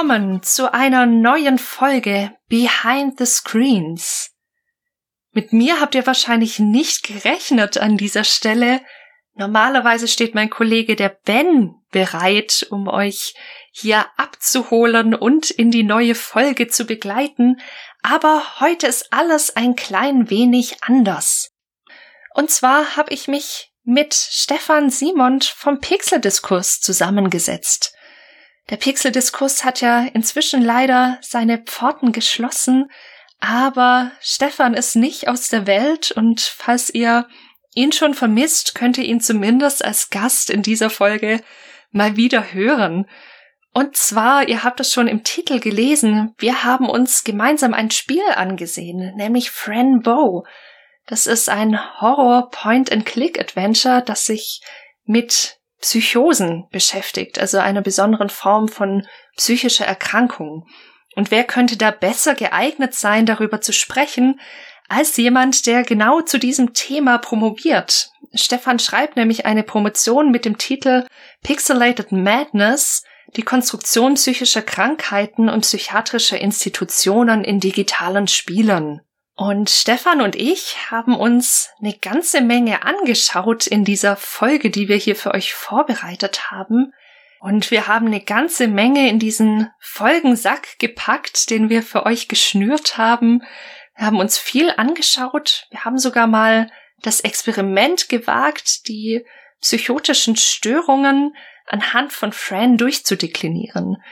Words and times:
Willkommen 0.00 0.44
zu 0.44 0.72
einer 0.72 1.06
neuen 1.06 1.58
Folge 1.58 2.30
Behind 2.48 3.18
the 3.18 3.26
Screens. 3.26 4.30
Mit 5.32 5.52
mir 5.52 5.80
habt 5.80 5.96
ihr 5.96 6.06
wahrscheinlich 6.06 6.60
nicht 6.60 7.02
gerechnet 7.02 7.78
an 7.78 7.96
dieser 7.96 8.22
Stelle. 8.22 8.80
Normalerweise 9.34 10.06
steht 10.06 10.36
mein 10.36 10.50
Kollege 10.50 10.94
der 10.94 11.08
Ben 11.08 11.74
bereit, 11.90 12.64
um 12.70 12.86
euch 12.86 13.34
hier 13.72 14.06
abzuholen 14.16 15.16
und 15.16 15.50
in 15.50 15.72
die 15.72 15.82
neue 15.82 16.14
Folge 16.14 16.68
zu 16.68 16.84
begleiten, 16.84 17.60
aber 18.00 18.60
heute 18.60 18.86
ist 18.86 19.12
alles 19.12 19.56
ein 19.56 19.74
klein 19.74 20.30
wenig 20.30 20.76
anders. 20.84 21.50
Und 22.34 22.52
zwar 22.52 22.94
habe 22.94 23.12
ich 23.12 23.26
mich 23.26 23.72
mit 23.82 24.14
Stefan 24.14 24.90
Simond 24.90 25.44
vom 25.44 25.80
Pixeldiskurs 25.80 26.78
zusammengesetzt. 26.80 27.97
Der 28.70 28.76
Pixeldiskurs 28.76 29.64
hat 29.64 29.80
ja 29.80 30.02
inzwischen 30.12 30.62
leider 30.62 31.18
seine 31.22 31.58
Pforten 31.58 32.12
geschlossen, 32.12 32.90
aber 33.40 34.10
Stefan 34.20 34.74
ist 34.74 34.96
nicht 34.96 35.28
aus 35.28 35.48
der 35.48 35.66
Welt 35.66 36.10
und 36.10 36.40
falls 36.40 36.90
ihr 36.90 37.26
ihn 37.74 37.92
schon 37.92 38.14
vermisst, 38.14 38.74
könnt 38.74 38.98
ihr 38.98 39.04
ihn 39.04 39.20
zumindest 39.20 39.84
als 39.84 40.10
Gast 40.10 40.50
in 40.50 40.62
dieser 40.62 40.90
Folge 40.90 41.40
mal 41.90 42.16
wieder 42.16 42.52
hören. 42.52 43.06
Und 43.72 43.96
zwar, 43.96 44.48
ihr 44.48 44.64
habt 44.64 44.80
es 44.80 44.92
schon 44.92 45.06
im 45.06 45.22
Titel 45.22 45.60
gelesen, 45.60 46.34
wir 46.38 46.64
haben 46.64 46.90
uns 46.90 47.22
gemeinsam 47.24 47.74
ein 47.74 47.90
Spiel 47.90 48.24
angesehen, 48.34 49.14
nämlich 49.16 49.50
Fran 49.50 50.00
Bow. 50.00 50.44
Das 51.06 51.26
ist 51.26 51.48
ein 51.48 51.78
Horror 52.00 52.50
Point-and-Click-Adventure, 52.50 54.02
das 54.04 54.26
sich 54.26 54.60
mit 55.04 55.57
Psychosen 55.80 56.66
beschäftigt, 56.70 57.38
also 57.38 57.58
einer 57.58 57.82
besonderen 57.82 58.30
Form 58.30 58.68
von 58.68 59.06
psychischer 59.36 59.86
Erkrankung. 59.86 60.66
Und 61.14 61.30
wer 61.30 61.44
könnte 61.44 61.76
da 61.76 61.90
besser 61.90 62.34
geeignet 62.34 62.94
sein, 62.94 63.26
darüber 63.26 63.60
zu 63.60 63.72
sprechen, 63.72 64.40
als 64.88 65.16
jemand, 65.16 65.66
der 65.66 65.82
genau 65.82 66.22
zu 66.22 66.38
diesem 66.38 66.72
Thema 66.72 67.18
promoviert. 67.18 68.10
Stefan 68.34 68.78
schreibt 68.78 69.16
nämlich 69.16 69.46
eine 69.46 69.62
Promotion 69.62 70.30
mit 70.30 70.44
dem 70.44 70.58
Titel 70.58 71.06
Pixelated 71.42 72.12
Madness, 72.12 73.04
die 73.36 73.42
Konstruktion 73.42 74.14
psychischer 74.14 74.62
Krankheiten 74.62 75.48
und 75.48 75.60
psychiatrischer 75.60 76.40
Institutionen 76.40 77.44
in 77.44 77.60
digitalen 77.60 78.26
Spielen. 78.26 79.02
Und 79.40 79.70
Stefan 79.70 80.20
und 80.20 80.34
ich 80.34 80.90
haben 80.90 81.14
uns 81.16 81.70
eine 81.80 81.94
ganze 81.94 82.40
Menge 82.40 82.82
angeschaut 82.82 83.68
in 83.68 83.84
dieser 83.84 84.16
Folge, 84.16 84.68
die 84.68 84.88
wir 84.88 84.96
hier 84.96 85.14
für 85.14 85.32
euch 85.32 85.54
vorbereitet 85.54 86.50
haben. 86.50 86.92
Und 87.38 87.70
wir 87.70 87.86
haben 87.86 88.08
eine 88.08 88.20
ganze 88.20 88.66
Menge 88.66 89.08
in 89.08 89.20
diesen 89.20 89.70
Folgensack 89.78 90.80
gepackt, 90.80 91.50
den 91.50 91.70
wir 91.70 91.84
für 91.84 92.04
euch 92.04 92.26
geschnürt 92.26 92.98
haben. 92.98 93.44
Wir 93.96 94.06
haben 94.06 94.18
uns 94.18 94.38
viel 94.38 94.72
angeschaut. 94.76 95.68
Wir 95.70 95.84
haben 95.84 95.98
sogar 95.98 96.26
mal 96.26 96.68
das 97.02 97.20
Experiment 97.20 98.08
gewagt, 98.08 98.88
die 98.88 99.24
psychotischen 99.60 100.34
Störungen 100.34 101.36
anhand 101.64 102.12
von 102.12 102.32
Fran 102.32 102.76
durchzudeklinieren. 102.76 104.02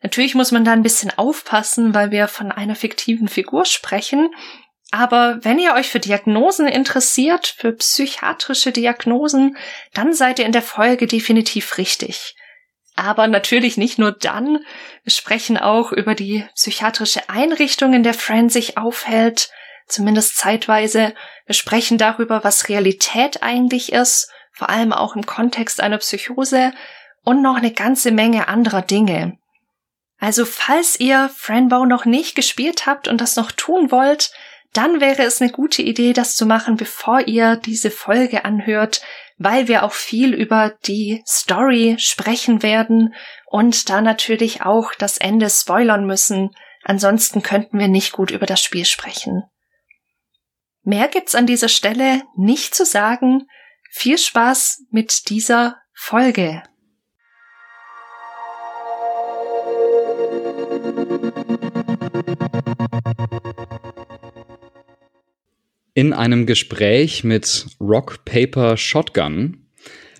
Natürlich 0.00 0.36
muss 0.36 0.52
man 0.52 0.64
da 0.64 0.70
ein 0.70 0.84
bisschen 0.84 1.10
aufpassen, 1.18 1.92
weil 1.92 2.12
wir 2.12 2.28
von 2.28 2.52
einer 2.52 2.76
fiktiven 2.76 3.26
Figur 3.26 3.64
sprechen. 3.64 4.30
Aber 4.90 5.38
wenn 5.42 5.58
ihr 5.58 5.74
euch 5.74 5.88
für 5.88 5.98
Diagnosen 5.98 6.68
interessiert, 6.68 7.46
für 7.58 7.72
psychiatrische 7.72 8.72
Diagnosen, 8.72 9.56
dann 9.92 10.12
seid 10.12 10.38
ihr 10.38 10.46
in 10.46 10.52
der 10.52 10.62
Folge 10.62 11.06
definitiv 11.06 11.76
richtig. 11.78 12.36
Aber 12.94 13.26
natürlich 13.26 13.76
nicht 13.76 13.98
nur 13.98 14.12
dann. 14.12 14.64
Wir 15.02 15.12
sprechen 15.12 15.58
auch 15.58 15.92
über 15.92 16.14
die 16.14 16.46
psychiatrische 16.54 17.28
Einrichtung, 17.28 17.92
in 17.92 18.02
der 18.02 18.14
Fran 18.14 18.48
sich 18.48 18.78
aufhält, 18.78 19.50
zumindest 19.86 20.38
zeitweise. 20.38 21.14
Wir 21.44 21.54
sprechen 21.54 21.98
darüber, 21.98 22.42
was 22.42 22.68
Realität 22.68 23.42
eigentlich 23.42 23.92
ist, 23.92 24.30
vor 24.52 24.70
allem 24.70 24.92
auch 24.92 25.14
im 25.14 25.26
Kontext 25.26 25.80
einer 25.80 25.98
Psychose 25.98 26.72
und 27.22 27.42
noch 27.42 27.56
eine 27.56 27.72
ganze 27.72 28.12
Menge 28.12 28.48
anderer 28.48 28.82
Dinge. 28.82 29.36
Also 30.18 30.46
falls 30.46 30.98
ihr 30.98 31.28
Franbow 31.36 31.84
noch 31.84 32.06
nicht 32.06 32.34
gespielt 32.34 32.86
habt 32.86 33.08
und 33.08 33.20
das 33.20 33.36
noch 33.36 33.52
tun 33.52 33.90
wollt, 33.90 34.30
dann 34.76 35.00
wäre 35.00 35.22
es 35.22 35.40
eine 35.40 35.50
gute 35.50 35.82
Idee, 35.82 36.12
das 36.12 36.36
zu 36.36 36.44
machen, 36.44 36.76
bevor 36.76 37.26
ihr 37.26 37.56
diese 37.56 37.90
Folge 37.90 38.44
anhört, 38.44 39.02
weil 39.38 39.68
wir 39.68 39.82
auch 39.82 39.92
viel 39.92 40.34
über 40.34 40.74
die 40.86 41.22
Story 41.26 41.96
sprechen 41.98 42.62
werden 42.62 43.14
und 43.46 43.88
da 43.88 44.00
natürlich 44.00 44.62
auch 44.62 44.92
das 44.94 45.18
Ende 45.18 45.48
spoilern 45.48 46.06
müssen. 46.06 46.50
Ansonsten 46.84 47.42
könnten 47.42 47.78
wir 47.78 47.88
nicht 47.88 48.12
gut 48.12 48.30
über 48.30 48.46
das 48.46 48.62
Spiel 48.62 48.84
sprechen. 48.84 49.44
Mehr 50.82 51.08
gibt's 51.08 51.34
an 51.34 51.46
dieser 51.46 51.68
Stelle 51.68 52.22
nicht 52.36 52.74
zu 52.74 52.84
sagen. 52.84 53.48
Viel 53.90 54.18
Spaß 54.18 54.84
mit 54.90 55.30
dieser 55.30 55.76
Folge. 55.94 56.62
In 65.96 66.12
einem 66.12 66.44
Gespräch 66.44 67.24
mit 67.24 67.68
Rock 67.80 68.26
Paper 68.26 68.76
Shotgun 68.76 69.64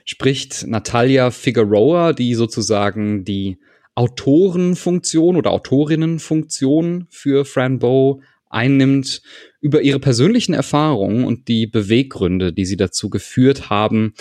spricht 0.06 0.66
Natalia 0.66 1.30
Figueroa, 1.30 2.14
die 2.14 2.34
sozusagen 2.34 3.26
die 3.26 3.58
Autorenfunktion 3.94 5.36
oder 5.36 5.50
Autorinnenfunktion 5.50 7.08
für 7.10 7.44
Fran 7.44 7.78
Bow 7.78 8.22
einnimmt, 8.48 9.20
über 9.60 9.82
ihre 9.82 10.00
persönlichen 10.00 10.54
Erfahrungen 10.54 11.26
und 11.26 11.46
die 11.46 11.66
Beweggründe, 11.66 12.54
die 12.54 12.64
sie 12.64 12.78
dazu 12.78 13.10
geführt 13.10 13.68
haben, 13.68 14.14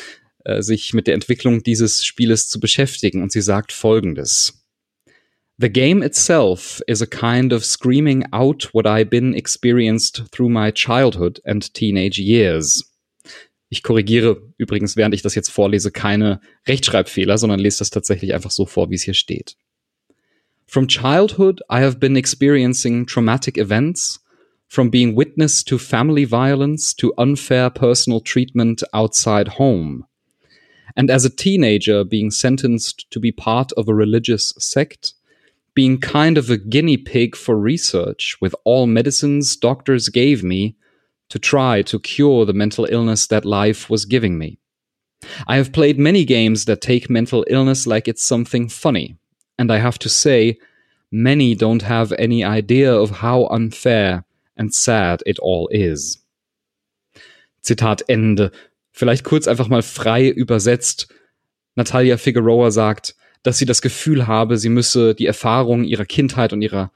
äh, 0.44 0.62
sich 0.62 0.94
mit 0.94 1.08
der 1.08 1.14
Entwicklung 1.14 1.64
dieses 1.64 2.04
Spieles 2.04 2.50
zu 2.50 2.60
beschäftigen. 2.60 3.24
Und 3.24 3.32
sie 3.32 3.42
sagt 3.42 3.72
Folgendes. 3.72 4.65
The 5.58 5.70
game 5.70 6.04
itself 6.04 6.82
is 6.86 7.02
a 7.02 7.08
kind 7.08 7.54
of 7.54 7.64
screaming 7.64 8.26
out 8.34 8.64
what 8.74 8.86
I've 8.86 9.10
been 9.10 9.34
experienced 9.34 10.24
through 10.34 10.50
my 10.50 10.70
childhood 10.70 11.40
and 11.46 11.74
teenage 11.74 12.20
years. 12.20 12.84
Ich 13.70 13.82
korrigiere 13.82 14.42
übrigens, 14.58 14.98
während 14.98 15.16
ich 15.16 15.22
das 15.22 15.34
jetzt 15.34 15.50
vorlese, 15.50 15.92
keine 15.92 16.42
Rechtschreibfehler, 16.68 17.38
sondern 17.38 17.60
lese 17.60 17.80
das 17.80 17.90
tatsächlich 17.90 18.34
einfach 18.34 18.52
so 18.52 18.66
vor, 18.66 18.90
wie 18.90 18.96
es 18.96 19.04
hier 19.04 19.14
steht. 19.14 19.56
From 20.68 20.88
childhood, 20.88 21.62
I 21.72 21.80
have 21.80 22.00
been 22.00 22.18
experiencing 22.18 23.06
traumatic 23.06 23.58
events, 23.58 24.22
from 24.68 24.92
being 24.92 25.16
witness 25.16 25.64
to 25.64 25.78
family 25.78 26.26
violence 26.26 26.94
to 26.98 27.14
unfair 27.18 27.70
personal 27.70 28.20
treatment 28.20 28.84
outside 28.94 29.58
home. 29.58 30.06
And 30.98 31.10
as 31.10 31.24
a 31.24 31.30
teenager, 31.30 32.04
being 32.04 32.30
sentenced 32.30 33.10
to 33.12 33.22
be 33.22 33.32
part 33.32 33.72
of 33.78 33.88
a 33.88 33.94
religious 33.94 34.54
sect, 34.58 35.15
being 35.76 36.00
kind 36.00 36.38
of 36.38 36.50
a 36.50 36.58
guinea 36.58 36.98
pig 36.98 37.36
for 37.36 37.58
research 37.58 38.38
with 38.42 38.56
all 38.64 38.88
medicines 38.88 39.56
doctors 39.56 40.10
gave 40.10 40.44
me 40.44 40.76
to 41.30 41.38
try 41.38 41.82
to 41.84 42.00
cure 42.00 42.46
the 42.46 42.54
mental 42.54 42.88
illness 42.90 43.28
that 43.28 43.46
life 43.46 43.90
was 43.90 44.06
giving 44.06 44.38
me. 44.38 44.58
I 45.48 45.58
have 45.58 45.74
played 45.74 46.00
many 46.00 46.24
games 46.24 46.66
that 46.66 46.82
take 46.82 47.10
mental 47.10 47.46
illness 47.50 47.86
like 47.86 48.08
it's 48.08 48.24
something 48.24 48.70
funny, 48.70 49.18
and 49.58 49.72
I 49.72 49.78
have 49.78 50.00
to 50.00 50.10
say, 50.10 50.58
many 51.12 51.56
don't 51.56 51.82
have 51.82 52.14
any 52.14 52.44
idea 52.44 52.94
of 52.94 53.10
how 53.10 53.48
unfair 53.48 54.24
and 54.56 54.74
sad 54.74 55.24
it 55.26 55.40
all 55.40 55.68
is. 55.72 56.20
Zitat 57.66 58.04
Ende. 58.08 58.52
Vielleicht 58.92 59.26
kurz 59.26 59.48
einfach 59.48 59.68
mal 59.68 59.82
frei 59.82 60.30
übersetzt. 60.30 61.08
Natalia 61.76 62.18
Figueroa 62.18 62.72
sagt, 62.72 63.16
dass 63.46 63.60
sie 63.60 63.66
das 63.66 63.84
Gefühl 63.84 64.26
habe, 64.26 64.58
sie 64.58 64.70
müsse 64.70 65.14
die 65.14 65.28
Erfahrungen 65.28 65.86
ihrer 65.86 66.06
Kindheit 66.06 66.52
und 66.52 66.64
ihrer, 66.64 66.92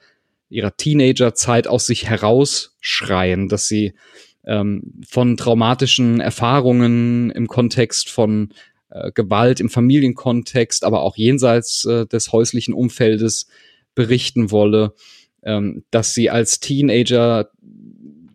ihrer 0.49 0.75
Teenagerzeit 0.75 1.67
aus 1.67 1.85
sich 1.85 2.09
herausschreien, 2.09 3.49
dass 3.49 3.67
sie 3.67 3.93
ähm, 4.45 4.95
von 5.07 5.37
traumatischen 5.37 6.19
Erfahrungen 6.19 7.29
im 7.29 7.45
Kontext 7.45 8.09
von 8.09 8.49
äh, 8.89 9.11
Gewalt 9.11 9.59
im 9.59 9.69
Familienkontext, 9.69 10.85
aber 10.85 11.03
auch 11.03 11.17
jenseits 11.17 11.85
äh, 11.85 12.07
des 12.07 12.31
häuslichen 12.31 12.73
Umfeldes 12.73 13.45
berichten 13.93 14.49
wolle, 14.49 14.95
ähm, 15.43 15.83
dass 15.91 16.15
sie 16.15 16.31
als 16.31 16.59
Teenager 16.59 17.51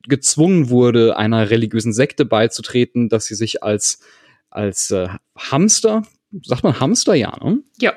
gezwungen 0.07 0.71
wurde, 0.71 1.17
einer 1.17 1.51
religiösen 1.51 1.93
Sekte 1.93 2.25
beizutreten, 2.25 3.09
dass 3.09 3.27
sie 3.27 3.35
sich 3.35 3.65
als 3.65 3.99
als 4.51 4.93
äh, 4.93 5.09
Hamster, 5.37 6.05
sagt 6.45 6.63
man 6.63 6.79
Hamster, 6.79 7.15
ja, 7.15 7.37
ne? 7.43 7.59
Ja 7.81 7.95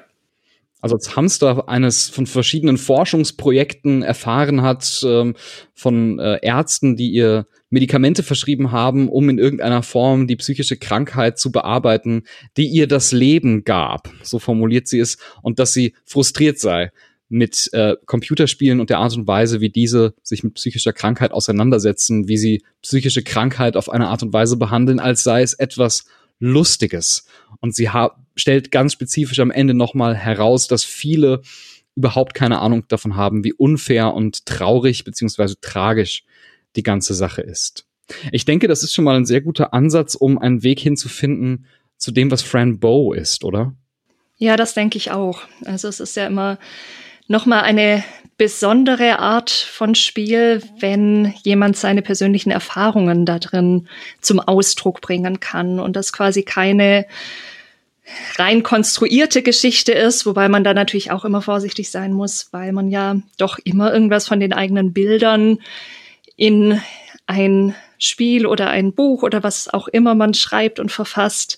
also 0.81 0.95
als 0.95 1.15
Hamster 1.15 1.68
eines 1.68 2.09
von 2.09 2.27
verschiedenen 2.27 2.77
Forschungsprojekten 2.77 4.03
erfahren 4.03 4.62
hat, 4.62 5.03
ähm, 5.06 5.35
von 5.74 6.19
äh, 6.19 6.39
Ärzten, 6.41 6.95
die 6.95 7.09
ihr 7.09 7.47
Medikamente 7.69 8.24
verschrieben 8.24 8.71
haben, 8.71 9.09
um 9.09 9.29
in 9.29 9.39
irgendeiner 9.39 9.83
Form 9.83 10.27
die 10.27 10.35
psychische 10.35 10.77
Krankheit 10.77 11.38
zu 11.38 11.51
bearbeiten, 11.51 12.24
die 12.56 12.68
ihr 12.68 12.88
das 12.88 13.12
Leben 13.12 13.63
gab. 13.63 14.09
So 14.24 14.39
formuliert 14.39 14.88
sie 14.88 15.00
es. 15.00 15.18
Und 15.41 15.59
dass 15.59 15.74
sie 15.74 15.94
frustriert 16.06 16.59
sei, 16.59 16.91
mit 17.30 17.69
äh, 17.73 17.95
Computerspielen 18.06 18.80
und 18.80 18.89
der 18.89 19.00
Art 19.00 19.15
und 19.18 19.27
Weise, 19.27 19.59
wie 19.59 19.69
diese 19.69 20.13
sich 20.23 20.44
mit 20.44 20.53
psychischer 20.53 20.94
Krankheit 20.94 21.31
auseinandersetzen, 21.31 22.27
wie 22.27 22.38
sie 22.38 22.63
psychische 22.81 23.23
Krankheit 23.23 23.75
auf 23.75 23.89
eine 23.89 24.07
Art 24.07 24.23
und 24.23 24.31
Weise 24.33 24.57
behandeln, 24.57 25.00
als 25.00 25.23
sei 25.23 25.41
es 25.41 25.53
etwas 25.53 26.06
Lustiges. 26.39 27.25
Und 27.59 27.75
sie 27.75 27.89
stellt 28.38 28.72
ganz 28.72 28.94
spezifisch 28.94 29.39
am 29.39 29.51
Ende 29.51 29.74
nochmal 29.74 30.16
heraus, 30.16 30.68
dass 30.68 30.84
viele 30.84 31.42
überhaupt 31.95 32.34
keine 32.34 32.60
Ahnung 32.60 32.88
davon 32.88 33.16
haben, 33.16 33.44
wie 33.44 33.54
unfair 33.54 34.13
und 34.13 34.45
traurig 34.45 35.04
beziehungsweise 35.04 35.60
tragisch 35.60 36.24
die 36.75 36.84
ganze 36.84 37.13
Sache 37.13 37.42
ist. 37.42 37.86
Ich 38.31 38.45
denke, 38.45 38.68
das 38.68 38.84
ist 38.84 38.94
schon 38.94 39.04
mal 39.04 39.18
ein 39.18 39.25
sehr 39.25 39.42
guter 39.42 39.74
Ansatz, 39.74 40.16
um 40.16 40.38
einen 40.38 40.63
Weg 40.63 40.80
hinzufinden 40.80 41.66
zu 41.98 42.12
dem, 42.12 42.31
was 42.31 42.44
Fran 42.44 42.80
Bow 42.80 43.13
ist, 43.13 43.44
oder? 43.44 43.74
Ja, 44.38 44.56
das 44.56 44.75
denke 44.75 44.98
ich 44.98 45.12
auch. 45.12 45.42
Also 45.66 45.88
es 45.88 46.00
ist 46.00 46.16
ja 46.16 46.28
immer 46.28 46.60
nochmal 47.28 47.63
eine 47.63 48.04
besondere 48.38 49.18
Art 49.18 49.50
von 49.50 49.95
Spiel, 49.95 50.62
wenn 50.80 51.33
jemand 51.44 51.75
seine 51.75 52.04
persönlichen 52.04 52.51
Erfahrungen 52.51 53.25
da 53.25 53.40
drin 53.40 53.88
zum 54.22 54.40
Ausdruck 54.40 55.01
bringen 55.01 55.40
kann 55.40 55.80
und 55.80 55.95
das 55.95 56.13
quasi 56.13 56.44
keine 56.44 57.07
rein 58.38 58.63
konstruierte 58.63 59.42
Geschichte 59.42 59.92
ist, 59.92 60.25
wobei 60.25 60.50
man 60.50 60.63
da 60.63 60.74
natürlich 60.74 61.12
auch 61.12 61.25
immer 61.25 61.42
vorsichtig 61.42 61.92
sein 61.92 62.13
muss, 62.13 62.48
weil 62.51 62.71
man 62.71 62.89
ja 62.89 63.18
doch 63.38 63.59
immer 63.63 63.94
irgendwas 63.94 64.27
von 64.27 64.39
den 64.39 64.54
eigenen 64.54 64.94
Bildern 64.94 65.59
in 66.36 66.80
ein 67.25 67.75
Spiel 68.00 68.45
oder 68.45 68.69
ein 68.69 68.94
Buch 68.94 69.24
oder 69.24 69.44
was 69.44 69.68
auch 69.74 69.88
immer 69.88 70.15
man 70.15 70.33
schreibt 70.33 70.80
und 70.80 70.92
verfasst 70.92 71.57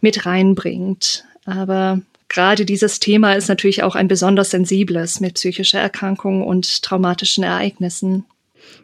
mit 0.00 0.26
reinbringt. 0.26 1.24
Aber 1.44 2.00
gerade 2.28 2.64
dieses 2.64 3.00
Thema 3.00 3.32
ist 3.34 3.48
natürlich 3.48 3.82
auch 3.82 3.94
ein 3.94 4.08
besonders 4.08 4.50
sensibles 4.50 5.20
mit 5.20 5.34
psychischer 5.34 5.80
Erkrankung 5.80 6.46
und 6.46 6.82
traumatischen 6.82 7.42
Ereignissen. 7.42 8.24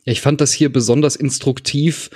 Ich 0.04 0.20
fand 0.20 0.40
das 0.40 0.52
hier 0.52 0.72
besonders 0.72 1.14
instruktiv, 1.14 2.10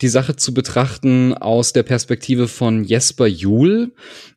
die 0.00 0.08
Sache 0.08 0.36
zu 0.36 0.54
betrachten 0.54 1.34
aus 1.34 1.72
der 1.72 1.82
Perspektive 1.82 2.48
von 2.48 2.84
Jesper 2.84 3.26
Juhl. 3.26 3.92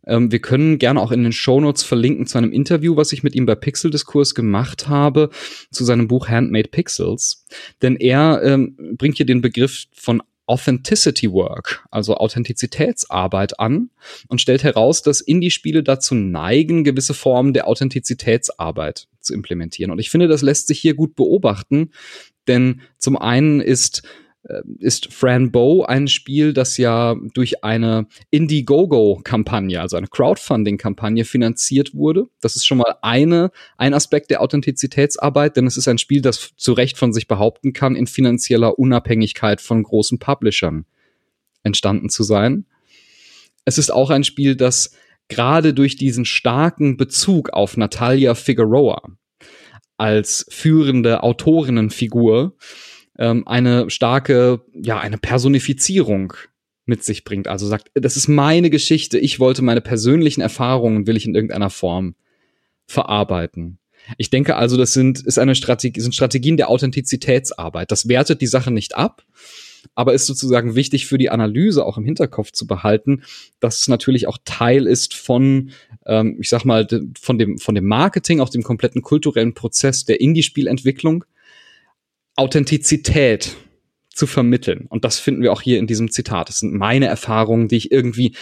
Ähm, 0.05 0.31
wir 0.31 0.39
können 0.39 0.77
gerne 0.79 1.01
auch 1.01 1.11
in 1.11 1.23
den 1.23 1.31
Shownotes 1.31 1.83
verlinken 1.83 2.27
zu 2.27 2.37
einem 2.37 2.51
Interview, 2.51 2.95
was 2.95 3.11
ich 3.11 3.23
mit 3.23 3.35
ihm 3.35 3.45
bei 3.45 3.55
Pixel-Diskurs 3.55 4.35
gemacht 4.35 4.87
habe, 4.87 5.29
zu 5.71 5.83
seinem 5.83 6.07
Buch 6.07 6.27
Handmade 6.27 6.69
Pixels. 6.69 7.45
Denn 7.81 7.95
er 7.95 8.41
ähm, 8.43 8.95
bringt 8.97 9.17
hier 9.17 9.25
den 9.25 9.41
Begriff 9.41 9.85
von 9.93 10.21
Authenticity 10.47 11.31
Work, 11.31 11.85
also 11.91 12.15
Authentizitätsarbeit 12.15 13.59
an 13.59 13.89
und 14.27 14.41
stellt 14.41 14.63
heraus, 14.63 15.01
dass 15.01 15.21
Indie-Spiele 15.21 15.81
dazu 15.81 16.13
neigen, 16.13 16.83
gewisse 16.83 17.13
Formen 17.13 17.53
der 17.53 17.67
Authentizitätsarbeit 17.67 19.07
zu 19.21 19.33
implementieren. 19.33 19.91
Und 19.91 19.99
ich 19.99 20.09
finde, 20.09 20.27
das 20.27 20.41
lässt 20.41 20.67
sich 20.67 20.79
hier 20.79 20.95
gut 20.95 21.15
beobachten, 21.15 21.91
denn 22.47 22.81
zum 22.97 23.17
einen 23.17 23.61
ist 23.61 24.03
ist 24.79 25.13
Fran 25.13 25.51
Bow 25.51 25.83
ein 25.83 26.07
Spiel, 26.07 26.53
das 26.53 26.77
ja 26.77 27.15
durch 27.33 27.63
eine 27.63 28.07
Indiegogo-Kampagne, 28.31 29.79
also 29.79 29.97
eine 29.97 30.07
Crowdfunding-Kampagne 30.07 31.25
finanziert 31.25 31.93
wurde. 31.93 32.27
Das 32.41 32.55
ist 32.55 32.65
schon 32.65 32.79
mal 32.79 32.95
eine, 33.01 33.51
ein 33.77 33.93
Aspekt 33.93 34.31
der 34.31 34.41
Authentizitätsarbeit, 34.41 35.57
denn 35.57 35.67
es 35.67 35.77
ist 35.77 35.87
ein 35.87 35.99
Spiel, 35.99 36.21
das 36.21 36.53
zu 36.57 36.73
Recht 36.73 36.97
von 36.97 37.13
sich 37.13 37.27
behaupten 37.27 37.73
kann, 37.73 37.95
in 37.95 38.07
finanzieller 38.07 38.79
Unabhängigkeit 38.79 39.61
von 39.61 39.83
großen 39.83 40.17
Publishern 40.17 40.85
entstanden 41.63 42.09
zu 42.09 42.23
sein. 42.23 42.65
Es 43.63 43.77
ist 43.77 43.91
auch 43.91 44.09
ein 44.09 44.23
Spiel, 44.23 44.55
das 44.55 44.95
gerade 45.27 45.75
durch 45.75 45.97
diesen 45.97 46.25
starken 46.25 46.97
Bezug 46.97 47.51
auf 47.51 47.77
Natalia 47.77 48.33
Figueroa 48.33 49.03
als 49.97 50.47
führende 50.49 51.21
Autorinnenfigur 51.21 52.55
ähm, 53.21 53.47
eine 53.47 53.87
starke, 53.91 54.61
ja, 54.73 54.99
eine 54.99 55.19
Personifizierung 55.19 56.33
mit 56.85 57.03
sich 57.03 57.23
bringt. 57.23 57.47
Also 57.47 57.67
sagt, 57.67 57.91
das 57.93 58.17
ist 58.17 58.27
meine 58.27 58.71
Geschichte, 58.71 59.19
ich 59.19 59.39
wollte 59.39 59.61
meine 59.61 59.79
persönlichen 59.79 60.41
Erfahrungen, 60.41 61.05
will 61.05 61.15
ich 61.15 61.27
in 61.27 61.35
irgendeiner 61.35 61.69
Form 61.69 62.15
verarbeiten. 62.87 63.77
Ich 64.17 64.31
denke 64.31 64.55
also, 64.55 64.75
das 64.75 64.93
sind, 64.93 65.21
ist 65.21 65.37
eine 65.37 65.53
Strategie, 65.53 66.01
sind 66.01 66.15
Strategien 66.15 66.57
der 66.57 66.69
Authentizitätsarbeit. 66.69 67.91
Das 67.91 68.07
wertet 68.07 68.41
die 68.41 68.47
Sache 68.47 68.71
nicht 68.71 68.95
ab, 68.95 69.23
aber 69.93 70.15
ist 70.15 70.25
sozusagen 70.25 70.73
wichtig 70.73 71.05
für 71.05 71.19
die 71.19 71.29
Analyse 71.29 71.85
auch 71.85 71.99
im 71.99 72.05
Hinterkopf 72.05 72.51
zu 72.51 72.65
behalten, 72.65 73.21
dass 73.59 73.81
es 73.81 73.87
natürlich 73.87 74.25
auch 74.27 74.39
Teil 74.45 74.87
ist 74.87 75.13
von, 75.13 75.69
ähm, 76.07 76.37
ich 76.41 76.49
sag 76.49 76.65
mal, 76.65 76.87
von 77.19 77.37
dem, 77.37 77.59
von 77.59 77.75
dem 77.75 77.85
Marketing, 77.85 78.39
auch 78.39 78.49
dem 78.49 78.63
kompletten 78.63 79.03
kulturellen 79.03 79.53
Prozess 79.53 80.05
der 80.05 80.19
Indie-Spielentwicklung 80.19 81.23
Authentizität 82.35 83.55
zu 84.13 84.27
vermitteln. 84.27 84.87
Und 84.89 85.05
das 85.05 85.19
finden 85.19 85.41
wir 85.41 85.51
auch 85.51 85.61
hier 85.61 85.79
in 85.79 85.87
diesem 85.87 86.11
Zitat. 86.11 86.49
Das 86.49 86.59
sind 86.59 86.73
meine 86.73 87.07
Erfahrungen, 87.07 87.67
die 87.67 87.77
ich 87.77 87.91
irgendwie, 87.91 88.35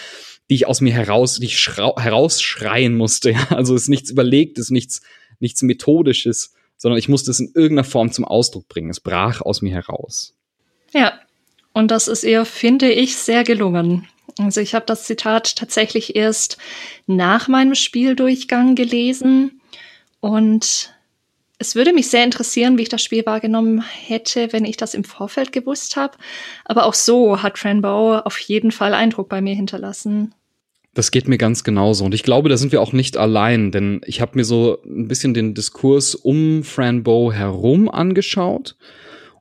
die 0.49 0.55
ich 0.55 0.67
aus 0.67 0.81
mir 0.81 0.93
heraus, 0.93 1.39
die 1.39 1.45
ich 1.45 1.67
herausschreien 1.67 2.95
musste. 2.97 3.31
Ja? 3.33 3.47
Also 3.49 3.75
es 3.75 3.83
ist 3.83 3.89
nichts 3.89 4.09
Überlegtes, 4.09 4.71
nichts, 4.71 5.01
nichts 5.39 5.61
Methodisches, 5.61 6.53
sondern 6.77 6.97
ich 6.97 7.09
musste 7.09 7.31
es 7.31 7.39
in 7.39 7.51
irgendeiner 7.53 7.83
Form 7.83 8.11
zum 8.11 8.25
Ausdruck 8.25 8.67
bringen. 8.67 8.89
Es 8.89 8.99
brach 8.99 9.41
aus 9.41 9.61
mir 9.61 9.73
heraus. 9.73 10.35
Ja, 10.93 11.19
und 11.73 11.91
das 11.91 12.07
ist 12.07 12.23
ihr, 12.23 12.45
finde 12.45 12.91
ich, 12.91 13.15
sehr 13.15 13.43
gelungen. 13.43 14.07
Also 14.37 14.61
ich 14.61 14.73
habe 14.73 14.85
das 14.85 15.03
Zitat 15.03 15.55
tatsächlich 15.55 16.15
erst 16.15 16.57
nach 17.05 17.47
meinem 17.47 17.75
Spieldurchgang 17.75 18.75
gelesen 18.75 19.61
und 20.19 20.93
es 21.59 21.75
würde 21.75 21.93
mich 21.93 22.07
sehr 22.07 22.23
interessieren, 22.23 22.77
wie 22.77 22.83
ich 22.83 22.89
das 22.89 23.03
Spiel 23.03 23.25
wahrgenommen 23.25 23.83
hätte, 23.83 24.51
wenn 24.53 24.63
ich 24.63 24.77
das 24.77 24.93
im 24.93 25.03
Vorfeld 25.03 25.51
gewusst 25.51 25.97
habe. 25.97 26.17
Aber 26.63 26.85
auch 26.85 26.93
so 26.93 27.43
hat 27.43 27.59
Franbow 27.59 28.21
auf 28.23 28.39
jeden 28.39 28.71
Fall 28.71 28.93
Eindruck 28.93 29.27
bei 29.27 29.41
mir 29.41 29.53
hinterlassen. 29.53 30.33
Das 30.93 31.11
geht 31.11 31.27
mir 31.27 31.37
ganz 31.37 31.65
genauso. 31.65 32.05
Und 32.05 32.15
ich 32.15 32.23
glaube, 32.23 32.47
da 32.47 32.57
sind 32.57 32.71
wir 32.71 32.81
auch 32.81 32.93
nicht 32.93 33.17
allein, 33.17 33.71
denn 33.71 34.01
ich 34.05 34.21
habe 34.21 34.37
mir 34.37 34.45
so 34.45 34.79
ein 34.85 35.09
bisschen 35.09 35.33
den 35.33 35.53
Diskurs 35.53 36.15
um 36.15 36.63
Franbow 36.63 37.31
herum 37.33 37.89
angeschaut 37.89 38.77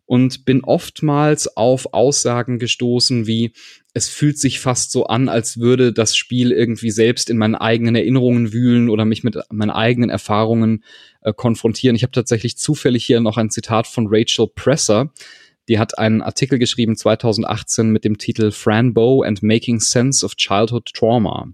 und 0.04 0.44
bin 0.44 0.64
oftmals 0.64 1.56
auf 1.56 1.94
Aussagen 1.94 2.58
gestoßen 2.58 3.26
wie, 3.28 3.52
es 3.94 4.08
fühlt 4.08 4.38
sich 4.38 4.60
fast 4.60 4.92
so 4.92 5.06
an, 5.06 5.28
als 5.28 5.60
würde 5.60 5.92
das 5.92 6.16
Spiel 6.16 6.52
irgendwie 6.52 6.90
selbst 6.90 7.30
in 7.30 7.38
meinen 7.38 7.54
eigenen 7.54 7.94
Erinnerungen 7.94 8.52
wühlen 8.52 8.90
oder 8.90 9.04
mich 9.04 9.24
mit 9.24 9.38
meinen 9.50 9.70
eigenen 9.70 10.10
Erfahrungen 10.10 10.84
äh, 11.22 11.32
konfrontieren. 11.32 11.96
Ich 11.96 12.02
habe 12.02 12.12
tatsächlich 12.12 12.58
zufällig 12.58 13.04
hier 13.04 13.20
noch 13.20 13.38
ein 13.38 13.50
Zitat 13.50 13.86
von 13.86 14.06
Rachel 14.08 14.46
Presser. 14.54 15.12
Die 15.68 15.78
hat 15.78 15.98
einen 15.98 16.22
Artikel 16.22 16.58
geschrieben 16.58 16.96
2018 16.96 17.90
mit 17.90 18.04
dem 18.04 18.18
Titel 18.18 18.50
Fran 18.50 18.94
Bow 18.94 19.22
and 19.22 19.42
Making 19.42 19.80
Sense 19.80 20.24
of 20.24 20.36
Childhood 20.36 20.92
Trauma. 20.94 21.48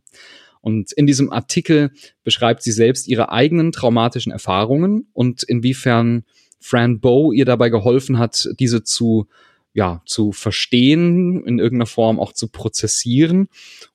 Und 0.61 0.93
in 0.93 1.07
diesem 1.07 1.31
Artikel 1.33 1.91
beschreibt 2.23 2.63
sie 2.63 2.73
selbst 2.73 3.07
ihre 3.07 3.31
eigenen 3.31 3.71
traumatischen 3.71 4.33
Erfahrungen 4.33 5.09
und 5.13 5.43
inwiefern 5.43 6.25
Fran 6.59 7.01
Bow 7.01 7.33
ihr 7.33 7.45
dabei 7.45 7.69
geholfen 7.69 8.19
hat, 8.19 8.49
diese 8.59 8.83
zu 8.83 9.29
ja, 9.75 10.01
zu 10.07 10.33
verstehen, 10.33 11.45
in 11.45 11.59
irgendeiner 11.59 11.87
Form 11.87 12.19
auch 12.19 12.33
zu 12.33 12.49
prozessieren. 12.49 13.49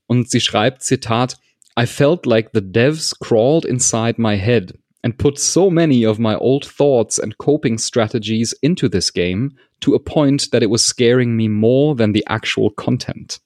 Und 0.05 0.29
sie 0.29 0.41
schreibt, 0.41 0.83
Zitat, 0.83 1.37
I 1.79 1.85
felt 1.85 2.25
like 2.25 2.49
the 2.53 2.61
devs 2.61 3.17
crawled 3.17 3.65
inside 3.65 4.15
my 4.21 4.37
head 4.37 4.77
and 5.01 5.17
put 5.17 5.39
so 5.39 5.69
many 5.69 6.05
of 6.05 6.19
my 6.19 6.35
old 6.35 6.65
thoughts 6.65 7.19
and 7.19 7.37
coping 7.37 7.77
strategies 7.77 8.51
into 8.61 8.89
this 8.89 9.13
game 9.13 9.55
to 9.79 9.95
a 9.95 9.99
point 9.99 10.51
that 10.51 10.61
it 10.61 10.69
was 10.69 10.85
scaring 10.85 11.35
me 11.35 11.47
more 11.47 11.95
than 11.95 12.13
the 12.13 12.25
actual 12.27 12.69
content. 12.69 13.39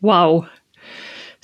Wow. 0.00 0.46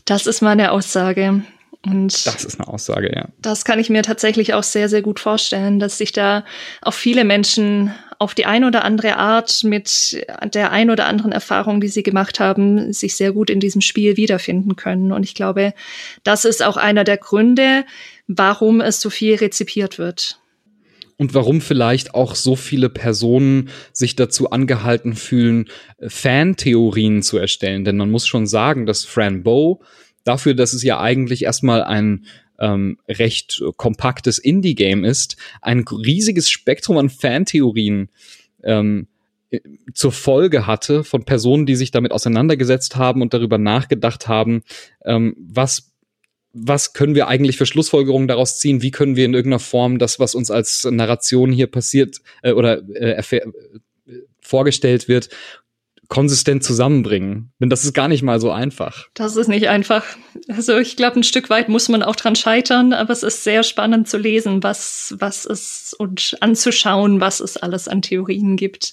Das 0.06 0.26
ist 0.26 0.40
meine 0.40 0.72
Aussage. 0.72 1.42
Und 1.84 2.26
das 2.26 2.44
ist 2.44 2.60
eine 2.60 2.68
Aussage, 2.68 3.10
ja. 3.14 3.28
Das 3.40 3.64
kann 3.64 3.80
ich 3.80 3.90
mir 3.90 4.02
tatsächlich 4.02 4.54
auch 4.54 4.62
sehr, 4.62 4.88
sehr 4.88 5.02
gut 5.02 5.18
vorstellen, 5.18 5.80
dass 5.80 5.98
sich 5.98 6.12
da 6.12 6.44
auch 6.80 6.94
viele 6.94 7.24
Menschen 7.24 7.92
auf 8.22 8.34
die 8.36 8.46
eine 8.46 8.68
oder 8.68 8.84
andere 8.84 9.16
Art 9.16 9.64
mit 9.64 10.24
der 10.54 10.70
ein 10.70 10.90
oder 10.90 11.06
anderen 11.06 11.32
Erfahrung, 11.32 11.80
die 11.80 11.88
sie 11.88 12.04
gemacht 12.04 12.38
haben, 12.38 12.92
sich 12.92 13.16
sehr 13.16 13.32
gut 13.32 13.50
in 13.50 13.58
diesem 13.58 13.80
Spiel 13.80 14.16
wiederfinden 14.16 14.76
können. 14.76 15.10
Und 15.10 15.24
ich 15.24 15.34
glaube, 15.34 15.74
das 16.22 16.44
ist 16.44 16.62
auch 16.62 16.76
einer 16.76 17.02
der 17.02 17.16
Gründe, 17.16 17.84
warum 18.28 18.80
es 18.80 19.00
so 19.00 19.10
viel 19.10 19.34
rezipiert 19.34 19.98
wird. 19.98 20.38
Und 21.16 21.34
warum 21.34 21.60
vielleicht 21.60 22.14
auch 22.14 22.36
so 22.36 22.54
viele 22.54 22.88
Personen 22.88 23.70
sich 23.92 24.14
dazu 24.14 24.50
angehalten 24.50 25.14
fühlen, 25.14 25.68
Fantheorien 26.06 27.22
zu 27.22 27.38
erstellen. 27.38 27.84
Denn 27.84 27.96
man 27.96 28.10
muss 28.10 28.28
schon 28.28 28.46
sagen, 28.46 28.86
dass 28.86 29.04
Fran 29.04 29.42
Bow 29.42 29.82
dafür, 30.22 30.54
dass 30.54 30.72
es 30.72 30.84
ja 30.84 31.00
eigentlich 31.00 31.42
erstmal 31.42 31.82
ein 31.82 32.24
ähm, 32.62 32.96
recht 33.08 33.62
kompaktes 33.76 34.38
Indie-Game 34.38 35.04
ist, 35.04 35.36
ein 35.60 35.84
riesiges 35.86 36.48
Spektrum 36.48 36.96
an 36.96 37.10
Fantheorien 37.10 38.08
ähm, 38.62 39.08
zur 39.92 40.12
Folge 40.12 40.66
hatte 40.66 41.04
von 41.04 41.24
Personen, 41.24 41.66
die 41.66 41.76
sich 41.76 41.90
damit 41.90 42.12
auseinandergesetzt 42.12 42.96
haben 42.96 43.20
und 43.20 43.34
darüber 43.34 43.58
nachgedacht 43.58 44.28
haben, 44.28 44.62
ähm, 45.04 45.36
was 45.38 45.92
was 46.54 46.92
können 46.92 47.14
wir 47.14 47.28
eigentlich 47.28 47.56
für 47.56 47.64
Schlussfolgerungen 47.64 48.28
daraus 48.28 48.58
ziehen? 48.58 48.82
Wie 48.82 48.90
können 48.90 49.16
wir 49.16 49.24
in 49.24 49.32
irgendeiner 49.32 49.58
Form 49.58 49.98
das, 49.98 50.20
was 50.20 50.34
uns 50.34 50.50
als 50.50 50.84
Narration 50.84 51.50
hier 51.50 51.66
passiert 51.66 52.18
äh, 52.42 52.52
oder 52.52 52.82
äh, 52.94 53.18
äh, 53.18 53.40
vorgestellt 54.42 55.08
wird, 55.08 55.30
konsistent 56.12 56.62
zusammenbringen? 56.62 57.54
Denn 57.58 57.70
das 57.70 57.84
ist 57.84 57.94
gar 57.94 58.06
nicht 58.06 58.22
mal 58.22 58.38
so 58.38 58.50
einfach. 58.50 59.06
Das 59.14 59.34
ist 59.36 59.48
nicht 59.48 59.68
einfach. 59.68 60.04
Also 60.46 60.76
ich 60.76 60.94
glaube, 60.96 61.18
ein 61.18 61.22
Stück 61.22 61.48
weit 61.48 61.70
muss 61.70 61.88
man 61.88 62.02
auch 62.02 62.16
dran 62.16 62.36
scheitern, 62.36 62.92
aber 62.92 63.14
es 63.14 63.22
ist 63.22 63.44
sehr 63.44 63.62
spannend 63.62 64.08
zu 64.08 64.18
lesen, 64.18 64.62
was, 64.62 65.14
was 65.20 65.46
es 65.46 65.96
und 65.98 66.36
anzuschauen, 66.42 67.22
was 67.22 67.40
es 67.40 67.56
alles 67.56 67.88
an 67.88 68.02
Theorien 68.02 68.56
gibt. 68.56 68.92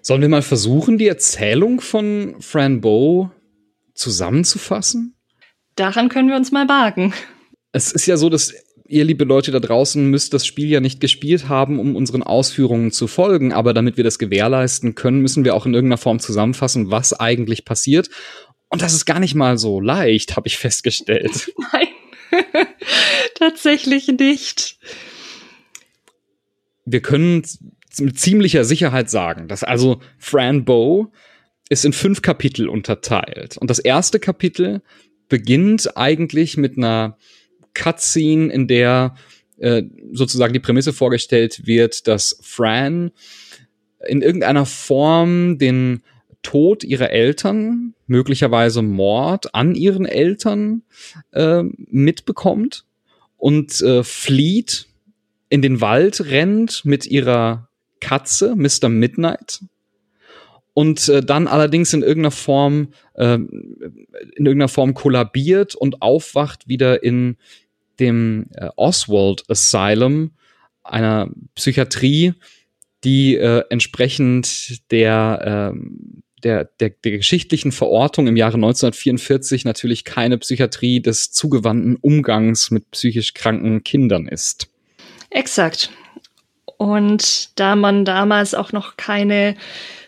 Sollen 0.00 0.22
wir 0.22 0.30
mal 0.30 0.40
versuchen, 0.40 0.96
die 0.96 1.08
Erzählung 1.08 1.82
von 1.82 2.36
Fran 2.40 2.80
Bow 2.80 3.30
zusammenzufassen? 3.92 5.14
Daran 5.76 6.08
können 6.08 6.30
wir 6.30 6.36
uns 6.36 6.52
mal 6.52 6.66
wagen. 6.70 7.12
Es 7.72 7.92
ist 7.92 8.06
ja 8.06 8.16
so, 8.16 8.30
dass 8.30 8.54
ihr, 8.86 9.04
liebe 9.04 9.24
Leute 9.24 9.50
da 9.50 9.60
draußen, 9.60 10.08
müsst 10.08 10.34
das 10.34 10.46
Spiel 10.46 10.68
ja 10.68 10.80
nicht 10.80 11.00
gespielt 11.00 11.48
haben, 11.48 11.78
um 11.78 11.96
unseren 11.96 12.22
Ausführungen 12.22 12.90
zu 12.90 13.06
folgen. 13.06 13.52
Aber 13.52 13.72
damit 13.72 13.96
wir 13.96 14.04
das 14.04 14.18
gewährleisten 14.18 14.94
können, 14.94 15.20
müssen 15.20 15.44
wir 15.44 15.54
auch 15.54 15.66
in 15.66 15.74
irgendeiner 15.74 15.98
Form 15.98 16.18
zusammenfassen, 16.18 16.90
was 16.90 17.18
eigentlich 17.18 17.64
passiert. 17.64 18.10
Und 18.68 18.82
das 18.82 18.94
ist 18.94 19.06
gar 19.06 19.20
nicht 19.20 19.34
mal 19.34 19.58
so 19.58 19.80
leicht, 19.80 20.36
habe 20.36 20.48
ich 20.48 20.58
festgestellt. 20.58 21.52
Nein, 21.72 21.88
tatsächlich 23.34 24.08
nicht. 24.08 24.78
Wir 26.84 27.00
können 27.00 27.42
mit 28.00 28.18
ziemlicher 28.18 28.64
Sicherheit 28.64 29.08
sagen, 29.08 29.48
dass 29.48 29.64
also 29.64 30.00
Fran 30.18 30.64
Bow 30.64 31.12
ist 31.68 31.84
in 31.84 31.92
fünf 31.92 32.20
Kapitel 32.20 32.68
unterteilt. 32.68 33.56
Und 33.56 33.70
das 33.70 33.78
erste 33.78 34.18
Kapitel 34.18 34.82
beginnt 35.28 35.96
eigentlich 35.96 36.56
mit 36.56 36.76
einer 36.76 37.16
Cutscene, 37.74 38.52
in 38.52 38.68
der 38.68 39.14
äh, 39.58 39.82
sozusagen 40.12 40.52
die 40.52 40.60
Prämisse 40.60 40.92
vorgestellt 40.92 41.66
wird, 41.66 42.08
dass 42.08 42.38
Fran 42.42 43.12
in 44.06 44.22
irgendeiner 44.22 44.66
Form 44.66 45.58
den 45.58 46.02
Tod 46.42 46.84
ihrer 46.84 47.10
Eltern, 47.10 47.94
möglicherweise 48.06 48.82
Mord 48.82 49.54
an 49.54 49.74
ihren 49.74 50.04
Eltern 50.04 50.82
äh, 51.32 51.62
mitbekommt 51.62 52.84
und 53.36 53.80
äh, 53.80 54.04
flieht, 54.04 54.86
in 55.48 55.62
den 55.62 55.80
Wald 55.80 56.20
rennt 56.30 56.84
mit 56.84 57.06
ihrer 57.06 57.68
Katze, 58.00 58.54
Mr. 58.56 58.88
Midnight, 58.88 59.62
und 60.74 61.08
äh, 61.08 61.22
dann 61.22 61.46
allerdings 61.46 61.92
in 61.92 62.02
irgendeiner 62.02 62.32
Form 62.32 62.88
äh, 63.14 63.34
in 63.34 64.46
irgendeiner 64.46 64.68
Form 64.68 64.92
kollabiert 64.92 65.76
und 65.76 66.02
aufwacht 66.02 66.68
wieder 66.68 67.02
in 67.04 67.36
dem 68.00 68.46
äh, 68.54 68.68
Oswald 68.76 69.44
Asylum, 69.48 70.32
einer 70.82 71.30
Psychiatrie, 71.54 72.34
die 73.04 73.36
äh, 73.36 73.62
entsprechend 73.70 74.90
der, 74.90 75.72
äh, 75.74 75.78
der, 76.42 76.64
der, 76.80 76.90
der 76.90 77.12
geschichtlichen 77.12 77.72
Verortung 77.72 78.26
im 78.26 78.36
Jahre 78.36 78.54
1944 78.54 79.64
natürlich 79.64 80.04
keine 80.04 80.38
Psychiatrie 80.38 81.00
des 81.00 81.30
zugewandten 81.30 81.96
Umgangs 81.96 82.70
mit 82.70 82.90
psychisch 82.90 83.34
kranken 83.34 83.82
Kindern 83.84 84.26
ist. 84.26 84.68
Exakt. 85.30 85.90
Und 86.76 87.58
da 87.58 87.76
man 87.76 88.04
damals 88.04 88.54
auch 88.54 88.72
noch 88.72 88.96
keine 88.96 89.56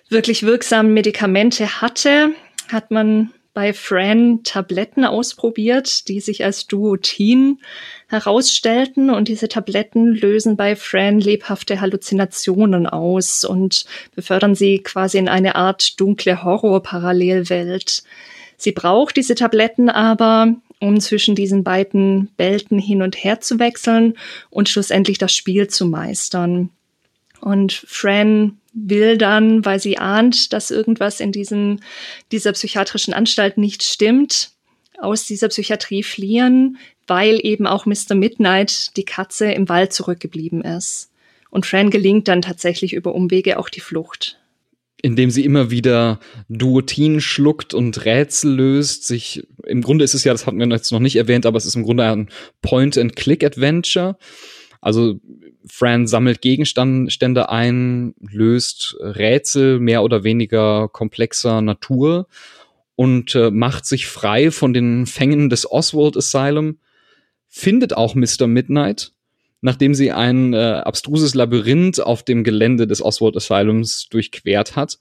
wirklich 0.09 0.43
wirksamen 0.43 0.93
Medikamente 0.93 1.81
hatte, 1.81 2.31
hat 2.69 2.91
man 2.91 3.33
bei 3.57 3.73
Fran 3.73 4.43
Tabletten 4.45 5.07
ausprobiert, 5.07 6.09
die 6.09 6.21
sich 6.21 6.45
als 6.45 6.67
Duotin 6.67 7.59
herausstellten 8.07 9.09
und 9.09 9.29
diese 9.29 9.49
Tabletten 9.49 10.15
lösen 10.15 10.59
bei 10.59 10.77
Fran 10.77 11.21
lebhafte 11.21 11.81
Halluzinationen 11.81 12.87
aus 12.87 13.47
und 13.47 13.87
befördern 14.15 14.55
sie 14.55 14.81
quasi 14.81 15.17
in 15.17 15.31
eine 15.31 15.55
Art 15.55 15.99
dunkle 15.99 16.45
Horror-Parallelwelt. 16.45 18.03
Sie 18.59 18.73
braucht 18.73 19.17
diese 19.17 19.35
Tabletten 19.35 19.89
aber, 19.89 20.55
um 20.79 21.01
zwischen 21.01 21.35
diesen 21.35 21.65
beiden 21.65 22.29
Welten 22.37 22.79
hin 22.79 23.01
und 23.01 23.25
her 23.25 23.41
zu 23.41 23.59
wechseln 23.59 24.19
und 24.51 24.69
schlussendlich 24.69 25.17
das 25.17 25.35
Spiel 25.35 25.69
zu 25.69 25.87
meistern. 25.87 26.69
Und 27.41 27.73
Fran 27.73 28.59
will 28.73 29.17
dann, 29.17 29.65
weil 29.65 29.81
sie 29.81 29.99
ahnt, 29.99 30.53
dass 30.53 30.71
irgendwas 30.71 31.21
in 31.21 31.33
diesem, 31.33 31.81
dieser 32.33 32.53
psychiatrischen 32.53 33.15
Anstalt 33.15 33.59
nicht 33.59 33.83
stimmt, 33.83 34.51
aus 34.99 35.25
dieser 35.25 35.49
Psychiatrie 35.49 36.03
fliehen, 36.03 36.79
weil 37.07 37.41
eben 37.43 37.67
auch 37.67 37.87
Mr. 37.87 38.15
Midnight, 38.15 38.97
die 38.97 39.05
Katze, 39.05 39.53
im 39.53 39.69
Wald 39.69 39.93
zurückgeblieben 39.93 40.63
ist. 40.63 41.11
Und 41.51 41.67
Fran 41.67 41.91
gelingt 41.91 42.29
dann 42.29 42.43
tatsächlich 42.43 42.93
über 42.93 43.15
Umwege 43.15 43.59
auch 43.59 43.69
die 43.69 43.81
Flucht. 43.81 44.39
Indem 45.03 45.31
sie 45.31 45.45
immer 45.45 45.71
wieder 45.71 46.19
Duotin 46.49 47.21
schluckt 47.21 47.75
und 47.75 48.05
Rätsel 48.05 48.55
löst, 48.55 49.07
sich, 49.07 49.47
im 49.65 49.83
Grunde 49.83 50.05
ist 50.05 50.15
es 50.15 50.25
ja, 50.25 50.33
das 50.33 50.47
hatten 50.47 50.59
wir 50.59 50.67
jetzt 50.69 50.91
noch 50.91 51.01
nicht 51.01 51.17
erwähnt, 51.17 51.47
aber 51.47 51.59
es 51.59 51.67
ist 51.67 51.77
im 51.77 51.85
Grunde 51.85 52.05
ein 52.05 52.29
Point-and-Click-Adventure. 52.63 54.17
Also 54.87 55.19
Fran 55.67 56.07
sammelt 56.07 56.41
Gegenstände 56.41 57.49
ein, 57.49 58.15
löst 58.21 58.97
Rätsel 59.01 59.81
mehr 59.81 60.05
oder 60.05 60.23
weniger 60.23 60.87
komplexer 60.87 61.61
Natur 61.61 62.29
und 62.95 63.35
äh, 63.35 63.51
macht 63.51 63.85
sich 63.85 64.07
frei 64.07 64.53
von 64.53 64.73
den 64.73 65.07
Fängen 65.07 65.51
des 65.51 65.69
Oswald 65.69 66.17
Asylum, 66.17 66.79
findet 67.49 67.97
auch 67.97 68.15
Mr. 68.15 68.47
Midnight, 68.47 69.11
nachdem 69.61 69.93
sie 69.93 70.13
ein 70.13 70.55
äh, 70.55 70.81
abstruses 70.85 71.35
Labyrinth 71.35 71.99
auf 71.99 72.23
dem 72.23 72.45
Gelände 72.45 72.87
des 72.87 73.03
Oswald 73.03 73.35
Asylums 73.35 74.07
durchquert 74.09 74.77
hat 74.77 75.01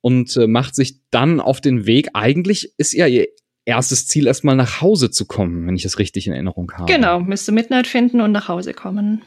und 0.00 0.36
äh, 0.36 0.48
macht 0.48 0.74
sich 0.74 1.08
dann 1.12 1.38
auf 1.38 1.60
den 1.60 1.86
Weg. 1.86 2.08
Eigentlich 2.14 2.72
ist 2.78 2.94
ja 2.94 3.06
ihr 3.06 3.28
erstes 3.70 4.06
Ziel, 4.06 4.26
erstmal 4.26 4.56
nach 4.56 4.80
Hause 4.80 5.10
zu 5.10 5.24
kommen, 5.26 5.66
wenn 5.66 5.76
ich 5.76 5.84
es 5.84 5.98
richtig 5.98 6.26
in 6.26 6.32
Erinnerung 6.32 6.70
habe. 6.72 6.92
Genau, 6.92 7.20
Mr. 7.20 7.52
Midnight 7.52 7.86
finden 7.86 8.20
und 8.20 8.32
nach 8.32 8.48
Hause 8.48 8.74
kommen. 8.74 9.22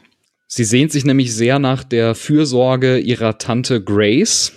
Sie 0.46 0.64
sehnt 0.64 0.92
sich 0.92 1.04
nämlich 1.04 1.34
sehr 1.34 1.58
nach 1.58 1.82
der 1.82 2.14
Fürsorge 2.14 2.98
ihrer 2.98 3.38
Tante 3.38 3.82
Grace 3.82 4.52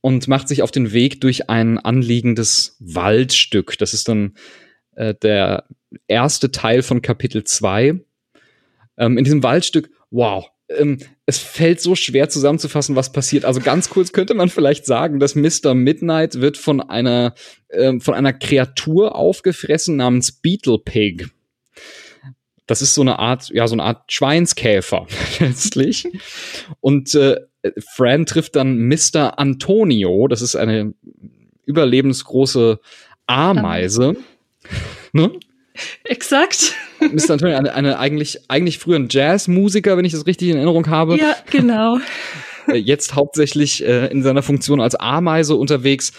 und 0.00 0.28
macht 0.28 0.48
sich 0.48 0.62
auf 0.62 0.70
den 0.70 0.92
Weg 0.92 1.20
durch 1.20 1.50
ein 1.50 1.78
anliegendes 1.78 2.76
Waldstück. 2.78 3.76
Das 3.78 3.92
ist 3.92 4.08
dann 4.08 4.34
äh, 4.94 5.14
der 5.20 5.64
erste 6.06 6.52
Teil 6.52 6.82
von 6.82 7.02
Kapitel 7.02 7.44
2. 7.44 8.00
Ähm, 8.96 9.18
in 9.18 9.24
diesem 9.24 9.42
Waldstück, 9.42 9.90
wow, 10.10 10.48
ähm, 10.76 10.98
es 11.26 11.38
fällt 11.38 11.80
so 11.80 11.94
schwer 11.94 12.28
zusammenzufassen, 12.28 12.96
was 12.96 13.12
passiert. 13.12 13.44
Also 13.44 13.60
ganz 13.60 13.90
kurz 13.90 14.12
könnte 14.12 14.34
man 14.34 14.48
vielleicht 14.48 14.86
sagen, 14.86 15.20
dass 15.20 15.34
Mr. 15.34 15.74
Midnight 15.74 16.40
wird 16.40 16.56
von 16.56 16.80
einer, 16.80 17.34
ähm, 17.70 18.00
von 18.00 18.14
einer 18.14 18.32
Kreatur 18.32 19.14
aufgefressen 19.14 19.96
namens 19.96 20.32
Beetle 20.32 20.78
Pig. 20.78 21.28
Das 22.66 22.82
ist 22.82 22.94
so 22.94 23.00
eine 23.00 23.18
Art, 23.18 23.50
ja, 23.50 23.66
so 23.66 23.74
eine 23.74 23.82
Art 23.82 24.12
Schweinskäfer 24.12 25.06
letztlich. 25.40 26.06
Und 26.80 27.14
äh, 27.14 27.40
Fran 27.94 28.26
trifft 28.26 28.56
dann 28.56 28.88
Mr. 28.88 29.38
Antonio, 29.38 30.28
das 30.28 30.40
ist 30.40 30.56
eine 30.56 30.94
überlebensgroße 31.66 32.80
Ameise. 33.26 34.16
ne? 35.12 35.32
Exakt. 36.04 36.74
Mr. 37.12 37.30
Antonio, 37.30 37.56
eine, 37.56 37.74
eine 37.74 37.98
eigentlich, 37.98 38.40
eigentlich 38.48 38.78
früher 38.78 38.96
ein 38.96 39.08
Jazzmusiker, 39.10 39.96
wenn 39.96 40.04
ich 40.04 40.12
das 40.12 40.26
richtig 40.26 40.48
in 40.48 40.56
Erinnerung 40.56 40.88
habe. 40.88 41.16
Ja, 41.16 41.36
genau. 41.50 41.98
Äh, 42.68 42.76
jetzt 42.76 43.14
hauptsächlich 43.14 43.82
äh, 43.82 44.08
in 44.08 44.22
seiner 44.22 44.42
Funktion 44.42 44.82
als 44.82 44.94
Ameise 44.94 45.56
unterwegs. 45.56 46.12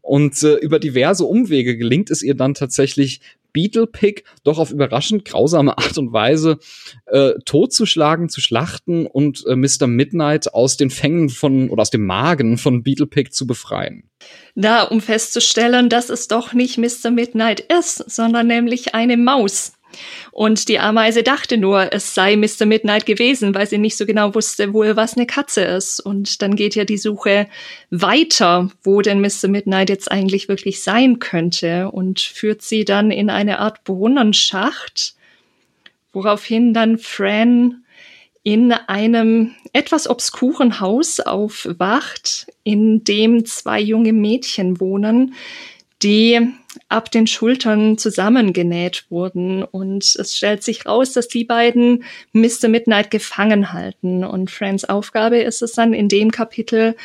Und 0.00 0.40
äh, 0.44 0.54
über 0.54 0.78
diverse 0.78 1.24
Umwege 1.24 1.76
gelingt 1.76 2.08
es 2.10 2.22
ihr 2.22 2.34
dann 2.34 2.54
tatsächlich, 2.54 3.20
Beetle 3.52 3.86
Pig 3.86 4.24
doch 4.44 4.58
auf 4.58 4.70
überraschend 4.70 5.24
grausame 5.24 5.76
Art 5.78 5.98
und 5.98 6.12
Weise 6.12 6.58
äh, 7.06 7.32
totzuschlagen, 7.44 8.28
zu 8.28 8.40
schlachten 8.40 9.06
und 9.06 9.44
äh, 9.46 9.56
Mr. 9.56 9.86
Midnight 9.86 10.54
aus 10.54 10.76
den 10.76 10.90
Fängen 10.90 11.28
von 11.28 11.70
oder 11.70 11.82
aus 11.82 11.90
dem 11.90 12.06
Magen 12.06 12.58
von 12.58 12.82
Beetle 12.82 13.06
Pig 13.06 13.32
zu 13.32 13.46
befreien. 13.46 14.04
Da, 14.54 14.82
um 14.84 15.00
festzustellen, 15.00 15.88
dass 15.88 16.08
es 16.08 16.28
doch 16.28 16.52
nicht 16.52 16.78
Mr. 16.78 17.10
Midnight 17.10 17.60
ist, 17.60 18.10
sondern 18.10 18.46
nämlich 18.46 18.94
eine 18.94 19.16
Maus. 19.16 19.72
Und 20.30 20.68
die 20.68 20.78
Ameise 20.78 21.22
dachte 21.22 21.58
nur, 21.58 21.92
es 21.92 22.14
sei 22.14 22.36
Mr. 22.36 22.66
Midnight 22.66 23.06
gewesen, 23.06 23.54
weil 23.54 23.66
sie 23.66 23.78
nicht 23.78 23.96
so 23.96 24.06
genau 24.06 24.34
wusste, 24.34 24.72
wohl 24.72 24.96
was 24.96 25.16
eine 25.16 25.26
Katze 25.26 25.62
ist. 25.62 26.00
Und 26.00 26.42
dann 26.42 26.56
geht 26.56 26.74
ja 26.74 26.84
die 26.84 26.98
Suche 26.98 27.48
weiter, 27.90 28.70
wo 28.82 29.02
denn 29.02 29.20
Mr. 29.20 29.48
Midnight 29.48 29.90
jetzt 29.90 30.10
eigentlich 30.10 30.48
wirklich 30.48 30.82
sein 30.82 31.18
könnte 31.18 31.90
und 31.90 32.20
führt 32.20 32.62
sie 32.62 32.84
dann 32.84 33.10
in 33.10 33.30
eine 33.30 33.58
Art 33.58 33.84
Brunnenschacht, 33.84 35.14
woraufhin 36.12 36.74
dann 36.74 36.98
Fran 36.98 37.82
in 38.42 38.72
einem 38.72 39.54
etwas 39.72 40.08
obskuren 40.08 40.80
Haus 40.80 41.20
aufwacht, 41.20 42.46
in 42.64 43.04
dem 43.04 43.44
zwei 43.44 43.80
junge 43.80 44.12
Mädchen 44.12 44.80
wohnen, 44.80 45.34
die 46.02 46.40
ab 46.88 47.10
den 47.10 47.26
Schultern 47.26 47.98
zusammengenäht 47.98 49.06
wurden. 49.10 49.62
Und 49.62 50.16
es 50.16 50.36
stellt 50.36 50.62
sich 50.62 50.86
raus, 50.86 51.12
dass 51.12 51.28
die 51.28 51.44
beiden 51.44 52.04
Mr. 52.32 52.68
Midnight 52.68 53.10
gefangen 53.10 53.72
halten. 53.72 54.24
Und 54.24 54.50
Frans 54.50 54.84
Aufgabe 54.84 55.38
ist 55.38 55.62
es 55.62 55.72
dann 55.72 55.92
in 55.92 56.08
dem 56.08 56.30
Kapitel 56.30 56.96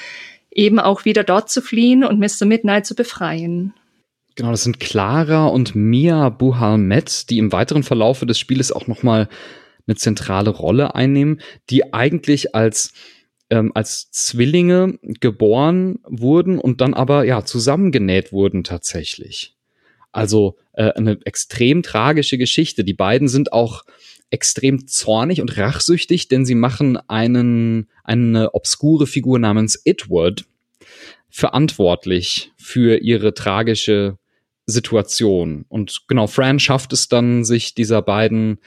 eben 0.51 0.79
auch 0.79 1.05
wieder 1.05 1.23
dort 1.23 1.49
zu 1.49 1.61
fliehen 1.61 2.03
und 2.03 2.19
Mr. 2.19 2.45
Midnight 2.45 2.85
zu 2.85 2.95
befreien. 2.95 3.73
Genau, 4.35 4.51
das 4.51 4.63
sind 4.63 4.79
Clara 4.79 5.47
und 5.47 5.75
Mia 5.75 6.29
Buhalmet, 6.29 7.29
die 7.29 7.39
im 7.39 7.51
weiteren 7.51 7.83
Verlaufe 7.83 8.25
des 8.25 8.37
Spieles 8.37 8.71
auch 8.71 8.87
noch 8.87 9.01
mal 9.03 9.29
eine 9.87 9.95
zentrale 9.95 10.51
Rolle 10.51 10.95
einnehmen, 10.95 11.41
die 11.69 11.93
eigentlich 11.93 12.53
als 12.53 12.93
ähm, 13.49 13.71
als 13.73 14.11
Zwillinge 14.11 14.99
geboren 15.01 15.99
wurden 16.03 16.59
und 16.59 16.81
dann 16.81 16.93
aber 16.93 17.23
ja 17.23 17.45
zusammengenäht 17.45 18.31
wurden 18.31 18.63
tatsächlich. 18.63 19.56
Also 20.11 20.57
äh, 20.73 20.91
eine 20.93 21.19
extrem 21.25 21.83
tragische 21.83 22.37
Geschichte. 22.37 22.83
Die 22.83 22.93
beiden 22.93 23.27
sind 23.27 23.53
auch 23.53 23.83
extrem 24.29 24.87
zornig 24.87 25.41
und 25.41 25.57
rachsüchtig, 25.57 26.27
denn 26.27 26.45
sie 26.45 26.55
machen 26.55 26.97
einen 27.07 27.87
eine 28.03 28.53
obskure 28.53 29.07
Figur 29.07 29.39
namens 29.39 29.81
Edward 29.85 30.45
verantwortlich 31.29 32.51
für 32.57 32.97
ihre 32.97 33.33
tragische 33.33 34.17
Situation. 34.65 35.65
Und 35.69 36.03
genau, 36.07 36.27
Fran 36.27 36.59
schafft 36.59 36.93
es 36.93 37.07
dann, 37.07 37.45
sich 37.45 37.73
dieser 37.73 38.01
beiden 38.01 38.59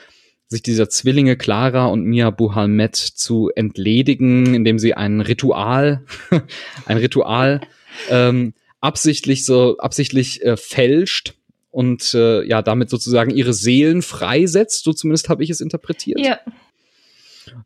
sich 0.51 0.63
dieser 0.63 0.89
Zwillinge 0.89 1.37
Clara 1.37 1.87
und 1.87 2.05
Mia 2.05 2.31
Buhalmet 2.31 2.97
zu 2.97 3.51
entledigen, 3.55 4.53
indem 4.55 4.81
sie 4.81 4.95
ein 4.95 5.21
Ritual, 5.21 6.05
ein 6.87 6.97
Ritual 6.97 7.61
ähm, 8.09 8.55
absichtlich 8.81 9.45
so 9.45 9.79
absichtlich 9.79 10.43
äh, 10.43 10.57
fälscht 10.57 11.35
und 11.71 12.15
äh, 12.15 12.43
ja 12.45 12.63
damit 12.63 12.91
sozusagen 12.91 13.31
ihre 13.31 13.53
Seelen 13.53 14.03
freisetzt. 14.03 14.85
So 14.85 14.93
zumindest 14.93 15.29
habe 15.29 15.45
ich 15.45 15.51
es 15.51 15.61
interpretiert. 15.61 16.21
Ja. 16.21 16.39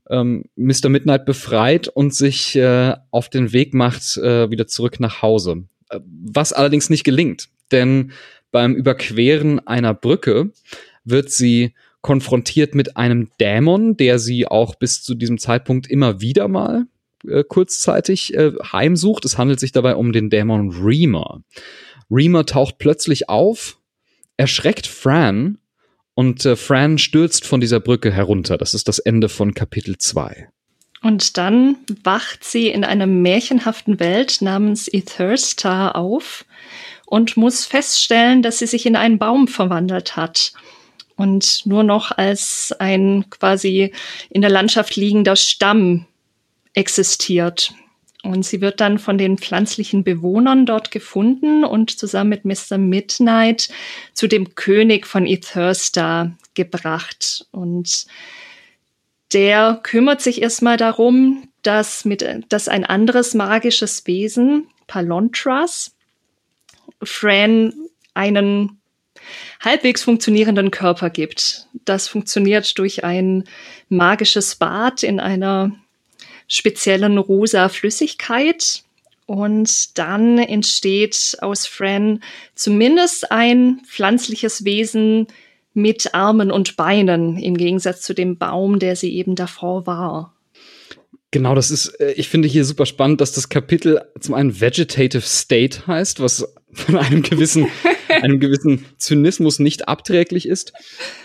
Ähm, 0.09 0.45
Mr. 0.57 0.89
Midnight 0.89 1.27
befreit 1.27 1.89
und 1.89 2.15
sich 2.15 2.57
äh, 2.57 2.95
auf 3.11 3.29
den 3.29 3.53
Weg 3.53 3.75
macht 3.75 4.17
äh, 4.17 4.51
wieder 4.51 4.67
zurück 4.67 5.01
nach 5.01 5.23
Hause. 5.23 5.65
Äh, 5.91 6.01
was 6.05 6.53
allerdings 6.53 6.91
nicht 6.91 7.05
gelingt, 7.05 7.49
denn 7.71 8.13
beim 8.51 8.75
Überqueren 8.75 9.67
einer 9.67 9.95
Brücke 9.95 10.53
wird 11.05 11.31
sie 11.31 11.75
konfrontiert 12.03 12.75
mit 12.75 12.97
einem 12.97 13.31
Dämon, 13.41 13.97
der 13.97 14.19
sie 14.19 14.47
auch 14.47 14.75
bis 14.75 15.03
zu 15.03 15.15
diesem 15.15 15.39
Zeitpunkt 15.39 15.87
immer 15.87 16.21
wieder 16.21 16.49
mal 16.49 16.87
äh, 17.29 17.45
kurzzeitig 17.45 18.35
äh, 18.35 18.53
heimsucht. 18.73 19.25
Es 19.25 19.39
handelt 19.39 19.61
sich 19.61 19.73
dabei 19.73 19.97
um 19.97 20.13
den 20.13 20.31
Dämon 20.31 20.71
Reamer. 20.71 21.43
Reamer 22.11 22.47
taucht 22.47 22.79
plötzlich 22.79 23.29
auf, 23.29 23.79
erschreckt 24.37 24.87
Fran 24.87 25.59
und 26.15 26.45
äh, 26.45 26.57
Fran 26.57 26.99
stürzt 26.99 27.47
von 27.47 27.61
dieser 27.61 27.81
Brücke 27.81 28.11
herunter. 28.11 28.59
Das 28.59 28.75
ist 28.75 28.89
das 28.89 28.99
Ende 28.99 29.29
von 29.29 29.55
Kapitel 29.55 29.99
2. 29.99 30.49
Und 31.03 31.37
dann 31.37 31.77
wacht 32.03 32.45
sie 32.45 32.69
in 32.69 32.83
einer 32.83 33.07
märchenhaften 33.07 34.01
Welt 34.01 34.41
namens 34.41 34.89
Etherstar 34.89 35.97
auf 35.97 36.47
und 37.07 37.37
muss 37.37 37.67
feststellen, 37.67 38.43
dass 38.43 38.59
sie 38.59 38.67
sich 38.67 38.87
in 38.87 38.97
einen 38.97 39.19
Baum 39.19 39.47
verwandelt 39.47 40.17
hat 40.17 40.53
und 41.17 41.67
nur 41.67 41.83
noch 41.83 42.11
als 42.11 42.75
ein 42.79 43.27
quasi 43.31 43.93
in 44.31 44.41
der 44.41 44.51
Landschaft 44.51 44.97
liegender 44.97 45.37
Stamm 45.37 46.07
existiert. 46.75 47.73
Und 48.23 48.45
sie 48.45 48.61
wird 48.61 48.81
dann 48.81 48.99
von 48.99 49.19
den 49.19 49.37
pflanzlichen 49.37 50.03
Bewohnern 50.03 50.65
dort 50.65 50.91
gefunden 50.91 51.63
und 51.63 51.91
zusammen 51.91 52.31
mit 52.31 52.45
Mr. 52.45 52.79
Midnight 52.79 53.69
zu 54.15 54.27
dem 54.27 54.55
König 54.55 55.07
von 55.07 55.27
Ethersta 55.27 56.33
gebracht. 56.55 57.47
Und 57.51 58.07
der 59.35 59.81
kümmert 59.83 60.23
sich 60.23 60.41
erstmal 60.41 60.79
darum, 60.79 61.49
dass, 61.63 62.05
mit, 62.05 62.27
dass 62.49 62.69
ein 62.69 62.85
anderes 62.85 63.35
magisches 63.35 64.07
Wesen, 64.07 64.69
Palontras, 64.87 65.95
Fran 67.03 67.75
einen 68.15 68.81
halbwegs 69.61 70.03
funktionierenden 70.03 70.71
Körper 70.71 71.11
gibt. 71.11 71.69
Das 71.85 72.09
funktioniert 72.09 72.79
durch 72.79 73.05
ein 73.05 73.45
magisches 73.89 74.57
Bad 74.57 75.03
in 75.03 75.21
einer 75.21 75.73
speziellen 76.55 77.19
rosa 77.19 77.69
Flüssigkeit. 77.69 78.83
Und 79.27 79.99
dann 79.99 80.39
entsteht 80.39 81.37
aus 81.41 81.67
Fran 81.67 82.23
zumindest 82.55 83.33
ein 83.33 83.81
pflanzliches 83.89 84.65
Wesen 84.65 85.29
mit 85.73 86.15
Armen 86.15 86.51
und 86.51 86.77
Beinen, 86.77 87.39
im 87.39 87.57
Gegensatz 87.57 88.03
zu 88.03 88.15
dem 88.15 88.37
Baum, 88.37 88.79
der 88.79 88.97
sie 88.97 89.15
eben 89.15 89.35
davor 89.35 89.87
war. 89.87 90.35
Genau, 91.31 91.57
das 91.57 91.73
ist, 91.73 91.89
äh, 91.99 92.13
ich 92.13 92.29
finde 92.29 92.47
hier 92.47 92.65
super 92.65 92.87
spannend, 92.87 93.21
dass 93.21 93.33
das 93.33 93.49
Kapitel 93.49 94.01
zum 94.21 94.35
einen 94.35 94.61
Vegetative 94.61 95.23
State 95.23 95.87
heißt, 95.87 96.21
was 96.21 96.47
von 96.73 96.97
einem 96.97 97.23
gewissen, 97.23 97.67
einem 98.23 98.41
gewissen 98.41 98.85
Zynismus 98.99 99.59
nicht 99.59 99.89
abträglich 99.89 100.47
ist. 100.47 100.73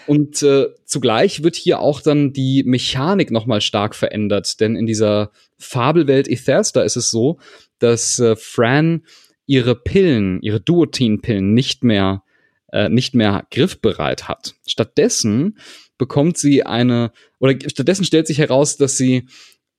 Und 0.08 0.42
äh, 0.44 0.68
zugleich 0.86 1.44
wird 1.44 1.56
hier 1.56 1.80
auch 1.80 2.02
dann 2.02 2.34
die 2.34 2.64
Mechanik 2.66 3.32
nochmal 3.32 3.62
stark 3.62 3.96
verändert, 3.96 4.60
denn 4.60 4.76
in 4.76 4.86
dieser 4.86 5.32
Fabelwelt 5.58 6.28
Ethersta 6.28 6.82
ist 6.82 6.96
es 6.98 7.12
so, 7.12 7.40
dass 7.80 8.20
äh, 8.20 8.36
Fran 8.36 9.04
ihre 9.46 9.76
Pillen, 9.76 10.42
ihre 10.42 10.62
Duotin-Pillen 10.62 11.54
nicht 11.54 11.84
mehr, 11.84 12.24
äh, 12.72 12.90
nicht 12.90 13.16
mehr 13.16 13.48
griffbereit 13.52 14.28
hat. 14.28 14.56
Stattdessen 14.68 15.58
bekommt 15.98 16.38
sie 16.38 16.64
eine, 16.64 17.12
oder 17.40 17.56
stattdessen 17.68 18.06
stellt 18.06 18.28
sich 18.28 18.38
heraus, 18.38 18.78
dass 18.78 18.96
sie 18.96 19.28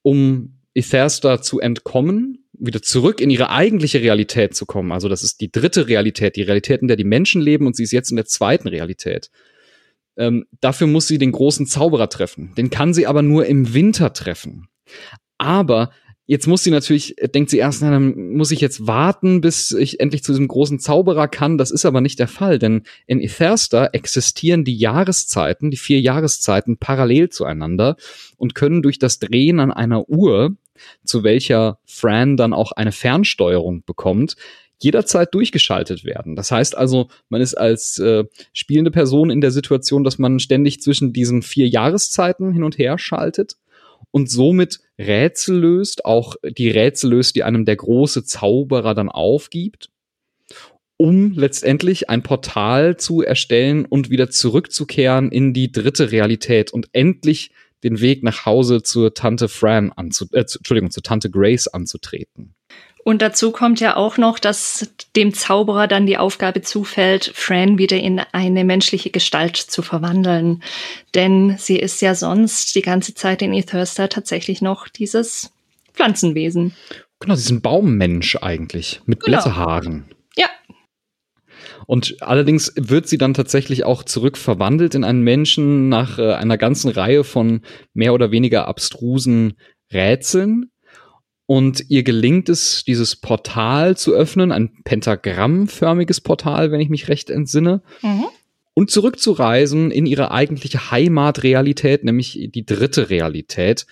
um 0.03 0.61
Ethersta 0.75 1.43
zu 1.43 1.61
entkommen, 1.61 2.40
wieder 2.61 2.83
zurück 2.83 3.21
in 3.21 3.31
ihre 3.31 3.51
eigentliche 3.51 4.01
Realität 4.01 4.55
zu 4.55 4.67
kommen. 4.67 4.93
Also 4.93 5.09
das 5.09 5.23
ist 5.23 5.41
die 5.41 5.51
dritte 5.51 5.89
Realität, 5.89 6.37
die 6.37 6.43
Realität, 6.43 6.83
in 6.83 6.89
der 6.89 6.97
die 6.97 7.05
Menschen 7.05 7.41
leben 7.41 7.67
und 7.67 7.77
sie 7.77 7.85
ist 7.85 7.93
jetzt 7.93 8.11
in 8.11 8.17
der 8.17 8.27
zweiten 8.27 8.69
Realität. 8.69 9.31
Ähm, 10.17 10.47
dafür 10.61 10.87
muss 10.87 11.09
sie 11.09 11.19
den 11.19 11.33
großen 11.33 11.67
Zauberer 11.67 12.09
treffen. 12.09 12.55
Den 12.57 12.71
kann 12.71 12.95
sie 12.95 13.07
aber 13.07 13.23
nur 13.23 13.47
im 13.47 13.75
Winter 13.75 14.13
treffen. 14.13 14.69
Aber 15.39 15.91
Jetzt 16.31 16.47
muss 16.47 16.63
sie 16.63 16.71
natürlich, 16.71 17.17
denkt 17.35 17.51
sie 17.51 17.59
erst, 17.59 17.83
na, 17.83 17.91
dann 17.91 18.37
muss 18.37 18.53
ich 18.53 18.61
jetzt 18.61 18.87
warten, 18.87 19.41
bis 19.41 19.73
ich 19.73 19.99
endlich 19.99 20.23
zu 20.23 20.31
diesem 20.31 20.47
großen 20.47 20.79
Zauberer 20.79 21.27
kann. 21.27 21.59
Das 21.59 21.73
ist 21.73 21.85
aber 21.85 22.01
nicht 22.01 22.21
der 22.21 22.29
Fall, 22.29 22.61
denn 22.61 22.85
in 23.09 23.21
Ethersta 23.21 23.87
existieren 23.87 24.63
die 24.63 24.77
Jahreszeiten, 24.77 25.73
die 25.73 25.77
vier 25.77 26.01
Jahreszeiten 26.01 26.77
parallel 26.77 27.31
zueinander 27.31 27.97
und 28.37 28.55
können 28.55 28.81
durch 28.81 29.01
das 29.01 29.19
Drehen 29.19 29.59
an 29.59 29.73
einer 29.73 30.09
Uhr, 30.09 30.55
zu 31.05 31.25
welcher 31.25 31.79
Fran 31.85 32.37
dann 32.37 32.53
auch 32.53 32.73
eine 32.73 32.93
Fernsteuerung 32.93 33.85
bekommt, 33.85 34.37
jederzeit 34.83 35.35
durchgeschaltet 35.35 36.05
werden. 36.05 36.37
Das 36.37 36.51
heißt 36.51 36.77
also, 36.77 37.09
man 37.29 37.41
ist 37.41 37.55
als 37.55 37.99
äh, 37.99 38.25
spielende 38.53 38.91
Person 38.91 39.31
in 39.31 39.41
der 39.41 39.51
Situation, 39.51 40.05
dass 40.05 40.19
man 40.19 40.41
ständig 40.41 40.81
zwischen 40.81 41.13
diesen 41.13 41.43
vier 41.43 41.69
Jahreszeiten 41.69 42.53
hin 42.53 42.65
und 42.65 42.79
her 42.79 42.99
schaltet 42.99 43.57
und 44.11 44.31
somit 44.31 44.81
Rätsel 44.99 45.59
löst, 45.59 46.05
auch 46.05 46.37
die 46.43 46.71
Rätsel 46.71 47.11
löst, 47.11 47.37
die 47.37 47.45
einem 47.45 47.65
der 47.65 47.77
große 47.77 48.25
Zauberer 48.25 48.95
dann 48.95 49.09
aufgibt, 49.09 49.91
um 50.97 51.33
letztendlich 51.33 52.11
ein 52.11 52.23
Portal 52.23 52.97
zu 52.97 53.23
erstellen 53.23 53.85
und 53.85 54.11
wieder 54.11 54.31
zurückzukehren 54.31 55.31
in 55.31 55.53
die 55.53 55.73
dritte 55.73 56.11
Realität 56.11 56.73
und 56.73 56.89
endlich 56.93 57.53
den 57.83 58.01
Weg 58.01 58.23
nach 58.23 58.47
Hause 58.47 58.83
zur 58.83 59.15
Tante 59.15 59.49
Fran 59.49 59.93
anzu 59.95 60.27
äh, 60.33 60.41
Entschuldigung, 60.41 60.91
zur 60.91 61.03
Tante 61.03 61.31
Grace 61.31 61.69
anzutreten. 61.69 62.55
Und 63.03 63.23
dazu 63.23 63.51
kommt 63.51 63.81
ja 63.81 63.97
auch 63.97 64.19
noch, 64.19 64.39
dass 64.39 64.91
dem 65.17 65.33
Zauberer 65.33 65.89
dann 65.89 66.07
die 66.07 66.19
Aufgabe 66.19 66.61
zufällt, 66.61 67.33
Fran 67.35 67.79
wieder 67.79 67.97
in 67.97 68.21
eine 68.33 68.65
menschliche 68.65 69.11
Gestalt 69.11 69.57
zu 69.57 69.83
verwandeln. 69.83 70.63
Denn 71.15 71.57
sie 71.59 71.79
ist 71.79 72.03
ja 72.03 72.15
sonst 72.15 72.75
die 72.75 72.83
ganze 72.83 73.15
Zeit 73.15 73.41
in 73.41 73.55
Ethersta 73.55 74.09
tatsächlich 74.09 74.61
noch 74.61 74.87
dieses 74.89 75.51
Pflanzenwesen. 75.95 76.75
Genau, 77.21 77.35
sie 77.35 77.45
ist 77.45 77.51
ein 77.51 77.63
Baummensch 77.63 78.37
eigentlich, 78.37 79.01
mit 79.07 79.21
genau. 79.21 79.39
Blätterhaaren. 79.39 80.05
Und 81.91 82.23
allerdings 82.23 82.73
wird 82.77 83.09
sie 83.09 83.19
dann 83.19 83.35
tatsächlich 83.35 83.85
auch 83.85 84.05
zurückverwandelt 84.05 84.95
in 84.95 85.03
einen 85.03 85.23
Menschen 85.23 85.89
nach 85.89 86.21
äh, 86.21 86.35
einer 86.35 86.57
ganzen 86.57 86.89
Reihe 86.89 87.25
von 87.25 87.63
mehr 87.95 88.15
oder 88.15 88.31
weniger 88.31 88.69
abstrusen 88.69 89.55
Rätseln 89.93 90.71
und 91.47 91.87
ihr 91.89 92.05
gelingt 92.05 92.49
es, 92.49 92.85
dieses 92.85 93.17
Portal 93.17 93.97
zu 93.97 94.13
öffnen, 94.13 94.53
ein 94.53 94.71
pentagrammförmiges 94.85 96.21
Portal, 96.21 96.71
wenn 96.71 96.81
ich 96.81 96.91
mich 96.91 97.09
recht 97.09 97.29
entsinne. 97.29 97.83
Mhm. 98.03 98.27
Und 98.73 98.93
zurückzureisen 98.93 99.91
in 99.91 100.07
ihre 100.07 100.31
eigentliche 100.31 100.93
Heimatrealität, 100.93 102.05
nämlich 102.05 102.51
die 102.55 102.65
dritte 102.65 103.11
Realität, 103.11 103.87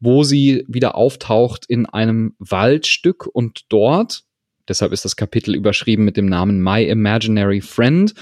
wo 0.00 0.24
sie 0.24 0.64
wieder 0.66 0.96
auftaucht 0.96 1.66
in 1.68 1.86
einem 1.86 2.34
Waldstück 2.40 3.28
und 3.32 3.66
dort 3.68 4.24
Deshalb 4.68 4.92
ist 4.92 5.04
das 5.04 5.16
Kapitel 5.16 5.54
überschrieben 5.54 6.04
mit 6.04 6.16
dem 6.16 6.26
Namen 6.26 6.62
My 6.62 6.84
Imaginary 6.84 7.60
Friend. 7.60 8.14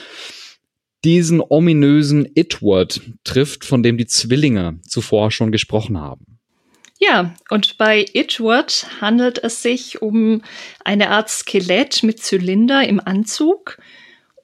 Diesen 1.04 1.42
ominösen 1.46 2.28
Itward 2.34 3.00
trifft, 3.24 3.64
von 3.64 3.82
dem 3.82 3.96
die 3.96 4.06
Zwillinge 4.06 4.78
zuvor 4.86 5.30
schon 5.30 5.52
gesprochen 5.52 5.98
haben. 5.98 6.38
Ja, 6.98 7.34
und 7.50 7.78
bei 7.78 8.06
Itward 8.12 8.86
handelt 9.00 9.42
es 9.42 9.62
sich 9.62 10.00
um 10.02 10.42
eine 10.84 11.10
Art 11.10 11.28
Skelett 11.28 12.04
mit 12.04 12.22
Zylinder 12.22 12.86
im 12.86 13.00
Anzug 13.00 13.78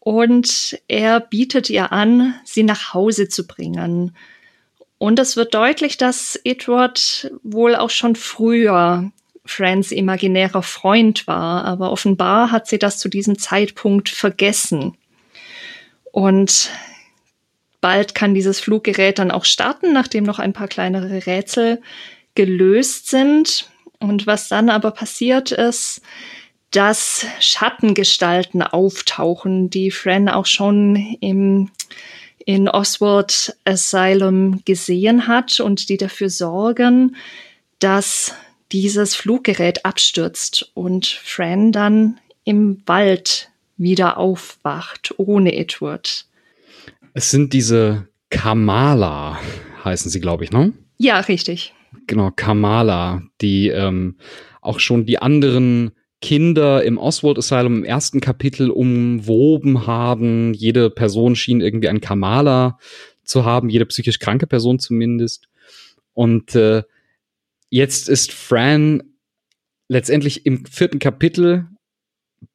und 0.00 0.76
er 0.88 1.20
bietet 1.20 1.70
ihr 1.70 1.92
an, 1.92 2.34
sie 2.44 2.64
nach 2.64 2.94
Hause 2.94 3.28
zu 3.28 3.46
bringen. 3.46 4.16
Und 4.98 5.20
es 5.20 5.36
wird 5.36 5.54
deutlich, 5.54 5.98
dass 5.98 6.40
Edward 6.42 7.30
wohl 7.44 7.76
auch 7.76 7.90
schon 7.90 8.16
früher 8.16 9.12
Frans 9.48 9.92
imaginärer 9.92 10.62
Freund 10.62 11.26
war, 11.26 11.64
aber 11.64 11.90
offenbar 11.90 12.50
hat 12.50 12.66
sie 12.66 12.78
das 12.78 12.98
zu 12.98 13.08
diesem 13.08 13.38
Zeitpunkt 13.38 14.08
vergessen. 14.08 14.96
Und 16.12 16.70
bald 17.80 18.14
kann 18.14 18.34
dieses 18.34 18.60
Fluggerät 18.60 19.18
dann 19.18 19.30
auch 19.30 19.44
starten, 19.44 19.92
nachdem 19.92 20.24
noch 20.24 20.38
ein 20.38 20.52
paar 20.52 20.68
kleinere 20.68 21.26
Rätsel 21.26 21.80
gelöst 22.34 23.08
sind. 23.08 23.70
Und 23.98 24.26
was 24.26 24.48
dann 24.48 24.70
aber 24.70 24.90
passiert 24.90 25.50
ist, 25.50 26.02
dass 26.70 27.26
Schattengestalten 27.40 28.62
auftauchen, 28.62 29.70
die 29.70 29.90
Fran 29.90 30.28
auch 30.28 30.46
schon 30.46 30.96
im 31.20 31.70
in 32.48 32.66
Oswald 32.66 33.54
Asylum 33.66 34.62
gesehen 34.64 35.26
hat 35.26 35.60
und 35.60 35.90
die 35.90 35.98
dafür 35.98 36.30
sorgen, 36.30 37.14
dass 37.78 38.34
dieses 38.72 39.14
Fluggerät 39.14 39.84
abstürzt 39.84 40.70
und 40.74 41.06
Fran 41.06 41.72
dann 41.72 42.20
im 42.44 42.82
Wald 42.86 43.50
wieder 43.76 44.18
aufwacht, 44.18 45.14
ohne 45.16 45.54
Edward. 45.56 46.26
Es 47.14 47.30
sind 47.30 47.52
diese 47.52 48.08
Kamala, 48.30 49.38
heißen 49.84 50.10
sie, 50.10 50.20
glaube 50.20 50.44
ich, 50.44 50.50
ne? 50.50 50.72
Ja, 50.98 51.20
richtig. 51.20 51.74
Genau, 52.06 52.30
Kamala, 52.34 53.22
die 53.40 53.68
ähm, 53.68 54.16
auch 54.60 54.80
schon 54.80 55.06
die 55.06 55.18
anderen 55.18 55.92
Kinder 56.20 56.82
im 56.82 56.98
Oswald 56.98 57.38
Asylum 57.38 57.78
im 57.78 57.84
ersten 57.84 58.20
Kapitel 58.20 58.70
umwoben 58.70 59.86
haben. 59.86 60.52
Jede 60.52 60.90
Person 60.90 61.36
schien 61.36 61.60
irgendwie 61.60 61.88
ein 61.88 62.00
Kamala 62.00 62.78
zu 63.22 63.44
haben, 63.44 63.68
jede 63.68 63.86
psychisch 63.86 64.18
kranke 64.18 64.46
Person 64.46 64.78
zumindest. 64.78 65.48
Und 66.14 66.56
äh, 66.56 66.82
jetzt 67.70 68.08
ist 68.08 68.32
Fran 68.32 69.02
letztendlich 69.88 70.46
im 70.46 70.66
vierten 70.66 70.98
Kapitel 70.98 71.66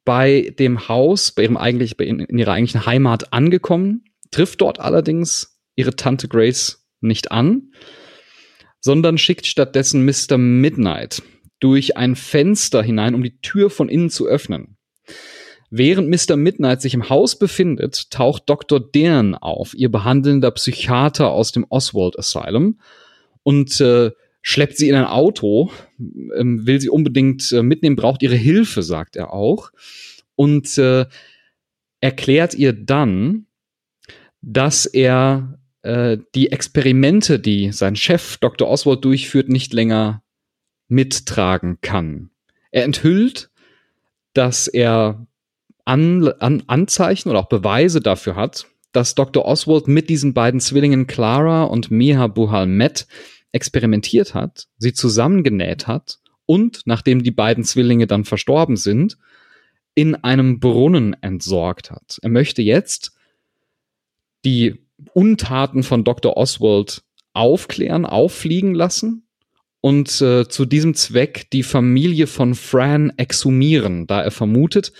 bei 0.04 0.54
dem 0.58 0.88
Haus, 0.88 1.32
bei 1.32 1.42
ihrem 1.42 1.56
eigentlich, 1.56 1.96
bei 1.96 2.04
in, 2.04 2.20
in 2.20 2.38
ihrer 2.38 2.52
eigentlichen 2.52 2.86
Heimat 2.86 3.32
angekommen, 3.32 4.04
trifft 4.30 4.60
dort 4.60 4.80
allerdings 4.80 5.58
ihre 5.76 5.96
Tante 5.96 6.28
Grace 6.28 6.86
nicht 7.00 7.32
an, 7.32 7.72
sondern 8.80 9.18
schickt 9.18 9.46
stattdessen 9.46 10.04
Mr. 10.04 10.38
Midnight, 10.38 11.22
durch 11.60 11.96
ein 11.96 12.16
Fenster 12.16 12.82
hinein, 12.82 13.14
um 13.14 13.22
die 13.22 13.40
Tür 13.40 13.70
von 13.70 13.88
innen 13.88 14.10
zu 14.10 14.26
öffnen. 14.26 14.76
Während 15.70 16.08
Mr. 16.08 16.36
Midnight 16.36 16.82
sich 16.82 16.94
im 16.94 17.08
Haus 17.08 17.38
befindet, 17.38 18.10
taucht 18.10 18.44
Dr. 18.46 18.80
Dern 18.80 19.34
auf, 19.34 19.74
ihr 19.74 19.90
behandelnder 19.90 20.50
Psychiater 20.52 21.30
aus 21.30 21.52
dem 21.52 21.66
Oswald 21.68 22.18
Asylum, 22.18 22.78
und 23.42 23.80
äh, 23.80 24.12
schleppt 24.46 24.76
sie 24.76 24.90
in 24.90 24.94
ein 24.94 25.06
Auto, 25.06 25.72
ähm, 26.36 26.66
will 26.66 26.78
sie 26.78 26.90
unbedingt 26.90 27.50
äh, 27.50 27.62
mitnehmen, 27.62 27.96
braucht 27.96 28.22
ihre 28.22 28.36
Hilfe, 28.36 28.82
sagt 28.82 29.16
er 29.16 29.32
auch, 29.32 29.72
und 30.36 30.76
äh, 30.76 31.06
erklärt 32.00 32.52
ihr 32.54 32.74
dann, 32.74 33.46
dass 34.42 34.84
er 34.84 35.58
äh, 35.80 36.18
die 36.34 36.52
Experimente, 36.52 37.40
die 37.40 37.72
sein 37.72 37.96
Chef 37.96 38.36
Dr. 38.36 38.68
Oswald 38.68 39.02
durchführt, 39.06 39.48
nicht 39.48 39.72
länger 39.72 40.22
mittragen 40.88 41.78
kann. 41.80 42.28
Er 42.70 42.84
enthüllt, 42.84 43.50
dass 44.34 44.68
er 44.68 45.26
an, 45.86 46.28
an 46.38 46.64
Anzeichen 46.66 47.30
oder 47.30 47.38
auch 47.38 47.48
Beweise 47.48 48.02
dafür 48.02 48.36
hat, 48.36 48.66
dass 48.92 49.14
Dr. 49.14 49.46
Oswald 49.46 49.88
mit 49.88 50.10
diesen 50.10 50.34
beiden 50.34 50.60
Zwillingen 50.60 51.06
Clara 51.06 51.64
und 51.64 51.90
Miha 51.90 52.26
Buhal-Met 52.26 53.06
experimentiert 53.54 54.34
hat, 54.34 54.66
sie 54.78 54.92
zusammengenäht 54.92 55.86
hat 55.86 56.18
und, 56.46 56.82
nachdem 56.86 57.22
die 57.22 57.30
beiden 57.30 57.64
Zwillinge 57.64 58.06
dann 58.06 58.24
verstorben 58.24 58.76
sind, 58.76 59.16
in 59.94 60.16
einem 60.16 60.58
Brunnen 60.58 61.16
entsorgt 61.22 61.90
hat. 61.90 62.18
Er 62.22 62.30
möchte 62.30 62.62
jetzt 62.62 63.12
die 64.44 64.84
Untaten 65.12 65.82
von 65.82 66.04
Dr. 66.04 66.36
Oswald 66.36 67.02
aufklären, 67.32 68.04
auffliegen 68.04 68.74
lassen 68.74 69.26
und 69.80 70.20
äh, 70.20 70.48
zu 70.48 70.64
diesem 70.64 70.94
Zweck 70.94 71.48
die 71.52 71.62
Familie 71.62 72.26
von 72.26 72.54
Fran 72.54 73.12
exhumieren, 73.16 74.06
da 74.06 74.22
er 74.22 74.30
vermutet, 74.30 74.92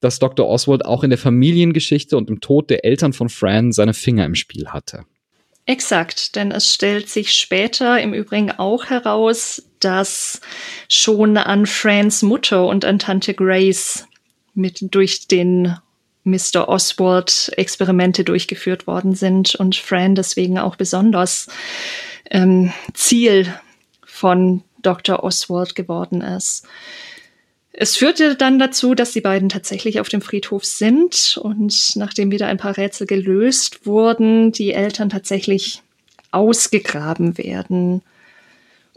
dass 0.00 0.18
Dr. 0.18 0.48
Oswald 0.48 0.84
auch 0.84 1.04
in 1.04 1.10
der 1.10 1.18
Familiengeschichte 1.18 2.16
und 2.16 2.30
im 2.30 2.40
Tod 2.40 2.70
der 2.70 2.84
Eltern 2.84 3.12
von 3.12 3.28
Fran 3.28 3.72
seine 3.72 3.94
Finger 3.94 4.24
im 4.24 4.34
Spiel 4.34 4.68
hatte. 4.68 5.04
Exakt, 5.64 6.34
denn 6.34 6.50
es 6.50 6.74
stellt 6.74 7.08
sich 7.08 7.32
später 7.32 8.00
im 8.00 8.14
Übrigen 8.14 8.50
auch 8.50 8.86
heraus, 8.86 9.62
dass 9.78 10.40
schon 10.88 11.36
an 11.36 11.66
Frans 11.66 12.22
Mutter 12.22 12.66
und 12.66 12.84
an 12.84 12.98
Tante 12.98 13.34
Grace 13.34 14.06
mit 14.54 14.78
durch 14.94 15.28
den 15.28 15.76
Mr. 16.24 16.68
Oswald 16.68 17.52
Experimente 17.56 18.24
durchgeführt 18.24 18.86
worden 18.86 19.14
sind 19.14 19.54
und 19.54 19.76
Fran 19.76 20.14
deswegen 20.14 20.58
auch 20.58 20.76
besonders 20.76 21.48
ähm, 22.30 22.72
Ziel 22.94 23.52
von 24.04 24.62
Dr. 24.82 25.22
Oswald 25.24 25.74
geworden 25.74 26.20
ist. 26.22 26.66
Es 27.74 27.96
führte 27.96 28.36
dann 28.36 28.58
dazu, 28.58 28.94
dass 28.94 29.12
die 29.12 29.22
beiden 29.22 29.48
tatsächlich 29.48 29.98
auf 29.98 30.08
dem 30.08 30.20
Friedhof 30.20 30.64
sind 30.64 31.38
und 31.42 31.96
nachdem 31.96 32.30
wieder 32.30 32.46
ein 32.46 32.58
paar 32.58 32.76
Rätsel 32.76 33.06
gelöst 33.06 33.86
wurden, 33.86 34.52
die 34.52 34.72
Eltern 34.72 35.08
tatsächlich 35.08 35.82
ausgegraben 36.32 37.38
werden. 37.38 38.02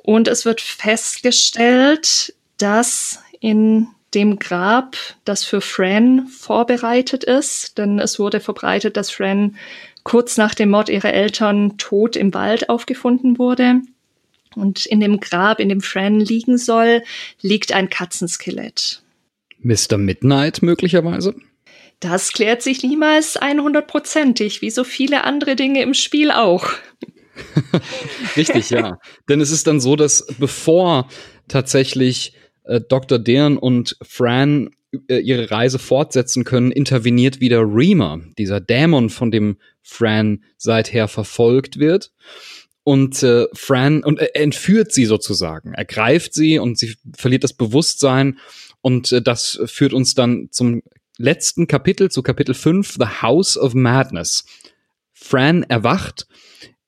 Und 0.04 0.28
es 0.28 0.44
wird 0.46 0.60
festgestellt, 0.60 2.34
dass 2.58 3.20
in 3.40 3.88
dem 4.14 4.40
Grab, 4.40 4.96
das 5.26 5.44
für 5.44 5.62
Fran 5.62 6.28
vorbereitet 6.28 7.24
ist, 7.24 7.78
denn 7.78 8.00
es 8.00 8.20
wurde 8.20 8.40
verbreitet, 8.40 8.98
dass 8.98 9.12
Fran 9.12 9.56
kurz 10.04 10.38
nach 10.38 10.54
dem 10.54 10.70
Mord 10.70 10.90
ihrer 10.90 11.14
Eltern 11.14 11.78
tot 11.78 12.16
im 12.16 12.34
Wald 12.34 12.70
aufgefunden 12.70 13.38
wurde, 13.40 13.82
und 14.56 14.86
in 14.86 15.00
dem 15.00 15.20
Grab, 15.20 15.60
in 15.60 15.70
dem 15.70 15.82
Fran 15.82 16.20
liegen 16.20 16.58
soll, 16.58 17.04
liegt 17.42 17.72
ein 17.74 17.90
Katzenskelett. 17.90 19.02
Mr. 19.60 19.98
Midnight 19.98 20.62
möglicherweise? 20.62 21.36
Das 22.00 22.34
klärt 22.34 22.62
sich 22.62 22.84
niemals 22.84 23.40
100%ig, 23.42 24.62
wie 24.62 24.70
so 24.70 24.84
viele 24.84 25.24
andere 25.24 25.56
Dinge 25.56 25.82
im 25.82 25.94
Spiel 25.94 26.32
auch. 26.32 26.70
Richtig, 28.38 28.70
ja. 28.70 29.00
Denn 29.30 29.42
es 29.42 29.52
ist 29.52 29.68
dann 29.68 29.80
so, 29.80 29.96
dass 29.96 30.28
bevor 30.38 31.10
tatsächlich 31.48 32.34
äh, 32.64 32.82
Dr. 32.82 33.20
Dern 33.20 33.58
und 33.58 33.98
Fran 34.02 34.70
äh, 35.08 35.18
ihre 35.18 35.52
Reise 35.52 35.80
fortsetzen 35.80 36.44
können, 36.44 36.72
interveniert 36.72 37.40
wieder 37.40 37.62
Reamer, 37.62 38.22
dieser 38.38 38.60
Dämon, 38.60 39.10
von 39.10 39.32
dem 39.32 39.58
Fran 39.82 40.44
seither 40.58 41.08
verfolgt 41.08 41.80
wird 41.80 42.12
und 42.86 43.24
äh, 43.24 43.48
Fran 43.54 44.04
und 44.04 44.20
er 44.20 44.36
entführt 44.36 44.94
sie 44.94 45.06
sozusagen. 45.06 45.74
Er 45.74 45.86
greift 45.86 46.36
sie 46.36 46.60
und 46.60 46.78
sie 46.78 46.96
verliert 47.18 47.44
das 47.44 47.54
Bewusstsein 47.54 48.38
und 48.82 49.12
äh, 49.12 49.24
das 49.24 49.60
führt 49.66 49.92
uns 49.92 50.14
dann 50.14 50.50
zum 50.52 50.84
letzten 51.18 51.66
Kapitel, 51.66 52.12
zu 52.12 52.22
Kapitel 52.22 52.54
5, 52.54 52.98
The 53.00 53.24
House 53.24 53.58
of 53.58 53.74
Madness. 53.74 54.46
Fran 55.14 55.64
erwacht 55.64 56.28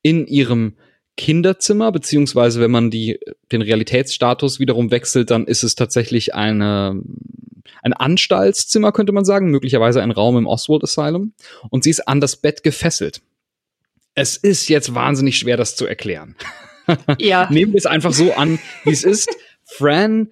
in 0.04 0.28
ihrem 0.28 0.78
Kinderzimmer, 1.18 1.92
beziehungsweise 1.92 2.62
wenn 2.62 2.70
man 2.70 2.92
die, 2.92 3.20
den 3.52 3.64
Realitätsstatus 3.64 4.60
wiederum 4.60 4.92
wechselt, 4.92 5.32
dann 5.32 5.48
ist 5.48 5.64
es 5.64 5.74
tatsächlich 5.74 6.36
eine, 6.36 7.02
ein 7.82 7.94
Anstaltszimmer, 7.94 8.92
könnte 8.92 9.14
man 9.14 9.26
sagen, 9.26 9.50
möglicherweise 9.50 10.04
ein 10.04 10.12
Raum 10.12 10.38
im 10.38 10.46
Oswald 10.46 10.84
Asylum. 10.84 11.34
Und 11.72 11.84
sie 11.84 11.90
ist 11.90 12.08
an 12.08 12.22
das 12.22 12.36
Bett 12.36 12.62
gefesselt 12.62 13.24
es 14.18 14.36
ist 14.36 14.68
jetzt 14.68 14.96
wahnsinnig 14.96 15.38
schwer, 15.38 15.58
das 15.58 15.76
zu 15.76 15.86
erklären. 15.86 16.36
Ja. 17.20 17.50
Nehmen 17.52 17.74
wir 17.74 17.80
es 17.80 17.86
einfach 17.86 18.14
so 18.14 18.32
an, 18.32 18.60
wie 18.86 18.92
es 18.92 19.04
ist. 19.04 19.28
Fran 19.66 20.32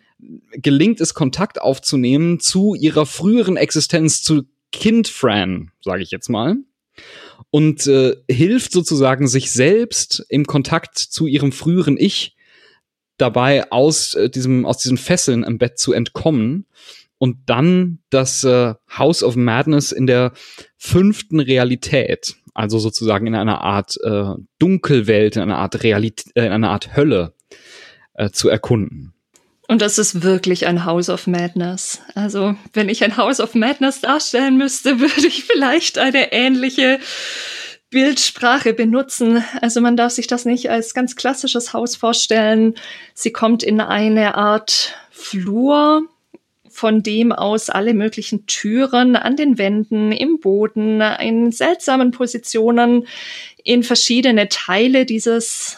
gelingt 0.53 1.01
es, 1.01 1.13
Kontakt 1.13 1.59
aufzunehmen 1.59 2.39
zu 2.39 2.75
ihrer 2.75 3.05
früheren 3.05 3.57
Existenz, 3.57 4.23
zu 4.23 4.43
Kind 4.71 5.09
Fran, 5.09 5.71
sage 5.81 6.01
ich 6.01 6.11
jetzt 6.11 6.29
mal. 6.29 6.55
Und 7.49 7.87
äh, 7.87 8.15
hilft 8.31 8.71
sozusagen 8.71 9.27
sich 9.27 9.51
selbst 9.51 10.25
im 10.29 10.45
Kontakt 10.45 10.97
zu 10.97 11.27
ihrem 11.27 11.51
früheren 11.51 11.97
Ich 11.97 12.37
dabei 13.17 13.69
aus 13.69 14.13
äh, 14.13 14.29
diesem 14.29 14.65
aus 14.65 14.77
diesen 14.77 14.97
Fesseln 14.97 15.43
im 15.43 15.57
Bett 15.57 15.77
zu 15.77 15.91
entkommen 15.91 16.67
und 17.17 17.37
dann 17.47 17.99
das 18.11 18.45
äh, 18.45 18.75
House 18.97 19.23
of 19.23 19.35
Madness 19.35 19.91
in 19.91 20.07
der 20.07 20.31
fünften 20.77 21.41
Realität, 21.41 22.37
also 22.55 22.79
sozusagen 22.79 23.27
in 23.27 23.35
einer 23.35 23.61
Art 23.61 23.97
äh, 24.03 24.33
Dunkelwelt, 24.57 25.35
in 25.35 25.43
einer 25.43 25.57
Art 25.57 25.83
Realität, 25.83 26.35
äh, 26.35 26.47
in 26.47 26.51
einer 26.51 26.71
Art 26.71 26.95
Hölle 26.95 27.33
äh, 28.15 28.31
zu 28.31 28.49
erkunden. 28.49 29.13
Und 29.67 29.81
das 29.81 29.97
ist 29.97 30.23
wirklich 30.23 30.67
ein 30.67 30.85
House 30.85 31.09
of 31.09 31.27
Madness. 31.27 32.01
Also, 32.13 32.55
wenn 32.73 32.87
ich 32.87 33.03
ein 33.03 33.17
House 33.17 33.39
of 33.39 33.55
Madness 33.55 34.01
darstellen 34.01 34.57
müsste, 34.57 34.99
würde 34.99 35.27
ich 35.27 35.43
vielleicht 35.43 35.97
eine 35.97 36.31
ähnliche 36.31 36.99
Bildsprache 37.89 38.73
benutzen. 38.73 39.43
Also 39.61 39.79
man 39.79 39.95
darf 39.95 40.11
sich 40.11 40.27
das 40.27 40.45
nicht 40.45 40.69
als 40.69 40.93
ganz 40.93 41.15
klassisches 41.15 41.73
Haus 41.73 41.95
vorstellen. 41.95 42.75
Sie 43.13 43.31
kommt 43.31 43.63
in 43.63 43.79
eine 43.79 44.35
Art 44.35 44.95
Flur, 45.11 46.03
von 46.75 47.03
dem 47.03 47.31
aus 47.31 47.69
alle 47.69 47.93
möglichen 47.93 48.47
Türen 48.47 49.15
an 49.15 49.37
den 49.37 49.57
Wänden, 49.57 50.11
im 50.11 50.41
Boden, 50.41 50.99
in 50.99 51.53
seltsamen 51.53 52.11
Positionen 52.11 53.07
in 53.63 53.81
verschiedene 53.81 54.49
Teile 54.49 55.05
dieses 55.05 55.77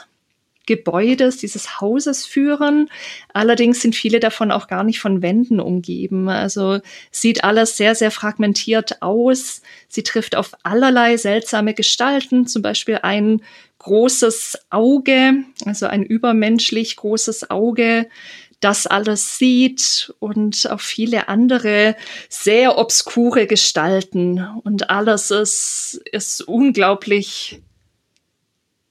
Gebäudes, 0.65 1.37
dieses 1.37 1.79
Hauses 1.79 2.25
führen. 2.25 2.89
Allerdings 3.31 3.79
sind 3.79 3.95
viele 3.95 4.19
davon 4.19 4.51
auch 4.51 4.67
gar 4.67 4.83
nicht 4.83 4.99
von 4.99 5.21
Wänden 5.21 5.59
umgeben. 5.59 6.29
Also 6.29 6.79
sieht 7.11 7.43
alles 7.43 7.77
sehr, 7.77 7.93
sehr 7.93 8.09
fragmentiert 8.09 9.03
aus. 9.03 9.61
Sie 9.87 10.01
trifft 10.01 10.35
auf 10.35 10.53
allerlei 10.63 11.15
seltsame 11.17 11.75
Gestalten, 11.75 12.47
zum 12.47 12.63
Beispiel 12.63 12.99
ein 13.03 13.43
großes 13.77 14.57
Auge, 14.71 15.43
also 15.63 15.85
ein 15.85 16.03
übermenschlich 16.03 16.95
großes 16.95 17.51
Auge, 17.51 18.09
das 18.59 18.87
alles 18.87 19.37
sieht 19.37 20.13
und 20.19 20.69
auch 20.69 20.79
viele 20.79 21.27
andere 21.27 21.95
sehr 22.29 22.77
obskure 22.77 23.45
Gestalten. 23.45 24.45
Und 24.63 24.89
alles 24.89 25.31
ist, 25.31 26.01
ist 26.11 26.41
unglaublich 26.41 27.61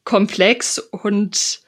komplex 0.05 0.79
und 0.79 1.61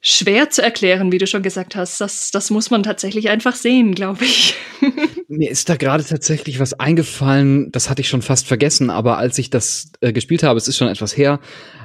schwer 0.00 0.50
zu 0.50 0.62
erklären, 0.62 1.12
wie 1.12 1.18
du 1.18 1.26
schon 1.26 1.42
gesagt 1.42 1.76
hast. 1.76 2.00
Das, 2.00 2.30
das 2.30 2.50
muss 2.50 2.70
man 2.70 2.82
tatsächlich 2.82 3.28
einfach 3.28 3.54
sehen, 3.54 3.94
glaube 3.94 4.24
ich. 4.24 4.54
Mir 5.28 5.50
ist 5.50 5.68
da 5.68 5.76
gerade 5.76 6.04
tatsächlich 6.04 6.58
was 6.58 6.74
eingefallen, 6.74 7.70
das 7.72 7.88
hatte 7.88 8.02
ich 8.02 8.08
schon 8.08 8.22
fast 8.22 8.46
vergessen, 8.46 8.90
aber 8.90 9.18
als 9.18 9.38
ich 9.38 9.50
das 9.50 9.92
äh, 10.00 10.12
gespielt 10.12 10.42
habe, 10.42 10.58
es 10.58 10.68
ist 10.68 10.76
schon 10.76 10.88
etwas 10.88 11.16
her, 11.16 11.40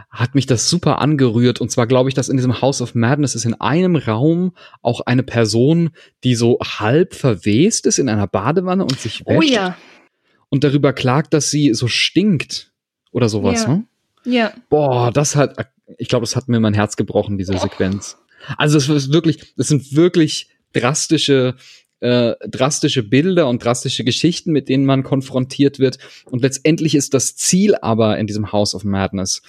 hat 0.10 0.36
mich 0.36 0.46
das 0.46 0.70
super 0.70 1.00
angerührt. 1.00 1.62
Und 1.62 1.70
zwar 1.70 1.88
glaube 1.88 2.10
ich, 2.10 2.16
dass 2.16 2.30
in 2.30 2.38
diesem 2.38 2.62
House 2.62 2.82
of 2.82 2.96
Madness 2.96 3.36
ist 3.36 3.46
in 3.46 3.54
einem 3.56 3.96
Raum 3.96 4.54
auch 4.82 5.02
eine 5.02 5.24
Person, 5.24 5.92
die 6.24 6.36
so 6.36 6.60
halb 6.64 7.14
verwest 7.14 7.86
ist 7.86 8.00
in 8.00 8.10
einer 8.10 8.28
Badewanne 8.28 8.84
und 8.84 9.00
sich 9.00 9.24
oh 9.26 9.32
wäscht. 9.32 9.52
Oh 9.52 9.54
ja. 9.54 9.78
Und 10.50 10.64
darüber 10.64 10.94
klagt, 10.94 11.34
dass 11.34 11.52
sie 11.52 11.74
so 11.74 11.88
stinkt 11.88 12.72
oder 13.12 13.28
sowas, 13.30 13.64
ja. 13.64 13.70
ne? 13.70 13.84
Ja. 14.24 14.54
Boah, 14.70 15.12
das 15.12 15.36
hat, 15.36 15.56
ich 15.98 16.08
glaube, 16.08 16.24
das 16.24 16.36
hat 16.36 16.48
mir 16.48 16.60
mein 16.60 16.74
Herz 16.74 16.96
gebrochen, 16.96 17.38
diese 17.38 17.54
oh. 17.54 17.58
Sequenz. 17.58 18.18
Also 18.58 18.78
es 18.78 18.88
ist 18.88 19.12
wirklich, 19.12 19.54
das 19.56 19.68
sind 19.68 19.96
wirklich 19.96 20.50
drastische 20.74 21.56
äh, 22.00 22.36
drastische 22.48 23.04
Bilder 23.04 23.48
und 23.48 23.64
drastische 23.64 24.04
Geschichten, 24.04 24.52
mit 24.52 24.70
denen 24.70 24.86
man 24.86 25.04
konfrontiert 25.04 25.80
wird. 25.80 25.98
Und 26.26 26.44
letztendlich 26.44 26.94
ist 26.94 27.14
das 27.14 27.36
Ziel 27.36 27.76
aber 27.76 28.20
in 28.20 28.28
diesem 28.28 28.52
House 28.52 28.76
of 28.76 28.84
Madness, 28.84 29.42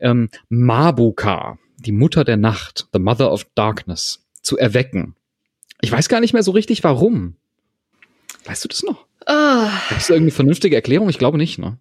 ähm, 0.00 0.28
Mabuka, 0.48 1.58
die 1.78 1.92
Mutter 1.92 2.24
der 2.24 2.36
Nacht, 2.36 2.88
the 2.92 2.98
Mother 2.98 3.32
of 3.32 3.46
Darkness, 3.54 4.26
zu 4.42 4.58
erwecken. 4.58 5.14
Ich 5.80 5.90
weiß 5.90 6.08
gar 6.08 6.20
nicht 6.20 6.32
mehr 6.32 6.42
so 6.42 6.50
richtig, 6.50 6.84
warum. 6.84 7.36
Weißt 8.44 8.64
du 8.64 8.68
das 8.68 8.82
noch? 8.82 9.06
Oh. 9.26 9.32
Hast 9.90 10.08
du 10.08 10.14
irgendeine 10.14 10.32
vernünftige 10.32 10.76
Erklärung? 10.76 11.08
Ich 11.08 11.18
glaube 11.18 11.38
nicht, 11.38 11.58
ne? 11.58 11.78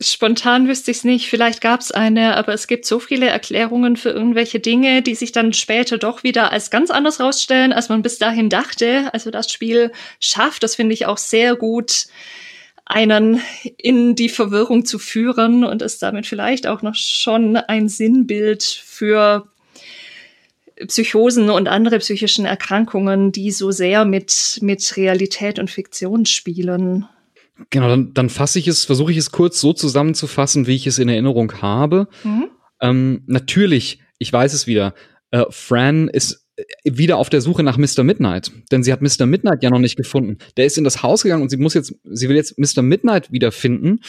Spontan 0.00 0.68
wüsste 0.68 0.90
ich 0.90 0.98
es 0.98 1.04
nicht. 1.04 1.28
Vielleicht 1.28 1.62
gab 1.62 1.80
es 1.80 1.90
eine, 1.90 2.36
aber 2.36 2.52
es 2.52 2.66
gibt 2.66 2.84
so 2.84 2.98
viele 2.98 3.28
Erklärungen 3.28 3.96
für 3.96 4.10
irgendwelche 4.10 4.60
Dinge, 4.60 5.00
die 5.00 5.14
sich 5.14 5.32
dann 5.32 5.54
später 5.54 5.96
doch 5.96 6.22
wieder 6.22 6.52
als 6.52 6.70
ganz 6.70 6.90
anders 6.90 7.18
rausstellen, 7.18 7.72
als 7.72 7.88
man 7.88 8.02
bis 8.02 8.18
dahin 8.18 8.50
dachte. 8.50 9.08
Also 9.14 9.30
das 9.30 9.50
Spiel 9.50 9.92
schafft, 10.20 10.62
das 10.62 10.74
finde 10.74 10.92
ich 10.92 11.06
auch 11.06 11.18
sehr 11.18 11.56
gut, 11.56 12.06
einen 12.86 13.40
in 13.76 14.14
die 14.14 14.28
Verwirrung 14.28 14.86
zu 14.86 14.98
führen 14.98 15.64
und 15.64 15.82
ist 15.82 16.02
damit 16.02 16.26
vielleicht 16.26 16.66
auch 16.66 16.82
noch 16.82 16.94
schon 16.94 17.56
ein 17.56 17.88
Sinnbild 17.88 18.62
für 18.62 19.48
Psychosen 20.86 21.50
und 21.50 21.68
andere 21.68 21.98
psychischen 21.98 22.44
Erkrankungen, 22.44 23.32
die 23.32 23.50
so 23.50 23.70
sehr 23.70 24.04
mit, 24.04 24.58
mit 24.62 24.96
Realität 24.96 25.58
und 25.58 25.70
Fiktion 25.70 26.26
spielen. 26.26 27.06
Genau, 27.70 27.88
dann, 27.88 28.14
dann 28.14 28.28
fasse 28.28 28.58
ich 28.58 28.68
es, 28.68 28.84
versuche 28.84 29.10
ich 29.10 29.18
es 29.18 29.32
kurz 29.32 29.60
so 29.60 29.72
zusammenzufassen, 29.72 30.66
wie 30.66 30.76
ich 30.76 30.86
es 30.86 30.98
in 30.98 31.08
Erinnerung 31.08 31.60
habe. 31.62 32.08
Mhm. 32.22 32.50
Ähm, 32.80 33.22
natürlich, 33.26 34.00
ich 34.18 34.32
weiß 34.32 34.52
es 34.52 34.66
wieder, 34.66 34.94
äh, 35.30 35.44
Fran 35.50 36.08
ist 36.08 36.45
wieder 36.84 37.18
auf 37.18 37.28
der 37.28 37.40
Suche 37.40 37.62
nach 37.62 37.76
Mr. 37.76 38.02
Midnight, 38.02 38.50
denn 38.70 38.82
sie 38.82 38.92
hat 38.92 39.02
Mr. 39.02 39.26
Midnight 39.26 39.62
ja 39.62 39.70
noch 39.70 39.78
nicht 39.78 39.96
gefunden. 39.96 40.38
Der 40.56 40.66
ist 40.66 40.78
in 40.78 40.84
das 40.84 41.02
Haus 41.02 41.22
gegangen 41.22 41.42
und 41.42 41.50
sie 41.50 41.56
muss 41.56 41.74
jetzt, 41.74 41.94
sie 42.04 42.28
will 42.28 42.36
jetzt 42.36 42.58
Mr. 42.58 42.82
Midnight 42.82 43.30
wiederfinden. 43.30 44.00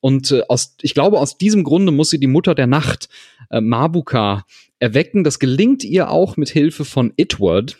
Und 0.00 0.32
äh, 0.32 0.42
aus, 0.48 0.76
ich 0.82 0.94
glaube, 0.94 1.20
aus 1.20 1.38
diesem 1.38 1.62
Grunde 1.62 1.92
muss 1.92 2.10
sie 2.10 2.18
die 2.18 2.26
Mutter 2.26 2.54
der 2.54 2.66
Nacht, 2.66 3.08
äh, 3.50 3.60
Mabuka, 3.60 4.44
erwecken. 4.80 5.22
Das 5.22 5.38
gelingt 5.38 5.84
ihr 5.84 6.10
auch 6.10 6.36
mit 6.36 6.50
Hilfe 6.50 6.84
von 6.84 7.12
Itward. 7.16 7.78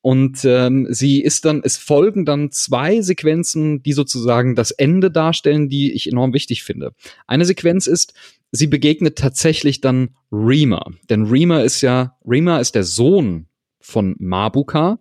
Und 0.00 0.44
ähm, 0.44 0.86
sie 0.90 1.22
ist 1.22 1.46
dann, 1.46 1.62
es 1.64 1.78
folgen 1.78 2.24
dann 2.26 2.52
zwei 2.52 3.00
Sequenzen, 3.00 3.82
die 3.82 3.94
sozusagen 3.94 4.54
das 4.54 4.70
Ende 4.70 5.10
darstellen, 5.10 5.70
die 5.70 5.92
ich 5.92 6.06
enorm 6.06 6.34
wichtig 6.34 6.62
finde. 6.62 6.92
Eine 7.26 7.46
Sequenz 7.46 7.86
ist, 7.86 8.12
sie 8.54 8.68
begegnet 8.68 9.18
tatsächlich 9.18 9.80
dann 9.80 10.10
Reema. 10.30 10.92
Denn 11.10 11.24
Reema 11.24 11.60
ist 11.62 11.80
ja, 11.80 12.16
Reema 12.24 12.58
ist 12.58 12.76
der 12.76 12.84
Sohn 12.84 13.48
von 13.80 14.14
Mabuka. 14.18 15.00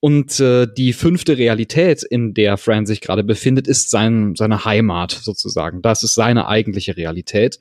Und 0.00 0.40
äh, 0.40 0.66
die 0.66 0.92
fünfte 0.92 1.36
Realität, 1.38 2.02
in 2.02 2.34
der 2.34 2.56
Fran 2.56 2.86
sich 2.86 3.00
gerade 3.00 3.22
befindet, 3.22 3.68
ist 3.68 3.90
sein, 3.90 4.34
seine 4.34 4.64
Heimat 4.64 5.12
sozusagen. 5.12 5.82
Das 5.82 6.02
ist 6.02 6.14
seine 6.14 6.48
eigentliche 6.48 6.96
Realität. 6.96 7.60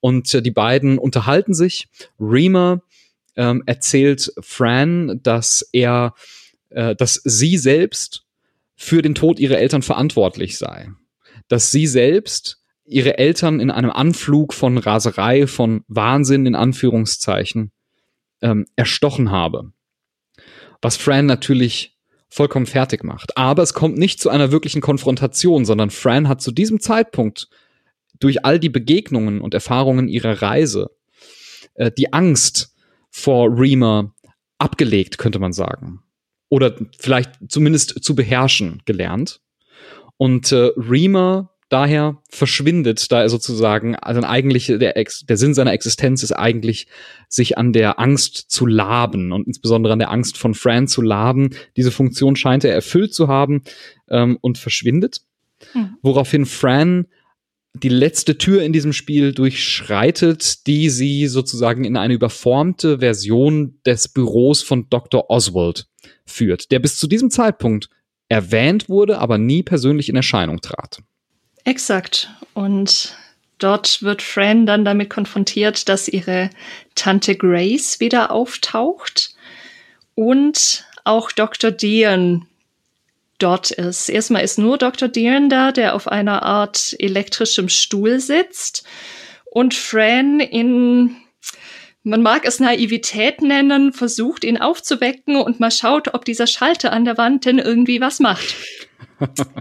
Und 0.00 0.34
äh, 0.34 0.42
die 0.42 0.50
beiden 0.50 0.98
unterhalten 0.98 1.54
sich. 1.54 1.88
Reema 2.20 2.82
ähm, 3.36 3.62
erzählt 3.66 4.32
Fran, 4.40 5.20
dass 5.22 5.68
er, 5.72 6.14
äh, 6.70 6.96
dass 6.96 7.20
sie 7.24 7.58
selbst 7.58 8.24
für 8.74 9.02
den 9.02 9.14
Tod 9.14 9.38
ihrer 9.38 9.58
Eltern 9.58 9.82
verantwortlich 9.82 10.58
sei. 10.58 10.90
Dass 11.48 11.70
sie 11.70 11.86
selbst 11.86 12.61
ihre 12.92 13.18
Eltern 13.18 13.60
in 13.60 13.70
einem 13.70 13.90
Anflug 13.90 14.54
von 14.54 14.78
Raserei, 14.78 15.46
von 15.46 15.84
Wahnsinn 15.88 16.46
in 16.46 16.54
Anführungszeichen 16.54 17.72
ähm, 18.40 18.66
erstochen 18.76 19.30
habe. 19.30 19.72
Was 20.80 20.96
Fran 20.96 21.26
natürlich 21.26 21.92
vollkommen 22.32 22.64
fertig 22.64 23.04
macht. 23.04 23.36
Aber 23.36 23.62
es 23.62 23.74
kommt 23.74 23.98
nicht 23.98 24.18
zu 24.18 24.30
einer 24.30 24.50
wirklichen 24.52 24.80
Konfrontation, 24.80 25.66
sondern 25.66 25.90
Fran 25.90 26.28
hat 26.28 26.40
zu 26.40 26.50
diesem 26.50 26.80
Zeitpunkt 26.80 27.48
durch 28.18 28.44
all 28.44 28.58
die 28.58 28.70
Begegnungen 28.70 29.42
und 29.42 29.52
Erfahrungen 29.52 30.08
ihrer 30.08 30.40
Reise 30.40 30.90
äh, 31.74 31.90
die 31.90 32.14
Angst 32.14 32.74
vor 33.10 33.48
Reamer 33.50 34.14
abgelegt, 34.56 35.18
könnte 35.18 35.40
man 35.40 35.52
sagen. 35.52 36.02
Oder 36.48 36.74
vielleicht 36.98 37.32
zumindest 37.48 38.02
zu 38.02 38.14
beherrschen 38.14 38.82
gelernt. 38.86 39.42
Und 40.16 40.52
äh, 40.52 40.70
Reamer 40.76 41.51
daher 41.72 42.18
verschwindet, 42.28 43.10
da 43.10 43.22
er 43.22 43.28
sozusagen, 43.28 43.96
also 43.96 44.22
eigentlich 44.22 44.66
der, 44.66 44.96
Ex, 44.96 45.24
der 45.26 45.36
Sinn 45.36 45.54
seiner 45.54 45.72
Existenz 45.72 46.22
ist 46.22 46.32
eigentlich, 46.32 46.86
sich 47.28 47.56
an 47.58 47.72
der 47.72 47.98
Angst 47.98 48.50
zu 48.50 48.66
laben 48.66 49.32
und 49.32 49.46
insbesondere 49.46 49.92
an 49.92 49.98
der 49.98 50.10
Angst 50.10 50.36
von 50.36 50.54
Fran 50.54 50.86
zu 50.86 51.02
laben. 51.02 51.50
Diese 51.76 51.90
Funktion 51.90 52.36
scheint 52.36 52.64
er 52.64 52.74
erfüllt 52.74 53.14
zu 53.14 53.28
haben 53.28 53.62
ähm, 54.10 54.38
und 54.40 54.58
verschwindet. 54.58 55.22
Hm. 55.72 55.96
Woraufhin 56.02 56.46
Fran 56.46 57.06
die 57.74 57.88
letzte 57.88 58.36
Tür 58.36 58.62
in 58.62 58.72
diesem 58.72 58.92
Spiel 58.92 59.32
durchschreitet, 59.32 60.66
die 60.66 60.90
sie 60.90 61.26
sozusagen 61.26 61.84
in 61.84 61.96
eine 61.96 62.14
überformte 62.14 62.98
Version 62.98 63.78
des 63.86 64.08
Büros 64.08 64.62
von 64.62 64.88
Dr. 64.90 65.30
Oswald 65.30 65.86
führt, 66.26 66.70
der 66.70 66.80
bis 66.80 66.96
zu 66.96 67.06
diesem 67.06 67.30
Zeitpunkt 67.30 67.88
erwähnt 68.28 68.88
wurde, 68.88 69.18
aber 69.18 69.38
nie 69.38 69.62
persönlich 69.62 70.08
in 70.08 70.16
Erscheinung 70.16 70.60
trat. 70.60 71.02
Exakt. 71.64 72.30
Und 72.54 73.16
dort 73.58 74.02
wird 74.02 74.22
Fran 74.22 74.66
dann 74.66 74.84
damit 74.84 75.10
konfrontiert, 75.10 75.88
dass 75.88 76.08
ihre 76.08 76.50
Tante 76.94 77.36
Grace 77.36 78.00
wieder 78.00 78.30
auftaucht 78.30 79.34
und 80.14 80.84
auch 81.04 81.32
Dr. 81.32 81.70
Dean 81.70 82.46
dort 83.38 83.70
ist. 83.70 84.08
Erstmal 84.08 84.44
ist 84.44 84.58
nur 84.58 84.78
Dr. 84.78 85.08
Dean 85.08 85.48
da, 85.48 85.72
der 85.72 85.94
auf 85.94 86.08
einer 86.08 86.42
Art 86.42 86.94
elektrischem 86.98 87.68
Stuhl 87.68 88.20
sitzt 88.20 88.84
und 89.44 89.74
Fran 89.74 90.40
in 90.40 91.16
man 92.04 92.20
mag 92.20 92.44
es 92.44 92.58
Naivität 92.58 93.42
nennen, 93.42 93.92
versucht 93.92 94.42
ihn 94.42 94.56
aufzuwecken 94.60 95.36
und 95.36 95.60
mal 95.60 95.70
schaut, 95.70 96.14
ob 96.14 96.24
dieser 96.24 96.48
Schalter 96.48 96.92
an 96.92 97.04
der 97.04 97.16
Wand 97.16 97.44
denn 97.44 97.60
irgendwie 97.60 98.00
was 98.00 98.18
macht. 98.18 98.56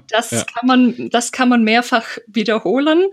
Das 0.09 0.31
ja. 0.31 0.43
kann 0.43 0.67
man, 0.67 1.09
das 1.09 1.31
kann 1.31 1.49
man 1.49 1.63
mehrfach 1.63 2.17
wiederholen. 2.27 3.07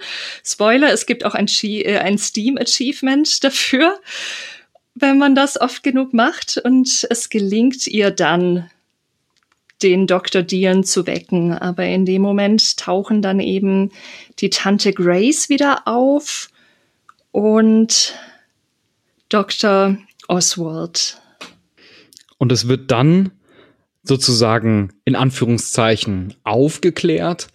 Spoiler, 0.45 0.93
es 0.93 1.07
gibt 1.07 1.25
auch 1.25 1.35
ein, 1.35 1.47
äh, 1.63 1.99
ein 1.99 2.19
Steam 2.19 2.59
Achievement 2.59 3.45
dafür, 3.45 4.01
wenn 4.95 5.19
man 5.19 5.35
das 5.35 5.61
oft 5.61 5.83
genug 5.83 6.13
macht 6.13 6.59
und 6.59 7.07
es 7.09 7.29
gelingt 7.29 7.87
ihr 7.87 8.11
dann, 8.11 8.71
den 9.83 10.09
Dr. 10.09 10.43
Dion 10.43 10.83
zu 10.83 11.07
wecken. 11.07 11.53
Aber 11.53 11.85
in 11.85 12.05
dem 12.05 12.23
Moment 12.23 12.79
tauchen 12.79 13.23
dann 13.23 13.39
eben 13.39 13.93
die 14.41 14.51
Tante 14.51 14.93
Grace 14.93 15.49
wieder 15.49 15.87
auf 15.87 16.51
und 17.31 18.15
Dr. 19.29 19.97
Oswald. 20.27 21.21
Und 22.39 22.53
es 22.53 22.69
wird 22.69 22.91
dann 22.91 23.31
sozusagen 24.09 24.93
in 25.05 25.15
Anführungszeichen 25.15 26.35
aufgeklärt, 26.43 27.49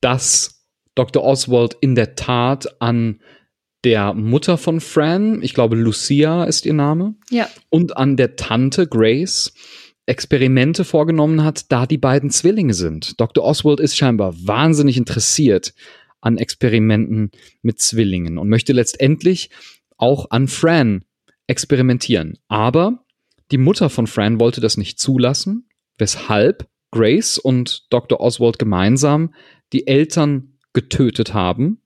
dass 0.00 0.64
Dr. 0.94 1.22
Oswald 1.24 1.76
in 1.80 1.94
der 1.94 2.14
Tat 2.14 2.80
an 2.80 3.20
der 3.84 4.14
Mutter 4.14 4.56
von 4.56 4.80
Fran, 4.80 5.42
ich 5.42 5.52
glaube 5.52 5.76
Lucia 5.76 6.44
ist 6.44 6.64
ihr 6.64 6.72
Name, 6.72 7.14
ja. 7.30 7.48
und 7.68 7.96
an 7.96 8.16
der 8.16 8.36
Tante 8.36 8.86
Grace 8.86 9.52
Experimente 10.06 10.84
vorgenommen 10.84 11.44
hat, 11.44 11.72
da 11.72 11.86
die 11.86 11.98
beiden 11.98 12.30
Zwillinge 12.30 12.74
sind. 12.74 13.18
Dr. 13.20 13.42
Oswald 13.42 13.80
ist 13.80 13.96
scheinbar 13.96 14.34
wahnsinnig 14.36 14.98
interessiert 14.98 15.74
an 16.20 16.36
Experimenten 16.36 17.30
mit 17.62 17.80
Zwillingen 17.80 18.38
und 18.38 18.48
möchte 18.48 18.72
letztendlich 18.72 19.50
auch 19.96 20.30
an 20.30 20.48
Fran 20.48 21.04
experimentieren. 21.46 22.38
Aber 22.48 23.03
die 23.50 23.58
Mutter 23.58 23.90
von 23.90 24.06
Fran 24.06 24.40
wollte 24.40 24.60
das 24.60 24.76
nicht 24.76 24.98
zulassen, 24.98 25.68
weshalb 25.98 26.68
Grace 26.90 27.38
und 27.38 27.86
Dr. 27.90 28.20
Oswald 28.20 28.58
gemeinsam 28.58 29.34
die 29.72 29.86
Eltern 29.86 30.58
getötet 30.72 31.34
haben 31.34 31.82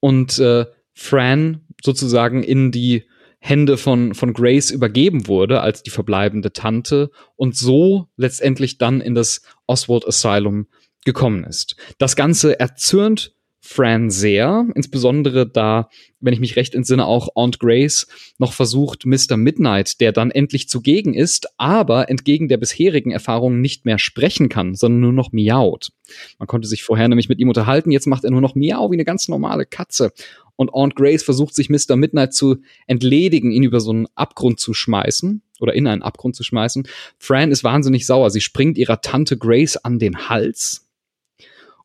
und 0.00 0.38
äh, 0.38 0.66
Fran 0.94 1.66
sozusagen 1.82 2.42
in 2.42 2.70
die 2.70 3.04
Hände 3.38 3.76
von, 3.76 4.14
von 4.14 4.34
Grace 4.34 4.70
übergeben 4.70 5.26
wurde 5.26 5.60
als 5.60 5.82
die 5.82 5.90
verbleibende 5.90 6.52
Tante 6.52 7.10
und 7.34 7.56
so 7.56 8.08
letztendlich 8.16 8.78
dann 8.78 9.00
in 9.00 9.14
das 9.14 9.42
Oswald 9.66 10.06
Asylum 10.06 10.68
gekommen 11.04 11.42
ist. 11.44 11.76
Das 11.98 12.14
Ganze 12.14 12.60
erzürnt 12.60 13.34
Fran 13.64 14.10
sehr, 14.10 14.66
insbesondere 14.74 15.46
da, 15.46 15.88
wenn 16.18 16.34
ich 16.34 16.40
mich 16.40 16.56
recht 16.56 16.74
entsinne, 16.74 17.06
auch 17.06 17.28
Aunt 17.36 17.60
Grace 17.60 18.08
noch 18.38 18.54
versucht, 18.54 19.06
Mr. 19.06 19.36
Midnight, 19.36 20.00
der 20.00 20.10
dann 20.10 20.32
endlich 20.32 20.68
zugegen 20.68 21.14
ist, 21.14 21.46
aber 21.58 22.10
entgegen 22.10 22.48
der 22.48 22.56
bisherigen 22.56 23.12
Erfahrungen 23.12 23.60
nicht 23.60 23.84
mehr 23.84 24.00
sprechen 24.00 24.48
kann, 24.48 24.74
sondern 24.74 25.00
nur 25.00 25.12
noch 25.12 25.30
miaut. 25.30 25.92
Man 26.40 26.48
konnte 26.48 26.66
sich 26.66 26.82
vorher 26.82 27.06
nämlich 27.06 27.28
mit 27.28 27.38
ihm 27.38 27.48
unterhalten, 27.48 27.92
jetzt 27.92 28.08
macht 28.08 28.24
er 28.24 28.32
nur 28.32 28.40
noch 28.40 28.56
miau 28.56 28.90
wie 28.90 28.96
eine 28.96 29.04
ganz 29.04 29.28
normale 29.28 29.64
Katze. 29.64 30.12
Und 30.56 30.74
Aunt 30.74 30.96
Grace 30.96 31.22
versucht 31.22 31.54
sich 31.54 31.70
Mr. 31.70 31.94
Midnight 31.94 32.34
zu 32.34 32.56
entledigen, 32.88 33.52
ihn 33.52 33.62
über 33.62 33.78
so 33.78 33.92
einen 33.92 34.08
Abgrund 34.16 34.58
zu 34.58 34.74
schmeißen 34.74 35.40
oder 35.60 35.72
in 35.74 35.86
einen 35.86 36.02
Abgrund 36.02 36.34
zu 36.34 36.42
schmeißen. 36.42 36.88
Fran 37.16 37.52
ist 37.52 37.62
wahnsinnig 37.62 38.06
sauer. 38.06 38.30
Sie 38.30 38.40
springt 38.40 38.76
ihrer 38.76 39.00
Tante 39.00 39.38
Grace 39.38 39.76
an 39.76 40.00
den 40.00 40.28
Hals 40.28 40.81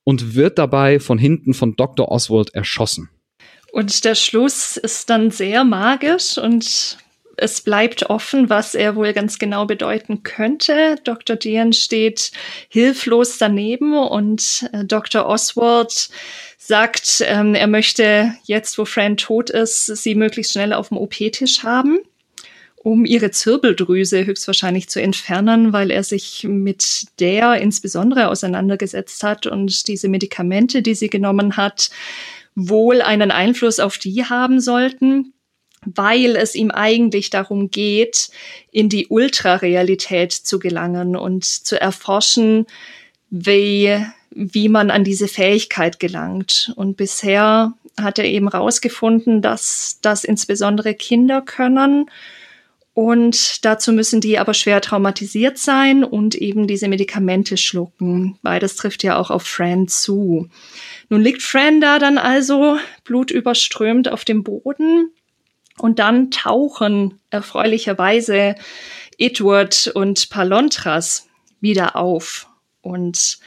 und 0.07 0.35
wird 0.35 0.57
dabei 0.57 1.01
von 1.01 1.17
hinten 1.17 1.53
von 1.53 1.75
Dr. 1.75 2.09
Oswald 2.09 2.55
erschossen. 2.55 3.09
Und 3.73 4.05
der 4.05 4.15
Schluss 4.15 4.77
ist 4.77 5.09
dann 5.09 5.31
sehr 5.31 5.65
magisch 5.65 6.37
und 6.37 6.97
es 7.35 7.59
bleibt 7.59 8.09
offen, 8.09 8.49
was 8.49 8.73
er 8.73 8.95
wohl 8.95 9.11
ganz 9.11 9.37
genau 9.37 9.65
bedeuten 9.65 10.23
könnte. 10.23 10.95
Dr. 11.03 11.35
Dean 11.35 11.73
steht 11.73 12.31
hilflos 12.69 13.37
daneben 13.37 13.97
und 13.97 14.69
äh, 14.71 14.85
Dr. 14.85 15.25
Oswald 15.25 16.07
sagt, 16.57 17.21
ähm, 17.27 17.53
er 17.53 17.67
möchte 17.67 18.33
jetzt, 18.45 18.77
wo 18.77 18.85
Fran 18.85 19.17
tot 19.17 19.49
ist, 19.49 19.87
sie 19.87 20.15
möglichst 20.15 20.53
schnell 20.53 20.71
auf 20.71 20.87
dem 20.87 20.99
OP-Tisch 20.99 21.63
haben 21.63 21.99
um 22.87 23.03
ihre 23.03 23.31
Zirbeldrüse 23.31 24.25
höchstwahrscheinlich 24.25 24.87
zu 24.87 25.01
entfernen, 25.01 25.73
weil 25.73 25.91
er 25.91 26.03
sich 26.05 26.45
mit 26.47 27.07
der 27.19 27.55
insbesondere 27.55 28.29
auseinandergesetzt 28.29 29.23
hat 29.23 29.45
und 29.45 29.89
diese 29.89 30.07
Medikamente, 30.07 30.81
die 30.81 30.95
sie 30.95 31.09
genommen 31.09 31.57
hat, 31.57 31.89
wohl 32.55 33.01
einen 33.01 33.29
Einfluss 33.29 33.81
auf 33.81 33.97
die 33.97 34.23
haben 34.23 34.61
sollten, 34.61 35.33
weil 35.83 36.37
es 36.37 36.55
ihm 36.55 36.71
eigentlich 36.71 37.29
darum 37.29 37.71
geht, 37.71 38.29
in 38.71 38.87
die 38.87 39.07
Ultrarealität 39.07 40.31
zu 40.31 40.57
gelangen 40.57 41.17
und 41.17 41.43
zu 41.43 41.79
erforschen, 41.79 42.67
wie, 43.29 43.97
wie 44.29 44.69
man 44.69 44.91
an 44.91 45.03
diese 45.03 45.27
Fähigkeit 45.27 45.99
gelangt. 45.99 46.71
Und 46.77 46.95
bisher 46.95 47.73
hat 47.99 48.17
er 48.17 48.23
eben 48.23 48.49
herausgefunden, 48.49 49.41
dass 49.41 49.99
das 50.01 50.23
insbesondere 50.23 50.93
Kinder 50.93 51.41
können 51.41 52.09
und 52.97 53.63
dazu 53.63 53.93
müssen 53.93 54.21
die 54.21 54.39
aber 54.39 54.55
schwer 54.55 54.81
traumatisiert 54.81 55.59
sein 55.59 56.03
und 56.03 56.33
eben 56.33 56.65
diese 56.65 56.87
Medikamente 56.87 57.55
schlucken. 57.55 58.39
Beides 58.41 58.75
trifft 58.75 59.03
ja 59.03 59.19
auch 59.19 59.29
auf 59.29 59.43
Fran 59.43 59.87
zu. 59.87 60.49
Nun 61.07 61.21
liegt 61.21 61.43
Fran 61.43 61.79
da 61.79 61.99
dann 61.99 62.17
also 62.17 62.79
blutüberströmt 63.03 64.11
auf 64.11 64.25
dem 64.25 64.43
Boden 64.43 65.11
und 65.77 65.99
dann 65.99 66.31
tauchen 66.31 67.19
erfreulicherweise 67.29 68.55
Edward 69.19 69.91
und 69.93 70.31
Palontras 70.31 71.27
wieder 71.61 71.97
auf 71.97 72.47
und 72.81 73.37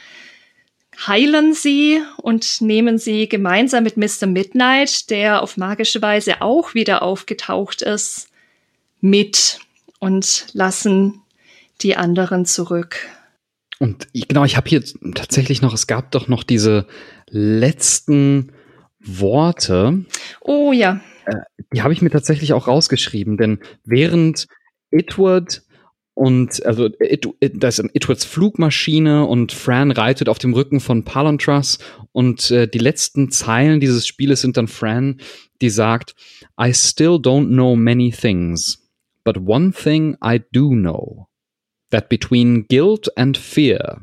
heilen 1.05 1.53
sie 1.53 2.01
und 2.15 2.61
nehmen 2.61 2.97
sie 2.97 3.27
gemeinsam 3.27 3.83
mit 3.83 3.97
Mr. 3.97 4.27
Midnight, 4.27 5.09
der 5.09 5.41
auf 5.41 5.57
magische 5.57 6.01
Weise 6.01 6.41
auch 6.41 6.73
wieder 6.73 7.01
aufgetaucht 7.01 7.81
ist, 7.81 8.30
mit 9.01 9.59
und 9.99 10.47
lassen 10.53 11.21
die 11.81 11.97
anderen 11.97 12.45
zurück. 12.45 12.97
Und 13.79 14.07
genau, 14.13 14.45
ich 14.45 14.57
habe 14.57 14.69
hier 14.69 14.83
tatsächlich 15.15 15.61
noch, 15.61 15.73
es 15.73 15.87
gab 15.87 16.11
doch 16.11 16.27
noch 16.27 16.43
diese 16.43 16.85
letzten 17.27 18.51
Worte. 18.99 20.05
Oh 20.41 20.71
ja. 20.71 21.01
Äh, 21.25 21.35
die 21.73 21.81
habe 21.81 21.93
ich 21.93 22.01
mir 22.01 22.11
tatsächlich 22.11 22.53
auch 22.53 22.67
rausgeschrieben, 22.67 23.37
denn 23.37 23.59
während 23.83 24.47
Edward 24.91 25.63
und 26.13 26.63
also 26.65 26.89
It, 26.99 27.27
It, 27.39 27.53
das 27.55 27.79
ist 27.79 27.89
Edwards 27.95 28.25
Flugmaschine 28.25 29.25
und 29.25 29.51
Fran 29.51 29.91
reitet 29.91 30.29
auf 30.29 30.37
dem 30.37 30.53
Rücken 30.53 30.79
von 30.79 31.03
Palontras 31.03 31.79
und 32.11 32.51
äh, 32.51 32.67
die 32.67 32.79
letzten 32.79 33.31
Zeilen 33.31 33.79
dieses 33.79 34.05
Spieles 34.05 34.41
sind 34.41 34.57
dann 34.57 34.67
Fran, 34.67 35.21
die 35.61 35.69
sagt, 35.69 36.13
I 36.61 36.73
still 36.73 37.15
don't 37.15 37.47
know 37.47 37.75
many 37.75 38.11
things. 38.11 38.80
But 39.23 39.37
one 39.37 39.71
thing 39.71 40.17
I 40.23 40.41
do 40.51 40.69
know 40.71 41.27
that 41.91 42.09
between 42.09 42.65
guilt 42.67 43.07
and 43.15 43.37
fear, 43.37 44.01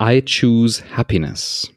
I 0.00 0.22
choose 0.24 0.82
happiness. 0.94 1.70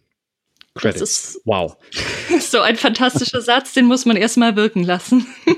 Credits. 0.76 1.00
Das 1.00 1.10
ist 1.10 1.42
wow. 1.46 1.76
So 2.40 2.62
ein 2.62 2.78
fantastischer 2.78 3.42
Satz, 3.42 3.74
den 3.74 3.86
muss 3.86 4.06
man 4.06 4.16
erstmal 4.16 4.56
wirken 4.56 4.84
lassen. 4.84 5.26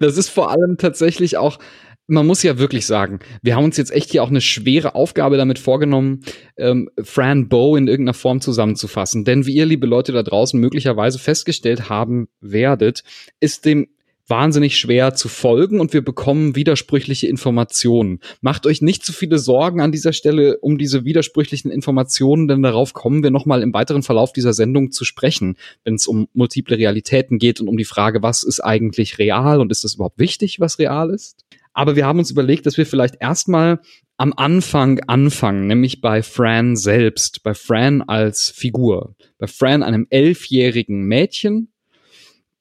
das 0.00 0.18
ist 0.18 0.28
vor 0.28 0.50
allem 0.50 0.76
tatsächlich 0.78 1.38
auch, 1.38 1.58
man 2.06 2.26
muss 2.26 2.42
ja 2.42 2.58
wirklich 2.58 2.86
sagen, 2.86 3.20
wir 3.42 3.56
haben 3.56 3.64
uns 3.64 3.76
jetzt 3.76 3.92
echt 3.92 4.10
hier 4.10 4.22
auch 4.22 4.28
eine 4.28 4.42
schwere 4.42 4.94
Aufgabe 4.94 5.36
damit 5.36 5.58
vorgenommen, 5.58 6.20
ähm, 6.56 6.90
Fran 7.02 7.48
Bow 7.48 7.76
in 7.76 7.88
irgendeiner 7.88 8.14
Form 8.14 8.40
zusammenzufassen. 8.40 9.24
Denn 9.24 9.46
wie 9.46 9.54
ihr, 9.54 9.66
liebe 9.66 9.86
Leute 9.86 10.12
da 10.12 10.22
draußen, 10.22 10.60
möglicherweise 10.60 11.18
festgestellt 11.18 11.88
haben 11.88 12.28
werdet, 12.40 13.02
ist 13.40 13.64
dem 13.64 13.88
wahnsinnig 14.28 14.78
schwer 14.78 15.14
zu 15.14 15.28
folgen 15.28 15.80
und 15.80 15.92
wir 15.92 16.02
bekommen 16.02 16.56
widersprüchliche 16.56 17.28
Informationen. 17.28 18.20
Macht 18.40 18.66
euch 18.66 18.82
nicht 18.82 19.04
zu 19.04 19.12
viele 19.12 19.38
Sorgen 19.38 19.80
an 19.80 19.92
dieser 19.92 20.12
Stelle 20.12 20.58
um 20.58 20.78
diese 20.78 21.04
widersprüchlichen 21.04 21.70
Informationen, 21.70 22.48
denn 22.48 22.62
darauf 22.62 22.92
kommen 22.92 23.22
wir 23.22 23.30
nochmal 23.30 23.62
im 23.62 23.72
weiteren 23.72 24.02
Verlauf 24.02 24.32
dieser 24.32 24.52
Sendung 24.52 24.90
zu 24.90 25.04
sprechen, 25.04 25.56
wenn 25.84 25.94
es 25.94 26.06
um 26.06 26.28
multiple 26.32 26.76
Realitäten 26.76 27.38
geht 27.38 27.60
und 27.60 27.68
um 27.68 27.76
die 27.76 27.84
Frage, 27.84 28.22
was 28.22 28.42
ist 28.42 28.60
eigentlich 28.60 29.18
real 29.18 29.60
und 29.60 29.70
ist 29.70 29.84
das 29.84 29.94
überhaupt 29.94 30.18
wichtig, 30.18 30.60
was 30.60 30.78
real 30.78 31.10
ist? 31.10 31.44
Aber 31.72 31.94
wir 31.94 32.06
haben 32.06 32.18
uns 32.18 32.30
überlegt, 32.30 32.64
dass 32.64 32.78
wir 32.78 32.86
vielleicht 32.86 33.16
erstmal 33.20 33.80
am 34.16 34.32
Anfang 34.34 35.00
anfangen, 35.08 35.66
nämlich 35.66 36.00
bei 36.00 36.22
Fran 36.22 36.74
selbst, 36.74 37.42
bei 37.42 37.52
Fran 37.52 38.00
als 38.00 38.48
Figur, 38.48 39.14
bei 39.38 39.46
Fran, 39.46 39.82
einem 39.82 40.06
elfjährigen 40.08 41.02
Mädchen, 41.02 41.68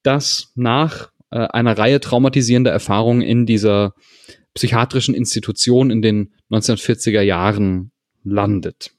das 0.03 0.51
nach 0.55 1.11
äh, 1.31 1.39
einer 1.39 1.77
Reihe 1.77 1.99
traumatisierender 1.99 2.71
Erfahrungen 2.71 3.21
in 3.21 3.45
dieser 3.45 3.93
psychiatrischen 4.53 5.15
Institution 5.15 5.91
in 5.91 6.01
den 6.01 6.33
1940er 6.51 7.21
Jahren 7.21 7.91
landet. 8.23 8.91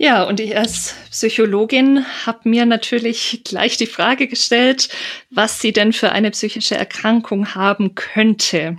Ja, 0.00 0.22
und 0.22 0.38
ich 0.38 0.56
als 0.56 0.94
Psychologin 1.10 2.04
habe 2.24 2.48
mir 2.48 2.66
natürlich 2.66 3.42
gleich 3.44 3.76
die 3.76 3.86
Frage 3.86 4.28
gestellt, 4.28 4.88
was 5.30 5.60
sie 5.60 5.72
denn 5.72 5.92
für 5.92 6.12
eine 6.12 6.30
psychische 6.30 6.76
Erkrankung 6.76 7.56
haben 7.56 7.96
könnte. 7.96 8.78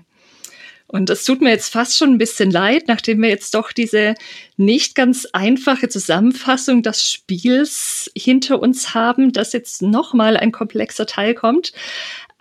Und 0.88 1.10
es 1.12 1.24
tut 1.24 1.42
mir 1.42 1.52
jetzt 1.52 1.72
fast 1.72 1.98
schon 1.98 2.12
ein 2.14 2.18
bisschen 2.18 2.50
leid, 2.50 2.86
nachdem 2.88 3.22
wir 3.22 3.30
jetzt 3.30 3.54
doch 3.54 3.72
diese 3.72 4.16
nicht 4.58 4.96
ganz 4.96 5.28
einfache 5.34 5.88
Zusammenfassung 5.88 6.82
des 6.84 7.08
Spiels 7.12 8.10
hinter 8.18 8.60
uns 8.60 8.96
haben, 8.96 9.32
dass 9.32 9.54
jetzt 9.54 9.82
nochmal 9.84 10.36
ein 10.36 10.52
komplexer 10.52 11.06
Teil 11.06 11.36
kommt. 11.36 11.74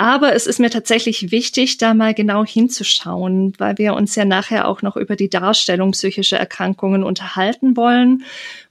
Aber 0.00 0.32
es 0.32 0.46
ist 0.46 0.60
mir 0.60 0.70
tatsächlich 0.70 1.32
wichtig, 1.32 1.76
da 1.76 1.92
mal 1.92 2.14
genau 2.14 2.44
hinzuschauen, 2.44 3.52
weil 3.58 3.78
wir 3.78 3.94
uns 3.94 4.14
ja 4.14 4.24
nachher 4.24 4.68
auch 4.68 4.80
noch 4.80 4.96
über 4.96 5.16
die 5.16 5.28
Darstellung 5.28 5.90
psychischer 5.90 6.38
Erkrankungen 6.38 7.02
unterhalten 7.02 7.76
wollen 7.76 8.22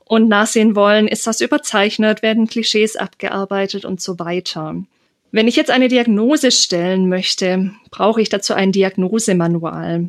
und 0.05 0.29
nachsehen 0.29 0.73
wollen, 0.73 1.05
ist 1.05 1.27
das 1.27 1.41
überzeichnet, 1.41 2.21
werden 2.21 2.47
Klischees 2.47 2.95
abgearbeitet 2.95 3.83
und 3.83 3.99
so 3.99 4.19
weiter. 4.19 4.75
Wenn 5.31 5.49
ich 5.49 5.57
jetzt 5.57 5.69
eine 5.69 5.89
Diagnose 5.89 6.49
stellen 6.49 7.09
möchte, 7.09 7.71
brauche 7.91 8.21
ich 8.21 8.29
dazu 8.29 8.53
ein 8.53 8.71
Diagnosemanual. 8.71 10.07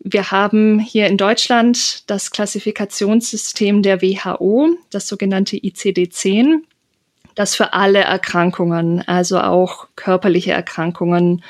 Wir 0.00 0.32
haben 0.32 0.80
hier 0.80 1.06
in 1.06 1.16
Deutschland 1.16 2.02
das 2.10 2.32
Klassifikationssystem 2.32 3.84
der 3.84 4.02
WHO, 4.02 4.70
das 4.90 5.06
sogenannte 5.06 5.56
ICD-10, 5.56 6.62
das 7.38 7.54
für 7.54 7.72
alle 7.72 8.00
Erkrankungen, 8.00 9.06
also 9.06 9.38
auch 9.40 9.86
körperliche 9.94 10.50
Erkrankungen, 10.50 11.44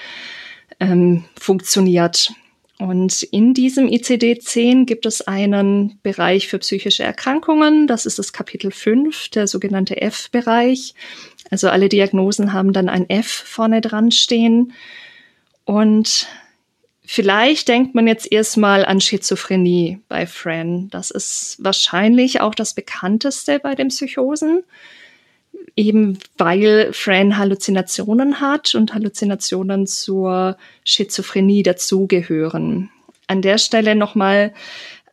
ähm, 0.80 1.24
funktioniert. 1.40 2.30
Und 2.78 3.22
in 3.22 3.54
diesem 3.54 3.88
ICD-10 3.88 4.84
gibt 4.84 5.06
es 5.06 5.26
einen 5.26 5.98
Bereich 6.02 6.46
für 6.46 6.58
psychische 6.58 7.02
Erkrankungen. 7.02 7.86
Das 7.86 8.04
ist 8.04 8.18
das 8.18 8.32
Kapitel 8.32 8.70
5, 8.70 9.30
der 9.30 9.46
sogenannte 9.46 10.00
F-Bereich. 10.00 10.94
Also 11.50 11.70
alle 11.70 11.88
Diagnosen 11.88 12.52
haben 12.52 12.72
dann 12.74 12.90
ein 12.90 13.08
F 13.08 13.26
vorne 13.26 13.80
dran 13.80 14.12
stehen. 14.12 14.74
Und 15.64 16.28
vielleicht 17.04 17.66
denkt 17.66 17.94
man 17.94 18.06
jetzt 18.06 18.30
erstmal 18.30 18.84
an 18.84 19.00
Schizophrenie 19.00 20.00
bei 20.08 20.26
Fran. 20.26 20.88
Das 20.90 21.10
ist 21.10 21.56
wahrscheinlich 21.60 22.42
auch 22.42 22.54
das 22.54 22.74
bekannteste 22.74 23.58
bei 23.58 23.74
den 23.74 23.88
Psychosen 23.88 24.62
eben 25.76 26.18
weil 26.36 26.92
Fran 26.92 27.38
Halluzinationen 27.38 28.40
hat 28.40 28.74
und 28.74 28.94
Halluzinationen 28.94 29.86
zur 29.86 30.56
Schizophrenie 30.84 31.62
dazugehören. 31.62 32.90
An 33.28 33.42
der 33.42 33.58
Stelle 33.58 33.94
nochmal 33.94 34.52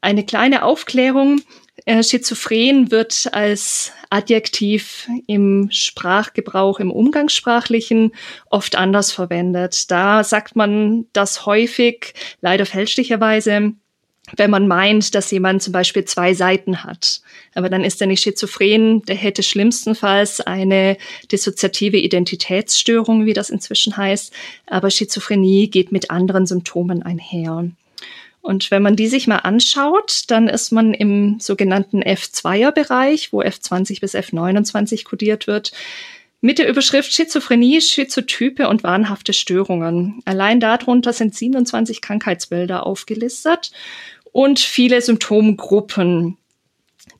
eine 0.01 0.25
kleine 0.25 0.63
Aufklärung. 0.63 1.41
Äh, 1.85 2.03
Schizophren 2.03 2.89
wird 2.89 3.29
als 3.31 3.91
Adjektiv 4.09 5.07
im 5.27 5.69
Sprachgebrauch, 5.71 6.79
im 6.79 6.91
Umgangssprachlichen 6.91 8.13
oft 8.49 8.75
anders 8.75 9.11
verwendet. 9.11 9.91
Da 9.91 10.23
sagt 10.23 10.55
man 10.55 11.05
das 11.13 11.45
häufig, 11.45 12.13
leider 12.41 12.65
fälschlicherweise, 12.65 13.73
wenn 14.37 14.51
man 14.51 14.67
meint, 14.67 15.15
dass 15.15 15.31
jemand 15.31 15.63
zum 15.63 15.73
Beispiel 15.73 16.05
zwei 16.05 16.33
Seiten 16.33 16.83
hat. 16.83 17.21
Aber 17.53 17.69
dann 17.69 17.83
ist 17.83 18.01
er 18.01 18.07
nicht 18.07 18.23
schizophren, 18.23 19.01
der 19.03 19.15
hätte 19.15 19.43
schlimmstenfalls 19.43 20.41
eine 20.41 20.97
dissoziative 21.31 21.97
Identitätsstörung, 21.97 23.25
wie 23.25 23.33
das 23.33 23.49
inzwischen 23.49 23.97
heißt. 23.97 24.33
Aber 24.67 24.89
Schizophrenie 24.89 25.69
geht 25.69 25.91
mit 25.91 26.11
anderen 26.11 26.45
Symptomen 26.45 27.03
einher. 27.03 27.69
Und 28.41 28.69
wenn 28.69 28.83
man 28.83 28.95
die 28.95 29.07
sich 29.07 29.25
mal 29.25 29.37
anschaut, 29.37 30.25
dann 30.27 30.47
ist 30.47 30.71
man 30.71 30.93
im 30.93 31.39
sogenannten 31.39 32.03
F2er-Bereich, 32.03 33.33
wo 33.33 33.41
F20 33.41 34.01
bis 34.01 34.13
F29 34.13 35.03
kodiert 35.03 35.47
wird, 35.47 35.71
mit 36.41 36.59
der 36.59 36.69
Überschrift 36.69 37.11
Schizophrenie, 37.11 37.81
Schizotype 37.81 38.69
und 38.69 38.83
wahnhafte 38.83 39.33
Störungen. 39.33 40.21
Allein 40.25 40.59
darunter 40.59 41.11
sind 41.11 41.33
27 41.33 42.01
Krankheitsbilder 42.01 42.85
aufgelistet 42.85 43.71
und 44.35 44.59
viele 44.59 44.99
Symptomgruppen, 44.99 46.37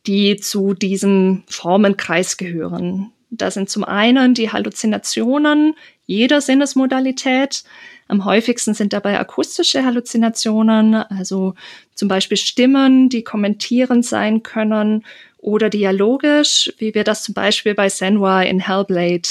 die 0.05 0.35
zu 0.35 0.73
diesem 0.73 1.43
Formenkreis 1.47 2.35
gehören. 2.35 3.13
Da 3.29 3.51
sind 3.51 3.69
zum 3.69 3.85
einen 3.85 4.33
die 4.33 4.51
Halluzinationen 4.51 5.75
jeder 6.05 6.41
Sinnesmodalität. 6.41 7.63
Am 8.09 8.25
häufigsten 8.25 8.73
sind 8.73 8.91
dabei 8.91 9.17
akustische 9.17 9.85
Halluzinationen, 9.85 10.93
also 10.93 11.53
zum 11.93 12.09
Beispiel 12.09 12.35
Stimmen, 12.35 13.07
die 13.07 13.23
kommentierend 13.23 14.05
sein 14.05 14.43
können 14.43 15.05
oder 15.37 15.69
dialogisch, 15.69 16.73
wie 16.79 16.93
wir 16.95 17.05
das 17.05 17.23
zum 17.23 17.33
Beispiel 17.33 17.75
bei 17.75 17.87
Senwa 17.87 18.41
in 18.41 18.59
Hellblade 18.59 19.29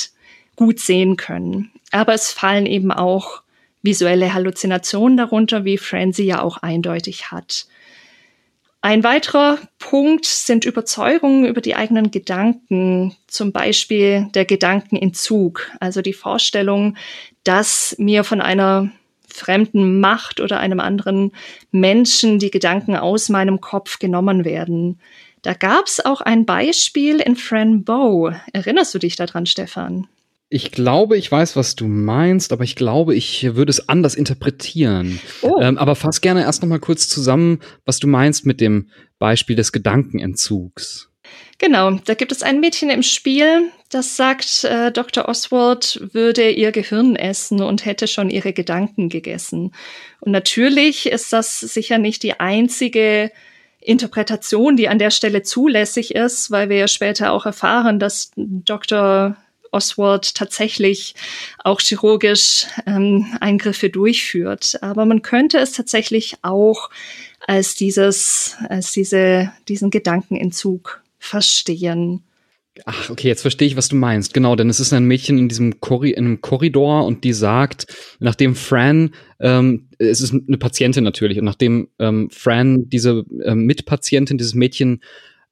gut 0.56 0.80
sehen 0.80 1.18
können. 1.18 1.70
Aber 1.90 2.14
es 2.14 2.30
fallen 2.30 2.64
eben 2.64 2.90
auch 2.90 3.42
visuelle 3.82 4.32
Halluzinationen 4.32 5.18
darunter, 5.18 5.66
wie 5.66 5.76
Frenzy 5.76 6.22
ja 6.22 6.40
auch 6.40 6.62
eindeutig 6.62 7.30
hat. 7.30 7.66
Ein 8.84 9.02
weiterer 9.02 9.56
Punkt 9.78 10.26
sind 10.26 10.66
Überzeugungen 10.66 11.46
über 11.46 11.62
die 11.62 11.74
eigenen 11.74 12.10
Gedanken, 12.10 13.16
zum 13.26 13.50
Beispiel 13.50 14.28
der 14.34 14.44
Gedankenentzug, 14.44 15.70
also 15.80 16.02
die 16.02 16.12
Vorstellung, 16.12 16.94
dass 17.44 17.96
mir 17.98 18.24
von 18.24 18.42
einer 18.42 18.90
fremden 19.26 20.00
Macht 20.00 20.38
oder 20.38 20.60
einem 20.60 20.80
anderen 20.80 21.32
Menschen 21.70 22.38
die 22.38 22.50
Gedanken 22.50 22.94
aus 22.94 23.30
meinem 23.30 23.62
Kopf 23.62 24.00
genommen 24.00 24.44
werden. 24.44 25.00
Da 25.40 25.54
gab 25.54 25.86
es 25.86 26.04
auch 26.04 26.20
ein 26.20 26.44
Beispiel 26.44 27.20
in 27.20 27.36
Fran 27.36 27.84
Bow. 27.84 28.34
Erinnerst 28.52 28.92
du 28.92 28.98
dich 28.98 29.16
daran, 29.16 29.46
Stefan? 29.46 30.08
Ich 30.48 30.70
glaube, 30.70 31.16
ich 31.16 31.30
weiß, 31.30 31.56
was 31.56 31.74
du 31.74 31.86
meinst, 31.86 32.52
aber 32.52 32.64
ich 32.64 32.76
glaube, 32.76 33.14
ich 33.14 33.54
würde 33.56 33.70
es 33.70 33.88
anders 33.88 34.14
interpretieren. 34.14 35.18
Oh. 35.42 35.58
Ähm, 35.60 35.78
aber 35.78 35.96
fass 35.96 36.20
gerne 36.20 36.42
erst 36.42 36.62
noch 36.62 36.68
mal 36.68 36.78
kurz 36.78 37.08
zusammen, 37.08 37.60
was 37.84 37.98
du 37.98 38.06
meinst 38.06 38.46
mit 38.46 38.60
dem 38.60 38.88
Beispiel 39.18 39.56
des 39.56 39.72
Gedankenentzugs. 39.72 41.10
Genau, 41.58 41.92
da 41.92 42.14
gibt 42.14 42.32
es 42.32 42.42
ein 42.42 42.60
Mädchen 42.60 42.90
im 42.90 43.02
Spiel, 43.02 43.70
das 43.88 44.16
sagt, 44.16 44.64
äh, 44.64 44.90
Dr. 44.90 45.28
Oswald 45.28 46.00
würde 46.12 46.50
ihr 46.50 46.72
Gehirn 46.72 47.16
essen 47.16 47.62
und 47.62 47.84
hätte 47.84 48.08
schon 48.08 48.28
ihre 48.28 48.52
Gedanken 48.52 49.08
gegessen. 49.08 49.72
Und 50.20 50.32
natürlich 50.32 51.06
ist 51.06 51.32
das 51.32 51.60
sicher 51.60 51.98
nicht 51.98 52.22
die 52.22 52.40
einzige 52.40 53.30
Interpretation, 53.80 54.76
die 54.76 54.88
an 54.88 54.98
der 54.98 55.10
Stelle 55.10 55.42
zulässig 55.42 56.14
ist, 56.14 56.50
weil 56.50 56.68
wir 56.68 56.76
ja 56.76 56.88
später 56.88 57.32
auch 57.32 57.46
erfahren, 57.46 57.98
dass 57.98 58.32
Dr. 58.36 59.36
Oswald 59.74 60.34
tatsächlich 60.34 61.14
auch 61.58 61.80
chirurgisch 61.80 62.66
ähm, 62.86 63.26
Eingriffe 63.40 63.90
durchführt. 63.90 64.78
Aber 64.80 65.04
man 65.04 65.22
könnte 65.22 65.58
es 65.58 65.72
tatsächlich 65.72 66.36
auch 66.42 66.90
als 67.46 67.74
dieses, 67.74 68.56
als 68.68 68.92
diese, 68.92 69.52
diesen 69.68 69.90
Gedankenentzug 69.90 71.02
verstehen. 71.18 72.22
Ach, 72.86 73.08
okay, 73.08 73.28
jetzt 73.28 73.42
verstehe 73.42 73.68
ich, 73.68 73.76
was 73.76 73.88
du 73.88 73.94
meinst. 73.94 74.34
Genau, 74.34 74.56
denn 74.56 74.68
es 74.68 74.80
ist 74.80 74.92
ein 74.92 75.04
Mädchen 75.04 75.38
in 75.38 75.48
diesem 75.48 75.80
Korri 75.80 76.10
in 76.10 76.24
einem 76.24 76.40
Korridor 76.40 77.06
und 77.06 77.22
die 77.22 77.32
sagt, 77.32 77.86
nachdem 78.18 78.56
Fran, 78.56 79.10
ähm, 79.38 79.88
es 79.98 80.20
ist 80.20 80.32
eine 80.32 80.58
Patientin 80.58 81.04
natürlich, 81.04 81.38
und 81.38 81.44
nachdem 81.44 81.88
ähm, 82.00 82.30
Fran 82.30 82.88
diese 82.88 83.24
ähm, 83.44 83.66
Mitpatientin, 83.66 84.38
dieses 84.38 84.54
Mädchen 84.54 85.02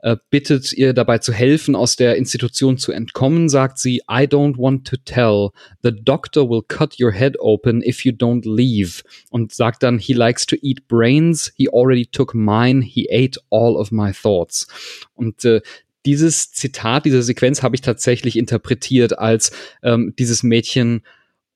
äh, 0.03 0.17
bittet 0.31 0.73
ihr 0.73 0.93
dabei 0.93 1.19
zu 1.19 1.33
helfen, 1.33 1.75
aus 1.75 1.97
der 1.97 2.17
Institution 2.17 2.77
zu 2.77 2.93
entkommen, 2.93 3.49
sagt 3.49 3.79
sie, 3.79 3.99
I 4.11 4.25
don't 4.25 4.59
want 4.59 4.87
to 4.89 4.97
tell. 4.97 5.51
The 5.83 5.93
doctor 5.93 6.51
will 6.51 6.63
cut 6.67 7.01
your 7.01 7.13
head 7.13 7.39
open 7.39 7.83
if 7.83 8.05
you 8.05 8.13
don't 8.13 8.45
leave. 8.45 9.03
Und 9.31 9.53
sagt 9.53 9.83
dann, 9.83 9.99
he 9.99 10.13
likes 10.13 10.45
to 10.47 10.57
eat 10.61 10.89
brains. 10.89 11.53
He 11.57 11.69
already 11.69 12.07
took 12.07 12.35
mine. 12.35 12.83
He 12.83 13.09
ate 13.11 13.41
all 13.51 13.77
of 13.77 13.91
my 13.91 14.13
thoughts. 14.13 14.67
Und 15.15 15.45
äh, 15.45 15.61
dieses 16.05 16.53
Zitat, 16.53 17.05
diese 17.05 17.23
Sequenz 17.23 17.63
habe 17.63 17.77
ich 17.77 17.81
tatsächlich 17.81 18.37
interpretiert 18.37 19.19
als 19.19 19.53
ähm, 19.83 20.15
dieses 20.19 20.43
Mädchen 20.43 21.03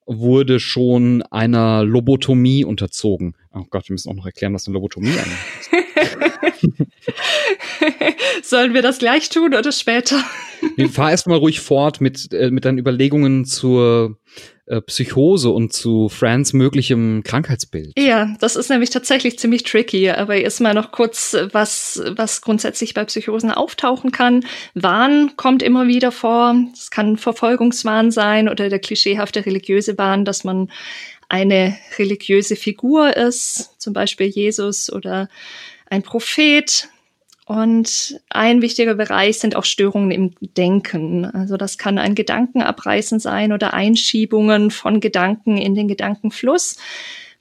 wurde 0.07 0.61
schon 0.61 1.23
einer 1.23 1.85
Lobotomie 1.85 2.65
unterzogen. 2.65 3.35
Oh 3.57 3.65
Gott, 3.71 3.89
wir 3.89 3.95
müssen 3.95 4.11
auch 4.11 4.15
noch 4.15 4.27
erklären, 4.27 4.53
was 4.53 4.67
eine 4.67 4.75
Lobotomie 4.75 5.09
ist. 5.15 5.71
Sollen 8.43 8.75
wir 8.75 8.83
das 8.83 8.99
gleich 8.99 9.31
tun 9.31 9.55
oder 9.55 9.73
später? 9.73 10.23
Fahr 10.93 11.11
erst 11.11 11.27
mal 11.27 11.39
ruhig 11.39 11.61
fort 11.61 12.01
mit, 12.01 12.33
äh, 12.33 12.51
mit 12.51 12.67
deinen 12.67 12.79
Überlegungen 12.79 13.45
zur 13.47 14.19
äh, 14.67 14.81
Psychose 14.83 15.51
und 15.51 15.73
zu 15.73 16.09
Frans 16.09 16.53
möglichem 16.53 17.23
Krankheitsbild. 17.23 17.93
Ja, 17.97 18.35
das 18.41 18.57
ist 18.57 18.69
nämlich 18.69 18.91
tatsächlich 18.91 19.39
ziemlich 19.39 19.63
tricky. 19.63 20.11
Aber 20.11 20.37
erstmal 20.37 20.75
noch 20.75 20.93
kurz, 20.93 21.37
was, 21.53 22.03
was 22.11 22.43
grundsätzlich 22.43 22.93
bei 22.93 23.05
Psychosen 23.05 23.53
auftauchen 23.53 24.13
kann. 24.13 24.45
Wahn 24.75 25.37
kommt 25.37 25.63
immer 25.63 25.87
wieder 25.87 26.13
vor. 26.13 26.57
Es 26.75 26.91
kann 26.91 27.17
Verfolgungswahn 27.17 28.11
sein 28.11 28.49
oder 28.49 28.69
der 28.69 28.81
klischeehafte 28.81 29.47
religiöse 29.47 29.97
Wahn, 29.99 30.25
dass 30.25 30.45
man 30.45 30.71
eine 31.29 31.77
religiöse 31.99 32.57
Figur 32.57 33.17
ist, 33.17 33.81
zum 33.81 33.93
Beispiel 33.93 34.27
Jesus 34.27 34.93
oder 34.93 35.29
ein 35.89 36.03
Prophet 36.03 36.89
Und 37.47 38.21
ein 38.29 38.61
wichtiger 38.61 38.97
Bereich 38.97 39.39
sind 39.39 39.55
auch 39.55 39.65
Störungen 39.65 40.11
im 40.11 40.35
Denken. 40.41 41.25
Also 41.25 41.57
das 41.57 41.79
kann 41.79 41.97
ein 41.97 42.17
Gedankenabreißen 42.17 43.21
sein 43.21 43.53
oder 43.53 43.73
Einschiebungen 43.73 44.73
von 44.73 44.99
Gedanken 44.99 45.57
in 45.57 45.77
den 45.77 45.87
Gedankenfluss, 45.87 46.77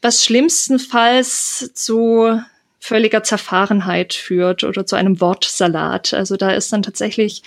was 0.03 0.23
schlimmstenfalls 0.23 1.71
zu 1.73 2.39
völliger 2.85 3.23
Zerfahrenheit 3.23 4.13
führt 4.13 4.63
oder 4.63 4.85
zu 4.85 4.95
einem 4.95 5.19
Wortsalat. 5.19 6.13
Also 6.13 6.37
da 6.37 6.51
ist 6.51 6.71
dann 6.71 6.83
tatsächlich, 6.83 7.41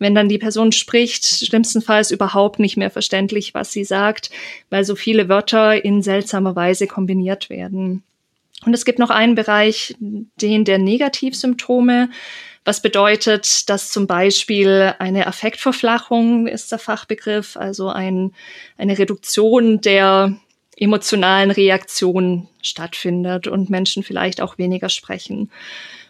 wenn 0.00 0.16
dann 0.16 0.28
die 0.28 0.38
Person 0.38 0.72
spricht, 0.72 1.24
schlimmstenfalls 1.24 2.10
überhaupt 2.10 2.58
nicht 2.58 2.76
mehr 2.76 2.90
verständlich, 2.90 3.54
was 3.54 3.70
sie 3.70 3.84
sagt, 3.84 4.30
weil 4.68 4.82
so 4.84 4.96
viele 4.96 5.28
Wörter 5.28 5.84
in 5.84 6.02
seltsamer 6.02 6.56
Weise 6.56 6.88
kombiniert 6.88 7.50
werden. 7.50 8.02
Und 8.66 8.74
es 8.74 8.84
gibt 8.84 8.98
noch 8.98 9.10
einen 9.10 9.36
Bereich, 9.36 9.94
den 10.00 10.64
der 10.64 10.78
Negativsymptome, 10.78 12.10
was 12.64 12.82
bedeutet, 12.82 13.70
dass 13.70 13.92
zum 13.92 14.08
Beispiel 14.08 14.94
eine 14.98 15.28
Affektverflachung 15.28 16.48
ist 16.48 16.72
der 16.72 16.80
Fachbegriff, 16.80 17.56
also 17.56 17.88
ein, 17.90 18.32
eine 18.76 18.98
Reduktion 18.98 19.80
der 19.80 20.36
emotionalen 20.80 21.50
Reaktionen 21.50 22.48
stattfindet 22.62 23.46
und 23.46 23.70
Menschen 23.70 24.02
vielleicht 24.02 24.40
auch 24.40 24.58
weniger 24.58 24.88
sprechen. 24.88 25.50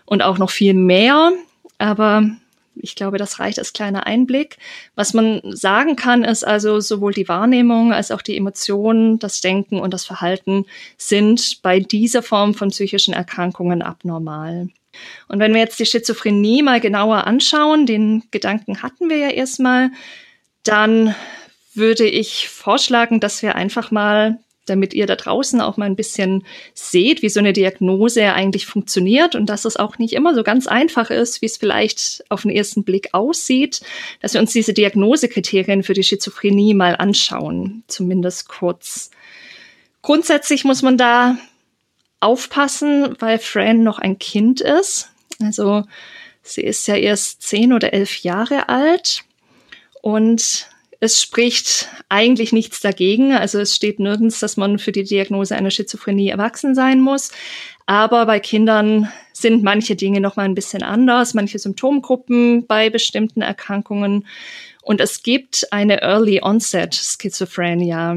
Und 0.06 0.22
auch 0.22 0.38
noch 0.38 0.50
viel 0.50 0.74
mehr, 0.74 1.32
aber 1.78 2.24
ich 2.76 2.94
glaube, 2.94 3.18
das 3.18 3.38
reicht 3.38 3.58
als 3.58 3.72
kleiner 3.72 4.06
Einblick. 4.06 4.56
Was 4.94 5.12
man 5.12 5.40
sagen 5.44 5.96
kann, 5.96 6.24
ist 6.24 6.44
also 6.44 6.80
sowohl 6.80 7.12
die 7.12 7.28
Wahrnehmung 7.28 7.92
als 7.92 8.10
auch 8.10 8.22
die 8.22 8.36
Emotionen, 8.36 9.18
das 9.18 9.40
Denken 9.40 9.78
und 9.78 9.92
das 9.92 10.04
Verhalten 10.04 10.66
sind 10.96 11.62
bei 11.62 11.80
dieser 11.80 12.22
Form 12.22 12.54
von 12.54 12.70
psychischen 12.70 13.12
Erkrankungen 13.12 13.82
abnormal. 13.82 14.68
Und 15.28 15.38
wenn 15.38 15.52
wir 15.52 15.60
jetzt 15.60 15.78
die 15.78 15.86
Schizophrenie 15.86 16.62
mal 16.62 16.80
genauer 16.80 17.26
anschauen, 17.26 17.86
den 17.86 18.24
Gedanken 18.30 18.82
hatten 18.82 19.08
wir 19.08 19.18
ja 19.18 19.30
erstmal, 19.30 19.90
dann 20.64 21.14
würde 21.74 22.06
ich 22.06 22.48
vorschlagen, 22.48 23.20
dass 23.20 23.42
wir 23.42 23.54
einfach 23.54 23.90
mal 23.90 24.38
damit 24.70 24.94
ihr 24.94 25.06
da 25.06 25.16
draußen 25.16 25.60
auch 25.60 25.76
mal 25.76 25.86
ein 25.86 25.96
bisschen 25.96 26.44
seht, 26.72 27.22
wie 27.22 27.28
so 27.28 27.40
eine 27.40 27.52
Diagnose 27.52 28.32
eigentlich 28.32 28.66
funktioniert 28.66 29.34
und 29.34 29.46
dass 29.46 29.64
es 29.64 29.76
auch 29.76 29.98
nicht 29.98 30.14
immer 30.14 30.34
so 30.34 30.42
ganz 30.42 30.66
einfach 30.66 31.10
ist, 31.10 31.42
wie 31.42 31.46
es 31.46 31.56
vielleicht 31.56 32.24
auf 32.28 32.42
den 32.42 32.50
ersten 32.50 32.84
Blick 32.84 33.10
aussieht, 33.12 33.80
dass 34.22 34.34
wir 34.34 34.40
uns 34.40 34.52
diese 34.52 34.72
Diagnosekriterien 34.72 35.82
für 35.82 35.94
die 35.94 36.04
Schizophrenie 36.04 36.72
mal 36.74 36.96
anschauen, 36.96 37.82
zumindest 37.88 38.48
kurz. 38.48 39.10
Grundsätzlich 40.02 40.64
muss 40.64 40.82
man 40.82 40.96
da 40.96 41.36
aufpassen, 42.20 43.16
weil 43.18 43.38
Fran 43.38 43.82
noch 43.82 43.98
ein 43.98 44.18
Kind 44.18 44.60
ist. 44.60 45.10
Also 45.42 45.84
sie 46.42 46.62
ist 46.62 46.86
ja 46.86 46.96
erst 46.96 47.42
zehn 47.42 47.72
oder 47.72 47.92
elf 47.92 48.22
Jahre 48.22 48.68
alt 48.68 49.24
und 50.02 50.69
es 51.00 51.20
spricht 51.20 51.88
eigentlich 52.10 52.52
nichts 52.52 52.80
dagegen. 52.80 53.32
Also 53.32 53.58
es 53.58 53.74
steht 53.74 53.98
nirgends, 53.98 54.38
dass 54.38 54.58
man 54.58 54.78
für 54.78 54.92
die 54.92 55.04
Diagnose 55.04 55.56
einer 55.56 55.70
Schizophrenie 55.70 56.28
erwachsen 56.28 56.74
sein 56.74 57.00
muss. 57.00 57.32
Aber 57.86 58.26
bei 58.26 58.38
Kindern 58.38 59.10
sind 59.32 59.62
manche 59.62 59.96
Dinge 59.96 60.20
noch 60.20 60.36
mal 60.36 60.44
ein 60.44 60.54
bisschen 60.54 60.82
anders, 60.82 61.32
manche 61.32 61.58
Symptomgruppen 61.58 62.66
bei 62.66 62.90
bestimmten 62.90 63.40
Erkrankungen. 63.40 64.26
Und 64.82 65.00
es 65.00 65.22
gibt 65.22 65.72
eine 65.72 66.02
Early 66.02 66.40
Onset 66.42 66.94
Schizophrenia. 66.94 68.16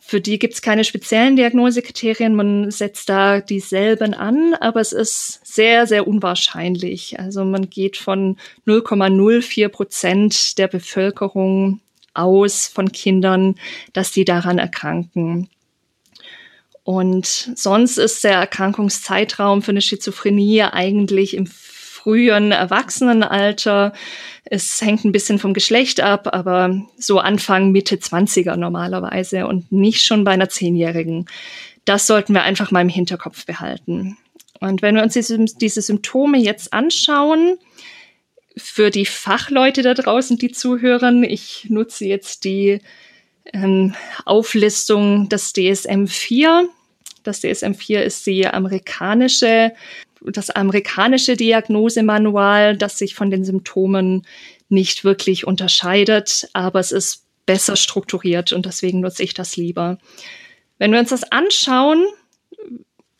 Für 0.00 0.20
die 0.20 0.38
gibt 0.38 0.54
es 0.54 0.62
keine 0.62 0.84
speziellen 0.84 1.36
Diagnosekriterien. 1.36 2.34
Man 2.34 2.70
setzt 2.70 3.08
da 3.08 3.40
dieselben 3.40 4.14
an, 4.14 4.54
aber 4.54 4.80
es 4.80 4.92
ist 4.92 5.40
sehr, 5.44 5.86
sehr 5.86 6.06
unwahrscheinlich. 6.06 7.18
Also 7.18 7.44
man 7.44 7.68
geht 7.68 7.96
von 7.96 8.36
0,04 8.66 9.68
Prozent 9.68 10.58
der 10.58 10.68
Bevölkerung 10.68 11.80
aus 12.16 12.66
von 12.66 12.92
Kindern, 12.92 13.56
dass 13.92 14.12
die 14.12 14.24
daran 14.24 14.58
erkranken. 14.58 15.48
Und 16.82 17.26
sonst 17.26 17.98
ist 17.98 18.22
der 18.22 18.34
Erkrankungszeitraum 18.34 19.62
für 19.62 19.72
eine 19.72 19.82
Schizophrenie 19.82 20.62
eigentlich 20.62 21.34
im 21.34 21.46
frühen 22.06 22.52
Erwachsenenalter. 22.52 23.92
Es 24.44 24.80
hängt 24.80 25.04
ein 25.04 25.10
bisschen 25.10 25.40
vom 25.40 25.52
Geschlecht 25.52 26.00
ab, 26.00 26.28
aber 26.32 26.80
so 26.96 27.18
Anfang, 27.18 27.72
Mitte 27.72 27.96
20er 27.96 28.54
normalerweise 28.54 29.48
und 29.48 29.72
nicht 29.72 30.04
schon 30.04 30.22
bei 30.22 30.30
einer 30.30 30.48
Zehnjährigen. 30.48 31.26
Das 31.84 32.06
sollten 32.06 32.34
wir 32.34 32.44
einfach 32.44 32.70
mal 32.70 32.82
im 32.82 32.88
Hinterkopf 32.88 33.46
behalten. 33.46 34.16
Und 34.60 34.82
wenn 34.82 34.94
wir 34.94 35.02
uns 35.02 35.14
diese, 35.14 35.44
diese 35.44 35.82
Symptome 35.82 36.38
jetzt 36.38 36.72
anschauen, 36.72 37.58
für 38.56 38.90
die 38.90 39.06
Fachleute 39.06 39.82
da 39.82 39.94
draußen, 39.94 40.38
die 40.38 40.50
zuhören, 40.50 41.24
ich 41.24 41.66
nutze 41.68 42.06
jetzt 42.06 42.44
die 42.44 42.80
ähm, 43.52 43.94
Auflistung 44.24 45.28
des 45.28 45.52
DSM 45.52 46.06
4. 46.06 46.68
Das 47.22 47.40
DSM 47.40 47.74
4 47.74 48.04
ist 48.04 48.26
die 48.26 48.46
amerikanische, 48.46 49.72
das 50.22 50.50
amerikanische 50.50 51.36
Diagnosemanual, 51.36 52.76
das 52.76 52.98
sich 52.98 53.14
von 53.14 53.30
den 53.30 53.44
Symptomen 53.44 54.26
nicht 54.68 55.04
wirklich 55.04 55.46
unterscheidet, 55.46 56.48
aber 56.52 56.80
es 56.80 56.92
ist 56.92 57.24
besser 57.44 57.76
strukturiert 57.76 58.52
und 58.52 58.66
deswegen 58.66 59.00
nutze 59.00 59.22
ich 59.22 59.34
das 59.34 59.56
lieber. 59.56 59.98
Wenn 60.78 60.92
wir 60.92 60.98
uns 60.98 61.10
das 61.10 61.30
anschauen, 61.30 62.04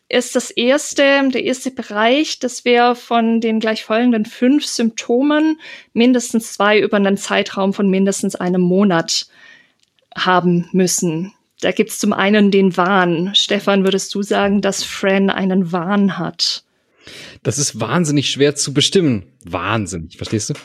ist 0.09 0.35
das 0.35 0.51
erste, 0.51 1.29
der 1.29 1.43
erste 1.43 1.71
Bereich, 1.71 2.39
dass 2.39 2.63
wir 2.63 2.95
von 2.95 3.41
den 3.41 3.59
gleich 3.59 3.83
folgenden 3.83 4.25
fünf 4.25 4.65
Symptomen 4.65 5.59
mindestens 5.93 6.53
zwei 6.53 6.79
über 6.79 6.97
einen 6.97 7.17
Zeitraum 7.17 7.73
von 7.73 7.89
mindestens 7.89 8.35
einem 8.35 8.61
Monat 8.61 9.27
haben 10.15 10.69
müssen. 10.71 11.33
Da 11.59 11.71
gibt's 11.71 11.99
zum 11.99 12.13
einen 12.13 12.51
den 12.51 12.77
Wahn. 12.77 13.31
Stefan, 13.33 13.83
würdest 13.83 14.13
du 14.15 14.21
sagen, 14.21 14.61
dass 14.61 14.83
Fran 14.83 15.29
einen 15.29 15.71
Wahn 15.71 16.17
hat? 16.17 16.63
Das 17.43 17.57
ist 17.57 17.79
wahnsinnig 17.79 18.29
schwer 18.29 18.55
zu 18.55 18.73
bestimmen. 18.73 19.23
Wahnsinnig, 19.43 20.17
verstehst 20.17 20.49
du? 20.49 20.53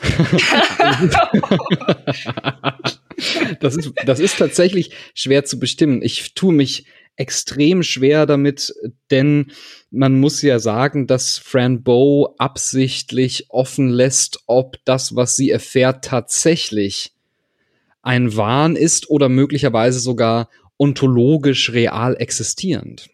das, 3.59 3.77
ist, 3.77 3.93
das 4.05 4.19
ist 4.19 4.37
tatsächlich 4.37 4.91
schwer 5.13 5.45
zu 5.45 5.59
bestimmen. 5.59 6.01
Ich 6.01 6.33
tue 6.33 6.53
mich 6.53 6.85
extrem 7.15 7.83
schwer 7.83 8.25
damit, 8.25 8.73
denn 9.11 9.51
man 9.91 10.19
muss 10.19 10.41
ja 10.41 10.59
sagen, 10.59 11.07
dass 11.07 11.37
Fran 11.37 11.83
Bow 11.83 12.33
absichtlich 12.37 13.47
offen 13.49 13.89
lässt, 13.89 14.39
ob 14.47 14.77
das, 14.85 15.15
was 15.15 15.35
sie 15.35 15.51
erfährt, 15.51 16.05
tatsächlich 16.05 17.13
ein 18.01 18.35
Wahn 18.35 18.75
ist 18.75 19.09
oder 19.09 19.29
möglicherweise 19.29 19.99
sogar 19.99 20.49
ontologisch 20.77 21.71
real 21.71 22.15
existierend. 22.17 23.09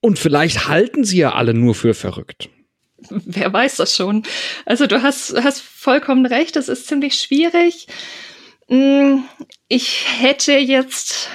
Und 0.00 0.18
vielleicht 0.18 0.68
halten 0.68 1.04
sie 1.04 1.18
ja 1.18 1.34
alle 1.34 1.54
nur 1.54 1.74
für 1.74 1.94
verrückt. 1.94 2.48
Wer 3.10 3.52
weiß 3.52 3.76
das 3.76 3.96
schon. 3.96 4.22
Also 4.64 4.86
du 4.86 5.02
hast, 5.02 5.34
hast 5.42 5.60
vollkommen 5.60 6.26
recht, 6.26 6.56
das 6.56 6.68
ist 6.68 6.86
ziemlich 6.86 7.14
schwierig. 7.14 7.86
Hm, 8.68 9.24
ich 9.68 10.04
hätte 10.18 10.52
jetzt 10.52 11.28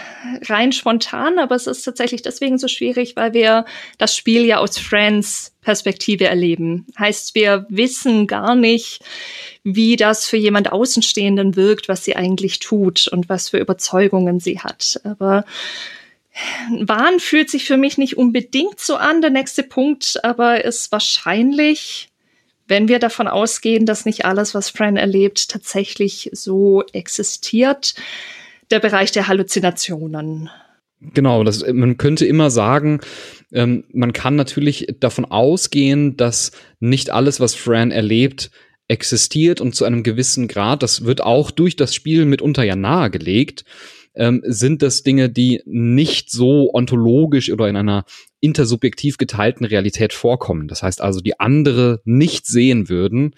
rein 0.44 0.72
spontan, 0.72 1.40
aber 1.40 1.56
es 1.56 1.68
ist 1.68 1.84
tatsächlich 1.84 2.22
deswegen 2.22 2.58
so 2.58 2.68
schwierig, 2.68 3.16
weil 3.16 3.34
wir 3.34 3.66
das 3.98 4.16
Spiel 4.16 4.46
ja 4.46 4.58
aus 4.58 4.78
Friends 4.78 5.54
Perspektive 5.62 6.26
erleben. 6.26 6.86
Heißt, 6.98 7.36
wir 7.36 7.66
wissen 7.70 8.28
gar 8.28 8.56
nicht, 8.56 9.00
wie 9.64 9.96
das 9.96 10.26
für 10.26 10.38
jemand 10.38 10.72
Außenstehenden 10.72 11.56
wirkt, 11.56 11.90
was 11.90 12.04
sie 12.04 12.16
eigentlich 12.16 12.60
tut 12.60 13.08
und 13.08 13.30
was 13.30 13.50
für 13.50 13.58
Überzeugungen 13.58 14.40
sie 14.40 14.60
hat. 14.60 15.00
Aber 15.04 15.46
Wahn 16.70 17.20
fühlt 17.20 17.50
sich 17.50 17.66
für 17.66 17.78
mich 17.78 17.98
nicht 17.98 18.18
unbedingt 18.18 18.80
so 18.80 18.96
an. 18.96 19.22
Der 19.22 19.32
nächste 19.32 19.64
Punkt 19.64 20.24
aber 20.24 20.64
ist 20.64 20.92
wahrscheinlich, 20.92 22.10
wenn 22.68 22.88
wir 22.88 23.00
davon 23.00 23.28
ausgehen, 23.28 23.86
dass 23.86 24.06
nicht 24.06 24.26
alles, 24.26 24.54
was 24.54 24.70
Fran 24.70 24.98
erlebt, 24.98 25.50
tatsächlich 25.50 26.30
so 26.34 26.84
existiert, 26.94 27.96
der 28.72 28.80
Bereich 28.80 29.12
der 29.12 29.28
Halluzinationen. 29.28 30.50
Genau, 31.00 31.44
das, 31.44 31.66
man 31.72 31.98
könnte 31.98 32.26
immer 32.26 32.50
sagen, 32.50 33.02
ähm, 33.54 33.84
man 33.94 34.14
kann 34.14 34.36
natürlich 34.36 34.88
davon 35.00 35.26
ausgehen, 35.26 36.18
dass 36.18 36.52
nicht 36.80 37.12
alles, 37.12 37.40
was 37.40 37.56
Fran 37.56 37.92
erlebt, 37.92 38.50
existiert 38.88 39.62
und 39.62 39.76
zu 39.76 39.86
einem 39.86 40.02
gewissen 40.02 40.48
Grad, 40.48 40.82
das 40.82 41.04
wird 41.04 41.22
auch 41.22 41.52
durch 41.52 41.76
das 41.76 41.94
Spiel 41.94 42.26
mitunter 42.26 42.64
ja 42.64 42.76
nahegelegt, 42.76 43.66
ähm, 44.18 44.42
sind 44.44 44.82
das 44.82 45.04
Dinge, 45.04 45.30
die 45.30 45.62
nicht 45.66 46.32
so 46.32 46.74
ontologisch 46.74 47.52
oder 47.52 47.68
in 47.70 47.76
einer 47.76 48.06
intersubjektiv 48.40 49.18
geteilten 49.18 49.66
Realität 49.66 50.14
vorkommen. 50.14 50.68
Das 50.68 50.84
heißt 50.84 51.02
also, 51.02 51.22
die 51.22 51.40
andere 51.40 52.02
nicht 52.04 52.46
sehen 52.46 52.90
würden, 52.90 53.36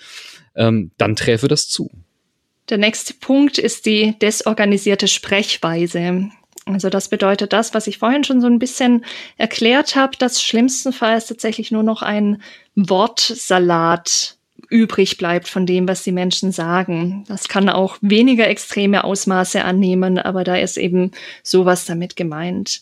ähm, 0.55 0.91
dann 0.97 1.15
träfe 1.15 1.47
das 1.47 1.69
zu. 1.69 1.91
Der 2.69 2.77
nächste 2.77 3.13
Punkt 3.13 3.57
ist 3.57 3.86
die 3.86 4.17
desorganisierte 4.19 5.07
Sprechweise. 5.07 6.30
Also 6.65 6.89
das 6.89 7.09
bedeutet 7.09 7.51
das, 7.51 7.73
was 7.73 7.88
ich 7.88 7.97
vorhin 7.97 8.23
schon 8.23 8.41
so 8.41 8.47
ein 8.47 8.59
bisschen 8.59 9.03
erklärt 9.38 9.95
habe, 9.95 10.17
dass 10.17 10.43
schlimmstenfalls 10.43 11.27
tatsächlich 11.27 11.71
nur 11.71 11.84
noch 11.84 12.03
ein 12.03 12.41
Wortsalat 12.75 14.39
übrig 14.70 15.17
bleibt 15.17 15.47
von 15.47 15.65
dem, 15.65 15.88
was 15.88 16.03
die 16.03 16.11
Menschen 16.11 16.51
sagen. 16.51 17.24
Das 17.28 17.47
kann 17.47 17.70
auch 17.70 17.97
weniger 18.01 18.47
extreme 18.47 19.03
Ausmaße 19.03 19.63
annehmen, 19.63 20.17
aber 20.17 20.43
da 20.43 20.55
ist 20.55 20.78
eben 20.78 21.11
sowas 21.43 21.86
damit 21.86 22.15
gemeint. 22.15 22.82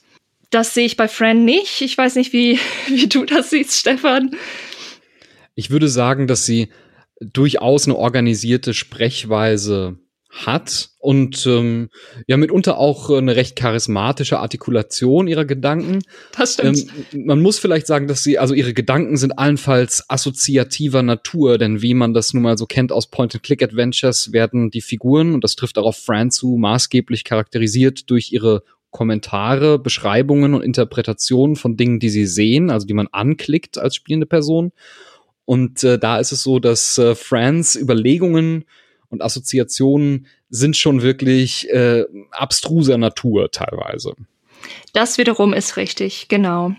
Das 0.49 0.73
sehe 0.73 0.85
ich 0.85 0.97
bei 0.97 1.07
Fran 1.07 1.45
nicht. 1.45 1.81
Ich 1.81 1.97
weiß 1.97 2.15
nicht, 2.15 2.33
wie, 2.33 2.59
wie 2.87 3.07
du 3.07 3.25
das 3.25 3.49
siehst, 3.49 3.77
Stefan. 3.77 4.35
Ich 5.55 5.69
würde 5.69 5.89
sagen, 5.89 6.27
dass 6.27 6.45
sie 6.45 6.69
durchaus 7.19 7.85
eine 7.85 7.95
organisierte 7.95 8.73
Sprechweise 8.73 9.97
hat 10.45 10.89
und 10.99 11.45
ähm, 11.47 11.89
ja 12.27 12.37
mitunter 12.37 12.77
auch 12.77 13.09
eine 13.09 13.35
recht 13.35 13.55
charismatische 13.55 14.39
Artikulation 14.39 15.27
ihrer 15.27 15.45
Gedanken. 15.45 15.99
Das 16.37 16.53
stimmt. 16.53 16.85
Ähm, 17.13 17.25
man 17.25 17.41
muss 17.41 17.59
vielleicht 17.59 17.87
sagen, 17.87 18.07
dass 18.07 18.23
sie, 18.23 18.37
also 18.37 18.53
ihre 18.53 18.73
Gedanken 18.73 19.17
sind 19.17 19.39
allenfalls 19.39 20.09
assoziativer 20.09 21.01
Natur, 21.01 21.57
denn 21.57 21.81
wie 21.81 21.93
man 21.93 22.13
das 22.13 22.33
nun 22.33 22.43
mal 22.43 22.57
so 22.57 22.65
kennt 22.65 22.91
aus 22.91 23.07
Point-and-Click-Adventures, 23.07 24.31
werden 24.31 24.69
die 24.69 24.81
Figuren, 24.81 25.33
und 25.33 25.43
das 25.43 25.55
trifft 25.55 25.77
auch 25.77 25.85
auf 25.85 25.97
Fran 25.97 26.29
zu, 26.29 26.57
maßgeblich 26.57 27.23
charakterisiert 27.23 28.09
durch 28.09 28.31
ihre 28.31 28.63
Kommentare, 28.91 29.79
Beschreibungen 29.79 30.53
und 30.53 30.63
Interpretationen 30.63 31.55
von 31.55 31.77
Dingen, 31.77 31.99
die 31.99 32.09
sie 32.09 32.25
sehen, 32.25 32.69
also 32.69 32.87
die 32.87 32.93
man 32.93 33.07
anklickt 33.11 33.77
als 33.77 33.95
spielende 33.95 34.25
Person. 34.25 34.71
Und 35.45 35.83
äh, 35.83 35.97
da 35.97 36.19
ist 36.19 36.31
es 36.31 36.43
so, 36.43 36.59
dass 36.59 36.97
äh, 36.97 37.15
Frans 37.15 37.75
Überlegungen 37.75 38.65
und 39.09 39.21
Assoziationen 39.21 40.27
sind 40.49 40.77
schon 40.77 41.01
wirklich 41.01 41.69
äh, 41.69 42.05
abstruser 42.31 42.97
Natur 42.97 43.51
teilweise. 43.51 44.13
Das 44.93 45.17
wiederum 45.17 45.53
ist 45.53 45.77
richtig, 45.77 46.27
genau. 46.27 46.73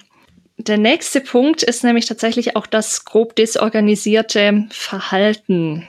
Der 0.57 0.77
nächste 0.77 1.21
Punkt 1.21 1.63
ist 1.63 1.85
nämlich 1.85 2.07
tatsächlich 2.07 2.57
auch 2.57 2.67
das 2.67 3.05
grob 3.05 3.37
desorganisierte 3.37 4.67
Verhalten. 4.71 5.89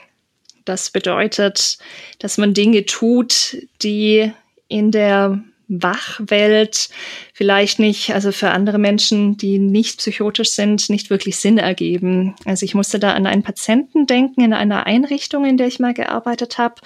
Das 0.63 0.91
bedeutet, 0.91 1.79
dass 2.19 2.37
man 2.37 2.53
Dinge 2.53 2.85
tut, 2.85 3.57
die 3.81 4.31
in 4.67 4.91
der 4.91 5.43
Wachwelt 5.69 6.89
vielleicht 7.33 7.79
nicht, 7.79 8.13
also 8.13 8.31
für 8.31 8.49
andere 8.49 8.79
Menschen, 8.79 9.37
die 9.37 9.59
nicht 9.59 9.99
psychotisch 9.99 10.49
sind, 10.49 10.89
nicht 10.89 11.09
wirklich 11.09 11.37
Sinn 11.37 11.59
ergeben. 11.59 12.35
Also 12.45 12.65
ich 12.65 12.73
musste 12.73 12.99
da 12.99 13.13
an 13.13 13.27
einen 13.27 13.43
Patienten 13.43 14.07
denken 14.07 14.41
in 14.41 14.53
einer 14.53 14.87
Einrichtung, 14.87 15.45
in 15.45 15.57
der 15.57 15.67
ich 15.67 15.79
mal 15.79 15.93
gearbeitet 15.93 16.57
habe. 16.57 16.81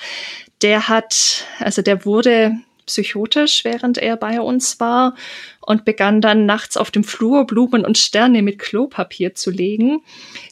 Der 0.62 0.90
hat, 0.90 1.46
also 1.60 1.82
der 1.82 2.06
wurde 2.06 2.58
psychotisch, 2.86 3.64
während 3.64 3.98
er 3.98 4.18
bei 4.18 4.42
uns 4.42 4.80
war 4.80 5.16
und 5.62 5.86
begann 5.86 6.22
dann 6.22 6.46
nachts 6.46 6.78
auf 6.78 6.92
dem 6.92 7.04
Flur 7.04 7.46
Blumen 7.46 7.86
und 7.86 7.98
Sterne 7.98 8.42
mit 8.42 8.60
Klopapier 8.60 9.36
zu 9.36 9.50
legen, 9.52 10.02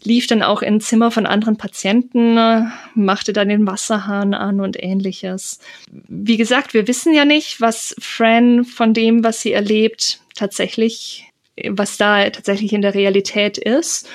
lief 0.04 0.28
dann 0.28 0.44
auch 0.44 0.62
in 0.62 0.82
Zimmer 0.82 1.12
von 1.12 1.26
anderen 1.26 1.58
Patienten, 1.58 2.72
machte 2.96 3.34
dann 3.34 3.50
den 3.50 3.68
Wasserhahn 3.68 4.34
an 4.34 4.60
und 4.60 4.82
ähnliches. 4.82 5.60
Wie 5.90 6.38
gesagt, 6.38 6.74
wir 6.74 6.88
wissen 6.88 7.14
ja 7.14 7.26
nicht, 7.26 7.60
was 7.60 7.96
Fran 8.00 8.64
von 8.64 8.94
dem, 8.94 9.24
was 9.24 9.42
sie 9.42 9.52
erlebt, 9.52 10.22
tatsächlich, 10.36 11.26
was 11.68 11.98
da 11.98 12.30
tatsächlich 12.30 12.74
in 12.74 12.82
der 12.82 12.96
Realität 12.96 13.58
ist 13.58 14.08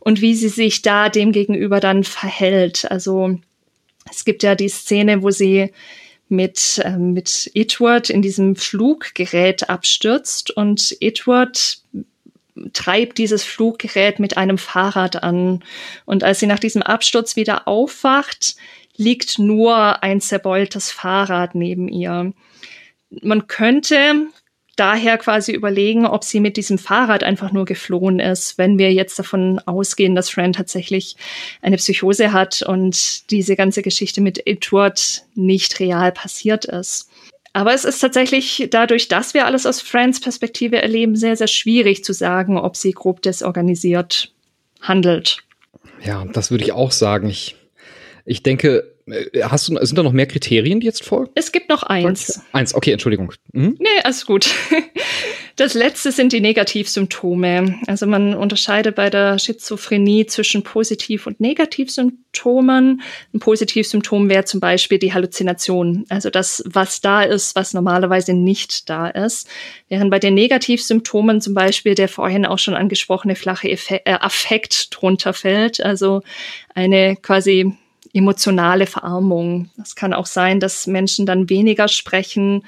und 0.00 0.20
wie 0.20 0.34
sie 0.34 0.48
sich 0.48 0.82
da 0.82 1.08
dem 1.08 1.30
gegenüber 1.32 1.78
dann 1.78 2.04
verhält. 2.04 2.90
Also 2.90 3.38
es 4.10 4.24
gibt 4.24 4.42
ja 4.42 4.54
die 4.54 4.68
Szene, 4.68 5.22
wo 5.22 5.30
sie 5.30 5.72
mit, 6.30 6.80
äh, 6.84 6.96
mit 6.96 7.50
Edward 7.54 8.10
in 8.10 8.22
diesem 8.22 8.56
Fluggerät 8.56 9.68
abstürzt 9.68 10.50
und 10.50 10.96
Edward 11.00 11.82
treibt 12.72 13.18
dieses 13.18 13.44
Fluggerät 13.44 14.18
mit 14.18 14.36
einem 14.36 14.58
Fahrrad 14.58 15.22
an. 15.22 15.62
Und 16.04 16.24
als 16.24 16.40
sie 16.40 16.46
nach 16.46 16.58
diesem 16.58 16.82
Absturz 16.82 17.36
wieder 17.36 17.66
aufwacht, 17.68 18.56
liegt 18.96 19.38
nur 19.38 20.02
ein 20.02 20.20
zerbeultes 20.20 20.92
Fahrrad 20.92 21.54
neben 21.54 21.88
ihr. 21.88 22.32
Man 23.22 23.46
könnte 23.46 24.26
daher 24.80 25.18
quasi 25.18 25.52
überlegen, 25.52 26.06
ob 26.06 26.24
sie 26.24 26.40
mit 26.40 26.56
diesem 26.56 26.78
Fahrrad 26.78 27.22
einfach 27.22 27.52
nur 27.52 27.66
geflohen 27.66 28.18
ist, 28.18 28.56
wenn 28.56 28.78
wir 28.78 28.92
jetzt 28.92 29.18
davon 29.18 29.58
ausgehen, 29.66 30.14
dass 30.14 30.30
Fran 30.30 30.54
tatsächlich 30.54 31.16
eine 31.60 31.76
Psychose 31.76 32.32
hat 32.32 32.62
und 32.62 33.30
diese 33.30 33.56
ganze 33.56 33.82
Geschichte 33.82 34.22
mit 34.22 34.46
Edward 34.46 35.24
nicht 35.34 35.78
real 35.80 36.12
passiert 36.12 36.64
ist. 36.64 37.10
Aber 37.52 37.74
es 37.74 37.84
ist 37.84 37.98
tatsächlich 37.98 38.68
dadurch, 38.70 39.08
dass 39.08 39.34
wir 39.34 39.44
alles 39.44 39.66
aus 39.66 39.82
Frans 39.82 40.20
Perspektive 40.20 40.80
erleben, 40.80 41.14
sehr, 41.16 41.36
sehr 41.36 41.48
schwierig 41.48 42.02
zu 42.02 42.14
sagen, 42.14 42.56
ob 42.56 42.76
sie 42.76 42.92
grob 42.92 43.22
desorganisiert 43.22 44.32
handelt. 44.80 45.38
Ja, 46.02 46.24
das 46.32 46.50
würde 46.50 46.64
ich 46.64 46.72
auch 46.72 46.92
sagen. 46.92 47.28
Ich, 47.28 47.56
ich 48.24 48.42
denke, 48.42 48.89
hast 49.42 49.68
du, 49.68 49.76
sind 49.84 49.96
da 49.96 50.02
noch 50.02 50.12
mehr 50.12 50.26
Kriterien, 50.26 50.80
die 50.80 50.86
jetzt 50.86 51.04
folgen? 51.04 51.30
Es 51.34 51.52
gibt 51.52 51.68
noch 51.68 51.82
eins. 51.82 52.40
Eins, 52.52 52.74
okay, 52.74 52.92
Entschuldigung. 52.92 53.32
Mhm. 53.52 53.76
Nee, 53.78 53.88
alles 54.02 54.26
gut. 54.26 54.50
Das 55.60 55.74
letzte 55.74 56.10
sind 56.10 56.32
die 56.32 56.40
Negativsymptome. 56.40 57.80
Also 57.86 58.06
man 58.06 58.34
unterscheidet 58.34 58.94
bei 58.94 59.10
der 59.10 59.38
Schizophrenie 59.38 60.24
zwischen 60.24 60.62
Positiv- 60.62 61.26
und 61.26 61.38
Negativsymptomen. 61.38 63.02
Ein 63.34 63.40
Positivsymptom 63.40 64.30
wäre 64.30 64.46
zum 64.46 64.60
Beispiel 64.60 64.98
die 64.98 65.12
Halluzination. 65.12 66.06
Also 66.08 66.30
das, 66.30 66.64
was 66.64 67.02
da 67.02 67.24
ist, 67.24 67.56
was 67.56 67.74
normalerweise 67.74 68.32
nicht 68.32 68.88
da 68.88 69.08
ist. 69.08 69.48
Während 69.90 70.10
bei 70.10 70.18
den 70.18 70.32
Negativsymptomen 70.32 71.42
zum 71.42 71.52
Beispiel 71.52 71.94
der 71.94 72.08
vorhin 72.08 72.46
auch 72.46 72.58
schon 72.58 72.72
angesprochene 72.74 73.36
flache 73.36 73.68
Effekt, 73.68 74.08
äh, 74.08 74.12
Affekt 74.12 74.88
drunter 74.98 75.34
fällt. 75.34 75.82
Also 75.82 76.22
eine 76.74 77.16
quasi 77.16 77.76
emotionale 78.12 78.86
Verarmung. 78.86 79.70
Es 79.82 79.94
kann 79.94 80.12
auch 80.12 80.26
sein, 80.26 80.60
dass 80.60 80.86
Menschen 80.86 81.26
dann 81.26 81.48
weniger 81.48 81.88
sprechen 81.88 82.64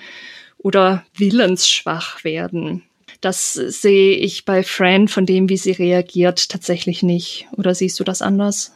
oder 0.58 1.04
willensschwach 1.14 2.24
werden. 2.24 2.82
Das 3.20 3.54
sehe 3.54 4.16
ich 4.16 4.44
bei 4.44 4.62
Fran 4.62 5.08
von 5.08 5.26
dem, 5.26 5.48
wie 5.48 5.56
sie 5.56 5.72
reagiert, 5.72 6.48
tatsächlich 6.48 7.02
nicht. 7.02 7.46
Oder 7.52 7.74
siehst 7.74 7.98
du 8.00 8.04
das 8.04 8.22
anders? 8.22 8.72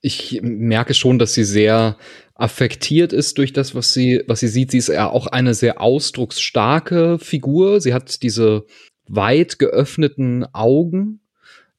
Ich 0.00 0.40
merke 0.42 0.94
schon, 0.94 1.18
dass 1.18 1.34
sie 1.34 1.44
sehr 1.44 1.96
affektiert 2.34 3.12
ist 3.12 3.38
durch 3.38 3.52
das, 3.52 3.74
was 3.74 3.92
sie, 3.92 4.22
was 4.26 4.40
sie 4.40 4.48
sieht. 4.48 4.70
Sie 4.70 4.78
ist 4.78 4.88
ja 4.88 5.08
auch 5.08 5.26
eine 5.26 5.54
sehr 5.54 5.80
ausdrucksstarke 5.80 7.18
Figur. 7.18 7.80
Sie 7.80 7.94
hat 7.94 8.22
diese 8.22 8.64
weit 9.06 9.58
geöffneten 9.58 10.44
Augen, 10.52 11.20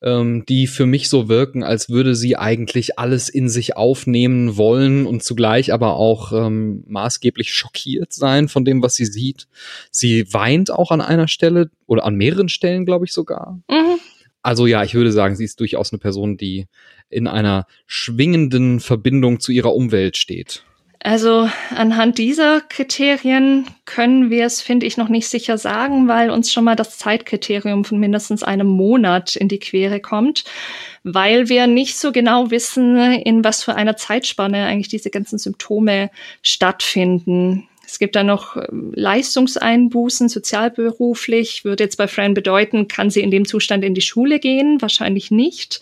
ähm, 0.04 0.46
die 0.46 0.68
für 0.68 0.86
mich 0.86 1.10
so 1.10 1.30
wirken, 1.30 1.64
als 1.64 1.90
würde 1.90 2.14
sie 2.14 2.36
eigentlich 2.36 3.00
alles 3.00 3.30
in 3.30 3.50
sich 3.50 3.78
aufnehmen 3.78 4.58
wollen 4.58 5.06
und 5.06 5.24
zugleich 5.24 5.74
aber 5.74 5.96
auch 5.96 6.34
ähm, 6.34 6.84
maßgeblich 6.88 7.54
schockiert 7.54 8.14
sein 8.14 8.50
von 8.50 8.66
dem, 8.66 8.84
was 8.84 8.96
sie 8.96 9.06
sieht. 9.06 9.48
Sie 9.92 10.32
weint 10.34 10.72
auch 10.72 10.92
an 10.92 11.02
einer 11.02 11.28
Stelle 11.28 11.72
oder 11.88 12.06
an 12.06 12.16
mehreren 12.16 12.50
Stellen, 12.50 12.86
glaube 12.86 13.06
ich 13.06 13.14
sogar. 13.14 13.60
Mhm. 13.70 14.00
Also 14.42 14.68
ja, 14.68 14.84
ich 14.84 14.94
würde 14.94 15.14
sagen, 15.14 15.38
sie 15.38 15.46
ist 15.46 15.62
durchaus 15.62 15.94
eine 15.94 16.00
Person, 16.00 16.36
die 16.36 16.68
in 17.10 17.28
einer 17.28 17.66
schwingenden 17.88 18.82
Verbindung 18.82 19.40
zu 19.40 19.54
ihrer 19.54 19.74
Umwelt 19.74 20.18
steht. 20.18 20.66
Also 21.06 21.50
anhand 21.76 22.18
dieser 22.18 22.62
Kriterien 22.62 23.68
können 23.84 24.30
wir 24.30 24.46
es, 24.46 24.62
finde 24.62 24.86
ich, 24.86 24.96
noch 24.96 25.10
nicht 25.10 25.28
sicher 25.28 25.58
sagen, 25.58 26.08
weil 26.08 26.30
uns 26.30 26.52
schon 26.52 26.64
mal 26.64 26.78
das 26.78 26.98
Zeitkriterium 26.98 27.84
von 27.84 28.00
mindestens 28.00 28.42
einem 28.42 28.68
Monat 28.68 29.36
in 29.36 29.50
die 29.50 29.60
Quere 29.60 30.00
kommt, 30.00 30.46
weil 31.04 31.50
wir 31.50 31.68
nicht 31.68 31.98
so 31.98 32.14
genau 32.14 32.52
wissen, 32.52 32.96
in 32.96 33.44
was 33.44 33.66
für 33.66 33.76
einer 33.76 33.98
Zeitspanne 33.98 34.66
eigentlich 34.66 34.88
diese 34.88 35.10
ganzen 35.10 35.38
Symptome 35.40 36.10
stattfinden. 36.42 37.68
Es 37.86 38.00
gibt 38.00 38.16
dann 38.16 38.28
noch 38.28 38.56
ähm, 38.56 38.94
Leistungseinbußen, 38.96 40.30
sozialberuflich, 40.30 41.66
würde 41.66 41.84
jetzt 41.84 41.98
bei 41.98 42.08
Fran 42.08 42.34
bedeuten, 42.34 42.88
kann 42.88 43.10
sie 43.10 43.20
in 43.20 43.30
dem 43.30 43.46
Zustand 43.46 43.84
in 43.84 43.94
die 43.94 44.02
Schule 44.02 44.40
gehen? 44.40 44.82
Wahrscheinlich 44.82 45.32
nicht. 45.32 45.82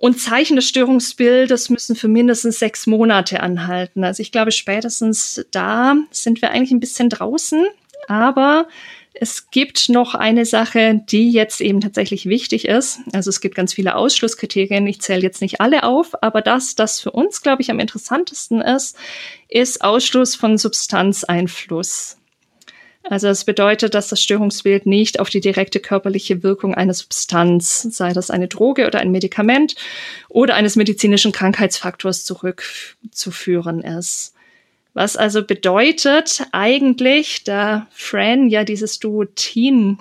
Und 0.00 0.20
Zeichen 0.20 0.56
des 0.56 0.68
Störungsbildes 0.68 1.70
müssen 1.70 1.96
für 1.96 2.08
mindestens 2.08 2.58
sechs 2.58 2.86
Monate 2.86 3.40
anhalten. 3.40 4.04
Also 4.04 4.20
ich 4.22 4.32
glaube, 4.32 4.52
spätestens 4.52 5.46
da 5.50 5.94
sind 6.10 6.42
wir 6.42 6.50
eigentlich 6.50 6.72
ein 6.72 6.80
bisschen 6.80 7.08
draußen. 7.08 7.64
Aber 8.08 8.66
es 9.14 9.50
gibt 9.50 9.88
noch 9.88 10.16
eine 10.16 10.44
Sache, 10.44 11.00
die 11.08 11.30
jetzt 11.30 11.60
eben 11.60 11.80
tatsächlich 11.80 12.26
wichtig 12.26 12.66
ist. 12.66 12.98
Also 13.12 13.30
es 13.30 13.40
gibt 13.40 13.54
ganz 13.54 13.72
viele 13.72 13.94
Ausschlusskriterien. 13.94 14.86
Ich 14.88 15.00
zähle 15.00 15.22
jetzt 15.22 15.40
nicht 15.40 15.60
alle 15.60 15.84
auf, 15.84 16.20
aber 16.22 16.42
das, 16.42 16.74
das 16.74 17.00
für 17.00 17.12
uns, 17.12 17.40
glaube 17.40 17.62
ich, 17.62 17.70
am 17.70 17.78
interessantesten 17.78 18.60
ist, 18.60 18.96
ist 19.48 19.82
Ausschluss 19.82 20.34
von 20.34 20.58
Substanzeinfluss. 20.58 22.18
Also 23.10 23.28
es 23.28 23.44
bedeutet, 23.44 23.94
dass 23.94 24.08
das 24.08 24.22
Störungsbild 24.22 24.86
nicht 24.86 25.20
auf 25.20 25.28
die 25.28 25.40
direkte 25.40 25.78
körperliche 25.78 26.42
Wirkung 26.42 26.74
einer 26.74 26.94
Substanz, 26.94 27.82
sei 27.82 28.14
das 28.14 28.30
eine 28.30 28.48
Droge 28.48 28.86
oder 28.86 29.00
ein 29.00 29.10
Medikament 29.10 29.74
oder 30.30 30.54
eines 30.54 30.74
medizinischen 30.74 31.30
Krankheitsfaktors 31.30 32.24
zurückzuführen 32.24 33.82
ist. 33.82 34.32
Was 34.94 35.16
also 35.16 35.44
bedeutet 35.44 36.46
eigentlich, 36.52 37.44
da 37.44 37.86
Fran 37.90 38.48
ja 38.48 38.64
dieses 38.64 39.00
Duotin 39.00 39.98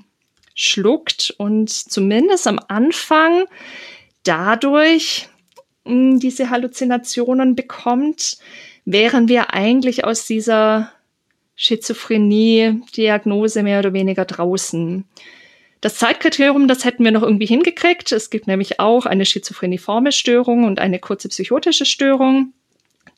schluckt 0.55 1.33
und 1.37 1.71
zumindest 1.71 2.47
am 2.47 2.59
Anfang 2.69 3.45
dadurch 4.23 5.27
mh, 5.83 6.19
diese 6.19 6.49
Halluzinationen 6.49 7.55
bekommt, 7.55 8.37
wären 8.85 9.27
wir 9.27 9.53
eigentlich 9.53 10.05
aus 10.05 10.25
dieser 10.25 10.92
Schizophrenie-Diagnose 11.55 13.63
mehr 13.63 13.79
oder 13.79 13.93
weniger 13.93 14.25
draußen. 14.25 15.05
Das 15.81 15.95
Zeitkriterium, 15.95 16.67
das 16.67 16.85
hätten 16.85 17.03
wir 17.03 17.11
noch 17.11 17.23
irgendwie 17.23 17.45
hingekriegt. 17.45 18.11
Es 18.13 18.29
gibt 18.29 18.47
nämlich 18.47 18.79
auch 18.79 19.05
eine 19.05 19.25
schizophreniforme 19.25 20.13
Störung 20.13 20.63
und 20.63 20.79
eine 20.79 20.99
kurze 20.99 21.27
psychotische 21.27 21.85
Störung, 21.85 22.53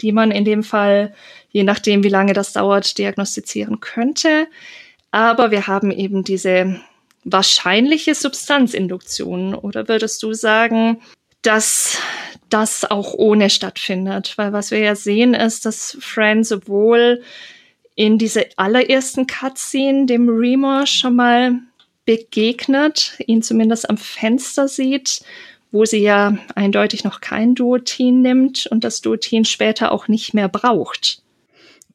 die 0.01 0.11
man 0.11 0.31
in 0.31 0.45
dem 0.45 0.63
Fall, 0.63 1.13
je 1.51 1.63
nachdem, 1.63 2.03
wie 2.03 2.09
lange 2.09 2.33
das 2.33 2.53
dauert, 2.53 2.97
diagnostizieren 2.97 3.81
könnte. 3.81 4.47
Aber 5.11 5.51
wir 5.51 5.67
haben 5.67 5.91
eben 5.91 6.23
diese 6.23 6.81
wahrscheinliche 7.23 8.15
Substanzinduktion. 8.15 9.53
Oder 9.53 9.88
würdest 9.88 10.23
du 10.23 10.33
sagen, 10.33 11.01
dass 11.41 11.99
das 12.49 12.83
auch 12.83 13.13
ohne 13.13 13.49
stattfindet? 13.49 14.33
Weil 14.38 14.53
was 14.53 14.71
wir 14.71 14.79
ja 14.79 14.95
sehen 14.95 15.33
ist, 15.33 15.65
dass 15.65 15.97
Fran 15.99 16.43
sowohl 16.43 17.21
in 17.95 18.17
dieser 18.17 18.43
allerersten 18.57 19.25
Cutscene 19.25 20.05
dem 20.05 20.29
Remor 20.29 20.85
schon 20.85 21.15
mal 21.15 21.59
begegnet, 22.05 23.17
ihn 23.25 23.41
zumindest 23.41 23.89
am 23.89 23.97
Fenster 23.97 24.67
sieht, 24.67 25.21
wo 25.71 25.85
sie 25.85 26.01
ja 26.01 26.37
eindeutig 26.55 27.03
noch 27.03 27.19
kein 27.21 27.55
Duotin 27.55 28.21
nimmt 28.21 28.67
und 28.67 28.83
das 28.83 29.01
Duotin 29.01 29.45
später 29.45 29.91
auch 29.91 30.07
nicht 30.07 30.33
mehr 30.33 30.47
braucht. 30.47 31.21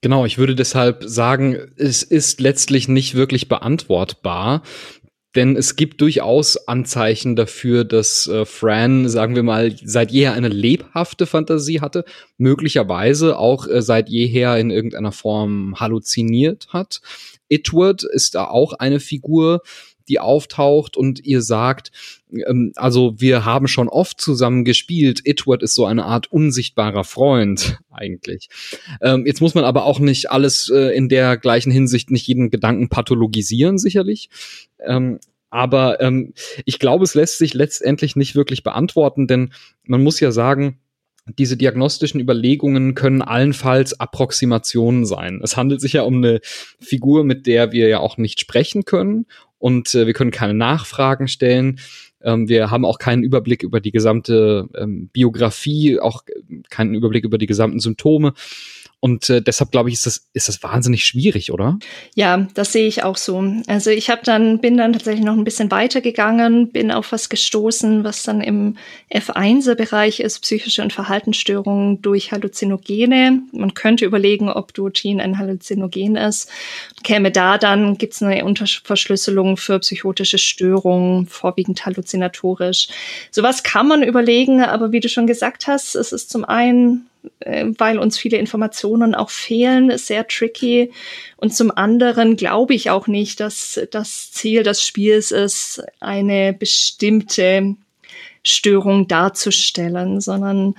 Genau, 0.03 0.24
ich 0.24 0.38
würde 0.38 0.55
deshalb 0.55 1.05
sagen, 1.05 1.57
es 1.76 2.03
ist 2.03 2.40
letztlich 2.40 2.88
nicht 2.88 3.14
wirklich 3.14 3.48
beantwortbar. 3.48 4.62
Denn 5.37 5.57
es 5.57 5.76
gibt 5.76 6.01
durchaus 6.01 6.57
Anzeichen 6.68 7.37
dafür, 7.37 7.85
dass 7.85 8.26
äh, 8.26 8.45
Fran, 8.45 9.09
sagen 9.09 9.37
wir 9.37 9.45
mal, 9.45 9.76
seit 9.83 10.11
jeher 10.11 10.33
eine 10.33 10.49
lebhafte 10.49 11.26
Fantasie 11.26 11.81
hatte, 11.81 12.05
möglicherweise 12.37 13.39
auch 13.39 13.68
äh, 13.68 13.81
seit 13.81 14.09
jeher 14.09 14.57
in 14.59 14.70
irgendeiner 14.70 15.12
Form 15.12 15.78
halluziniert 15.78 16.68
hat. 16.70 17.01
Edward 17.49 18.03
ist 18.03 18.35
da 18.35 18.47
auch 18.47 18.72
eine 18.72 18.99
Figur, 18.99 19.62
die 20.11 20.21
auftaucht 20.21 20.97
und 20.97 21.25
ihr 21.25 21.41
sagt, 21.41 21.93
ähm, 22.33 22.73
also 22.77 23.15
wir 23.19 23.45
haben 23.45 23.69
schon 23.69 23.89
oft 23.89 24.21
zusammen 24.21 24.65
gespielt. 24.65 25.23
Edward 25.25 25.63
ist 25.63 25.75
so 25.75 25.87
eine 25.87 26.05
Art 26.05 26.31
unsichtbarer 26.31 27.05
Freund 27.05 27.79
eigentlich. 27.91 28.49
Ähm, 29.01 29.25
jetzt 29.27 29.41
muss 29.41 29.55
man 29.55 29.65
aber 29.65 29.85
auch 29.85 30.01
nicht 30.01 30.31
alles 30.31 30.69
äh, 30.69 30.95
in 30.95 31.09
der 31.09 31.37
gleichen 31.39 31.71
Hinsicht, 31.71 32.11
nicht 32.11 32.27
jeden 32.27 32.51
Gedanken 32.51 32.89
pathologisieren, 32.89 33.79
sicherlich. 33.79 34.29
Ähm, 34.85 35.21
aber 35.49 36.01
ähm, 36.01 36.35
ich 36.65 36.79
glaube, 36.79 37.05
es 37.05 37.15
lässt 37.15 37.39
sich 37.39 37.55
letztendlich 37.55 38.15
nicht 38.15 38.37
wirklich 38.37 38.63
beantworten, 38.63 39.27
denn 39.27 39.53
man 39.85 40.03
muss 40.03 40.21
ja 40.21 40.31
sagen, 40.31 40.79
diese 41.39 41.57
diagnostischen 41.57 42.21
Überlegungen 42.21 42.95
können 42.95 43.23
allenfalls 43.23 43.99
Approximationen 43.99 45.05
sein. 45.05 45.41
Es 45.43 45.57
handelt 45.57 45.81
sich 45.81 45.95
ja 45.95 46.03
um 46.03 46.17
eine 46.17 46.41
Figur, 46.81 47.25
mit 47.25 47.47
der 47.47 47.73
wir 47.73 47.89
ja 47.89 47.99
auch 48.01 48.17
nicht 48.17 48.41
sprechen 48.41 48.85
können 48.85 49.27
und 49.61 49.95
äh, 49.95 50.07
wir 50.07 50.15
können 50.15 50.33
keine 50.33 50.55
Nachfragen 50.55 51.29
stellen. 51.29 51.79
Ähm, 52.23 52.49
wir 52.49 52.71
haben 52.71 52.85
auch 52.85 52.99
keinen 52.99 53.23
Überblick 53.23 53.63
über 53.63 53.81
die 53.81 53.93
gesamte 53.93 54.69
ähm, 54.77 55.09
Biografie, 55.13 56.01
auch 56.01 56.25
keinen 56.69 56.95
Überblick 56.95 57.25
über 57.25 57.39
die 57.39 57.47
gesamten 57.47 57.79
Symptome. 57.79 58.33
Und 59.01 59.30
äh, 59.30 59.40
deshalb 59.40 59.70
glaube 59.70 59.88
ich, 59.88 59.94
ist 59.94 60.07
das, 60.07 60.28
ist 60.34 60.48
das 60.48 60.62
wahnsinnig 60.62 61.07
schwierig, 61.07 61.53
oder? 61.53 61.78
Ja, 62.14 62.46
das 62.53 62.72
sehe 62.72 62.86
ich 62.86 63.03
auch 63.03 63.16
so. 63.16 63.42
Also 63.66 63.88
ich 63.88 64.11
habe 64.11 64.20
dann, 64.24 64.61
bin 64.61 64.76
dann 64.76 64.92
tatsächlich 64.92 65.24
noch 65.24 65.36
ein 65.36 65.44
bisschen 65.44 65.70
weitergegangen, 65.70 66.70
bin 66.70 66.92
auf 66.92 67.11
was 67.12 67.30
gestoßen, 67.30 68.05
was 68.05 68.22
dann 68.24 68.42
im 68.42 68.76
F1er-Bereich 69.11 70.20
ist, 70.20 70.40
psychische 70.40 70.82
und 70.82 70.92
Verhaltensstörungen 70.92 72.03
durch 72.03 72.30
Halluzinogene. 72.30 73.40
Man 73.53 73.72
könnte 73.72 74.05
überlegen, 74.05 74.51
ob 74.51 74.74
Duotin 74.74 75.20
ein 75.22 75.38
Halluzinogen 75.38 76.16
ist. 76.16 76.51
Käme 77.03 77.30
da 77.30 77.57
dann, 77.57 77.96
gibt 77.96 78.12
es 78.12 78.22
eine 78.22 78.44
Unterverschlüsselung 78.44 79.57
für 79.57 79.78
psychotische 79.78 80.36
Störungen, 80.36 81.26
vorwiegend 81.26 81.86
halluzinatorisch. 81.86 82.88
Sowas 83.30 83.62
kann 83.62 83.88
man 83.88 84.03
überlegen, 84.03 84.61
aber 84.61 84.92
wie 84.92 85.01
du 85.01 85.09
schon 85.09 85.26
gesagt 85.26 85.66
hast, 85.66 85.94
es 85.94 86.12
ist 86.12 86.28
zum 86.28 86.44
einen 86.44 87.10
weil 87.45 87.99
uns 87.99 88.18
viele 88.18 88.39
Informationen 88.39 89.14
auch 89.14 89.31
fehlen, 89.31 89.91
ist 89.91 90.07
sehr 90.07 90.27
tricky. 90.27 90.93
Und 91.37 91.55
zum 91.55 91.71
anderen 91.71 92.37
glaube 92.37 92.75
ich 92.75 92.91
auch 92.91 93.07
nicht, 93.07 93.41
dass 93.41 93.81
das 93.91 94.33
Ziel 94.33 94.62
des 94.62 94.85
Spiels 94.85 95.31
ist, 95.31 95.83
eine 96.01 96.53
bestimmte 96.53 97.77
Störung 98.43 99.07
darzustellen, 99.09 100.21
sondern 100.21 100.75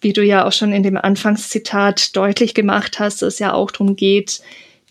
wie 0.00 0.12
du 0.12 0.24
ja 0.24 0.46
auch 0.46 0.52
schon 0.52 0.72
in 0.72 0.82
dem 0.82 0.96
Anfangszitat 0.96 2.16
deutlich 2.16 2.54
gemacht 2.54 2.98
hast, 2.98 3.22
es 3.22 3.38
ja 3.38 3.52
auch 3.52 3.70
darum 3.70 3.96
geht, 3.96 4.40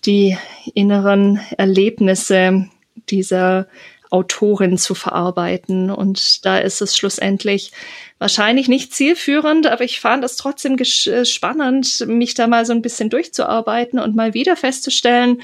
die 0.06 0.38
inneren 0.74 1.40
Erlebnisse 1.58 2.70
dieser 3.10 3.68
Autorin 4.12 4.78
zu 4.78 4.96
verarbeiten. 4.96 5.90
Und 5.90 6.46
da 6.46 6.58
ist 6.58 6.82
es 6.82 6.96
schlussendlich 6.96 7.72
wahrscheinlich 8.20 8.68
nicht 8.68 8.94
zielführend, 8.94 9.66
aber 9.66 9.84
ich 9.84 10.00
fand 10.00 10.24
es 10.24 10.36
trotzdem 10.36 10.78
äh, 10.78 11.26
spannend, 11.26 12.06
mich 12.08 12.36
da 12.36 12.48
mal 12.48 12.66
so 12.66 12.74
ein 12.74 12.82
bisschen 12.82 13.10
durchzuarbeiten 13.10 13.98
und 13.98 14.16
mal 14.16 14.34
wieder 14.34 14.56
festzustellen, 14.56 15.42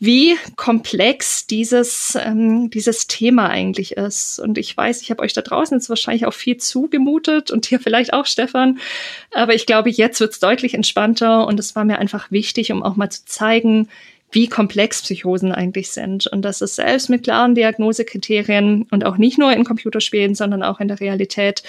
wie 0.00 0.36
komplex 0.56 1.46
dieses, 1.46 2.16
ähm, 2.20 2.68
dieses 2.70 3.06
Thema 3.06 3.48
eigentlich 3.48 3.96
ist. 3.96 4.38
Und 4.38 4.58
ich 4.58 4.76
weiß, 4.76 5.02
ich 5.02 5.10
habe 5.10 5.22
euch 5.22 5.32
da 5.32 5.40
draußen 5.40 5.76
jetzt 5.78 5.88
wahrscheinlich 5.88 6.26
auch 6.26 6.34
viel 6.34 6.56
zugemutet 6.56 7.50
und 7.50 7.66
hier 7.66 7.80
vielleicht 7.80 8.12
auch 8.12 8.26
Stefan. 8.26 8.78
Aber 9.32 9.54
ich 9.54 9.66
glaube, 9.66 9.90
jetzt 9.90 10.20
wird 10.20 10.32
es 10.32 10.40
deutlich 10.40 10.74
entspannter 10.74 11.46
und 11.46 11.58
es 11.60 11.76
war 11.76 11.84
mir 11.84 11.98
einfach 11.98 12.30
wichtig, 12.30 12.72
um 12.72 12.82
auch 12.82 12.96
mal 12.96 13.10
zu 13.10 13.24
zeigen, 13.24 13.88
wie 14.34 14.48
komplex 14.48 15.02
Psychosen 15.02 15.52
eigentlich 15.52 15.90
sind 15.90 16.26
und 16.26 16.42
dass 16.42 16.60
es 16.60 16.74
selbst 16.74 17.08
mit 17.08 17.22
klaren 17.22 17.54
Diagnosekriterien 17.54 18.86
und 18.90 19.04
auch 19.04 19.16
nicht 19.16 19.38
nur 19.38 19.52
in 19.52 19.64
Computerspielen, 19.64 20.34
sondern 20.34 20.64
auch 20.64 20.80
in 20.80 20.88
der 20.88 20.98
Realität 20.98 21.62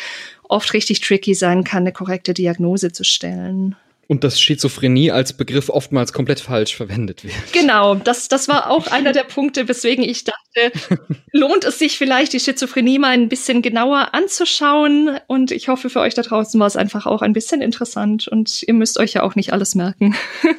oft 0.49 0.73
richtig 0.73 1.01
tricky 1.01 1.33
sein 1.33 1.63
kann, 1.63 1.83
eine 1.83 1.91
korrekte 1.91 2.33
Diagnose 2.33 2.91
zu 2.91 3.03
stellen. 3.03 3.75
Und 4.07 4.23
dass 4.23 4.39
Schizophrenie 4.39 5.11
als 5.11 5.33
Begriff 5.33 5.69
oftmals 5.69 6.13
komplett 6.13 6.39
falsch 6.39 6.75
verwendet 6.75 7.23
wird. 7.23 7.33
Genau, 7.53 7.95
das, 7.95 8.27
das 8.27 8.47
war 8.47 8.69
auch 8.69 8.87
einer 8.87 9.13
der 9.13 9.23
Punkte, 9.23 9.67
weswegen 9.67 10.03
ich 10.03 10.23
dachte, 10.23 10.71
lohnt 11.31 11.63
es 11.63 11.79
sich 11.79 11.97
vielleicht, 11.97 12.33
die 12.33 12.39
Schizophrenie 12.39 12.99
mal 12.99 13.11
ein 13.11 13.29
bisschen 13.29 13.61
genauer 13.61 14.13
anzuschauen. 14.13 15.19
Und 15.27 15.51
ich 15.51 15.67
hoffe, 15.69 15.89
für 15.89 16.01
euch 16.01 16.13
da 16.13 16.21
draußen 16.21 16.59
war 16.59 16.67
es 16.67 16.75
einfach 16.75 17.05
auch 17.05 17.21
ein 17.21 17.33
bisschen 17.33 17.61
interessant. 17.61 18.27
Und 18.27 18.63
ihr 18.63 18.73
müsst 18.73 18.99
euch 18.99 19.13
ja 19.13 19.23
auch 19.23 19.35
nicht 19.35 19.53
alles 19.53 19.75
merken. 19.75 20.15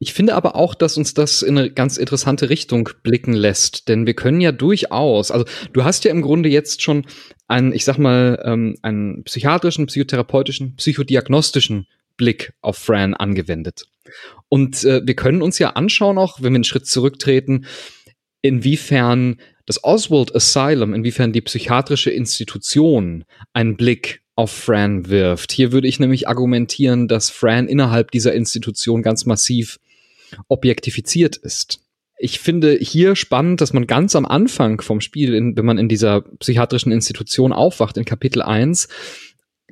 Ich 0.00 0.12
finde 0.12 0.36
aber 0.36 0.54
auch, 0.54 0.74
dass 0.74 0.96
uns 0.96 1.12
das 1.12 1.42
in 1.42 1.58
eine 1.58 1.70
ganz 1.70 1.96
interessante 1.96 2.50
Richtung 2.50 2.88
blicken 3.02 3.32
lässt, 3.32 3.88
denn 3.88 4.06
wir 4.06 4.14
können 4.14 4.40
ja 4.40 4.52
durchaus, 4.52 5.32
also 5.32 5.44
du 5.72 5.82
hast 5.82 6.04
ja 6.04 6.12
im 6.12 6.22
Grunde 6.22 6.48
jetzt 6.48 6.82
schon 6.82 7.04
einen, 7.48 7.72
ich 7.72 7.84
sag 7.84 7.98
mal, 7.98 8.40
ähm, 8.44 8.76
einen 8.82 9.24
psychiatrischen, 9.24 9.86
psychotherapeutischen, 9.86 10.76
psychodiagnostischen 10.76 11.88
Blick 12.18 12.52
auf 12.60 12.76
Fran 12.76 13.14
angewendet. 13.14 13.86
Und 14.50 14.84
äh, 14.84 15.00
wir 15.06 15.16
können 15.16 15.40
uns 15.40 15.58
ja 15.58 15.70
anschauen, 15.70 16.18
auch 16.18 16.42
wenn 16.42 16.52
wir 16.52 16.56
einen 16.56 16.64
Schritt 16.64 16.86
zurücktreten, 16.86 17.64
inwiefern 18.42 19.40
das 19.64 19.82
Oswald 19.84 20.34
Asylum, 20.34 20.94
inwiefern 20.94 21.32
die 21.32 21.40
psychiatrische 21.40 22.10
Institution 22.10 23.24
einen 23.52 23.76
Blick 23.76 24.22
auf 24.34 24.50
Fran 24.50 25.08
wirft. 25.08 25.52
Hier 25.52 25.72
würde 25.72 25.88
ich 25.88 25.98
nämlich 25.98 26.28
argumentieren, 26.28 27.08
dass 27.08 27.28
Fran 27.28 27.68
innerhalb 27.68 28.10
dieser 28.10 28.34
Institution 28.34 29.02
ganz 29.02 29.26
massiv 29.26 29.78
objektifiziert 30.48 31.36
ist. 31.36 31.80
Ich 32.20 32.40
finde 32.40 32.76
hier 32.80 33.14
spannend, 33.14 33.60
dass 33.60 33.72
man 33.72 33.86
ganz 33.86 34.16
am 34.16 34.26
Anfang 34.26 34.80
vom 34.80 35.00
Spiel, 35.00 35.34
in, 35.34 35.56
wenn 35.56 35.64
man 35.64 35.78
in 35.78 35.88
dieser 35.88 36.22
psychiatrischen 36.22 36.90
Institution 36.90 37.52
aufwacht, 37.52 37.96
in 37.96 38.04
Kapitel 38.04 38.42
1, 38.42 38.88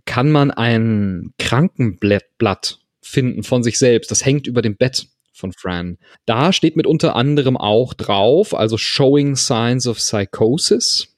kann 0.07 0.31
man 0.31 0.51
ein 0.51 1.35
Krankenblatt 1.39 2.81
finden 3.03 3.43
von 3.43 3.63
sich 3.63 3.79
selbst. 3.79 4.11
Das 4.11 4.25
hängt 4.25 4.47
über 4.47 4.63
dem 4.63 4.77
Bett 4.77 5.09
von 5.33 5.53
Fran. 5.53 5.99
Da 6.25 6.53
steht 6.53 6.77
mit 6.77 6.87
unter 6.87 7.15
anderem 7.15 7.57
auch 7.57 7.93
drauf, 7.93 8.55
also 8.55 8.79
Showing 8.79 9.37
Signs 9.37 9.87
of 9.87 9.99
Psychosis. 9.99 11.16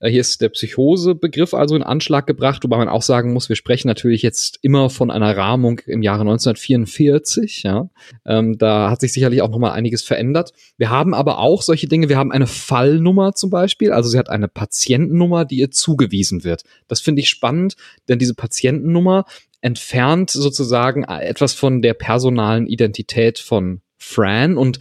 Äh, 0.00 0.10
hier 0.10 0.20
ist 0.20 0.40
der 0.40 0.48
Psychose-Begriff 0.48 1.54
also 1.54 1.76
in 1.76 1.82
Anschlag 1.82 2.26
gebracht, 2.26 2.64
wobei 2.64 2.76
man 2.76 2.88
auch 2.88 3.02
sagen 3.02 3.32
muss, 3.32 3.48
wir 3.48 3.56
sprechen 3.56 3.88
natürlich 3.88 4.22
jetzt 4.22 4.58
immer 4.62 4.90
von 4.90 5.10
einer 5.10 5.36
Rahmung 5.36 5.80
im 5.86 6.02
Jahre 6.02 6.22
1944. 6.22 7.62
Ja, 7.64 7.88
ähm, 8.24 8.58
da 8.58 8.90
hat 8.90 9.00
sich 9.00 9.12
sicherlich 9.12 9.42
auch 9.42 9.50
noch 9.50 9.58
mal 9.58 9.72
einiges 9.72 10.02
verändert. 10.02 10.52
Wir 10.76 10.90
haben 10.90 11.14
aber 11.14 11.38
auch 11.38 11.62
solche 11.62 11.88
Dinge. 11.88 12.08
Wir 12.08 12.18
haben 12.18 12.32
eine 12.32 12.46
Fallnummer 12.46 13.34
zum 13.34 13.50
Beispiel, 13.50 13.92
also 13.92 14.08
sie 14.08 14.18
hat 14.18 14.30
eine 14.30 14.48
Patientennummer, 14.48 15.44
die 15.44 15.58
ihr 15.58 15.70
zugewiesen 15.70 16.44
wird. 16.44 16.62
Das 16.88 17.00
finde 17.00 17.20
ich 17.20 17.28
spannend, 17.28 17.76
denn 18.08 18.18
diese 18.18 18.34
Patientennummer 18.34 19.24
entfernt 19.60 20.30
sozusagen 20.30 21.04
etwas 21.04 21.52
von 21.52 21.82
der 21.82 21.94
personalen 21.94 22.66
Identität 22.66 23.38
von 23.38 23.80
Fran 23.98 24.56
und 24.56 24.78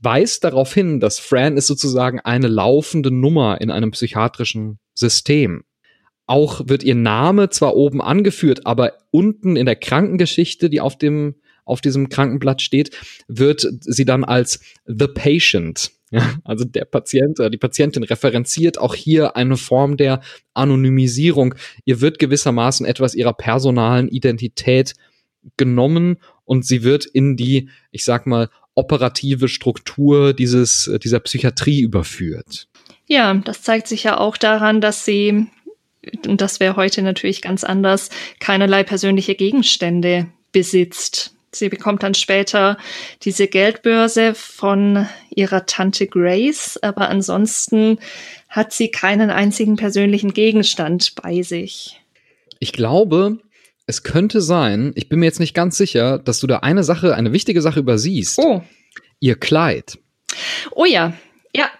weist 0.00 0.44
darauf 0.44 0.72
hin, 0.72 1.00
dass 1.00 1.18
Fran 1.18 1.56
ist 1.56 1.66
sozusagen 1.66 2.20
eine 2.20 2.48
laufende 2.48 3.10
Nummer 3.10 3.60
in 3.60 3.70
einem 3.70 3.90
psychiatrischen 3.90 4.78
System. 4.94 5.64
auch 6.26 6.62
wird 6.66 6.82
ihr 6.82 6.94
Name 6.94 7.50
zwar 7.50 7.76
oben 7.76 8.02
angeführt, 8.02 8.66
aber 8.66 8.94
unten 9.10 9.56
in 9.56 9.66
der 9.66 9.76
Krankengeschichte, 9.76 10.68
die 10.68 10.80
auf 10.80 10.98
dem 10.98 11.36
auf 11.64 11.80
diesem 11.80 12.08
Krankenblatt 12.08 12.62
steht, 12.62 12.96
wird 13.26 13.66
sie 13.80 14.04
dann 14.04 14.22
als 14.22 14.60
the 14.86 15.08
patient, 15.08 15.90
ja, 16.10 16.34
also 16.44 16.64
der 16.64 16.84
Patient 16.84 17.40
oder 17.40 17.50
die 17.50 17.58
Patientin 17.58 18.04
referenziert 18.04 18.78
auch 18.78 18.94
hier 18.94 19.34
eine 19.34 19.56
Form 19.56 19.96
der 19.96 20.20
Anonymisierung. 20.54 21.56
Ihr 21.84 22.00
wird 22.00 22.20
gewissermaßen 22.20 22.86
etwas 22.86 23.14
ihrer 23.16 23.32
personalen 23.32 24.08
Identität 24.08 24.94
genommen 25.56 26.18
und 26.44 26.64
sie 26.64 26.84
wird 26.84 27.04
in 27.04 27.36
die, 27.36 27.68
ich 27.90 28.04
sag 28.04 28.26
mal, 28.26 28.48
operative 28.76 29.48
Struktur 29.48 30.32
dieses, 30.32 30.88
dieser 31.02 31.18
Psychiatrie 31.18 31.80
überführt. 31.80 32.68
Ja, 33.06 33.34
das 33.34 33.62
zeigt 33.62 33.88
sich 33.88 34.04
ja 34.04 34.18
auch 34.18 34.36
daran, 34.36 34.80
dass 34.80 35.04
sie, 35.04 35.46
und 36.26 36.40
das 36.40 36.60
wäre 36.60 36.76
heute 36.76 37.02
natürlich 37.02 37.42
ganz 37.42 37.64
anders, 37.64 38.10
keinerlei 38.38 38.84
persönliche 38.84 39.34
Gegenstände 39.34 40.28
besitzt. 40.52 41.32
Sie 41.52 41.68
bekommt 41.68 42.02
dann 42.02 42.14
später 42.14 42.76
diese 43.22 43.48
Geldbörse 43.48 44.34
von 44.34 45.06
ihrer 45.34 45.64
Tante 45.66 46.06
Grace, 46.06 46.78
aber 46.82 47.08
ansonsten 47.08 47.98
hat 48.48 48.72
sie 48.72 48.90
keinen 48.90 49.30
einzigen 49.30 49.76
persönlichen 49.76 50.34
Gegenstand 50.34 51.14
bei 51.14 51.42
sich. 51.42 52.00
Ich 52.58 52.72
glaube, 52.72 53.38
es 53.86 54.02
könnte 54.02 54.40
sein, 54.40 54.92
ich 54.96 55.08
bin 55.08 55.20
mir 55.20 55.26
jetzt 55.26 55.40
nicht 55.40 55.54
ganz 55.54 55.76
sicher, 55.76 56.18
dass 56.18 56.40
du 56.40 56.46
da 56.46 56.58
eine 56.58 56.82
Sache, 56.82 57.14
eine 57.14 57.32
wichtige 57.32 57.62
Sache 57.62 57.80
übersiehst. 57.80 58.38
Oh. 58.38 58.62
Ihr 59.20 59.36
Kleid. 59.36 59.98
Oh 60.72 60.84
ja, 60.84 61.14
ja, 61.54 61.70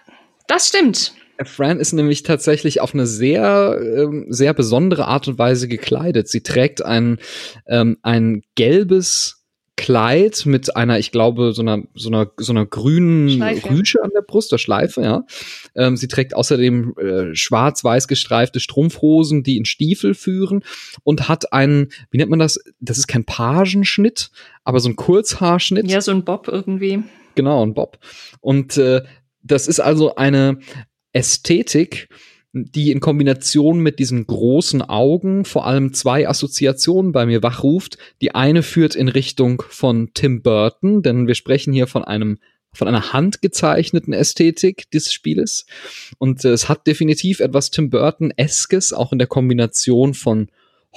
das 0.47 0.67
stimmt. 0.67 1.13
Fran 1.43 1.79
ist 1.79 1.93
nämlich 1.93 2.23
tatsächlich 2.23 2.81
auf 2.81 2.93
eine 2.95 3.05
sehr, 3.05 3.79
ähm, 3.79 4.25
sehr 4.29 4.53
besondere 4.53 5.05
Art 5.05 5.27
und 5.27 5.37
Weise 5.37 5.67
gekleidet. 5.67 6.29
Sie 6.29 6.41
trägt 6.41 6.83
ein, 6.83 7.19
ähm, 7.67 7.97
ein 8.01 8.41
gelbes 8.55 9.36
Kleid 9.77 10.45
mit 10.45 10.75
einer, 10.75 10.97
ich 10.97 11.11
glaube, 11.11 11.53
so 11.53 11.61
einer, 11.61 11.83
so 11.93 12.09
einer, 12.09 12.31
so 12.37 12.51
einer 12.51 12.65
grünen 12.65 13.29
Schleife. 13.29 13.69
Rüsche 13.69 14.03
an 14.03 14.09
der 14.13 14.23
Brust, 14.23 14.51
der 14.51 14.57
Schleife, 14.57 15.03
ja. 15.03 15.23
Ähm, 15.75 15.95
sie 15.95 16.07
trägt 16.07 16.35
außerdem 16.35 16.95
äh, 16.97 17.35
schwarz-weiß 17.35 18.07
gestreifte 18.07 18.59
Strumpfhosen, 18.59 19.43
die 19.43 19.55
in 19.55 19.65
Stiefel 19.65 20.15
führen 20.15 20.63
und 21.03 21.29
hat 21.29 21.53
einen, 21.53 21.89
wie 22.09 22.17
nennt 22.17 22.31
man 22.31 22.39
das? 22.39 22.59
Das 22.79 22.97
ist 22.97 23.07
kein 23.07 23.23
Pagenschnitt, 23.23 24.31
aber 24.63 24.79
so 24.79 24.89
ein 24.89 24.95
Kurzhaarschnitt. 24.95 25.89
Ja, 25.89 26.01
so 26.01 26.11
ein 26.11 26.25
Bob 26.25 26.47
irgendwie. 26.47 27.03
Genau, 27.35 27.63
ein 27.63 27.75
Bob. 27.75 27.99
Und 28.41 28.77
äh, 28.77 29.03
das 29.43 29.67
ist 29.67 29.79
also 29.79 30.15
eine 30.15 30.57
Ästhetik, 31.13 32.09
die 32.65 32.91
in 32.91 32.99
Kombination 32.99 33.79
mit 33.79 33.99
diesen 33.99 34.27
großen 34.27 34.81
Augen 34.81 35.45
vor 35.45 35.65
allem 35.65 35.93
zwei 35.93 36.27
Assoziationen 36.27 37.11
bei 37.11 37.25
mir 37.25 37.43
wachruft. 37.43 37.97
Die 38.21 38.35
eine 38.35 38.63
führt 38.63 38.95
in 38.95 39.07
Richtung 39.07 39.63
von 39.69 40.11
Tim 40.13 40.41
Burton, 40.41 41.01
denn 41.01 41.27
wir 41.27 41.35
sprechen 41.35 41.73
hier 41.73 41.87
von 41.87 42.03
einem 42.03 42.39
von 42.73 42.87
einer 42.87 43.11
handgezeichneten 43.11 44.13
Ästhetik 44.13 44.91
des 44.91 45.11
Spieles. 45.11 45.65
Und 46.19 46.45
äh, 46.45 46.49
es 46.49 46.69
hat 46.69 46.85
definitiv 46.85 47.39
etwas 47.39 47.71
Tim 47.71 47.89
Burton-eskes, 47.89 48.93
auch 48.93 49.11
in 49.11 49.17
der 49.17 49.27
Kombination 49.27 50.13
von 50.13 50.49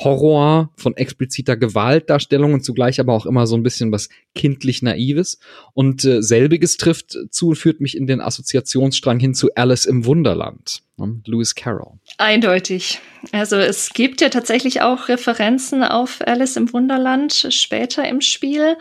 Horror, 0.03 0.71
von 0.77 0.97
expliziter 0.97 1.57
Gewaltdarstellung 1.57 2.55
und 2.55 2.65
zugleich 2.65 3.01
aber 3.01 3.13
auch 3.13 3.27
immer 3.27 3.47
so 3.47 3.57
ein 3.57 3.63
bisschen 3.63 3.93
was 3.93 4.09
kindlich 4.35 4.83
Naives. 4.83 5.39
Und 5.75 6.05
äh, 6.05 6.23
selbiges 6.23 6.77
trifft 6.77 7.17
zu 7.31 7.49
und 7.49 7.57
führt 7.57 7.81
mich 7.81 7.97
in 7.97 8.07
den 8.07 8.21
Assoziationsstrang 8.21 9.21
hin 9.21 9.35
zu 9.35 9.55
Alice 9.55 9.85
im 9.85 10.05
Wunderland. 10.05 10.83
Ne? 10.97 11.21
Lewis 11.27 11.55
Carroll. 11.55 11.99
Eindeutig. 12.19 13.01
Also 13.33 13.57
es 13.57 13.91
gibt 13.91 14.21
ja 14.21 14.31
tatsächlich 14.31 14.81
auch 14.81 15.09
Referenzen 15.09 15.83
auf 15.83 16.21
Alice 16.27 16.57
im 16.57 16.73
Wunderland 16.73 17.49
später 17.51 18.09
im 18.09 18.21
Spiel 18.21 18.77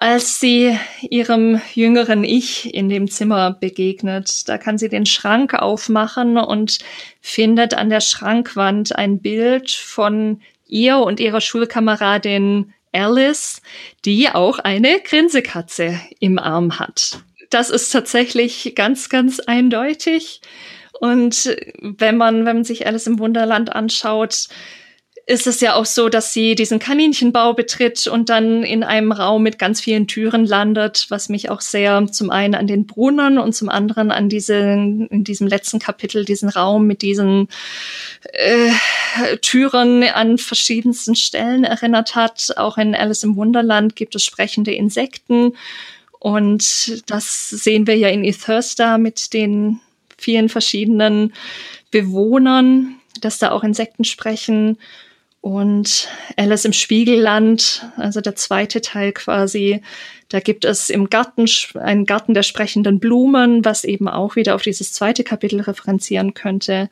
als 0.00 0.40
sie 0.40 0.78
ihrem 1.02 1.60
jüngeren 1.74 2.24
Ich 2.24 2.72
in 2.74 2.88
dem 2.88 3.08
Zimmer 3.10 3.52
begegnet. 3.52 4.48
Da 4.48 4.56
kann 4.56 4.78
sie 4.78 4.88
den 4.88 5.04
Schrank 5.04 5.52
aufmachen 5.52 6.38
und 6.38 6.78
findet 7.20 7.74
an 7.74 7.90
der 7.90 8.00
Schrankwand 8.00 8.96
ein 8.96 9.20
Bild 9.20 9.70
von 9.70 10.40
ihr 10.70 10.98
und 10.98 11.20
ihrer 11.20 11.40
Schulkameradin 11.40 12.72
Alice, 12.92 13.62
die 14.04 14.28
auch 14.30 14.58
eine 14.58 15.00
Grinsekatze 15.00 16.00
im 16.18 16.38
Arm 16.38 16.78
hat. 16.78 17.20
Das 17.50 17.70
ist 17.70 17.90
tatsächlich 17.90 18.74
ganz, 18.74 19.08
ganz 19.08 19.40
eindeutig. 19.40 20.40
Und 21.00 21.56
wenn 21.80 22.16
man, 22.16 22.44
wenn 22.44 22.56
man 22.56 22.64
sich 22.64 22.86
Alice 22.86 23.06
im 23.06 23.18
Wunderland 23.18 23.72
anschaut, 23.72 24.48
ist 25.30 25.46
es 25.46 25.60
ja 25.60 25.74
auch 25.74 25.86
so, 25.86 26.08
dass 26.08 26.32
sie 26.32 26.56
diesen 26.56 26.80
Kaninchenbau 26.80 27.54
betritt 27.54 28.08
und 28.08 28.28
dann 28.28 28.64
in 28.64 28.82
einem 28.82 29.12
Raum 29.12 29.44
mit 29.44 29.60
ganz 29.60 29.80
vielen 29.80 30.08
Türen 30.08 30.44
landet, 30.44 31.06
was 31.08 31.28
mich 31.28 31.50
auch 31.50 31.60
sehr 31.60 32.04
zum 32.10 32.30
einen 32.30 32.56
an 32.56 32.66
den 32.66 32.84
Brunnen 32.84 33.38
und 33.38 33.54
zum 33.54 33.68
anderen 33.68 34.10
an 34.10 34.28
diesen, 34.28 35.06
in 35.06 35.22
diesem 35.22 35.46
letzten 35.46 35.78
Kapitel, 35.78 36.24
diesen 36.24 36.48
Raum 36.48 36.88
mit 36.88 37.02
diesen 37.02 37.46
äh, 38.32 38.72
Türen 39.40 40.02
an 40.02 40.36
verschiedensten 40.36 41.14
Stellen 41.14 41.62
erinnert 41.62 42.16
hat. 42.16 42.48
Auch 42.56 42.76
in 42.76 42.96
Alice 42.96 43.22
im 43.22 43.36
Wunderland 43.36 43.94
gibt 43.94 44.16
es 44.16 44.24
sprechende 44.24 44.74
Insekten. 44.74 45.52
Und 46.18 47.08
das 47.08 47.50
sehen 47.50 47.86
wir 47.86 47.96
ja 47.96 48.08
in 48.08 48.24
Ethursta 48.24 48.98
mit 48.98 49.32
den 49.32 49.78
vielen 50.18 50.48
verschiedenen 50.48 51.32
Bewohnern, 51.92 52.96
dass 53.20 53.38
da 53.38 53.52
auch 53.52 53.62
Insekten 53.62 54.02
sprechen. 54.02 54.76
Und 55.40 56.08
Alice 56.36 56.66
im 56.66 56.74
Spiegelland, 56.74 57.86
also 57.96 58.20
der 58.20 58.36
zweite 58.36 58.82
Teil 58.82 59.12
quasi, 59.12 59.80
da 60.28 60.38
gibt 60.38 60.66
es 60.66 60.90
im 60.90 61.08
Garten 61.08 61.46
einen 61.78 62.04
Garten 62.04 62.34
der 62.34 62.42
sprechenden 62.42 63.00
Blumen, 63.00 63.64
was 63.64 63.84
eben 63.84 64.06
auch 64.06 64.36
wieder 64.36 64.54
auf 64.54 64.62
dieses 64.62 64.92
zweite 64.92 65.24
Kapitel 65.24 65.60
referenzieren 65.60 66.34
könnte. 66.34 66.90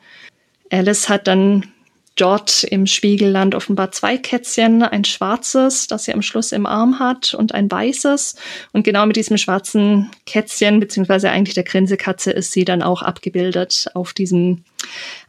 Alice 0.71 1.09
hat 1.09 1.27
dann 1.27 1.71
dort 2.19 2.63
im 2.63 2.85
Spiegelland 2.85 3.55
offenbar 3.55 3.91
zwei 3.91 4.17
Kätzchen, 4.17 4.83
ein 4.83 5.05
schwarzes, 5.05 5.87
das 5.87 6.05
sie 6.05 6.13
am 6.13 6.21
Schluss 6.21 6.51
im 6.51 6.65
Arm 6.65 6.99
hat, 6.99 7.33
und 7.33 7.53
ein 7.53 7.71
weißes. 7.71 8.35
Und 8.73 8.83
genau 8.83 9.05
mit 9.05 9.15
diesem 9.15 9.37
schwarzen 9.37 10.09
Kätzchen, 10.25 10.79
beziehungsweise 10.79 11.29
eigentlich 11.29 11.55
der 11.55 11.63
Grinsekatze, 11.63 12.31
ist 12.31 12.51
sie 12.51 12.65
dann 12.65 12.81
auch 12.81 13.01
abgebildet 13.01 13.87
auf 13.93 14.13
diesem, 14.13 14.63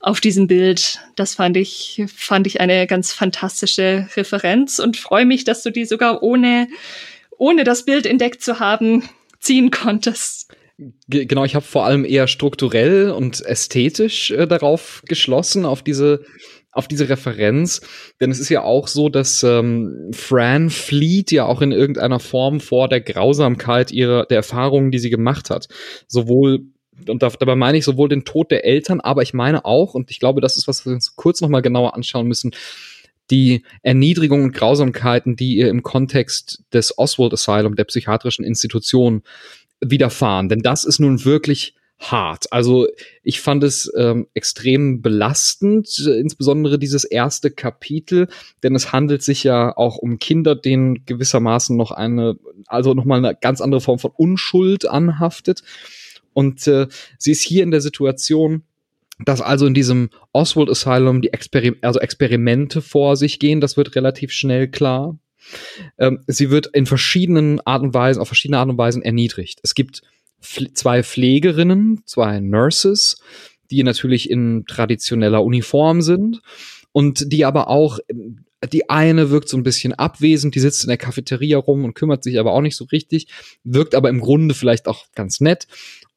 auf 0.01 0.20
diesem 0.20 0.47
Bild. 0.47 0.99
Das 1.16 1.34
fand 1.34 1.57
ich, 1.57 2.03
fand 2.14 2.47
ich 2.47 2.61
eine 2.61 2.86
ganz 2.86 3.12
fantastische 3.12 4.09
Referenz 4.16 4.78
und 4.78 4.97
freue 4.97 5.26
mich, 5.26 5.45
dass 5.45 5.62
du 5.62 5.70
die 5.70 5.84
sogar 5.84 6.22
ohne, 6.22 6.68
ohne 7.38 7.64
das 7.64 7.84
Bild 7.84 8.07
entdeckt 8.07 8.43
zu 8.43 8.59
haben, 8.59 9.09
ziehen 9.38 9.70
konntest. 9.70 10.49
Genau, 11.09 11.45
ich 11.45 11.55
habe 11.55 11.64
vor 11.64 11.84
allem 11.84 12.07
eher 12.07 12.26
strukturell 12.26 13.11
und 13.11 13.45
ästhetisch 13.45 14.30
äh, 14.30 14.47
darauf 14.47 15.03
geschlossen, 15.07 15.66
auf 15.66 15.82
diese 15.82 16.24
auf 16.73 16.87
diese 16.87 17.09
Referenz, 17.09 17.81
denn 18.21 18.31
es 18.31 18.39
ist 18.39 18.49
ja 18.49 18.62
auch 18.62 18.87
so, 18.87 19.09
dass 19.09 19.43
ähm, 19.43 20.11
Fran 20.12 20.71
flieht 20.71 21.33
ja 21.33 21.45
auch 21.47 21.62
in 21.62 21.73
irgendeiner 21.73 22.21
Form 22.21 22.61
vor 22.61 22.89
der 22.89 23.01
Grausamkeit 23.01 23.91
ihrer 23.91 24.27
der 24.27 24.39
Erfahrungen, 24.39 24.91
die 24.91 24.99
sie 24.99 25.11
gemacht 25.11 25.51
hat. 25.51 25.68
Sowohl 26.07 26.66
und 27.09 27.23
dabei 27.23 27.57
meine 27.57 27.79
ich 27.79 27.85
sowohl 27.85 28.09
den 28.09 28.25
Tod 28.25 28.51
der 28.51 28.64
Eltern, 28.64 29.01
aber 29.01 29.23
ich 29.23 29.33
meine 29.33 29.64
auch, 29.64 29.95
und 29.95 30.11
ich 30.11 30.21
glaube, 30.21 30.41
das 30.41 30.57
ist 30.57 30.68
was 30.68 30.85
wir 30.85 30.93
uns 30.93 31.16
kurz 31.16 31.41
nochmal 31.41 31.62
genauer 31.62 31.95
anschauen 31.95 32.29
müssen, 32.29 32.53
die 33.31 33.64
Erniedrigung 33.83 34.43
und 34.43 34.53
Grausamkeiten, 34.53 35.37
die 35.37 35.57
ihr 35.57 35.68
im 35.68 35.83
Kontext 35.83 36.64
des 36.73 36.99
Oswald 36.99 37.33
Asylum, 37.33 37.77
der 37.77 37.85
psychiatrischen 37.85 38.45
Institution, 38.45 39.23
widerfahren. 39.81 40.49
Denn 40.49 40.61
das 40.61 40.85
ist 40.85 40.99
nun 40.99 41.25
wirklich 41.25 41.75
hart. 42.01 42.51
Also 42.51 42.88
ich 43.22 43.40
fand 43.40 43.62
es 43.62 43.92
ähm, 43.96 44.26
extrem 44.32 45.03
belastend, 45.03 45.98
insbesondere 45.98 46.78
dieses 46.78 47.05
erste 47.05 47.51
Kapitel, 47.51 48.28
denn 48.62 48.74
es 48.74 48.92
handelt 48.92 49.22
sich 49.22 49.44
ja 49.44 49.76
auch 49.76 49.96
um 49.96 50.18
Kinder, 50.18 50.57
denen 50.57 51.05
gewissermaßen 51.05 51.76
noch 51.76 51.90
eine, 51.90 52.36
also 52.66 52.94
nochmal 52.94 53.18
eine 53.18 53.36
ganz 53.38 53.61
andere 53.61 53.82
Form 53.82 53.98
von 53.98 54.12
Unschuld 54.16 54.88
anhaftet. 54.88 55.62
Und 56.32 56.66
äh, 56.66 56.88
sie 57.18 57.32
ist 57.32 57.42
hier 57.42 57.62
in 57.62 57.70
der 57.70 57.82
Situation, 57.82 58.62
dass 59.22 59.42
also 59.42 59.66
in 59.66 59.74
diesem 59.74 60.09
Oswald 60.32 60.70
Asylum 60.70 61.20
die 61.20 61.32
Experim 61.32 61.76
also 61.82 62.01
Experimente 62.01 62.80
vor 62.80 63.16
sich 63.16 63.38
gehen. 63.38 63.61
Das 63.61 63.76
wird 63.76 63.94
relativ 63.94 64.32
schnell 64.32 64.68
klar. 64.68 65.18
Ähm, 65.98 66.20
sie 66.26 66.51
wird 66.51 66.68
in 66.68 66.86
verschiedenen 66.86 67.61
Arten 67.66 67.86
und 67.86 67.94
Weisen, 67.94 68.20
auf 68.20 68.28
verschiedene 68.28 68.59
Arten 68.59 68.70
und 68.70 68.78
Weisen 68.78 69.03
erniedrigt. 69.03 69.61
Es 69.62 69.74
gibt 69.74 70.03
zwei 70.41 71.03
Pflegerinnen, 71.03 72.03
zwei 72.07 72.41
Nurses, 72.41 73.20
die 73.70 73.82
natürlich 73.82 74.30
in 74.30 74.64
traditioneller 74.66 75.45
Uniform 75.45 76.03
sind 76.03 76.41
und 76.93 77.32
die 77.32 77.45
aber 77.45 77.68
auch 77.68 77.99
die 78.72 78.91
eine 78.91 79.30
wirkt 79.30 79.49
so 79.49 79.57
ein 79.57 79.62
bisschen 79.62 79.95
abwesend, 79.95 80.55
die 80.55 80.61
sitzt 80.61 80.84
in 80.84 80.88
der 80.88 80.99
Cafeteria 80.99 81.57
rum 81.57 81.84
und 81.84 81.95
kümmert 81.95 82.22
sich 82.22 82.38
aber 82.38 82.53
auch 82.53 82.61
nicht 82.61 82.76
so 82.76 82.84
richtig, 82.84 83.28
wirkt 83.64 83.95
aber 83.95 84.11
im 84.11 84.20
Grunde 84.20 84.55
vielleicht 84.55 84.86
auch 84.86 85.07
ganz 85.14 85.41
nett. 85.41 85.66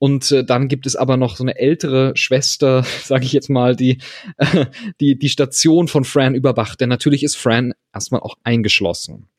Und 0.03 0.33
äh, 0.33 0.43
dann 0.43 0.67
gibt 0.67 0.85
es 0.85 0.97
aber 0.97 1.15
noch 1.15 1.37
so 1.37 1.45
eine 1.45 1.57
ältere 1.57 2.11
Schwester, 2.17 2.83
sage 3.05 3.23
ich 3.23 3.31
jetzt 3.31 3.49
mal, 3.49 3.73
die, 3.73 3.99
äh, 4.35 4.65
die 4.99 5.17
die 5.17 5.29
Station 5.29 5.87
von 5.87 6.03
Fran 6.03 6.35
überwacht. 6.35 6.81
Denn 6.81 6.89
natürlich 6.89 7.23
ist 7.23 7.37
Fran 7.37 7.73
erstmal 7.93 8.19
auch 8.19 8.35
eingeschlossen. 8.43 9.29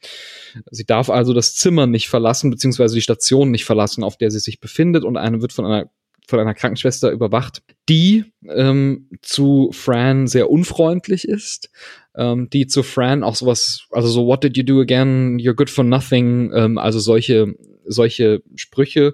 Sie 0.71 0.87
darf 0.87 1.11
also 1.11 1.35
das 1.35 1.55
Zimmer 1.55 1.87
nicht 1.87 2.09
verlassen, 2.09 2.51
beziehungsweise 2.51 2.95
die 2.95 3.03
Station 3.03 3.51
nicht 3.51 3.67
verlassen, 3.67 4.03
auf 4.03 4.17
der 4.17 4.31
sie 4.31 4.39
sich 4.39 4.59
befindet. 4.59 5.05
Und 5.05 5.19
eine 5.19 5.43
wird 5.43 5.53
von 5.53 5.67
einer 5.67 5.91
von 6.27 6.41
einer 6.41 6.55
Krankenschwester 6.55 7.11
überwacht, 7.11 7.63
die 7.91 8.25
ähm, 8.49 9.11
zu 9.21 9.69
Fran 9.75 10.27
sehr 10.27 10.49
unfreundlich 10.49 11.29
ist, 11.29 11.69
ähm, 12.17 12.49
die 12.49 12.67
zu 12.67 12.83
Fran 12.83 13.23
auch 13.23 13.35
sowas, 13.35 13.83
also 13.91 14.09
so 14.09 14.27
What 14.27 14.43
did 14.43 14.57
you 14.57 14.63
do 14.63 14.81
again? 14.81 15.37
You're 15.39 15.53
good 15.53 15.69
for 15.69 15.85
nothing, 15.85 16.51
ähm, 16.55 16.79
also 16.79 17.01
solche 17.01 17.55
solche 17.87 18.43
Sprüche 18.55 19.13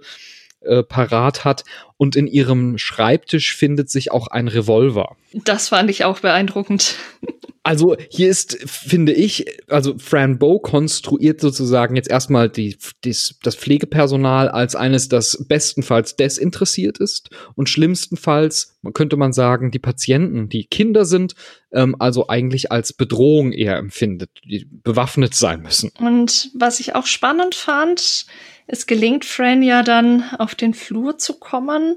äh, 0.63 0.83
parat 0.83 1.45
hat 1.45 1.65
und 2.01 2.17
in 2.17 2.27
ihrem 2.27 2.79
Schreibtisch 2.79 3.55
findet 3.55 3.91
sich 3.91 4.11
auch 4.11 4.29
ein 4.29 4.49
Revolver. 4.49 5.17
Das 5.35 5.69
fand 5.69 5.91
ich 5.91 6.05
auch 6.07 6.21
beeindruckend. 6.21 6.97
Also 7.63 7.95
hier 8.09 8.31
ist, 8.31 8.57
finde 8.65 9.13
ich, 9.13 9.45
also 9.69 9.99
Fran 9.99 10.39
Bow 10.39 10.61
konstruiert 10.61 11.43
sozusagen 11.43 11.95
jetzt 11.95 12.09
erstmal 12.09 12.49
die, 12.49 12.79
dies, 13.05 13.39
das 13.43 13.55
Pflegepersonal 13.55 14.49
als 14.49 14.75
eines, 14.75 15.11
das 15.11 15.45
bestenfalls 15.47 16.17
desinteressiert 16.17 16.97
ist 16.97 17.29
und 17.57 17.69
schlimmstenfalls, 17.69 18.79
könnte 18.95 19.19
man 19.19 19.35
sagen, 19.35 19.71
die 19.71 19.79
Patienten, 19.79 20.49
die 20.49 20.65
Kinder 20.65 21.05
sind, 21.05 21.35
ähm, 21.71 21.97
also 21.99 22.29
eigentlich 22.29 22.73
als 22.73 22.95
Bedrohung 22.95 23.53
eher 23.53 23.77
empfindet, 23.77 24.31
die 24.43 24.67
bewaffnet 24.67 25.35
sein 25.35 25.61
müssen. 25.61 25.93
Und 26.01 26.51
was 26.55 26.81
ich 26.81 26.95
auch 26.95 27.05
spannend 27.05 27.55
fand, 27.55 28.25
es 28.73 28.87
gelingt 28.87 29.25
Fran 29.25 29.65
ja 29.65 29.83
dann 29.83 30.23
auf 30.39 30.55
den 30.55 30.75
Flur 30.75 31.19
zu 31.19 31.41
kommen, 31.41 31.90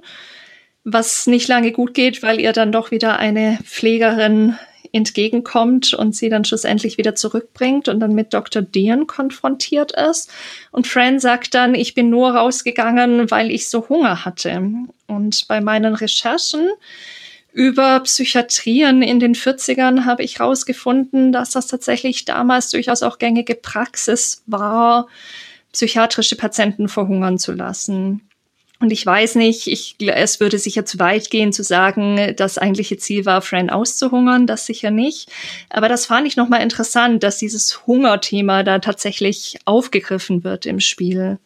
was 0.83 1.27
nicht 1.27 1.47
lange 1.47 1.71
gut 1.71 1.93
geht, 1.93 2.23
weil 2.23 2.39
ihr 2.39 2.51
dann 2.51 2.71
doch 2.71 2.91
wieder 2.91 3.17
eine 3.17 3.57
Pflegerin 3.63 4.57
entgegenkommt 4.93 5.93
und 5.93 6.15
sie 6.15 6.29
dann 6.29 6.45
schlussendlich 6.45 6.97
wieder 6.97 7.15
zurückbringt 7.15 7.89
und 7.89 7.99
dann 7.99 8.13
mit 8.13 8.33
Dr. 8.33 8.61
Dean 8.61 9.07
konfrontiert 9.07 9.91
ist. 9.91 10.31
Und 10.71 10.85
Fran 10.85 11.19
sagt 11.19 11.55
dann, 11.55 11.73
ich 11.73 11.95
bin 11.95 12.09
nur 12.09 12.35
rausgegangen, 12.35 13.31
weil 13.31 13.49
ich 13.49 13.69
so 13.69 13.89
Hunger 13.89 14.23
hatte. 14.23 14.61
Und 15.07 15.47
bei 15.47 15.61
meinen 15.61 15.95
Recherchen 15.95 16.69
über 17.51 17.99
Psychiatrien 18.01 19.01
in 19.01 19.19
den 19.19 19.35
40ern 19.35 20.05
habe 20.05 20.23
ich 20.23 20.39
herausgefunden, 20.39 21.31
dass 21.31 21.51
das 21.51 21.67
tatsächlich 21.67 22.25
damals 22.25 22.69
durchaus 22.69 23.01
auch 23.01 23.17
gängige 23.17 23.55
Praxis 23.55 24.43
war, 24.45 25.07
psychiatrische 25.71 26.35
Patienten 26.35 26.87
verhungern 26.87 27.39
zu 27.39 27.51
lassen. 27.51 28.21
Und 28.79 28.91
ich 28.91 29.05
weiß 29.05 29.35
nicht, 29.35 29.67
ich, 29.67 29.95
es 29.99 30.39
würde 30.39 30.59
sicher 30.59 30.85
zu 30.85 30.99
weit 30.99 31.29
gehen 31.29 31.53
zu 31.53 31.63
sagen, 31.63 32.33
das 32.35 32.57
eigentliche 32.57 32.97
Ziel 32.97 33.25
war, 33.25 33.41
Fran 33.41 33.69
auszuhungern, 33.69 34.45
das 34.45 34.65
sicher 34.65 34.91
nicht. 34.91 35.31
Aber 35.69 35.87
das 35.87 36.05
fand 36.05 36.27
ich 36.27 36.35
nochmal 36.35 36.61
interessant, 36.61 37.23
dass 37.23 37.37
dieses 37.37 37.87
Hungerthema 37.87 38.63
da 38.63 38.79
tatsächlich 38.79 39.57
aufgegriffen 39.63 40.43
wird 40.43 40.65
im 40.65 40.81
Spiel. 40.81 41.39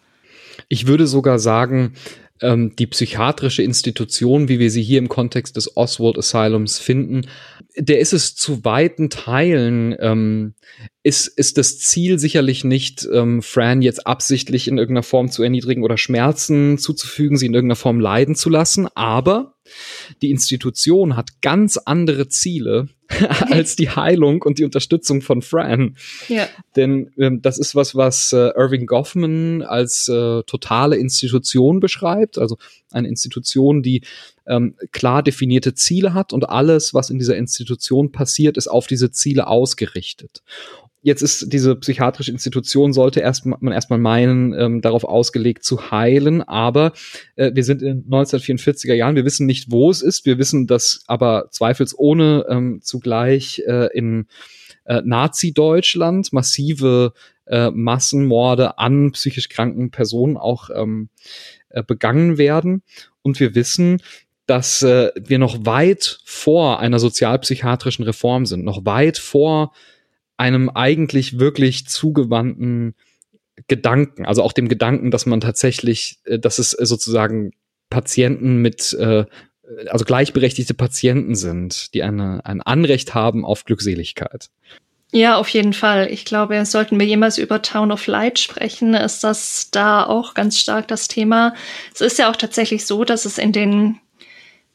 Ich 0.67 0.87
würde 0.87 1.05
sogar 1.05 1.37
sagen, 1.37 1.93
ähm, 2.41 2.75
die 2.75 2.87
psychiatrische 2.87 3.63
Institution, 3.63 4.47
wie 4.47 4.59
wir 4.59 4.71
sie 4.71 4.83
hier 4.83 4.99
im 4.99 5.09
Kontext 5.09 5.57
des 5.57 5.77
Oswald 5.77 6.17
Asylums 6.17 6.79
finden, 6.79 7.27
der 7.77 7.99
ist 7.99 8.13
es 8.13 8.35
zu 8.35 8.65
weiten 8.65 9.09
Teilen, 9.09 9.95
ähm, 9.99 10.53
ist, 11.03 11.27
ist 11.27 11.57
das 11.57 11.79
Ziel 11.79 12.17
sicherlich 12.19 12.63
nicht, 12.63 13.07
ähm, 13.13 13.41
Fran 13.41 13.81
jetzt 13.81 14.07
absichtlich 14.07 14.67
in 14.67 14.77
irgendeiner 14.77 15.03
Form 15.03 15.29
zu 15.29 15.43
erniedrigen 15.43 15.83
oder 15.83 15.97
Schmerzen 15.97 16.77
zuzufügen, 16.77 17.37
sie 17.37 17.45
in 17.45 17.53
irgendeiner 17.53 17.75
Form 17.75 17.99
leiden 17.99 18.35
zu 18.35 18.49
lassen, 18.49 18.87
aber 18.95 19.56
die 20.21 20.31
Institution 20.31 21.15
hat 21.15 21.41
ganz 21.41 21.77
andere 21.77 22.27
Ziele 22.27 22.89
als 23.51 23.75
die 23.75 23.89
Heilung 23.89 24.41
und 24.41 24.59
die 24.59 24.65
Unterstützung 24.65 25.21
von 25.21 25.41
Fran. 25.41 25.95
Ja. 26.27 26.47
Denn 26.75 27.11
ähm, 27.17 27.41
das 27.41 27.57
ist 27.57 27.75
was, 27.75 27.95
was 27.95 28.33
äh, 28.33 28.51
Irving 28.55 28.85
Goffman 28.85 29.61
als 29.61 30.09
äh, 30.09 30.43
totale 30.43 30.97
Institution 30.97 31.79
beschreibt, 31.79 32.37
also 32.37 32.57
eine 32.91 33.07
Institution, 33.07 33.81
die 33.81 34.01
ähm, 34.45 34.75
klar 34.91 35.23
definierte 35.23 35.73
Ziele 35.73 36.13
hat 36.13 36.33
und 36.33 36.49
alles, 36.49 36.93
was 36.93 37.09
in 37.09 37.19
dieser 37.19 37.37
Institution 37.37 38.11
passiert, 38.11 38.57
ist 38.57 38.67
auf 38.67 38.87
diese 38.87 39.11
Ziele 39.11 39.47
ausgerichtet. 39.47 40.41
Jetzt 41.01 41.21
ist 41.21 41.53
diese 41.53 41.75
psychiatrische 41.75 42.31
Institution, 42.31 42.91
sollte 42.91 43.19
erst, 43.19 43.45
man 43.45 43.71
erstmal 43.71 43.99
meinen, 43.99 44.53
ähm, 44.53 44.81
darauf 44.81 45.03
ausgelegt 45.03 45.63
zu 45.63 45.91
heilen, 45.91 46.41
aber 46.41 46.93
äh, 47.35 47.51
wir 47.53 47.63
sind 47.63 47.81
in 47.81 48.03
1944er 48.09 48.93
Jahren, 48.93 49.15
wir 49.15 49.25
wissen 49.25 49.45
nicht, 49.45 49.71
wo 49.71 49.91
es 49.91 50.01
ist, 50.01 50.25
wir 50.25 50.37
wissen, 50.37 50.67
dass 50.67 51.03
aber 51.07 51.49
zweifelsohne 51.51 52.45
ähm, 52.49 52.79
zugleich 52.81 53.63
äh, 53.67 53.95
in 53.95 54.27
äh, 54.85 55.01
Nazi-Deutschland 55.05 56.33
massive 56.33 57.13
äh, 57.45 57.69
Massenmorde 57.71 58.77
an 58.77 59.11
psychisch 59.11 59.49
kranken 59.49 59.91
Personen 59.91 60.35
auch 60.35 60.69
ähm, 60.73 61.09
äh, 61.69 61.83
begangen 61.83 62.37
werden. 62.37 62.83
Und 63.21 63.39
wir 63.39 63.55
wissen, 63.55 64.01
dass 64.45 64.81
äh, 64.81 65.11
wir 65.15 65.39
noch 65.39 65.65
weit 65.65 66.19
vor 66.25 66.79
einer 66.79 66.99
sozialpsychiatrischen 66.99 68.05
Reform 68.05 68.45
sind, 68.45 68.63
noch 68.63 68.85
weit 68.85 69.17
vor 69.17 69.73
einem 70.37 70.69
eigentlich 70.69 71.39
wirklich 71.39 71.87
zugewandten 71.87 72.95
Gedanken, 73.67 74.25
also 74.25 74.43
auch 74.43 74.53
dem 74.53 74.69
Gedanken, 74.69 75.11
dass 75.11 75.25
man 75.25 75.41
tatsächlich, 75.41 76.19
äh, 76.25 76.39
dass 76.39 76.59
es 76.59 76.71
sozusagen 76.71 77.51
Patienten 77.89 78.57
mit, 78.57 78.93
äh, 78.93 79.25
also 79.87 80.05
gleichberechtigte 80.05 80.73
Patienten 80.73 81.35
sind, 81.35 81.93
die 81.93 82.03
eine, 82.03 82.45
ein 82.45 82.61
Anrecht 82.61 83.13
haben 83.13 83.43
auf 83.43 83.65
Glückseligkeit. 83.65 84.49
Ja, 85.11 85.37
auf 85.37 85.47
jeden 85.49 85.73
Fall. 85.73 86.11
Ich 86.11 86.25
glaube, 86.25 86.63
sollten 86.65 86.99
wir 86.99 87.07
jemals 87.07 87.37
über 87.37 87.61
Town 87.61 87.91
of 87.91 88.07
Light 88.07 88.39
sprechen, 88.39 88.93
ist 88.93 89.23
das 89.23 89.71
da 89.71 90.05
auch 90.05 90.33
ganz 90.33 90.59
stark 90.59 90.87
das 90.89 91.07
Thema. 91.07 91.55
Es 91.93 92.01
ist 92.01 92.19
ja 92.19 92.29
auch 92.29 92.35
tatsächlich 92.35 92.85
so, 92.85 93.05
dass 93.05 93.25
es 93.25 93.37
in 93.37 93.53
den 93.53 93.99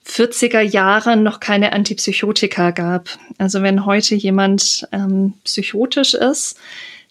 40er 0.07 0.61
Jahren 0.61 1.23
noch 1.23 1.41
keine 1.41 1.73
Antipsychotika 1.73 2.71
gab. 2.71 3.09
Also 3.39 3.63
wenn 3.63 3.87
heute 3.87 4.15
jemand 4.15 4.87
ähm, 4.93 5.35
psychotisch 5.45 6.15
ist, 6.15 6.59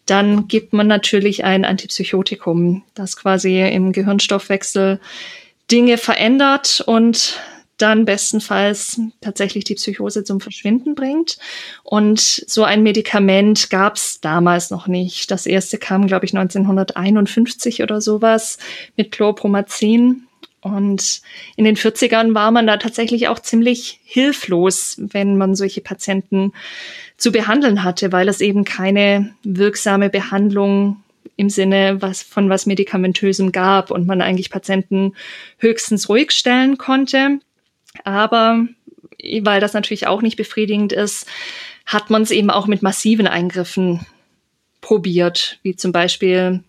dann 0.05 0.47
gibt 0.47 0.73
man 0.73 0.87
natürlich 0.87 1.43
ein 1.43 1.63
Antipsychotikum, 1.63 2.83
das 2.95 3.15
quasi 3.15 3.61
im 3.61 3.91
Gehirnstoffwechsel 3.91 4.99
Dinge 5.69 5.97
verändert 5.97 6.83
und 6.85 7.39
dann 7.77 8.05
bestenfalls 8.05 8.99
tatsächlich 9.21 9.63
die 9.63 9.75
Psychose 9.75 10.23
zum 10.23 10.39
Verschwinden 10.39 10.95
bringt. 10.95 11.37
Und 11.83 12.19
so 12.19 12.63
ein 12.63 12.83
Medikament 12.83 13.69
gab 13.69 13.95
es 13.95 14.21
damals 14.21 14.69
noch 14.69 14.87
nicht. 14.87 15.31
Das 15.31 15.45
erste 15.45 15.77
kam, 15.77 16.07
glaube 16.07 16.25
ich, 16.25 16.35
1951 16.35 17.81
oder 17.81 18.01
sowas 18.01 18.59
mit 18.97 19.11
Chlorpromazin. 19.11 20.27
Und 20.62 21.22
in 21.55 21.66
den 21.66 21.76
40ern 21.76 22.36
war 22.36 22.51
man 22.51 22.68
da 22.68 22.78
tatsächlich 22.78 23.28
auch 23.28 23.39
ziemlich 23.39 23.99
hilflos, 24.03 24.95
wenn 24.99 25.38
man 25.38 25.55
solche 25.55 25.82
Patienten 25.82 26.53
zu 27.18 27.32
behandeln 27.32 27.84
hatte, 27.84 28.12
weil 28.12 28.28
es 28.30 28.41
eben 28.41 28.64
keine 28.64 29.34
wirksame 29.43 30.09
Behandlung 30.09 31.03
im 31.36 31.49
Sinne 31.49 31.97
was, 32.01 32.22
von 32.22 32.49
was 32.49 32.68
Medikamentösem 32.68 33.51
gab 33.51 33.89
und 33.89 34.05
man 34.05 34.22
eigentlich 34.22 34.51
Patienten 34.51 35.16
höchstens 35.57 36.09
ruhig 36.09 36.32
stellen 36.32 36.78
konnte. 36.78 37.39
Aber 38.03 38.68
weil 39.41 39.59
das 39.59 39.74
natürlich 39.74 40.07
auch 40.07 40.22
nicht 40.22 40.38
befriedigend 40.38 40.93
ist, 40.93 41.26
hat 41.86 42.09
man 42.09 42.22
es 42.22 42.32
eben 42.32 42.51
auch 42.51 42.68
mit 42.68 42.84
massiven 42.84 43.28
Eingriffen 43.28 44.05
probiert, 44.82 45.59
wie 45.64 45.76
zum 45.76 45.91
Beispiel 45.91 46.64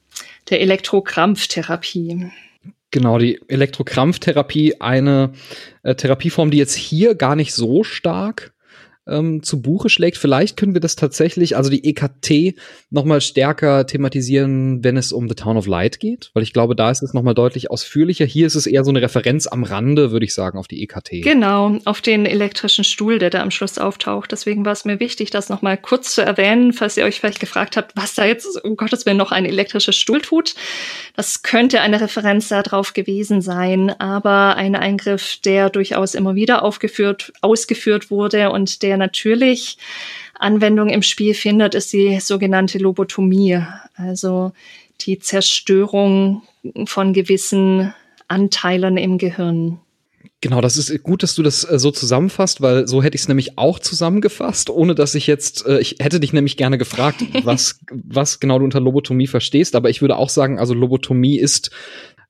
der 0.51 0.61
Elektrokrampftherapie. 0.61 2.31
Genau, 2.93 3.17
die 3.17 3.41
Elektrokrampftherapie, 3.49 4.83
eine 4.83 5.33
äh, 5.83 5.95
Therapieform, 5.95 6.51
die 6.51 6.59
jetzt 6.59 6.75
hier 6.75 7.15
gar 7.15 7.37
nicht 7.37 7.55
so 7.55 7.85
stark 7.85 8.52
ähm, 9.07 9.43
zu 9.43 9.61
Buche 9.61 9.89
schlägt. 9.89 10.17
Vielleicht 10.17 10.57
können 10.57 10.75
wir 10.75 10.81
das 10.81 10.97
tatsächlich, 10.97 11.57
also 11.57 11.71
die 11.71 11.85
EKT, 11.85 12.55
nochmal 12.91 13.21
stärker 13.21 13.87
thematisieren, 13.87 14.85
wenn 14.85 14.97
es 14.97 15.13
um 15.13 15.29
The 15.29 15.35
Town 15.35 15.57
of 15.57 15.67
Light 15.67 16.01
geht, 16.01 16.31
weil 16.35 16.43
ich 16.43 16.53
glaube, 16.53 16.77
da 16.77 16.91
ist 16.91 17.03
es 17.03 17.15
nochmal 17.15 17.35
deutlich 17.35 17.71
ausführlicher. 17.71 18.25
Hier 18.25 18.47
ist 18.47 18.55
es 18.55 18.67
eher 18.67 18.85
so 18.85 18.91
eine 18.91 19.03
Referenz 19.03 19.47
am 19.47 19.65
Rande, 19.65 20.11
würde 20.13 20.25
ich 20.25 20.35
sagen, 20.35 20.59
auf 20.59 20.69
die 20.69 20.83
EKT. 20.83 21.23
Genau, 21.23 21.79
auf 21.85 22.01
den 22.01 22.27
elektrischen 22.27 22.85
Stuhl, 22.85 23.19
der 23.19 23.31
da 23.31 23.43
am 23.43 23.51
Schluss 23.51 23.79
auftaucht. 23.79 24.33
Deswegen 24.33 24.65
war 24.65 24.73
es 24.73 24.85
mir 24.85 25.01
wichtig, 25.01 25.31
das 25.31 25.49
nochmal 25.49 25.77
kurz 25.77 26.15
zu 26.15 26.23
erwähnen, 26.23 26.73
falls 26.73 26.97
ihr 26.97 27.05
euch 27.05 27.21
vielleicht 27.21 27.41
gefragt 27.41 27.77
habt, 27.77 27.97
was 27.97 28.15
da 28.15 28.25
jetzt, 28.25 28.63
um 28.65 28.77
Gottes 28.77 29.07
Willen, 29.07 29.17
noch 29.17 29.33
ein 29.33 29.45
elektrischer 29.45 29.93
Stuhl 29.93 30.21
tut. 30.21 30.55
Das 31.17 31.43
könnte 31.43 31.81
eine 31.81 32.01
Referenz 32.01 32.49
darauf 32.49 32.93
gewesen 32.93 33.43
sein, 33.43 33.91
aber 33.99 34.57
ein 34.57 34.77
Eingriff, 34.77 35.39
der 35.45 35.71
durchaus 35.71 36.15
immer 36.15 36.35
wieder 36.35 36.63
aufgeführt, 36.63 37.33
ausgeführt 37.41 38.11
wurde 38.11 38.51
und 38.51 38.83
der 38.83 38.97
natürlich 39.03 39.77
Anwendung 40.39 40.89
im 40.89 41.03
Spiel 41.03 41.35
findet, 41.35 41.75
ist 41.75 41.93
die 41.93 42.21
sogenannte 42.21 42.79
Lobotomie, 42.79 43.61
also 43.95 44.53
die 45.01 45.19
Zerstörung 45.19 46.43
von 46.87 47.13
gewissen 47.13 47.93
Anteilen 48.29 48.97
im 48.97 49.19
Gehirn. 49.19 49.79
Genau, 50.41 50.61
das 50.61 50.77
ist 50.77 51.05
gut, 51.05 51.23
dass 51.23 51.37
du 51.37 51.45
das 51.45 51.63
äh, 51.63 51.79
so 51.79 51.93
zusammenfasst, 51.93 52.61
weil 52.61 52.89
so 52.89 53.01
hätte 53.01 53.15
ich 53.15 53.23
es 53.23 53.29
nämlich 53.29 53.59
auch 53.59 53.79
zusammengefasst, 53.79 54.71
ohne 54.71 54.97
dass 54.97 55.15
ich 55.15 55.29
jetzt, 55.29 55.65
äh, 55.67 55.79
ich 55.79 55.97
hätte 56.01 56.19
dich 56.19 56.33
nämlich 56.33 56.57
gerne 56.57 56.79
gefragt, 56.79 57.23
was, 57.45 57.79
was 57.91 58.41
genau 58.41 58.59
du 58.59 58.65
unter 58.65 58.81
Lobotomie 58.81 59.29
verstehst, 59.29 59.77
aber 59.77 59.89
ich 59.89 60.01
würde 60.01 60.17
auch 60.17 60.29
sagen, 60.29 60.59
also 60.59 60.75
Lobotomie 60.75 61.39
ist 61.39 61.71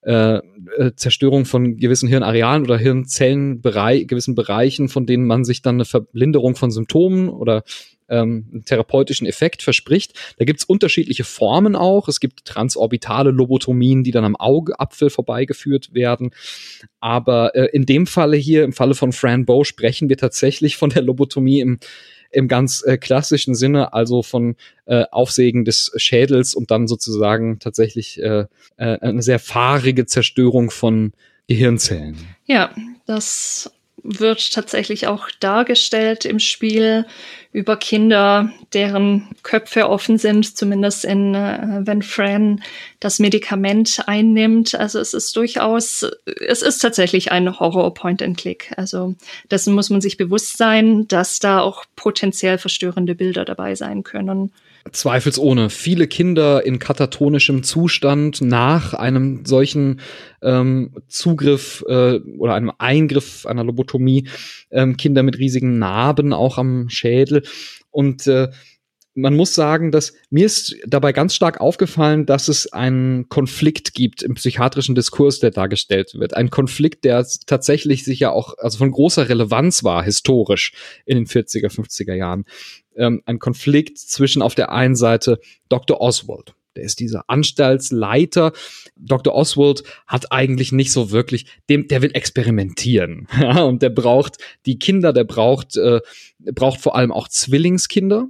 äh, 0.02 0.36
äh, 0.78 0.92
Zerstörung 0.96 1.44
von 1.44 1.76
gewissen 1.76 2.08
Hirnarealen 2.08 2.64
oder 2.64 2.76
Hirnzellen, 2.76 3.62
gewissen 3.62 4.34
Bereichen, 4.34 4.88
von 4.88 5.06
denen 5.06 5.26
man 5.26 5.44
sich 5.44 5.62
dann 5.62 5.76
eine 5.76 5.84
Verblinderung 5.84 6.56
von 6.56 6.70
Symptomen 6.70 7.28
oder 7.28 7.62
ähm, 8.08 8.62
therapeutischen 8.66 9.26
Effekt 9.26 9.62
verspricht. 9.62 10.12
Da 10.38 10.44
gibt's 10.44 10.64
unterschiedliche 10.64 11.24
Formen 11.24 11.76
auch. 11.76 12.08
Es 12.08 12.20
gibt 12.20 12.44
transorbitale 12.44 13.30
Lobotomien, 13.30 14.04
die 14.04 14.10
dann 14.10 14.24
am 14.24 14.36
Augeapfel 14.36 15.08
vorbeigeführt 15.08 15.94
werden. 15.94 16.30
Aber 17.00 17.54
äh, 17.54 17.68
in 17.72 17.86
dem 17.86 18.06
Falle 18.06 18.36
hier, 18.36 18.64
im 18.64 18.72
Falle 18.72 18.94
von 18.94 19.12
Fran 19.12 19.46
Bow, 19.46 19.64
sprechen 19.64 20.08
wir 20.08 20.18
tatsächlich 20.18 20.76
von 20.76 20.90
der 20.90 21.02
Lobotomie 21.02 21.60
im 21.60 21.78
im 22.32 22.48
ganz 22.48 22.82
äh, 22.84 22.98
klassischen 22.98 23.54
Sinne, 23.54 23.92
also 23.92 24.22
von 24.22 24.56
äh, 24.86 25.04
Aufsägen 25.10 25.64
des 25.64 25.92
Schädels 25.96 26.54
und 26.54 26.70
dann 26.70 26.88
sozusagen 26.88 27.58
tatsächlich 27.58 28.20
äh, 28.20 28.46
äh, 28.76 28.98
eine 28.98 29.22
sehr 29.22 29.38
fahrige 29.38 30.06
Zerstörung 30.06 30.70
von 30.70 31.12
Gehirnzellen. 31.46 32.16
Ja, 32.46 32.74
das 33.06 33.70
wird 34.02 34.52
tatsächlich 34.52 35.06
auch 35.06 35.28
dargestellt 35.40 36.24
im 36.24 36.38
Spiel 36.38 37.06
über 37.52 37.76
Kinder, 37.76 38.50
deren 38.72 39.28
Köpfe 39.42 39.88
offen 39.88 40.16
sind, 40.16 40.56
zumindest 40.56 41.04
in, 41.04 41.34
äh, 41.34 41.80
wenn 41.82 42.02
Fran 42.02 42.62
das 42.98 43.18
Medikament 43.18 44.02
einnimmt. 44.06 44.74
Also 44.74 44.98
es 44.98 45.12
ist 45.12 45.36
durchaus, 45.36 46.06
es 46.46 46.62
ist 46.62 46.78
tatsächlich 46.78 47.30
ein 47.30 47.60
Horror-Point-and-Click. 47.60 48.72
Also 48.76 49.14
dessen 49.50 49.74
muss 49.74 49.90
man 49.90 50.00
sich 50.00 50.16
bewusst 50.16 50.56
sein, 50.56 51.06
dass 51.08 51.40
da 51.40 51.60
auch 51.60 51.84
potenziell 51.94 52.56
verstörende 52.58 53.14
Bilder 53.14 53.44
dabei 53.44 53.74
sein 53.74 54.02
können. 54.02 54.50
Zweifelsohne. 54.90 55.70
Viele 55.70 56.06
Kinder 56.06 56.64
in 56.64 56.78
katatonischem 56.78 57.62
Zustand 57.62 58.40
nach 58.40 58.94
einem 58.94 59.44
solchen 59.44 60.00
ähm, 60.42 60.94
Zugriff 61.08 61.84
äh, 61.86 62.18
oder 62.38 62.54
einem 62.54 62.72
Eingriff 62.78 63.46
einer 63.46 63.64
Lobotomie, 63.64 64.28
ähm, 64.70 64.96
Kinder 64.96 65.22
mit 65.22 65.38
riesigen 65.38 65.78
Narben 65.78 66.32
auch 66.32 66.58
am 66.58 66.88
Schädel. 66.88 67.42
Und 67.90 68.26
äh, 68.26 68.48
man 69.14 69.34
muss 69.34 69.54
sagen, 69.54 69.90
dass 69.90 70.14
mir 70.30 70.46
ist 70.46 70.74
dabei 70.86 71.12
ganz 71.12 71.34
stark 71.34 71.60
aufgefallen, 71.60 72.24
dass 72.24 72.48
es 72.48 72.72
einen 72.72 73.28
Konflikt 73.28 73.94
gibt 73.94 74.22
im 74.22 74.34
psychiatrischen 74.34 74.94
Diskurs, 74.94 75.38
der 75.38 75.50
dargestellt 75.50 76.14
wird. 76.14 76.34
Ein 76.34 76.50
Konflikt, 76.50 77.04
der 77.04 77.26
tatsächlich 77.46 78.04
sicher 78.04 78.32
auch 78.32 78.54
also 78.58 78.78
von 78.78 78.90
großer 78.90 79.28
Relevanz 79.28 79.84
war, 79.84 80.02
historisch 80.02 80.72
in 81.04 81.16
den 81.16 81.26
40er, 81.26 81.68
50er 81.68 82.14
Jahren 82.14 82.46
ähm, 82.96 83.22
ein 83.26 83.38
Konflikt 83.38 83.98
zwischen 83.98 84.42
auf 84.42 84.54
der 84.54 84.72
einen 84.72 84.96
Seite 84.96 85.40
Dr. 85.68 86.00
Oswald. 86.00 86.54
Der 86.76 86.84
ist 86.84 87.00
dieser 87.00 87.24
Anstaltsleiter. 87.28 88.52
Dr. 88.96 89.34
Oswald 89.34 89.82
hat 90.06 90.32
eigentlich 90.32 90.72
nicht 90.72 90.92
so 90.92 91.10
wirklich, 91.10 91.46
dem, 91.68 91.88
der 91.88 92.02
will 92.02 92.12
experimentieren. 92.14 93.28
Ja, 93.42 93.62
und 93.62 93.82
der 93.82 93.90
braucht 93.90 94.38
die 94.66 94.78
Kinder, 94.78 95.12
der 95.12 95.24
braucht, 95.24 95.76
äh, 95.76 96.00
braucht 96.38 96.80
vor 96.80 96.94
allem 96.94 97.10
auch 97.10 97.26
Zwillingskinder, 97.28 98.28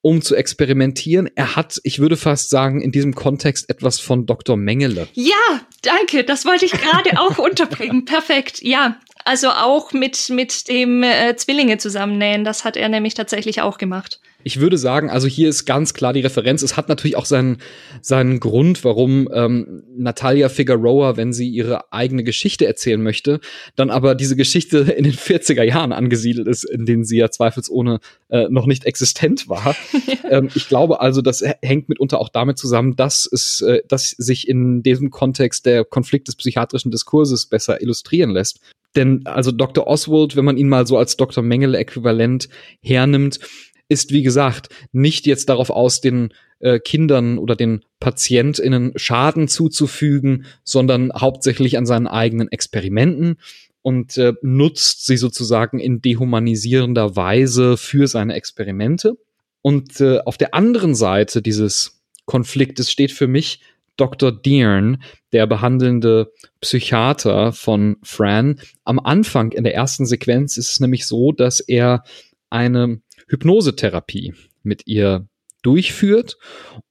um 0.00 0.22
zu 0.22 0.34
experimentieren. 0.34 1.30
Er 1.36 1.54
hat, 1.54 1.80
ich 1.84 2.00
würde 2.00 2.16
fast 2.16 2.50
sagen, 2.50 2.80
in 2.80 2.90
diesem 2.90 3.14
Kontext 3.14 3.70
etwas 3.70 4.00
von 4.00 4.26
Dr. 4.26 4.56
Mengele. 4.56 5.06
Ja, 5.12 5.34
danke. 5.82 6.24
Das 6.24 6.44
wollte 6.44 6.64
ich 6.64 6.72
gerade 6.72 7.18
auch 7.20 7.38
unterbringen. 7.44 8.04
Perfekt. 8.04 8.60
Ja, 8.62 8.98
also 9.24 9.48
auch 9.48 9.92
mit, 9.92 10.28
mit 10.30 10.68
dem 10.68 11.02
äh, 11.02 11.34
Zwillinge 11.36 11.78
zusammennähen, 11.78 12.44
das 12.44 12.64
hat 12.64 12.76
er 12.76 12.88
nämlich 12.88 13.14
tatsächlich 13.14 13.62
auch 13.62 13.78
gemacht. 13.78 14.20
Ich 14.46 14.60
würde 14.60 14.76
sagen, 14.76 15.08
also 15.08 15.26
hier 15.26 15.48
ist 15.48 15.64
ganz 15.64 15.94
klar 15.94 16.12
die 16.12 16.20
Referenz. 16.20 16.60
Es 16.60 16.76
hat 16.76 16.90
natürlich 16.90 17.16
auch 17.16 17.24
seinen, 17.24 17.56
seinen 18.02 18.40
Grund, 18.40 18.84
warum 18.84 19.26
ähm, 19.32 19.84
Natalia 19.96 20.50
Figueroa, 20.50 21.16
wenn 21.16 21.32
sie 21.32 21.48
ihre 21.48 21.90
eigene 21.94 22.24
Geschichte 22.24 22.66
erzählen 22.66 23.02
möchte, 23.02 23.40
dann 23.74 23.88
aber 23.88 24.14
diese 24.14 24.36
Geschichte 24.36 24.78
in 24.96 25.04
den 25.04 25.14
40er 25.14 25.62
Jahren 25.62 25.92
angesiedelt 25.92 26.46
ist, 26.46 26.64
in 26.64 26.84
denen 26.84 27.04
sie 27.04 27.16
ja 27.16 27.30
zweifelsohne 27.30 28.00
äh, 28.28 28.48
noch 28.50 28.66
nicht 28.66 28.84
existent 28.84 29.48
war. 29.48 29.74
ähm, 30.30 30.50
ich 30.54 30.68
glaube 30.68 31.00
also, 31.00 31.22
das 31.22 31.42
hängt 31.62 31.88
mitunter 31.88 32.20
auch 32.20 32.28
damit 32.28 32.58
zusammen, 32.58 32.96
dass 32.96 33.26
es, 33.30 33.62
äh, 33.62 33.80
dass 33.88 34.10
sich 34.10 34.46
in 34.46 34.82
diesem 34.82 35.10
Kontext 35.10 35.64
der 35.64 35.86
Konflikt 35.86 36.28
des 36.28 36.36
psychiatrischen 36.36 36.90
Diskurses 36.90 37.46
besser 37.46 37.80
illustrieren 37.80 38.30
lässt. 38.30 38.60
Denn 38.96 39.26
also 39.26 39.50
Dr. 39.50 39.86
Oswald, 39.86 40.36
wenn 40.36 40.44
man 40.44 40.56
ihn 40.56 40.68
mal 40.68 40.86
so 40.86 40.96
als 40.96 41.16
Dr. 41.16 41.42
Mengele-Äquivalent 41.42 42.48
hernimmt, 42.80 43.40
ist, 43.88 44.12
wie 44.12 44.22
gesagt, 44.22 44.68
nicht 44.92 45.26
jetzt 45.26 45.48
darauf 45.48 45.70
aus, 45.70 46.00
den 46.00 46.32
äh, 46.60 46.78
Kindern 46.78 47.38
oder 47.38 47.56
den 47.56 47.84
PatientInnen 48.00 48.92
Schaden 48.96 49.48
zuzufügen, 49.48 50.46
sondern 50.64 51.12
hauptsächlich 51.12 51.76
an 51.76 51.86
seinen 51.86 52.06
eigenen 52.06 52.50
Experimenten 52.50 53.36
und 53.82 54.16
äh, 54.16 54.32
nutzt 54.42 55.04
sie 55.04 55.18
sozusagen 55.18 55.78
in 55.78 56.00
dehumanisierender 56.00 57.16
Weise 57.16 57.76
für 57.76 58.06
seine 58.06 58.34
Experimente. 58.34 59.18
Und 59.60 60.00
äh, 60.00 60.20
auf 60.20 60.38
der 60.38 60.54
anderen 60.54 60.94
Seite 60.94 61.42
dieses 61.42 62.02
Konfliktes 62.24 62.90
steht 62.90 63.12
für 63.12 63.26
mich 63.26 63.60
Dr. 63.96 64.32
Dearn, 64.32 65.02
der 65.32 65.46
behandelnde 65.46 66.32
Psychiater 66.60 67.52
von 67.52 67.96
Fran. 68.02 68.60
Am 68.84 68.98
Anfang 68.98 69.52
in 69.52 69.64
der 69.64 69.74
ersten 69.74 70.06
Sequenz 70.06 70.56
ist 70.56 70.72
es 70.72 70.80
nämlich 70.80 71.06
so, 71.06 71.32
dass 71.32 71.60
er 71.60 72.02
eine 72.50 73.00
Hypnosetherapie 73.28 74.34
mit 74.62 74.86
ihr 74.86 75.28
durchführt 75.62 76.36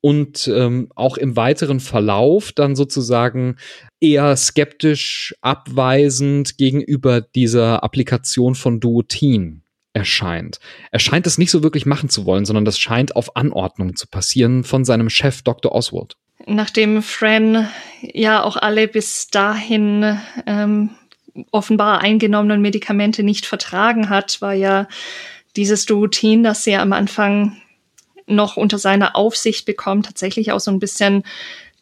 und 0.01 0.47
ähm, 0.47 0.89
auch 0.95 1.17
im 1.17 1.35
weiteren 1.35 1.79
Verlauf 1.79 2.51
dann 2.51 2.75
sozusagen 2.75 3.57
eher 3.99 4.35
skeptisch 4.35 5.35
abweisend 5.41 6.57
gegenüber 6.57 7.21
dieser 7.21 7.83
Applikation 7.83 8.55
von 8.55 8.79
Duotin 8.79 9.61
erscheint. 9.93 10.59
Er 10.91 10.99
scheint 10.99 11.27
es 11.27 11.37
nicht 11.37 11.51
so 11.51 11.61
wirklich 11.61 11.85
machen 11.85 12.09
zu 12.09 12.25
wollen, 12.25 12.45
sondern 12.45 12.65
das 12.65 12.79
scheint 12.79 13.15
auf 13.15 13.35
Anordnung 13.35 13.95
zu 13.95 14.07
passieren 14.07 14.63
von 14.63 14.85
seinem 14.85 15.09
Chef 15.09 15.43
Dr. 15.43 15.71
Oswald. 15.71 16.15
Nachdem 16.45 17.01
Fran 17.01 17.69
ja 18.01 18.43
auch 18.43 18.57
alle 18.57 18.87
bis 18.87 19.27
dahin 19.27 20.19
ähm, 20.45 20.89
offenbar 21.51 22.01
eingenommenen 22.01 22.61
Medikamente 22.61 23.23
nicht 23.23 23.45
vertragen 23.45 24.09
hat, 24.09 24.41
war 24.41 24.53
ja 24.53 24.87
dieses 25.55 25.85
Duotin, 25.85 26.43
das 26.43 26.63
sie 26.63 26.75
am 26.75 26.93
Anfang 26.93 27.57
noch 28.25 28.57
unter 28.57 28.77
seiner 28.77 29.15
Aufsicht 29.15 29.65
bekommt, 29.65 30.05
tatsächlich 30.05 30.51
auch 30.51 30.59
so 30.59 30.71
ein 30.71 30.79
bisschen 30.79 31.23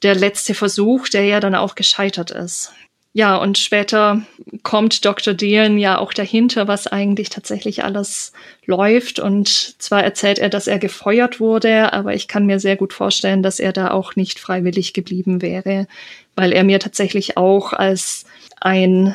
der 0.03 0.15
letzte 0.15 0.53
Versuch, 0.53 1.09
der 1.09 1.25
ja 1.25 1.39
dann 1.39 1.55
auch 1.55 1.75
gescheitert 1.75 2.31
ist. 2.31 2.73
Ja, 3.13 3.35
und 3.35 3.57
später 3.57 4.21
kommt 4.63 5.03
Dr. 5.03 5.33
Dean 5.33 5.77
ja 5.77 5.97
auch 5.97 6.13
dahinter, 6.13 6.69
was 6.69 6.87
eigentlich 6.87 7.29
tatsächlich 7.29 7.83
alles 7.83 8.31
läuft. 8.65 9.19
Und 9.19 9.49
zwar 9.81 10.01
erzählt 10.01 10.39
er, 10.39 10.47
dass 10.47 10.67
er 10.67 10.79
gefeuert 10.79 11.41
wurde, 11.41 11.91
aber 11.91 12.13
ich 12.13 12.29
kann 12.29 12.45
mir 12.45 12.59
sehr 12.59 12.77
gut 12.77 12.93
vorstellen, 12.93 13.43
dass 13.43 13.59
er 13.59 13.73
da 13.73 13.91
auch 13.91 14.15
nicht 14.15 14.39
freiwillig 14.39 14.93
geblieben 14.93 15.41
wäre, 15.41 15.87
weil 16.35 16.53
er 16.53 16.63
mir 16.63 16.79
tatsächlich 16.79 17.35
auch 17.35 17.73
als 17.73 18.25
ein 18.61 19.13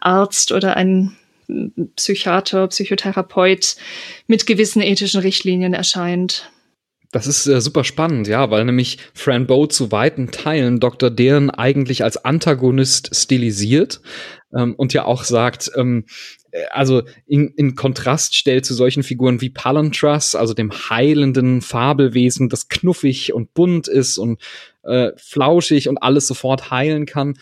Arzt 0.00 0.52
oder 0.52 0.76
ein 0.76 1.16
Psychiater, 1.96 2.66
Psychotherapeut 2.66 3.76
mit 4.26 4.46
gewissen 4.46 4.82
ethischen 4.82 5.22
Richtlinien 5.22 5.72
erscheint. 5.72 6.50
Das 7.10 7.26
ist 7.26 7.46
äh, 7.46 7.60
super 7.60 7.84
spannend, 7.84 8.28
ja, 8.28 8.50
weil 8.50 8.64
nämlich 8.64 8.98
Fran 9.14 9.46
Bow 9.46 9.66
zu 9.66 9.90
weiten 9.90 10.30
Teilen 10.30 10.78
Dr. 10.78 11.10
Deren 11.10 11.48
eigentlich 11.50 12.04
als 12.04 12.22
Antagonist 12.22 13.16
stilisiert 13.16 14.02
ähm, 14.54 14.74
und 14.74 14.92
ja 14.92 15.06
auch 15.06 15.24
sagt, 15.24 15.70
ähm, 15.74 16.04
äh, 16.50 16.64
also 16.70 17.02
in, 17.26 17.48
in 17.56 17.74
Kontrast 17.74 18.36
stellt 18.36 18.66
zu 18.66 18.74
solchen 18.74 19.02
Figuren 19.02 19.40
wie 19.40 19.48
Palantras, 19.48 20.34
also 20.34 20.52
dem 20.52 20.70
heilenden 20.70 21.62
Fabelwesen, 21.62 22.50
das 22.50 22.68
knuffig 22.68 23.32
und 23.32 23.54
bunt 23.54 23.88
ist 23.88 24.18
und 24.18 24.40
äh, 24.82 25.12
flauschig 25.16 25.88
und 25.88 25.98
alles 25.98 26.26
sofort 26.26 26.70
heilen 26.70 27.06
kann 27.06 27.38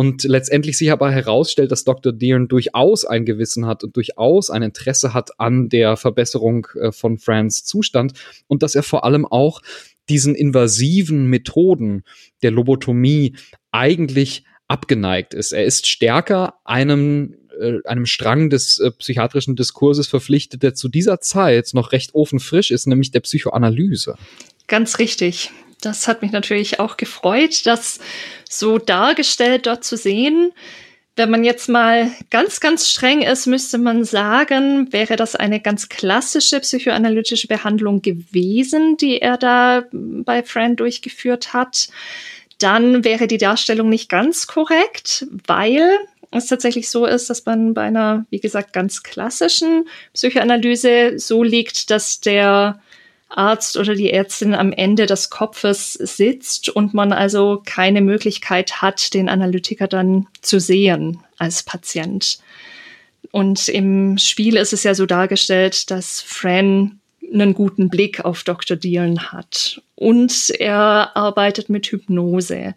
und 0.00 0.24
letztendlich 0.24 0.78
sich 0.78 0.90
aber 0.90 1.10
herausstellt, 1.10 1.70
dass 1.70 1.84
Dr. 1.84 2.10
Dearn 2.10 2.48
durchaus 2.48 3.04
ein 3.04 3.26
Gewissen 3.26 3.66
hat 3.66 3.84
und 3.84 3.94
durchaus 3.96 4.48
ein 4.48 4.62
Interesse 4.62 5.12
hat 5.12 5.38
an 5.38 5.68
der 5.68 5.98
Verbesserung 5.98 6.66
äh, 6.80 6.90
von 6.90 7.18
Frans 7.18 7.66
Zustand 7.66 8.14
und 8.46 8.62
dass 8.62 8.74
er 8.74 8.82
vor 8.82 9.04
allem 9.04 9.26
auch 9.26 9.60
diesen 10.08 10.34
invasiven 10.34 11.26
Methoden 11.26 12.04
der 12.42 12.50
Lobotomie 12.50 13.36
eigentlich 13.72 14.44
abgeneigt 14.68 15.34
ist. 15.34 15.52
Er 15.52 15.66
ist 15.66 15.86
stärker 15.86 16.54
einem 16.64 17.36
äh, 17.60 17.80
einem 17.84 18.06
Strang 18.06 18.48
des 18.48 18.78
äh, 18.78 18.92
psychiatrischen 18.92 19.54
Diskurses 19.54 20.08
verpflichtet, 20.08 20.62
der 20.62 20.72
zu 20.72 20.88
dieser 20.88 21.20
Zeit 21.20 21.72
noch 21.74 21.92
recht 21.92 22.14
ofenfrisch 22.14 22.70
ist, 22.70 22.86
nämlich 22.86 23.10
der 23.10 23.20
Psychoanalyse. 23.20 24.14
Ganz 24.66 24.98
richtig. 24.98 25.50
Das 25.80 26.08
hat 26.08 26.22
mich 26.22 26.32
natürlich 26.32 26.80
auch 26.80 26.96
gefreut, 26.96 27.66
das 27.66 28.00
so 28.48 28.78
dargestellt 28.78 29.66
dort 29.66 29.84
zu 29.84 29.96
sehen. 29.96 30.52
Wenn 31.16 31.30
man 31.30 31.44
jetzt 31.44 31.68
mal 31.68 32.10
ganz, 32.30 32.60
ganz 32.60 32.88
streng 32.88 33.22
ist, 33.22 33.46
müsste 33.46 33.78
man 33.78 34.04
sagen, 34.04 34.92
wäre 34.92 35.16
das 35.16 35.36
eine 35.36 35.60
ganz 35.60 35.88
klassische 35.88 36.60
psychoanalytische 36.60 37.48
Behandlung 37.48 38.00
gewesen, 38.00 38.96
die 38.96 39.20
er 39.20 39.36
da 39.36 39.84
bei 39.92 40.42
Fran 40.42 40.76
durchgeführt 40.76 41.52
hat. 41.52 41.88
Dann 42.58 43.04
wäre 43.04 43.26
die 43.26 43.38
Darstellung 43.38 43.88
nicht 43.88 44.08
ganz 44.08 44.46
korrekt, 44.46 45.26
weil 45.46 45.98
es 46.30 46.46
tatsächlich 46.46 46.88
so 46.88 47.06
ist, 47.06 47.28
dass 47.28 47.44
man 47.44 47.74
bei 47.74 47.82
einer, 47.82 48.24
wie 48.30 48.40
gesagt, 48.40 48.72
ganz 48.72 49.02
klassischen 49.02 49.88
Psychoanalyse 50.14 51.18
so 51.18 51.42
liegt, 51.42 51.90
dass 51.90 52.20
der 52.20 52.80
Arzt 53.30 53.76
oder 53.76 53.94
die 53.94 54.12
Ärztin 54.12 54.54
am 54.54 54.72
Ende 54.72 55.06
des 55.06 55.30
Kopfes 55.30 55.94
sitzt 55.94 56.68
und 56.68 56.94
man 56.94 57.12
also 57.12 57.62
keine 57.64 58.00
Möglichkeit 58.00 58.82
hat, 58.82 59.14
den 59.14 59.28
Analytiker 59.28 59.88
dann 59.88 60.26
zu 60.42 60.60
sehen 60.60 61.20
als 61.38 61.62
Patient. 61.62 62.38
Und 63.30 63.68
im 63.68 64.18
Spiel 64.18 64.56
ist 64.56 64.72
es 64.72 64.82
ja 64.82 64.94
so 64.94 65.06
dargestellt, 65.06 65.90
dass 65.90 66.20
Fran 66.20 67.00
einen 67.32 67.54
guten 67.54 67.88
Blick 67.88 68.24
auf 68.24 68.42
Dr. 68.42 68.76
Dealen 68.76 69.32
hat. 69.32 69.80
Und 69.94 70.50
er 70.58 71.16
arbeitet 71.16 71.68
mit 71.68 71.86
Hypnose. 71.86 72.74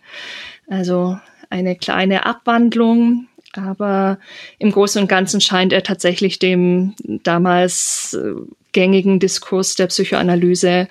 Also 0.67 1.17
eine 1.49 1.75
kleine 1.75 2.25
Abwandlung 2.25 3.27
aber 3.53 4.19
im 4.59 4.71
Großen 4.71 5.01
und 5.01 5.07
Ganzen 5.07 5.41
scheint 5.41 5.73
er 5.73 5.84
tatsächlich 5.84 6.39
dem 6.39 6.95
damals 7.23 8.13
äh, 8.13 8.34
gängigen 8.71 9.19
Diskurs 9.19 9.75
der 9.75 9.88
Psychoanalyse 9.88 10.88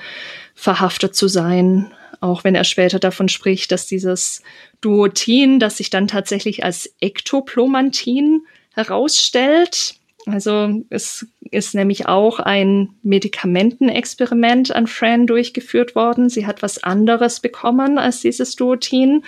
verhaftet 0.54 1.14
zu 1.14 1.28
sein. 1.28 1.92
Auch 2.20 2.44
wenn 2.44 2.54
er 2.54 2.64
später 2.64 3.00
davon 3.00 3.28
spricht, 3.28 3.72
dass 3.72 3.86
dieses 3.86 4.42
Duotin, 4.80 5.58
das 5.58 5.78
sich 5.78 5.90
dann 5.90 6.06
tatsächlich 6.06 6.64
als 6.64 6.94
Ektoplomantin 7.00 8.42
herausstellt, 8.74 9.96
also 10.26 10.84
es 10.88 11.26
ist 11.50 11.74
nämlich 11.74 12.06
auch 12.06 12.38
ein 12.38 12.90
Medikamentenexperiment 13.02 14.74
an 14.74 14.86
Fran 14.86 15.26
durchgeführt 15.26 15.96
worden. 15.96 16.28
Sie 16.28 16.46
hat 16.46 16.62
was 16.62 16.82
anderes 16.82 17.40
bekommen 17.40 17.98
als 17.98 18.20
dieses 18.20 18.54
Duotin, 18.54 19.24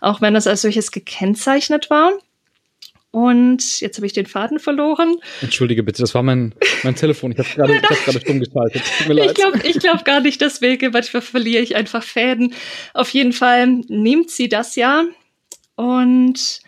auch 0.00 0.20
wenn 0.20 0.36
es 0.36 0.46
als 0.46 0.62
solches 0.62 0.92
gekennzeichnet 0.92 1.90
war. 1.90 2.12
Und 3.10 3.80
jetzt 3.80 3.96
habe 3.96 4.06
ich 4.06 4.12
den 4.12 4.26
Faden 4.26 4.58
verloren. 4.58 5.16
Entschuldige 5.40 5.82
bitte, 5.82 6.02
das 6.02 6.14
war 6.14 6.22
mein, 6.22 6.54
mein 6.82 6.94
Telefon. 6.96 7.32
Ich 7.32 7.38
habe 7.38 7.48
gerade 7.48 7.82
hab 7.82 8.20
stumm 8.20 8.40
geschaltet. 8.40 8.82
Tut 8.98 9.08
mir 9.08 9.14
leid. 9.14 9.30
Ich 9.30 9.34
glaube 9.34 9.60
ich 9.64 9.78
glaub 9.78 10.04
gar 10.04 10.20
nicht 10.20 10.40
deswegen, 10.40 10.92
manchmal 10.92 11.22
verliere 11.22 11.62
ich 11.62 11.76
einfach 11.76 12.02
Fäden. 12.02 12.54
Auf 12.92 13.08
jeden 13.10 13.32
Fall 13.32 13.66
nimmt 13.88 14.30
sie 14.30 14.48
das 14.48 14.76
ja 14.76 15.04
und 15.76 16.60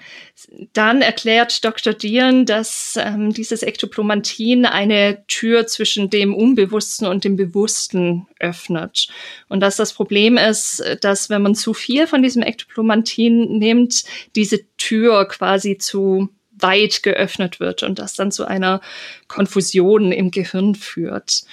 dann 0.72 1.02
erklärt 1.02 1.64
Dr. 1.64 1.92
Dieren, 1.92 2.46
dass 2.46 2.98
ähm, 3.00 3.32
dieses 3.32 3.62
Ektoplomantin 3.62 4.66
eine 4.66 5.24
Tür 5.26 5.66
zwischen 5.66 6.10
dem 6.10 6.34
Unbewussten 6.34 7.06
und 7.06 7.24
dem 7.24 7.36
Bewussten 7.36 8.26
öffnet. 8.38 9.08
Und 9.48 9.60
dass 9.60 9.76
das 9.76 9.92
Problem 9.92 10.36
ist, 10.36 10.82
dass 11.00 11.28
wenn 11.28 11.42
man 11.42 11.54
zu 11.54 11.74
viel 11.74 12.06
von 12.06 12.22
diesem 12.22 12.42
Ektoplomantin 12.42 13.58
nimmt, 13.58 14.04
diese 14.36 14.60
Tür 14.76 15.26
quasi 15.26 15.76
zu 15.78 16.28
weit 16.60 17.02
geöffnet 17.02 17.60
wird 17.60 17.82
und 17.82 17.98
das 17.98 18.14
dann 18.14 18.32
zu 18.32 18.44
einer 18.44 18.80
Konfusion 19.26 20.12
im 20.12 20.30
Gehirn 20.30 20.74
führt. 20.74 21.44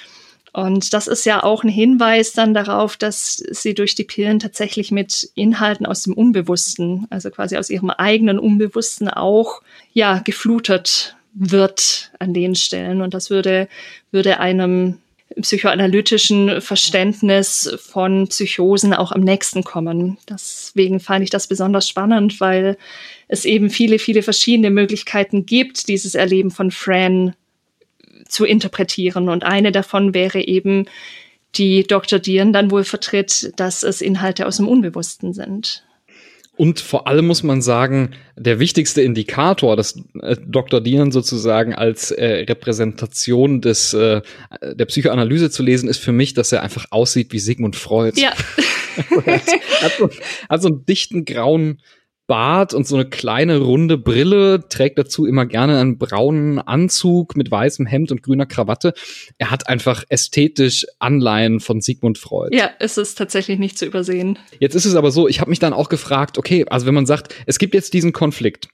Und 0.55 0.93
das 0.93 1.07
ist 1.07 1.25
ja 1.25 1.43
auch 1.43 1.65
ein 1.65 1.69
Hinweis 1.69 2.31
dann 2.31 2.53
darauf, 2.53 2.95
dass 2.95 3.35
sie 3.35 3.73
durch 3.73 3.93
die 3.93 4.05
Pillen 4.05 4.39
tatsächlich 4.39 4.89
mit 4.89 5.29
Inhalten 5.35 5.85
aus 5.85 6.03
dem 6.03 6.13
Unbewussten, 6.13 7.07
also 7.09 7.29
quasi 7.29 7.57
aus 7.57 7.69
ihrem 7.69 7.89
eigenen 7.89 8.39
Unbewussten 8.39 9.09
auch, 9.09 9.61
ja, 9.91 10.19
geflutet 10.19 11.17
wird 11.33 12.09
an 12.19 12.33
den 12.33 12.55
Stellen. 12.55 13.01
Und 13.01 13.13
das 13.13 13.29
würde, 13.29 13.67
würde 14.11 14.39
einem 14.39 14.99
psychoanalytischen 15.41 16.61
Verständnis 16.61 17.75
von 17.77 18.29
Psychosen 18.29 18.93
auch 18.93 19.11
am 19.11 19.21
nächsten 19.21 19.65
kommen. 19.65 20.17
Deswegen 20.29 21.01
fand 21.01 21.25
ich 21.25 21.29
das 21.31 21.47
besonders 21.47 21.89
spannend, 21.89 22.39
weil 22.39 22.77
es 23.27 23.43
eben 23.43 23.69
viele, 23.69 23.99
viele 23.99 24.23
verschiedene 24.23 24.69
Möglichkeiten 24.69 25.45
gibt, 25.45 25.89
dieses 25.89 26.15
Erleben 26.15 26.49
von 26.49 26.71
Fran 26.71 27.35
zu 28.27 28.45
interpretieren. 28.45 29.29
Und 29.29 29.43
eine 29.43 29.71
davon 29.71 30.13
wäre 30.13 30.41
eben, 30.41 30.85
die 31.55 31.83
Dr. 31.83 32.19
Dieren 32.19 32.53
dann 32.53 32.71
wohl 32.71 32.83
vertritt, 32.83 33.53
dass 33.55 33.83
es 33.83 34.01
Inhalte 34.01 34.45
aus 34.45 34.57
dem 34.57 34.67
Unbewussten 34.67 35.33
sind. 35.33 35.83
Und 36.57 36.79
vor 36.79 37.07
allem 37.07 37.27
muss 37.27 37.43
man 37.43 37.61
sagen, 37.61 38.11
der 38.37 38.59
wichtigste 38.59 39.01
Indikator, 39.01 39.75
dass 39.75 40.01
äh, 40.21 40.37
Dr. 40.45 40.79
Dieren 40.79 41.11
sozusagen 41.11 41.75
als 41.75 42.11
äh, 42.11 42.45
Repräsentation 42.47 43.59
des 43.59 43.93
äh, 43.93 44.21
der 44.61 44.85
Psychoanalyse 44.85 45.49
zu 45.49 45.63
lesen, 45.63 45.89
ist 45.89 45.99
für 45.99 46.13
mich, 46.13 46.33
dass 46.33 46.53
er 46.53 46.63
einfach 46.63 46.85
aussieht 46.91 47.33
wie 47.33 47.39
Sigmund 47.39 47.75
Freud. 47.75 48.19
Ja. 48.19 48.31
hat, 49.81 49.91
so, 49.97 50.09
hat 50.47 50.61
so 50.61 50.69
einen 50.69 50.85
dichten 50.85 51.25
grauen 51.25 51.81
Bart 52.27 52.73
und 52.73 52.87
so 52.87 52.95
eine 52.95 53.05
kleine 53.05 53.59
runde 53.59 53.97
Brille, 53.97 54.67
trägt 54.69 54.97
dazu 54.97 55.25
immer 55.25 55.45
gerne 55.45 55.79
einen 55.79 55.97
braunen 55.97 56.59
Anzug 56.59 57.35
mit 57.35 57.51
weißem 57.51 57.85
Hemd 57.85 58.11
und 58.11 58.23
grüner 58.23 58.45
Krawatte. 58.45 58.93
Er 59.37 59.51
hat 59.51 59.67
einfach 59.67 60.03
ästhetisch 60.09 60.85
Anleihen 60.99 61.59
von 61.59 61.81
Sigmund 61.81 62.17
Freud. 62.17 62.55
Ja, 62.55 62.71
es 62.79 62.97
ist 62.97 63.17
tatsächlich 63.17 63.59
nicht 63.59 63.77
zu 63.77 63.85
übersehen. 63.85 64.39
Jetzt 64.59 64.75
ist 64.75 64.85
es 64.85 64.95
aber 64.95 65.11
so, 65.11 65.27
ich 65.27 65.39
habe 65.39 65.49
mich 65.49 65.59
dann 65.59 65.73
auch 65.73 65.89
gefragt, 65.89 66.37
okay, 66.37 66.65
also 66.69 66.85
wenn 66.85 66.95
man 66.95 67.05
sagt, 67.05 67.33
es 67.45 67.59
gibt 67.59 67.73
jetzt 67.73 67.93
diesen 67.93 68.13
Konflikt. 68.13 68.69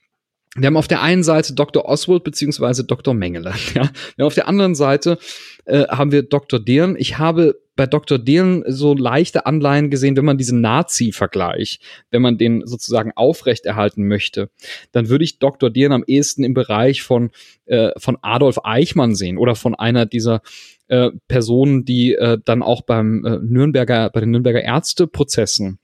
Wir 0.54 0.66
haben 0.66 0.76
auf 0.76 0.88
der 0.88 1.00
einen 1.00 1.22
Seite 1.22 1.54
Dr. 1.54 1.86
Oswald 1.86 2.24
beziehungsweise 2.24 2.84
Dr. 2.84 3.14
Mengele. 3.14 3.54
Ja? 3.74 3.84
Wir 4.16 4.24
haben 4.24 4.26
auf 4.26 4.34
der 4.34 4.48
anderen 4.48 4.74
Seite 4.74 5.18
äh, 5.64 5.86
haben 5.88 6.12
wir 6.12 6.22
Dr. 6.22 6.60
Dern. 6.60 6.96
Ich 6.98 7.18
habe 7.18 7.62
bei 7.74 7.86
Dr. 7.86 8.18
Dillon 8.18 8.64
so 8.66 8.94
leichte 8.94 9.46
Anleihen 9.46 9.90
gesehen, 9.90 10.16
wenn 10.16 10.26
man 10.26 10.36
diesen 10.36 10.60
Nazi-Vergleich, 10.60 11.80
wenn 12.10 12.20
man 12.20 12.36
den 12.36 12.66
sozusagen 12.66 13.12
aufrechterhalten 13.14 14.06
möchte, 14.06 14.50
dann 14.92 15.08
würde 15.08 15.24
ich 15.24 15.38
Dr. 15.38 15.70
Dillon 15.70 15.92
am 15.92 16.04
ehesten 16.06 16.44
im 16.44 16.52
Bereich 16.52 17.02
von, 17.02 17.30
äh, 17.64 17.90
von 17.96 18.18
Adolf 18.20 18.58
Eichmann 18.64 19.14
sehen 19.14 19.38
oder 19.38 19.54
von 19.54 19.74
einer 19.74 20.04
dieser 20.04 20.42
äh, 20.88 21.10
Personen, 21.28 21.86
die 21.86 22.14
äh, 22.14 22.38
dann 22.44 22.62
auch 22.62 22.82
beim 22.82 23.24
äh, 23.24 23.38
Nürnberger, 23.38 24.10
bei 24.10 24.20
den 24.20 24.30
Nürnberger 24.30 24.62
Ärzteprozessen 24.62 25.78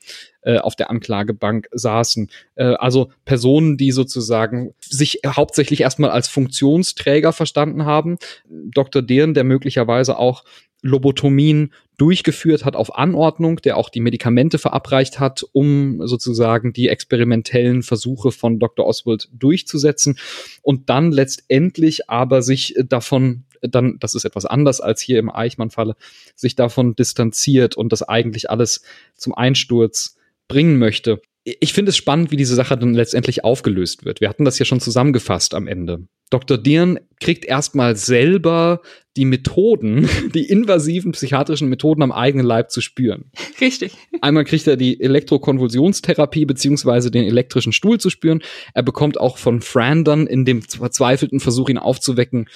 äh, 0.49 0.61
auf 0.61 0.77
der 0.77 0.89
Anklagebank 0.89 1.69
saßen. 1.73 2.31
Äh, 2.55 2.65
also 2.65 3.11
Personen, 3.27 3.77
die 3.77 3.93
sozusagen 3.93 4.73
sich 4.81 5.20
hauptsächlich 5.27 5.83
erstmal 5.83 6.09
als 6.09 6.27
Funktionsträger 6.27 7.35
verstanden 7.35 7.85
haben. 7.85 8.16
Dr. 8.49 9.03
Dehn, 9.03 9.35
der 9.35 9.45
möglicherweise 9.45 10.16
auch 10.16 10.45
Lobotomien 10.81 11.75
durchgeführt 11.99 12.65
hat 12.65 12.77
auf 12.77 12.97
Anordnung, 12.97 13.57
der 13.57 13.77
auch 13.77 13.91
die 13.91 14.01
Medikamente 14.01 14.57
verabreicht 14.57 15.20
hat, 15.20 15.45
um 15.53 16.07
sozusagen 16.07 16.73
die 16.73 16.89
experimentellen 16.89 17.83
Versuche 17.83 18.33
von 18.33 18.59
Dr. 18.59 18.87
Oswald 18.87 19.29
durchzusetzen 19.35 20.19
und 20.62 20.89
dann 20.89 21.12
letztendlich 21.12 22.09
aber 22.09 22.41
sich 22.41 22.75
davon 22.89 23.45
dann, 23.61 23.99
das 23.99 24.15
ist 24.15 24.25
etwas 24.25 24.47
anders 24.47 24.81
als 24.81 25.03
hier 25.03 25.19
im 25.19 25.31
Eichmann-Falle, 25.31 25.97
sich 26.35 26.55
davon 26.55 26.95
distanziert 26.97 27.77
und 27.77 27.93
das 27.93 28.03
eigentlich 28.03 28.49
alles 28.49 28.83
zum 29.15 29.35
Einsturz 29.35 30.16
bringen 30.49 30.79
möchte 30.79 31.20
ich 31.61 31.73
finde 31.73 31.91
es 31.91 31.97
spannend, 31.97 32.31
wie 32.31 32.37
diese 32.37 32.55
Sache 32.55 32.77
dann 32.77 32.95
letztendlich 32.95 33.45
aufgelöst 33.45 34.05
wird. 34.05 34.20
Wir 34.20 34.29
hatten 34.29 34.45
das 34.45 34.59
ja 34.59 34.65
schon 34.65 34.81
zusammengefasst 34.81 35.55
am 35.55 35.66
Ende. 35.66 36.07
Dr. 36.31 36.59
Dirn 36.59 36.99
kriegt 37.20 37.47
erstmal 37.47 37.97
selber 37.97 38.83
die 39.16 39.25
Methoden, 39.25 40.09
die 40.35 40.45
invasiven 40.45 41.12
psychiatrischen 41.12 41.69
Methoden 41.69 42.03
am 42.03 42.12
eigenen 42.12 42.45
Leib 42.45 42.70
zu 42.70 42.81
spüren. 42.81 43.31
Richtig. 43.61 43.93
Einmal 44.20 44.45
kriegt 44.45 44.66
er 44.66 44.77
die 44.77 45.01
Elektrokonvulsionstherapie 45.01 46.45
beziehungsweise 46.45 47.11
den 47.11 47.25
elektrischen 47.25 47.73
Stuhl 47.73 47.99
zu 47.99 48.11
spüren. 48.11 48.43
Er 48.75 48.83
bekommt 48.83 49.19
auch 49.19 49.39
von 49.39 49.62
Fran 49.62 50.05
dann 50.05 50.27
in 50.27 50.45
dem 50.45 50.61
verzweifelten 50.62 51.41
Versuch, 51.41 51.70
ihn 51.70 51.79
aufzuwecken, 51.79 52.49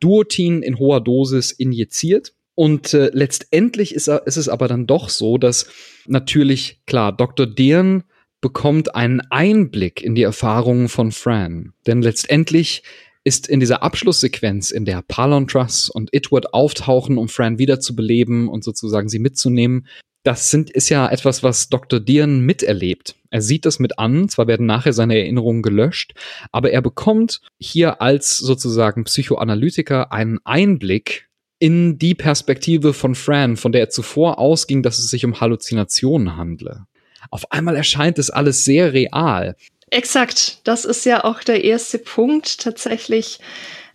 Duotin 0.00 0.62
in 0.62 0.78
hoher 0.78 1.02
Dosis 1.02 1.52
injiziert. 1.52 2.32
Und 2.60 2.92
äh, 2.92 3.08
letztendlich 3.14 3.94
ist, 3.94 4.06
ist 4.08 4.36
es 4.36 4.50
aber 4.50 4.68
dann 4.68 4.86
doch 4.86 5.08
so, 5.08 5.38
dass 5.38 5.66
natürlich, 6.06 6.82
klar, 6.84 7.10
Dr. 7.10 7.46
Dirn 7.46 8.04
bekommt 8.42 8.94
einen 8.94 9.22
Einblick 9.30 10.02
in 10.02 10.14
die 10.14 10.24
Erfahrungen 10.24 10.90
von 10.90 11.10
Fran. 11.10 11.72
Denn 11.86 12.02
letztendlich 12.02 12.82
ist 13.24 13.48
in 13.48 13.60
dieser 13.60 13.82
Abschlusssequenz, 13.82 14.72
in 14.72 14.84
der 14.84 15.00
Palon 15.00 15.48
Truss 15.48 15.88
und 15.88 16.12
Itward 16.12 16.52
auftauchen, 16.52 17.16
um 17.16 17.30
Fran 17.30 17.58
wiederzubeleben 17.58 18.46
und 18.46 18.62
sozusagen 18.62 19.08
sie 19.08 19.20
mitzunehmen, 19.20 19.86
das 20.22 20.50
sind, 20.50 20.68
ist 20.68 20.90
ja 20.90 21.08
etwas, 21.10 21.42
was 21.42 21.70
Dr. 21.70 21.98
Dean 21.98 22.40
miterlebt. 22.40 23.14
Er 23.30 23.40
sieht 23.40 23.64
das 23.64 23.78
mit 23.78 23.98
an, 23.98 24.28
zwar 24.28 24.48
werden 24.48 24.66
nachher 24.66 24.92
seine 24.92 25.16
Erinnerungen 25.16 25.62
gelöscht, 25.62 26.12
aber 26.52 26.72
er 26.72 26.82
bekommt 26.82 27.40
hier 27.58 28.02
als 28.02 28.36
sozusagen 28.36 29.04
Psychoanalytiker 29.04 30.12
einen 30.12 30.40
Einblick 30.44 31.29
in 31.60 31.98
die 31.98 32.14
Perspektive 32.14 32.92
von 32.92 33.14
Fran, 33.14 33.56
von 33.56 33.70
der 33.70 33.82
er 33.82 33.90
zuvor 33.90 34.38
ausging, 34.38 34.82
dass 34.82 34.98
es 34.98 35.10
sich 35.10 35.24
um 35.24 35.40
Halluzinationen 35.40 36.36
handle. 36.36 36.86
Auf 37.30 37.52
einmal 37.52 37.76
erscheint 37.76 38.18
es 38.18 38.30
alles 38.30 38.64
sehr 38.64 38.92
real. 38.92 39.54
Exakt, 39.90 40.60
das 40.64 40.84
ist 40.84 41.04
ja 41.04 41.22
auch 41.22 41.42
der 41.42 41.62
erste 41.62 41.98
Punkt 41.98 42.60
tatsächlich, 42.60 43.40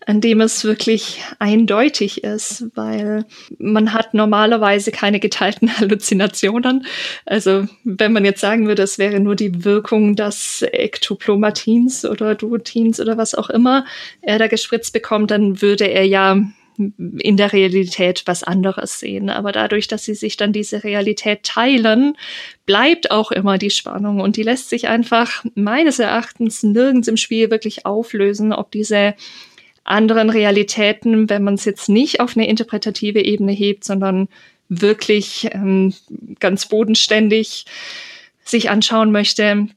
an 0.06 0.22
dem 0.22 0.42
es 0.42 0.64
wirklich 0.64 1.22
eindeutig 1.40 2.24
ist, 2.24 2.66
weil 2.76 3.26
man 3.58 3.94
hat 3.94 4.14
normalerweise 4.14 4.92
keine 4.92 5.20
geteilten 5.20 5.76
Halluzinationen. 5.80 6.86
Also 7.26 7.66
wenn 7.84 8.14
man 8.14 8.26
jetzt 8.26 8.42
sagen 8.42 8.68
würde, 8.68 8.84
es 8.84 9.00
wäre 9.00 9.20
nur 9.20 9.36
die 9.36 9.66
Wirkung 9.66 10.16
des 10.16 10.62
Ektoplomatins 10.62 12.06
oder 12.06 12.36
Duotins 12.36 13.00
oder 13.00 13.18
was 13.18 13.34
auch 13.34 13.50
immer 13.50 13.86
er 14.22 14.38
da 14.38 14.46
gespritzt 14.46 14.94
bekommt, 14.94 15.32
dann 15.32 15.64
würde 15.64 15.86
er 15.86 16.06
ja 16.06 16.40
in 16.78 17.38
der 17.38 17.54
Realität 17.54 18.24
was 18.26 18.44
anderes 18.44 19.00
sehen. 19.00 19.30
Aber 19.30 19.52
dadurch, 19.52 19.88
dass 19.88 20.06
sie 20.06 20.16
sich 20.16 20.38
dann 20.38 20.54
diese 20.54 20.84
Realität 20.84 21.44
teilen, 21.44 22.18
bleibt 22.66 23.12
auch 23.12 23.32
immer 23.32 23.58
die 23.58 23.70
Spannung 23.70 24.20
und 24.20 24.38
die 24.38 24.44
lässt 24.44 24.70
sich 24.70 24.88
einfach 24.88 25.46
meines 25.56 26.00
Erachtens 26.00 26.64
nirgends 26.64 27.08
im 27.08 27.18
Spiel 27.18 27.52
wirklich 27.52 27.86
auflösen, 27.86 28.54
ob 28.54 28.72
diese 28.72 29.16
anderen 29.84 30.30
Realitäten, 30.30 31.30
wenn 31.30 31.44
man 31.44 31.54
es 31.54 31.66
jetzt 31.66 31.90
nicht 31.90 32.20
auf 32.20 32.36
eine 32.36 32.48
interpretative 32.48 33.24
Ebene 33.24 33.52
hebt, 33.52 33.84
sondern 33.84 34.28
wirklich 34.68 35.48
ähm, 35.52 35.94
ganz 36.40 36.68
bodenständig 36.68 37.66
sich 38.44 38.70
anschauen 38.70 39.12
möchte. 39.12 39.68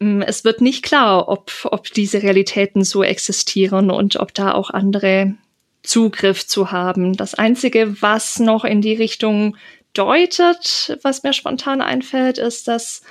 Ähm, 0.00 0.22
es 0.22 0.44
wird 0.44 0.60
nicht 0.60 0.82
klar, 0.82 1.28
ob, 1.28 1.52
ob 1.64 1.92
diese 1.92 2.22
Realitäten 2.22 2.84
so 2.84 3.02
existieren 3.02 3.90
und 3.90 4.16
ob 4.16 4.34
da 4.34 4.52
auch 4.52 4.70
andere 4.70 5.34
Zugriff 5.82 6.46
zu 6.46 6.72
haben. 6.72 7.16
Das 7.16 7.34
Einzige, 7.34 8.00
was 8.02 8.38
noch 8.38 8.64
in 8.64 8.80
die 8.80 8.94
Richtung 8.94 9.56
deutet, 9.92 10.98
was 11.02 11.22
mir 11.22 11.32
spontan 11.32 11.80
einfällt, 11.80 12.38
ist, 12.38 12.68
dass 12.68 13.02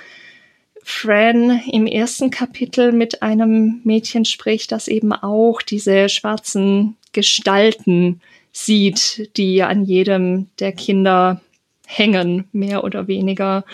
Fran 0.82 1.60
im 1.70 1.86
ersten 1.86 2.30
Kapitel 2.30 2.92
mit 2.92 3.22
einem 3.22 3.80
Mädchen 3.84 4.24
spricht, 4.24 4.72
das 4.72 4.88
eben 4.88 5.12
auch 5.12 5.60
diese 5.62 6.08
schwarzen 6.08 6.96
Gestalten 7.12 8.20
sieht, 8.52 9.36
die 9.36 9.62
an 9.62 9.84
jedem 9.84 10.48
der 10.58 10.72
Kinder 10.72 11.40
hängen, 11.86 12.48
mehr 12.52 12.84
oder 12.84 13.08
weniger. 13.08 13.64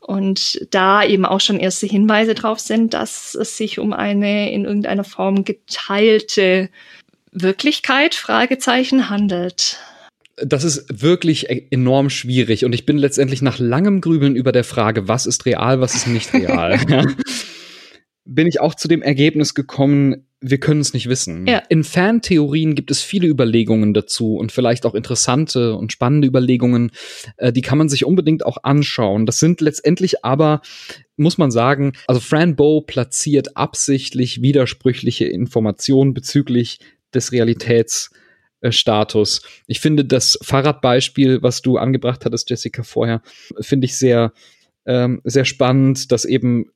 Und 0.00 0.66
da 0.70 1.04
eben 1.04 1.24
auch 1.24 1.40
schon 1.40 1.60
erste 1.60 1.86
Hinweise 1.86 2.34
drauf 2.34 2.58
sind, 2.58 2.94
dass 2.94 3.34
es 3.34 3.56
sich 3.56 3.78
um 3.78 3.92
eine 3.92 4.50
in 4.52 4.64
irgendeiner 4.64 5.04
Form 5.04 5.44
geteilte 5.44 6.70
Wirklichkeit, 7.40 8.14
Fragezeichen, 8.14 9.10
handelt 9.10 9.78
das 10.36 10.64
ist 10.64 11.02
wirklich 11.02 11.48
e-, 11.48 11.66
enorm 11.70 12.10
schwierig 12.10 12.64
und 12.64 12.74
ich 12.74 12.84
bin 12.84 12.98
letztendlich 12.98 13.42
nach 13.42 13.58
langem 13.58 14.00
Grübeln 14.00 14.36
über 14.36 14.52
der 14.52 14.64
Frage, 14.64 15.08
was 15.08 15.26
ist 15.26 15.46
real, 15.46 15.80
was 15.80 15.94
ist 15.94 16.08
nicht 16.08 16.32
real, 16.34 16.78
bin 18.26 18.46
ich 18.46 18.60
auch 18.60 18.74
zu 18.74 18.88
dem 18.88 19.02
Ergebnis 19.02 19.54
gekommen, 19.54 20.26
wir 20.40 20.58
können 20.58 20.80
es 20.80 20.92
nicht 20.92 21.08
wissen. 21.08 21.46
Ja. 21.46 21.62
In 21.70 21.82
Fantheorien 21.82 22.74
gibt 22.74 22.90
es 22.90 23.02
viele 23.02 23.26
Überlegungen 23.26 23.94
dazu 23.94 24.36
und 24.36 24.52
vielleicht 24.52 24.84
auch 24.84 24.94
interessante 24.94 25.74
und 25.74 25.92
spannende 25.92 26.28
Überlegungen, 26.28 26.90
äh, 27.38 27.52
die 27.52 27.62
kann 27.62 27.78
man 27.78 27.88
sich 27.88 28.04
unbedingt 28.04 28.44
auch 28.44 28.58
anschauen. 28.62 29.24
Das 29.24 29.38
sind 29.38 29.60
letztendlich 29.60 30.24
aber, 30.24 30.60
muss 31.16 31.38
man 31.38 31.50
sagen, 31.50 31.92
also 32.06 32.20
Fran 32.20 32.54
Bow 32.54 32.82
platziert 32.82 33.56
absichtlich 33.56 34.42
widersprüchliche 34.42 35.24
Informationen 35.24 36.12
bezüglich 36.12 36.80
des 37.16 37.32
Realitäts 37.32 38.10
äh, 38.60 38.72
Status. 38.72 39.42
Ich 39.66 39.80
finde 39.80 40.04
das 40.04 40.38
Fahrradbeispiel, 40.42 41.42
was 41.42 41.62
du 41.62 41.78
angebracht 41.78 42.24
hattest, 42.24 42.48
Jessica, 42.50 42.82
vorher, 42.82 43.22
finde 43.60 43.86
ich 43.86 43.96
sehr, 43.96 44.32
ähm, 44.86 45.20
sehr 45.24 45.44
spannend, 45.44 46.12
dass 46.12 46.24
eben 46.24 46.66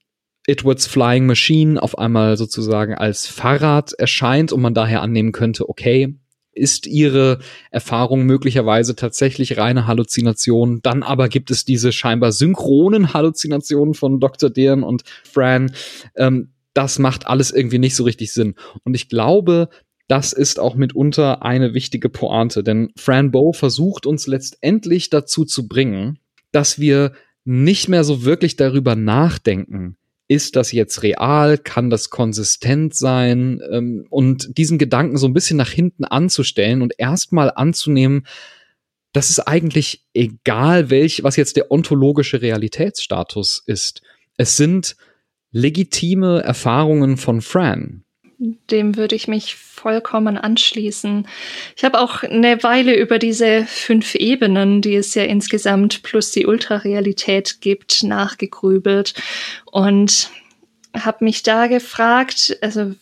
Edwards 0.46 0.86
Flying 0.86 1.26
Machine 1.26 1.80
auf 1.80 1.98
einmal 1.98 2.36
sozusagen 2.36 2.94
als 2.94 3.26
Fahrrad 3.26 3.92
erscheint 3.92 4.52
und 4.52 4.60
man 4.60 4.74
daher 4.74 5.02
annehmen 5.02 5.32
könnte, 5.32 5.68
okay, 5.68 6.16
ist 6.52 6.86
ihre 6.86 7.38
Erfahrung 7.70 8.24
möglicherweise 8.24 8.96
tatsächlich 8.96 9.56
reine 9.56 9.86
Halluzination. 9.86 10.80
Dann 10.82 11.02
aber 11.02 11.28
gibt 11.28 11.50
es 11.50 11.64
diese 11.64 11.92
scheinbar 11.92 12.32
synchronen 12.32 13.14
Halluzinationen 13.14 13.94
von 13.94 14.20
Dr. 14.20 14.50
Dean 14.50 14.82
und 14.82 15.04
Fran. 15.24 15.72
Ähm, 16.16 16.52
das 16.74 16.98
macht 16.98 17.26
alles 17.26 17.50
irgendwie 17.50 17.78
nicht 17.78 17.96
so 17.96 18.04
richtig 18.04 18.32
Sinn. 18.32 18.54
Und 18.84 18.94
ich 18.94 19.08
glaube, 19.08 19.68
das 20.10 20.32
ist 20.32 20.58
auch 20.58 20.74
mitunter 20.74 21.42
eine 21.42 21.72
wichtige 21.72 22.08
Pointe, 22.08 22.64
denn 22.64 22.90
Fran 22.96 23.30
Bow 23.30 23.52
versucht 23.52 24.06
uns 24.06 24.26
letztendlich 24.26 25.08
dazu 25.08 25.44
zu 25.44 25.68
bringen, 25.68 26.18
dass 26.50 26.80
wir 26.80 27.12
nicht 27.44 27.88
mehr 27.88 28.02
so 28.02 28.24
wirklich 28.24 28.56
darüber 28.56 28.96
nachdenken, 28.96 29.96
ist 30.26 30.56
das 30.56 30.72
jetzt 30.72 31.04
real, 31.04 31.58
kann 31.58 31.90
das 31.90 32.10
konsistent 32.10 32.94
sein 32.94 33.60
ähm, 33.70 34.04
und 34.10 34.58
diesen 34.58 34.78
Gedanken 34.78 35.16
so 35.16 35.28
ein 35.28 35.32
bisschen 35.32 35.56
nach 35.56 35.70
hinten 35.70 36.04
anzustellen 36.04 36.82
und 36.82 36.94
erstmal 36.98 37.52
anzunehmen, 37.54 38.26
dass 39.12 39.30
es 39.30 39.38
eigentlich 39.38 40.06
egal, 40.12 40.90
welch, 40.90 41.22
was 41.22 41.36
jetzt 41.36 41.56
der 41.56 41.70
ontologische 41.70 42.42
Realitätsstatus 42.42 43.62
ist. 43.64 44.02
Es 44.36 44.56
sind 44.56 44.96
legitime 45.52 46.42
Erfahrungen 46.42 47.16
von 47.16 47.40
Fran. 47.42 48.04
Dem 48.42 48.96
würde 48.96 49.16
ich 49.16 49.28
mich 49.28 49.54
vollkommen 49.56 50.38
anschließen. 50.38 51.28
Ich 51.76 51.84
habe 51.84 52.00
auch 52.00 52.22
eine 52.22 52.62
Weile 52.62 52.96
über 52.96 53.18
diese 53.18 53.66
fünf 53.66 54.14
Ebenen, 54.14 54.80
die 54.80 54.94
es 54.94 55.14
ja 55.14 55.24
insgesamt 55.24 56.02
plus 56.02 56.30
die 56.32 56.46
Ultrarealität 56.46 57.60
gibt, 57.60 58.02
nachgegrübelt 58.02 59.12
und 59.66 60.30
habe 60.96 61.24
mich 61.24 61.42
da 61.42 61.66
gefragt, 61.66 62.56
also 62.62 62.94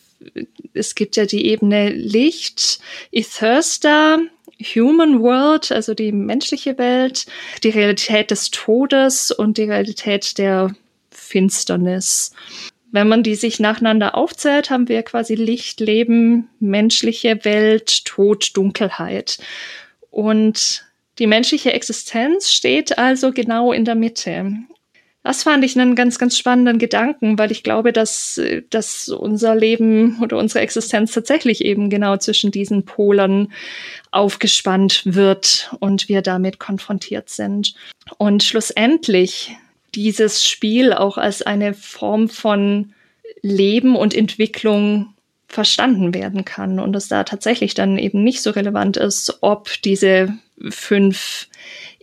es 0.75 0.97
gibt 0.97 1.15
ja 1.15 1.25
die 1.25 1.47
Ebene 1.47 1.91
Licht, 1.91 2.81
Ethersta, 3.13 4.19
Human 4.61 5.23
World, 5.23 5.71
also 5.71 5.95
die 5.95 6.11
menschliche 6.11 6.79
Welt, 6.79 7.27
die 7.63 7.71
Realität 7.71 8.33
des 8.33 8.51
Todes 8.51 9.31
und 9.31 9.57
die 9.57 9.65
Realität 9.65 10.37
der 10.39 10.75
Finsternis. 11.13 12.33
Wenn 12.91 13.09
man 13.09 13.23
die 13.23 13.35
sich 13.35 13.61
nacheinander 13.61 14.15
aufzählt, 14.15 14.71
haben 14.71 14.89
wir 14.89 15.03
quasi 15.03 15.35
Licht, 15.35 15.81
Leben, 15.81 16.49
menschliche 16.59 17.45
Welt, 17.45 18.05
Tod, 18.05 18.57
Dunkelheit. 18.57 19.39
Und 20.11 20.85
die 21.19 21.27
menschliche 21.27 21.73
Existenz 21.73 22.53
steht 22.53 22.99
also 22.99 23.33
genau 23.33 23.73
in 23.73 23.85
der 23.85 23.95
Mitte. 23.95 24.53
Das 25.25 25.43
fand 25.43 25.63
ich 25.65 25.79
einen 25.79 25.95
ganz, 25.95 26.19
ganz 26.19 26.39
spannenden 26.39 26.79
Gedanken, 26.79 27.39
weil 27.39 27.53
ich 27.53 27.63
glaube, 27.63 27.93
dass, 27.93 28.41
dass 28.71 29.09
unser 29.11 29.55
Leben 29.55 30.19
oder 30.23 30.39
unsere 30.39 30.61
Existenz 30.61 31.13
tatsächlich 31.13 31.65
eben 31.65 31.91
genau 31.91 32.17
zwischen 32.17 32.51
diesen 32.51 32.87
Polen 32.87 33.53
aufgespannt 34.11 35.03
wird 35.05 35.71
und 35.81 36.09
wir 36.09 36.23
damit 36.23 36.59
konfrontiert 36.59 37.29
sind. 37.29 37.75
Und 38.17 38.43
schlussendlich 38.43 39.55
dieses 39.95 40.45
Spiel 40.47 40.93
auch 40.93 41.19
als 41.19 41.43
eine 41.43 41.75
Form 41.75 42.29
von 42.29 42.93
Leben 43.43 43.97
und 43.97 44.15
Entwicklung 44.15 45.15
verstanden 45.49 46.13
werden 46.13 46.45
kann 46.45 46.79
und 46.79 46.95
es 46.95 47.09
da 47.09 47.25
tatsächlich 47.25 47.75
dann 47.75 47.99
eben 47.99 48.23
nicht 48.23 48.43
so 48.43 48.51
relevant 48.51 48.97
ist, 48.97 49.39
ob 49.41 49.71
diese 49.83 50.35
fünf 50.69 51.49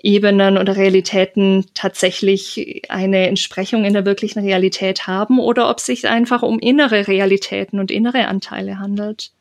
Ebenen 0.02 0.57
oder 0.57 0.76
Realitäten 0.76 1.66
tatsächlich 1.74 2.84
eine 2.90 3.28
Entsprechung 3.28 3.86
in 3.86 3.94
der 3.94 4.06
wirklichen 4.06 4.40
Realität 4.40 5.07
haben 5.07 5.40
oder 5.40 5.70
ob 5.70 5.80
es 5.80 5.86
sich 5.86 6.07
einfach 6.07 6.44
um 6.44 6.60
innere 6.60 7.07
Realitäten 7.07 7.80
und 7.80 7.91
innere 7.91 8.28
Anteile 8.28 8.80
handelt. 8.80 9.32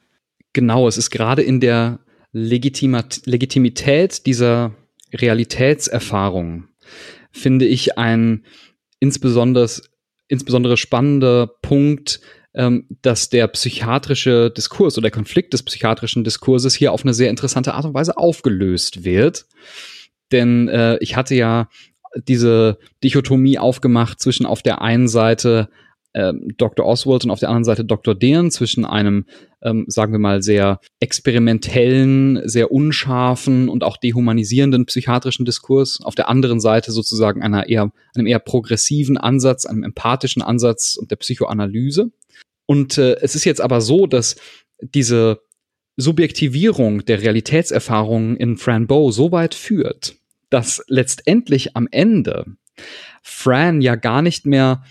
Genau, 0.52 0.86
es 0.86 0.96
ist 0.96 1.10
gerade 1.10 1.42
in 1.42 1.60
der 1.60 1.98
Legitimat 2.32 3.22
Legitimität 3.26 4.26
dieser 4.26 4.72
Realitätserfahrung 5.12 6.68
finde 7.34 7.66
ich 7.66 7.98
ein 7.98 8.44
insbesondere, 9.00 9.68
insbesondere 10.28 10.76
spannender 10.76 11.48
Punkt, 11.60 12.20
ähm, 12.54 12.86
dass 13.02 13.28
der 13.28 13.48
psychiatrische 13.48 14.50
Diskurs 14.50 14.96
oder 14.96 15.06
der 15.06 15.10
Konflikt 15.10 15.52
des 15.52 15.64
psychiatrischen 15.64 16.24
Diskurses 16.24 16.74
hier 16.74 16.92
auf 16.92 17.02
eine 17.02 17.12
sehr 17.12 17.30
interessante 17.30 17.74
Art 17.74 17.84
und 17.84 17.94
Weise 17.94 18.16
aufgelöst 18.16 19.04
wird. 19.04 19.46
Denn 20.32 20.68
äh, 20.68 20.96
ich 21.00 21.16
hatte 21.16 21.34
ja 21.34 21.68
diese 22.28 22.78
Dichotomie 23.02 23.58
aufgemacht 23.58 24.20
zwischen 24.20 24.46
auf 24.46 24.62
der 24.62 24.80
einen 24.80 25.08
Seite 25.08 25.68
äh, 26.12 26.32
Dr. 26.56 26.86
Oswald 26.86 27.24
und 27.24 27.30
auf 27.32 27.40
der 27.40 27.48
anderen 27.48 27.64
Seite 27.64 27.84
Dr. 27.84 28.14
Dean, 28.14 28.52
zwischen 28.52 28.84
einem 28.84 29.26
ähm, 29.64 29.86
sagen 29.88 30.12
wir 30.12 30.18
mal, 30.18 30.42
sehr 30.42 30.78
experimentellen, 31.00 32.46
sehr 32.48 32.70
unscharfen 32.70 33.68
und 33.68 33.82
auch 33.82 33.96
dehumanisierenden 33.96 34.86
psychiatrischen 34.86 35.44
Diskurs. 35.44 36.00
Auf 36.02 36.14
der 36.14 36.28
anderen 36.28 36.60
Seite 36.60 36.92
sozusagen 36.92 37.42
einer 37.42 37.68
eher, 37.68 37.90
einem 38.14 38.26
eher 38.26 38.38
progressiven 38.38 39.16
Ansatz, 39.16 39.66
einem 39.66 39.82
empathischen 39.82 40.42
Ansatz 40.42 40.96
und 40.96 41.10
der 41.10 41.16
Psychoanalyse. 41.16 42.10
Und 42.66 42.98
äh, 42.98 43.16
es 43.20 43.34
ist 43.34 43.44
jetzt 43.44 43.60
aber 43.60 43.80
so, 43.80 44.06
dass 44.06 44.36
diese 44.80 45.40
Subjektivierung 45.96 47.04
der 47.04 47.22
Realitätserfahrungen 47.22 48.36
in 48.36 48.56
Fran 48.56 48.86
Bow 48.86 49.10
so 49.12 49.32
weit 49.32 49.54
führt, 49.54 50.16
dass 50.50 50.84
letztendlich 50.88 51.76
am 51.76 51.88
Ende 51.90 52.46
Fran 53.22 53.80
ja 53.80 53.94
gar 53.94 54.20
nicht 54.20 54.44
mehr, 54.44 54.82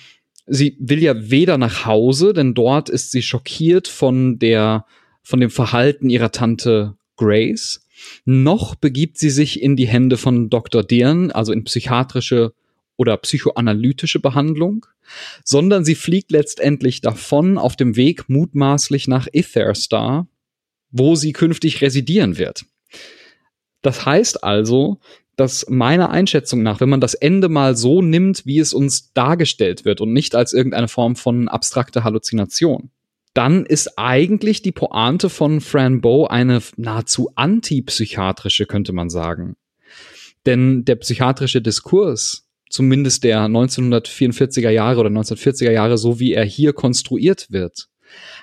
sie 0.46 0.76
will 0.80 1.02
ja 1.02 1.30
weder 1.30 1.58
nach 1.58 1.86
Hause, 1.86 2.34
denn 2.34 2.54
dort 2.54 2.90
ist 2.90 3.12
sie 3.12 3.22
schockiert 3.22 3.88
von 3.88 4.40
der, 4.40 4.86
von 5.22 5.40
dem 5.40 5.50
Verhalten 5.50 6.10
ihrer 6.10 6.32
Tante 6.32 6.96
Grace, 7.16 7.88
noch 8.26 8.76
begibt 8.76 9.18
sie 9.18 9.30
sich 9.30 9.62
in 9.62 9.76
die 9.76 9.88
Hände 9.88 10.18
von 10.18 10.50
Dr. 10.50 10.84
Dean, 10.84 11.32
also 11.32 11.54
in 11.54 11.64
psychiatrische 11.64 12.54
oder 12.98 13.18
psychoanalytische 13.18 14.20
Behandlung, 14.20 14.86
sondern 15.44 15.84
sie 15.86 15.96
fliegt 15.96 16.32
letztendlich 16.32 17.02
davon 17.02 17.58
auf 17.58 17.76
dem 17.76 17.96
Weg 17.96 18.30
mutmaßlich 18.30 19.08
nach 19.08 19.28
Itherstar, 19.32 20.28
wo 20.92 21.16
sie 21.16 21.34
künftig 21.34 21.82
residieren 21.82 22.38
wird. 22.38 22.66
Das 23.82 24.06
heißt 24.06 24.44
also, 24.44 25.00
dass 25.36 25.68
meiner 25.70 26.10
Einschätzung 26.10 26.62
nach, 26.62 26.80
wenn 26.80 26.90
man 26.90 27.02
das 27.02 27.16
Ende 27.16 27.50
mal 27.50 27.76
so 27.76 28.02
nimmt, 28.02 28.46
wie 28.46 28.60
es 28.60 28.74
uns 28.74 29.14
dargestellt 29.14 29.86
wird 29.86 30.02
und 30.02 30.14
nicht 30.14 30.36
als 30.36 30.54
irgendeine 30.54 30.88
Form 30.88 31.16
von 31.16 31.48
abstrakter 31.48 32.04
Halluzination, 32.04 32.92
dann 33.34 33.66
ist 33.66 33.98
eigentlich 33.98 34.62
die 34.62 34.72
Pointe 34.72 35.30
von 35.30 35.60
Fran 35.60 36.02
Bow 36.02 36.28
eine 36.28 36.62
nahezu 36.78 37.32
antipsychiatrische, 37.36 38.68
könnte 38.68 38.94
man 38.94 39.10
sagen. 39.10 39.56
Denn 40.46 40.86
der 40.86 40.96
psychiatrische 40.96 41.62
Diskurs, 41.62 42.48
zumindest 42.70 43.24
der 43.24 43.40
1944er 43.48 44.70
Jahre 44.70 45.00
oder 45.00 45.10
1940er 45.10 45.72
Jahre, 45.72 45.98
so 45.98 46.20
wie 46.20 46.34
er 46.34 46.46
hier 46.46 46.74
konstruiert 46.74 47.48
wird, 47.50 47.88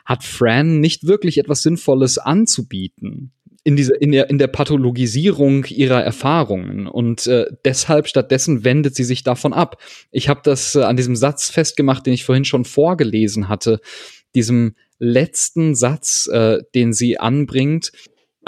hat 0.04 0.24
Fran 0.24 0.80
nicht 0.80 1.06
wirklich 1.06 1.38
etwas 1.38 1.62
Sinnvolles 1.62 2.18
anzubieten 2.18 3.32
in 3.62 3.76
dieser 3.76 4.00
in 4.00 4.12
der 4.12 4.30
in 4.30 4.38
der 4.38 4.46
Pathologisierung 4.46 5.64
ihrer 5.66 6.02
Erfahrungen 6.02 6.86
und 6.86 7.26
äh, 7.26 7.46
deshalb 7.64 8.08
stattdessen 8.08 8.64
wendet 8.64 8.94
sie 8.94 9.04
sich 9.04 9.22
davon 9.22 9.52
ab. 9.52 9.80
Ich 10.10 10.28
habe 10.28 10.40
das 10.42 10.74
äh, 10.74 10.82
an 10.82 10.96
diesem 10.96 11.16
Satz 11.16 11.50
festgemacht, 11.50 12.06
den 12.06 12.14
ich 12.14 12.24
vorhin 12.24 12.44
schon 12.44 12.64
vorgelesen 12.64 13.48
hatte, 13.48 13.80
diesem 14.34 14.74
letzten 14.98 15.74
Satz, 15.74 16.28
äh, 16.32 16.58
den 16.74 16.92
sie 16.92 17.18
anbringt. 17.18 17.92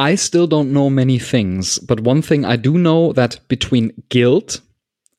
I 0.00 0.16
still 0.16 0.44
don't 0.44 0.70
know 0.70 0.88
many 0.88 1.18
things, 1.18 1.84
but 1.86 2.06
one 2.06 2.22
thing 2.22 2.44
I 2.44 2.56
do 2.56 2.72
know 2.72 3.12
that 3.12 3.46
between 3.48 3.92
guilt 4.08 4.62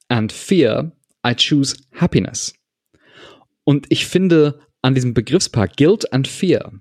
and 0.08 0.32
fear 0.32 0.92
I 1.26 1.36
choose 1.36 1.76
happiness. 1.92 2.54
Und 3.64 3.86
ich 3.90 4.08
finde 4.08 4.60
an 4.82 4.96
diesem 4.96 5.14
Begriffspaar 5.14 5.68
Guilt 5.68 6.12
and 6.12 6.28
Fear 6.28 6.74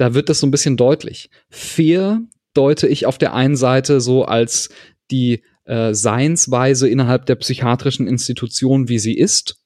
da 0.00 0.14
wird 0.14 0.28
das 0.28 0.40
so 0.40 0.46
ein 0.46 0.50
bisschen 0.50 0.76
deutlich. 0.76 1.30
Fear 1.50 2.22
deute 2.54 2.88
ich 2.88 3.06
auf 3.06 3.18
der 3.18 3.34
einen 3.34 3.56
Seite 3.56 4.00
so 4.00 4.24
als 4.24 4.70
die 5.10 5.42
äh, 5.64 5.92
Seinsweise 5.92 6.88
innerhalb 6.88 7.26
der 7.26 7.34
psychiatrischen 7.36 8.08
Institution, 8.08 8.88
wie 8.88 8.98
sie 8.98 9.16
ist. 9.16 9.60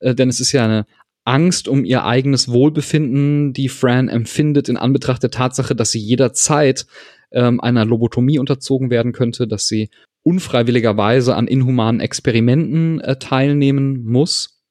Äh, 0.00 0.14
denn 0.14 0.28
es 0.28 0.40
ist 0.40 0.52
ja 0.52 0.64
eine 0.64 0.86
Angst 1.24 1.68
um 1.68 1.84
ihr 1.84 2.04
eigenes 2.04 2.48
Wohlbefinden, 2.48 3.52
die 3.52 3.68
Fran 3.68 4.08
empfindet 4.08 4.70
in 4.70 4.78
Anbetracht 4.78 5.22
der 5.22 5.30
Tatsache, 5.30 5.76
dass 5.76 5.90
sie 5.90 6.00
jederzeit 6.00 6.86
ähm, 7.30 7.60
einer 7.60 7.84
Lobotomie 7.84 8.38
unterzogen 8.38 8.88
werden 8.88 9.12
könnte, 9.12 9.46
dass 9.46 9.68
sie 9.68 9.90
unfreiwilligerweise 10.22 11.36
an 11.36 11.46
inhumanen 11.46 12.00
Experimenten 12.00 13.00
äh, 13.00 13.18
teilnehmen 13.18 14.02
muss. 14.04 14.62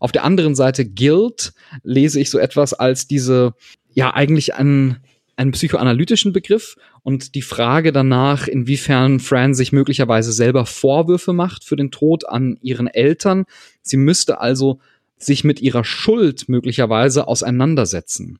Auf 0.00 0.10
der 0.10 0.24
anderen 0.24 0.56
Seite 0.56 0.84
Guilt 0.84 1.52
lese 1.84 2.20
ich 2.20 2.30
so 2.30 2.38
etwas 2.38 2.74
als 2.74 3.06
diese 3.06 3.54
ja 3.94 4.14
eigentlich 4.14 4.54
einen, 4.54 4.98
einen 5.36 5.52
psychoanalytischen 5.52 6.32
Begriff 6.32 6.76
und 7.02 7.34
die 7.34 7.42
Frage 7.42 7.92
danach, 7.92 8.48
inwiefern 8.48 9.20
Fran 9.20 9.54
sich 9.54 9.72
möglicherweise 9.72 10.32
selber 10.32 10.66
Vorwürfe 10.66 11.32
macht 11.32 11.64
für 11.64 11.76
den 11.76 11.90
Tod 11.90 12.28
an 12.28 12.58
ihren 12.62 12.86
Eltern. 12.86 13.44
Sie 13.82 13.96
müsste 13.96 14.40
also 14.40 14.80
sich 15.18 15.44
mit 15.44 15.60
ihrer 15.60 15.84
Schuld 15.84 16.48
möglicherweise 16.48 17.28
auseinandersetzen. 17.28 18.38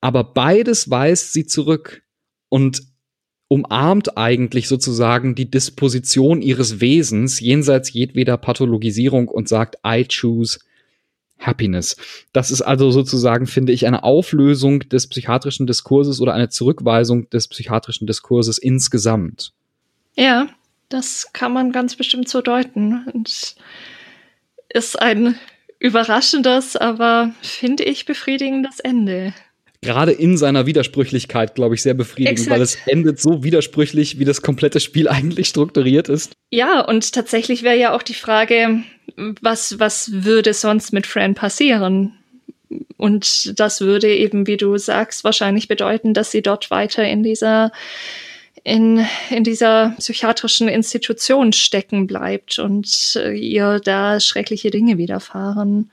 Aber 0.00 0.24
beides 0.24 0.90
weist 0.90 1.32
sie 1.32 1.46
zurück 1.46 2.02
und 2.48 2.82
umarmt 3.48 4.16
eigentlich 4.16 4.68
sozusagen 4.68 5.34
die 5.34 5.50
Disposition 5.50 6.40
ihres 6.40 6.80
Wesens 6.80 7.40
jenseits 7.40 7.92
jedweder 7.92 8.36
Pathologisierung 8.36 9.28
und 9.28 9.48
sagt, 9.48 9.78
I 9.84 10.06
choose 10.06 10.60
Happiness. 11.40 11.96
Das 12.32 12.50
ist 12.50 12.62
also 12.62 12.90
sozusagen, 12.90 13.46
finde 13.46 13.72
ich, 13.72 13.86
eine 13.86 14.04
Auflösung 14.04 14.80
des 14.88 15.08
psychiatrischen 15.08 15.66
Diskurses 15.66 16.20
oder 16.20 16.34
eine 16.34 16.50
Zurückweisung 16.50 17.28
des 17.30 17.48
psychiatrischen 17.48 18.06
Diskurses 18.06 18.58
insgesamt. 18.58 19.52
Ja, 20.16 20.48
das 20.88 21.32
kann 21.32 21.52
man 21.52 21.72
ganz 21.72 21.96
bestimmt 21.96 22.28
so 22.28 22.42
deuten. 22.42 23.06
Und 23.12 23.54
ist 24.68 25.00
ein 25.00 25.36
überraschendes, 25.78 26.76
aber 26.76 27.32
finde 27.42 27.84
ich 27.84 28.04
befriedigendes 28.04 28.80
Ende 28.80 29.32
gerade 29.82 30.12
in 30.12 30.36
seiner 30.36 30.66
Widersprüchlichkeit, 30.66 31.54
glaube 31.54 31.74
ich, 31.74 31.82
sehr 31.82 31.94
befriedigend, 31.94 32.38
Exakt. 32.38 32.54
weil 32.54 32.62
es 32.62 32.76
endet 32.86 33.20
so 33.20 33.42
widersprüchlich, 33.42 34.18
wie 34.18 34.24
das 34.24 34.42
komplette 34.42 34.80
Spiel 34.80 35.08
eigentlich 35.08 35.48
strukturiert 35.48 36.08
ist. 36.08 36.32
Ja, 36.50 36.80
und 36.80 37.12
tatsächlich 37.12 37.62
wäre 37.62 37.78
ja 37.78 37.94
auch 37.94 38.02
die 38.02 38.14
Frage, 38.14 38.82
was, 39.16 39.78
was 39.78 40.10
würde 40.12 40.54
sonst 40.54 40.92
mit 40.92 41.06
Fran 41.06 41.34
passieren? 41.34 42.14
Und 42.96 43.58
das 43.58 43.80
würde 43.80 44.14
eben, 44.14 44.46
wie 44.46 44.56
du 44.56 44.76
sagst, 44.78 45.24
wahrscheinlich 45.24 45.68
bedeuten, 45.68 46.14
dass 46.14 46.30
sie 46.30 46.42
dort 46.42 46.70
weiter 46.70 47.04
in 47.04 47.22
dieser 47.22 47.72
in, 48.62 49.06
in 49.30 49.42
dieser 49.42 49.94
psychiatrischen 49.98 50.68
Institution 50.68 51.52
stecken 51.52 52.06
bleibt 52.06 52.58
und 52.58 53.16
äh, 53.16 53.32
ihr 53.32 53.80
da 53.82 54.20
schreckliche 54.20 54.70
Dinge 54.70 54.98
widerfahren. 54.98 55.90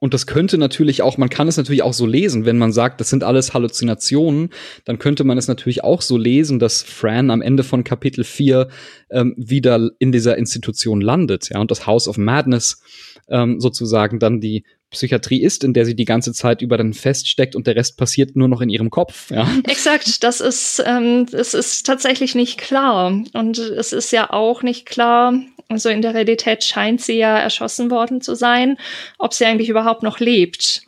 Und 0.00 0.14
das 0.14 0.26
könnte 0.26 0.58
natürlich 0.58 1.02
auch, 1.02 1.18
man 1.18 1.28
kann 1.28 1.48
es 1.48 1.56
natürlich 1.56 1.82
auch 1.82 1.92
so 1.92 2.06
lesen, 2.06 2.44
wenn 2.44 2.58
man 2.58 2.72
sagt, 2.72 3.00
das 3.00 3.10
sind 3.10 3.24
alles 3.24 3.52
Halluzinationen, 3.52 4.50
dann 4.84 4.98
könnte 4.98 5.24
man 5.24 5.38
es 5.38 5.48
natürlich 5.48 5.82
auch 5.82 6.02
so 6.02 6.16
lesen, 6.16 6.58
dass 6.58 6.82
Fran 6.82 7.30
am 7.30 7.42
Ende 7.42 7.64
von 7.64 7.82
Kapitel 7.82 8.22
4 8.22 8.68
ähm, 9.10 9.34
wieder 9.36 9.90
in 9.98 10.12
dieser 10.12 10.38
Institution 10.38 11.00
landet, 11.00 11.48
ja, 11.50 11.60
und 11.60 11.70
das 11.70 11.86
House 11.86 12.06
of 12.06 12.16
Madness 12.16 12.80
ähm, 13.28 13.60
sozusagen 13.60 14.18
dann 14.18 14.40
die 14.40 14.64
Psychiatrie 14.90 15.42
ist, 15.42 15.64
in 15.64 15.74
der 15.74 15.84
sie 15.84 15.94
die 15.94 16.06
ganze 16.06 16.32
Zeit 16.32 16.62
über 16.62 16.78
dann 16.78 16.94
feststeckt 16.94 17.54
und 17.54 17.66
der 17.66 17.76
Rest 17.76 17.98
passiert 17.98 18.36
nur 18.36 18.48
noch 18.48 18.62
in 18.62 18.70
ihrem 18.70 18.88
Kopf. 18.88 19.30
Ja. 19.30 19.50
Exakt, 19.68 20.24
das 20.24 20.40
ist, 20.40 20.82
ähm, 20.86 21.26
das 21.30 21.52
ist 21.52 21.84
tatsächlich 21.84 22.34
nicht 22.34 22.58
klar. 22.58 23.22
Und 23.34 23.58
es 23.58 23.92
ist 23.92 24.12
ja 24.12 24.32
auch 24.32 24.62
nicht 24.62 24.86
klar, 24.86 25.34
also 25.68 25.90
in 25.90 26.02
der 26.02 26.14
Realität 26.14 26.64
scheint 26.64 27.00
sie 27.00 27.18
ja 27.18 27.38
erschossen 27.38 27.90
worden 27.90 28.20
zu 28.20 28.34
sein, 28.34 28.78
ob 29.18 29.34
sie 29.34 29.44
eigentlich 29.44 29.68
überhaupt 29.68 30.02
noch 30.02 30.18
lebt. 30.18 30.82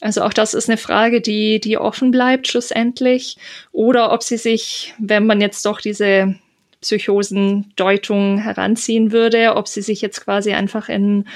Also 0.00 0.22
auch 0.22 0.32
das 0.32 0.54
ist 0.54 0.68
eine 0.68 0.78
Frage, 0.78 1.20
die, 1.20 1.60
die 1.60 1.78
offen 1.78 2.10
bleibt 2.10 2.48
schlussendlich. 2.48 3.36
Oder 3.70 4.10
ob 4.12 4.22
sie 4.22 4.36
sich, 4.36 4.94
wenn 4.98 5.26
man 5.26 5.40
jetzt 5.40 5.64
doch 5.64 5.80
diese 5.80 6.34
Psychosendeutung 6.80 8.38
heranziehen 8.38 9.12
würde, 9.12 9.54
ob 9.54 9.68
sie 9.68 9.82
sich 9.82 10.00
jetzt 10.00 10.24
quasi 10.24 10.52
einfach 10.52 10.88
in 10.88 11.28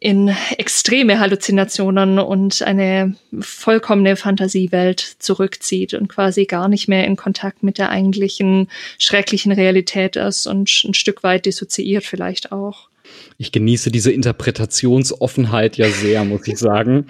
in 0.00 0.34
extreme 0.56 1.20
Halluzinationen 1.20 2.18
und 2.18 2.62
eine 2.62 3.16
vollkommene 3.38 4.16
Fantasiewelt 4.16 5.00
zurückzieht 5.18 5.92
und 5.92 6.08
quasi 6.08 6.46
gar 6.46 6.68
nicht 6.68 6.88
mehr 6.88 7.06
in 7.06 7.16
Kontakt 7.16 7.62
mit 7.62 7.76
der 7.76 7.90
eigentlichen 7.90 8.68
schrecklichen 8.98 9.52
Realität 9.52 10.16
ist 10.16 10.46
und 10.46 10.70
ein 10.84 10.94
Stück 10.94 11.22
weit 11.22 11.44
dissoziiert 11.44 12.04
vielleicht 12.04 12.50
auch. 12.50 12.88
Ich 13.36 13.52
genieße 13.52 13.90
diese 13.90 14.12
Interpretationsoffenheit 14.12 15.76
ja 15.76 15.90
sehr, 15.90 16.24
muss 16.24 16.46
ich 16.46 16.58
sagen. 16.58 17.06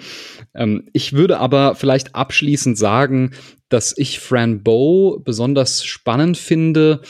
Ähm, 0.53 0.89
ich 0.91 1.13
würde 1.13 1.39
aber 1.39 1.75
vielleicht 1.75 2.15
abschließend 2.15 2.77
sagen, 2.77 3.31
dass 3.69 3.97
ich 3.97 4.19
Fran 4.19 4.63
Bow 4.63 5.21
besonders 5.23 5.85
spannend 5.85 6.37
finde, 6.37 7.01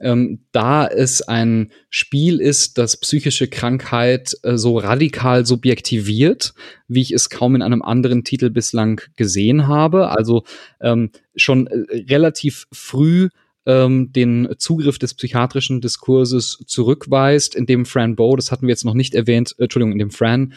ähm, 0.00 0.40
da 0.52 0.86
es 0.86 1.22
ein 1.22 1.70
Spiel 1.90 2.40
ist, 2.40 2.78
das 2.78 2.96
psychische 2.96 3.48
Krankheit 3.48 4.34
äh, 4.42 4.56
so 4.56 4.78
radikal 4.78 5.44
subjektiviert, 5.44 6.54
wie 6.88 7.02
ich 7.02 7.12
es 7.12 7.30
kaum 7.30 7.54
in 7.54 7.62
einem 7.62 7.82
anderen 7.82 8.24
Titel 8.24 8.50
bislang 8.50 9.00
gesehen 9.16 9.68
habe. 9.68 10.10
Also 10.10 10.44
ähm, 10.80 11.10
schon 11.36 11.66
äh, 11.66 12.04
relativ 12.08 12.66
früh 12.72 13.28
ähm, 13.66 14.12
den 14.12 14.48
Zugriff 14.56 14.98
des 14.98 15.14
psychiatrischen 15.14 15.82
Diskurses 15.82 16.64
zurückweist, 16.66 17.54
indem 17.54 17.84
Fran 17.84 18.16
Bow, 18.16 18.36
das 18.36 18.50
hatten 18.50 18.66
wir 18.66 18.72
jetzt 18.72 18.86
noch 18.86 18.94
nicht 18.94 19.14
erwähnt, 19.14 19.54
äh, 19.58 19.64
Entschuldigung, 19.64 19.92
indem 19.92 20.10
Fran 20.10 20.54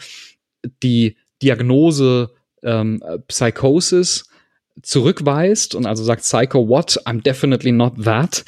die 0.82 1.16
Diagnose 1.42 2.30
ähm, 2.62 3.02
Psychosis 3.28 4.24
zurückweist 4.82 5.74
und 5.74 5.86
also 5.86 6.02
sagt 6.02 6.22
Psycho 6.22 6.68
what? 6.68 6.98
I'm 7.04 7.22
definitely 7.22 7.72
not 7.72 8.02
that. 8.02 8.44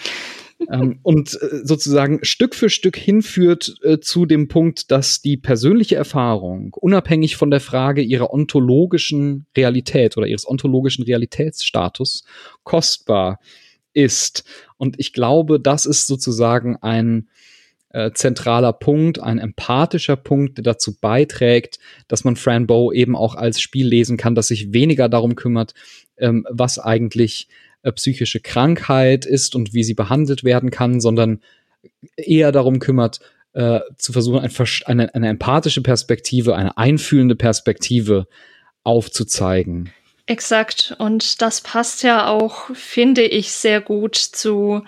Ähm, 0.70 0.98
und 1.02 1.34
äh, 1.34 1.64
sozusagen 1.64 2.20
Stück 2.22 2.54
für 2.54 2.70
Stück 2.70 2.96
hinführt 2.96 3.76
äh, 3.82 3.98
zu 3.98 4.26
dem 4.26 4.48
Punkt, 4.48 4.90
dass 4.90 5.20
die 5.20 5.36
persönliche 5.36 5.96
Erfahrung, 5.96 6.74
unabhängig 6.74 7.36
von 7.36 7.50
der 7.50 7.60
Frage 7.60 8.02
ihrer 8.02 8.32
ontologischen 8.32 9.46
Realität 9.56 10.16
oder 10.16 10.26
ihres 10.26 10.48
ontologischen 10.48 11.04
Realitätsstatus, 11.04 12.24
kostbar 12.64 13.38
ist. 13.92 14.44
Und 14.76 14.98
ich 14.98 15.12
glaube, 15.12 15.60
das 15.60 15.86
ist 15.86 16.06
sozusagen 16.06 16.76
ein 16.76 17.28
äh, 17.90 18.12
zentraler 18.12 18.72
Punkt, 18.72 19.20
ein 19.20 19.38
empathischer 19.38 20.16
Punkt, 20.16 20.58
der 20.58 20.64
dazu 20.64 20.98
beiträgt, 20.98 21.78
dass 22.08 22.24
man 22.24 22.36
Fran 22.36 22.66
Bow 22.66 22.92
eben 22.92 23.16
auch 23.16 23.34
als 23.34 23.60
Spiel 23.60 23.86
lesen 23.86 24.16
kann, 24.16 24.34
das 24.34 24.48
sich 24.48 24.72
weniger 24.72 25.08
darum 25.08 25.34
kümmert, 25.34 25.74
ähm, 26.18 26.46
was 26.50 26.78
eigentlich 26.78 27.48
psychische 27.92 28.40
Krankheit 28.40 29.26
ist 29.26 29.54
und 29.54 29.74
wie 29.74 29.84
sie 29.84 29.94
behandelt 29.94 30.44
werden 30.44 30.70
kann, 30.70 31.00
sondern 31.00 31.40
eher 32.16 32.52
darum 32.52 32.78
kümmert, 32.78 33.20
äh, 33.52 33.80
zu 33.96 34.12
versuchen, 34.12 34.40
ein, 34.40 34.50
eine, 34.86 35.14
eine 35.14 35.28
empathische 35.28 35.82
Perspektive, 35.82 36.56
eine 36.56 36.76
einfühlende 36.76 37.36
Perspektive 37.36 38.26
aufzuzeigen. 38.84 39.90
Exakt. 40.26 40.94
Und 40.98 41.40
das 41.40 41.60
passt 41.60 42.02
ja 42.02 42.28
auch, 42.28 42.74
finde 42.74 43.22
ich, 43.22 43.52
sehr 43.52 43.80
gut 43.80 44.16
zu 44.16 44.82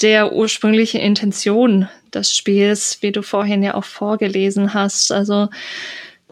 der 0.00 0.32
ursprünglichen 0.32 1.00
Intention 1.00 1.88
des 2.14 2.34
Spiels, 2.34 2.98
wie 3.02 3.12
du 3.12 3.22
vorhin 3.22 3.62
ja 3.62 3.74
auch 3.74 3.84
vorgelesen 3.84 4.72
hast. 4.72 5.12
Also 5.12 5.48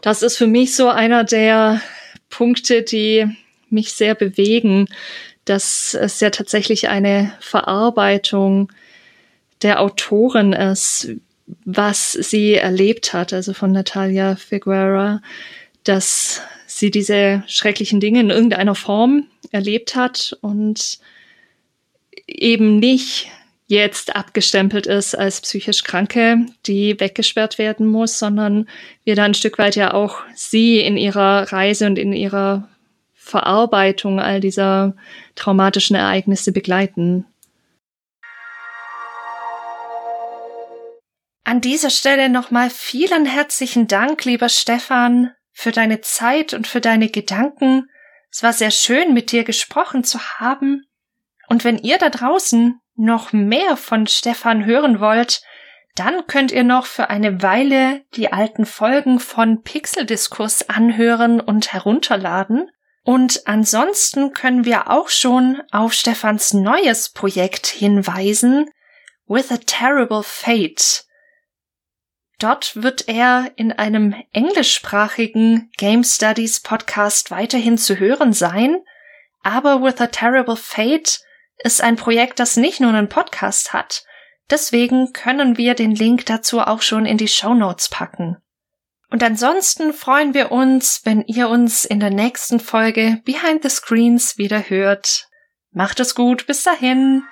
das 0.01 0.23
ist 0.23 0.39
für 0.39 0.47
mich 0.47 0.75
so 0.75 0.89
einer 0.89 1.25
der 1.25 1.83
Punkte, 2.31 2.83
die 2.83 3.27
mich 3.71 3.93
sehr 3.93 4.15
bewegen, 4.15 4.87
dass 5.49 5.95
es 5.95 6.21
ja 6.21 6.31
tatsächlich 6.31 6.89
eine 6.89 7.33
Verarbeitung 7.41 8.73
der 9.63 9.81
Autorin 9.81 10.53
ist, 10.53 11.11
was 11.65 12.13
sie 12.13 12.55
erlebt 12.55 13.13
hat, 13.13 13.33
also 13.33 13.55
von 13.55 13.73
Natalia 13.73 14.37
Figuera, 14.37 15.23
dass 15.85 16.43
sie 16.67 16.91
diese 16.91 17.43
schrecklichen 17.47 18.01
Dinge 18.01 18.21
in 18.21 18.31
irgendeiner 18.31 18.75
Form 18.75 19.27
erlebt 19.51 19.97
hat 19.97 20.37
und 20.43 20.99
eben 22.27 22.79
nicht 22.79 23.29
jetzt 23.67 24.17
abgestempelt 24.17 24.87
ist 24.87 25.15
als 25.15 25.41
psychisch 25.41 25.85
Kranke, 25.85 26.47
die 26.67 26.99
weggesperrt 27.01 27.59
werden 27.59 27.87
muss, 27.87 28.19
sondern 28.19 28.67
wir 29.05 29.15
da 29.15 29.25
ein 29.25 29.35
Stück 29.35 29.59
weit 29.59 29.77
ja 29.77 29.93
auch 29.95 30.23
sie 30.35 30.81
in 30.81 30.97
ihrer 30.97 31.53
Reise 31.53 31.87
und 31.87 31.99
in 31.99 32.13
ihrer 32.13 32.69
Verarbeitung 33.29 34.21
all 34.21 34.41
dieser 34.41 34.97
traumatischen 35.35 35.97
Ereignisse 35.97 36.53
begleiten. 36.53 37.27
An 41.45 41.61
dieser 41.61 41.91
Stelle 41.91 42.29
nochmal 42.29 42.69
vielen 42.69 43.25
herzlichen 43.25 43.87
Dank, 43.87 44.25
lieber 44.25 44.49
Stefan, 44.49 45.33
für 45.53 45.73
deine 45.73 46.01
Zeit 46.01 46.53
und 46.55 46.67
für 46.67 46.81
deine 46.81 47.09
Gedanken. 47.09 47.89
Es 48.31 48.43
war 48.43 48.53
sehr 48.53 48.71
schön, 48.71 49.15
mit 49.15 49.33
dir 49.33 49.45
gesprochen 49.45 50.05
zu 50.05 50.21
haben. 50.21 50.87
Und 51.49 51.65
wenn 51.65 51.79
ihr 51.79 51.99
da 51.99 52.11
draußen 52.11 52.79
noch 52.97 53.33
mehr 53.33 53.77
von 53.77 54.07
Stefan 54.07 54.67
hören 54.67 55.01
wollt, 55.01 55.43
dann 55.95 56.27
könnt 56.27 56.53
ihr 56.53 56.65
noch 56.65 56.87
für 56.87 57.11
eine 57.11 57.43
Weile 57.43 58.05
die 58.15 58.33
alten 58.33 58.67
Folgen 58.67 59.19
von 59.19 59.63
Pixeldiskurs 59.63 60.69
anhören 60.69 61.41
und 61.41 61.73
herunterladen. 61.73 62.71
Und 63.09 63.47
ansonsten 63.47 64.35
können 64.35 64.67
wir 64.67 64.91
auch 64.91 65.09
schon 65.09 65.63
auf 65.71 65.95
Stefans 65.95 66.53
neues 66.53 67.09
Projekt 67.09 67.67
hinweisen, 67.67 68.69
With 69.27 69.51
a 69.51 69.57
Terrible 69.57 70.23
Fate. 70.23 71.07
Dort 72.39 72.83
wird 72.83 73.09
er 73.09 73.51
in 73.57 73.73
einem 73.73 74.15
englischsprachigen 74.33 75.71
Game 75.79 76.05
Studies 76.05 76.61
Podcast 76.61 77.31
weiterhin 77.31 77.79
zu 77.79 77.99
hören 77.99 78.35
sein, 78.35 78.77
aber 79.43 79.83
With 79.83 80.03
a 80.03 80.09
Terrible 80.09 80.57
Fate 80.57 81.21
ist 81.65 81.81
ein 81.81 81.97
Projekt, 81.97 82.39
das 82.39 82.59
nicht 82.59 82.79
nur 82.79 82.93
einen 82.93 83.09
Podcast 83.09 83.73
hat. 83.73 84.05
Deswegen 84.51 85.15
können 85.15 85.57
wir 85.57 85.73
den 85.73 85.95
Link 85.95 86.27
dazu 86.27 86.61
auch 86.61 86.83
schon 86.83 87.07
in 87.07 87.17
die 87.17 87.29
Show 87.29 87.55
Notes 87.55 87.89
packen. 87.89 88.37
Und 89.11 89.23
ansonsten 89.23 89.95
freuen 89.95 90.35
wir 90.35 90.53
uns, 90.53 91.01
wenn 91.05 91.23
ihr 91.23 91.49
uns 91.49 91.85
in 91.85 91.99
der 91.99 92.11
nächsten 92.11 92.61
Folge 92.61 93.23
Behind 93.25 93.63
the 93.63 93.71
Screens 93.71 94.37
wieder 94.37 94.69
hört. 94.69 95.29
Macht 95.73 96.01
es 96.01 96.15
gut, 96.15 96.47
bis 96.47 96.63
dahin. 96.63 97.23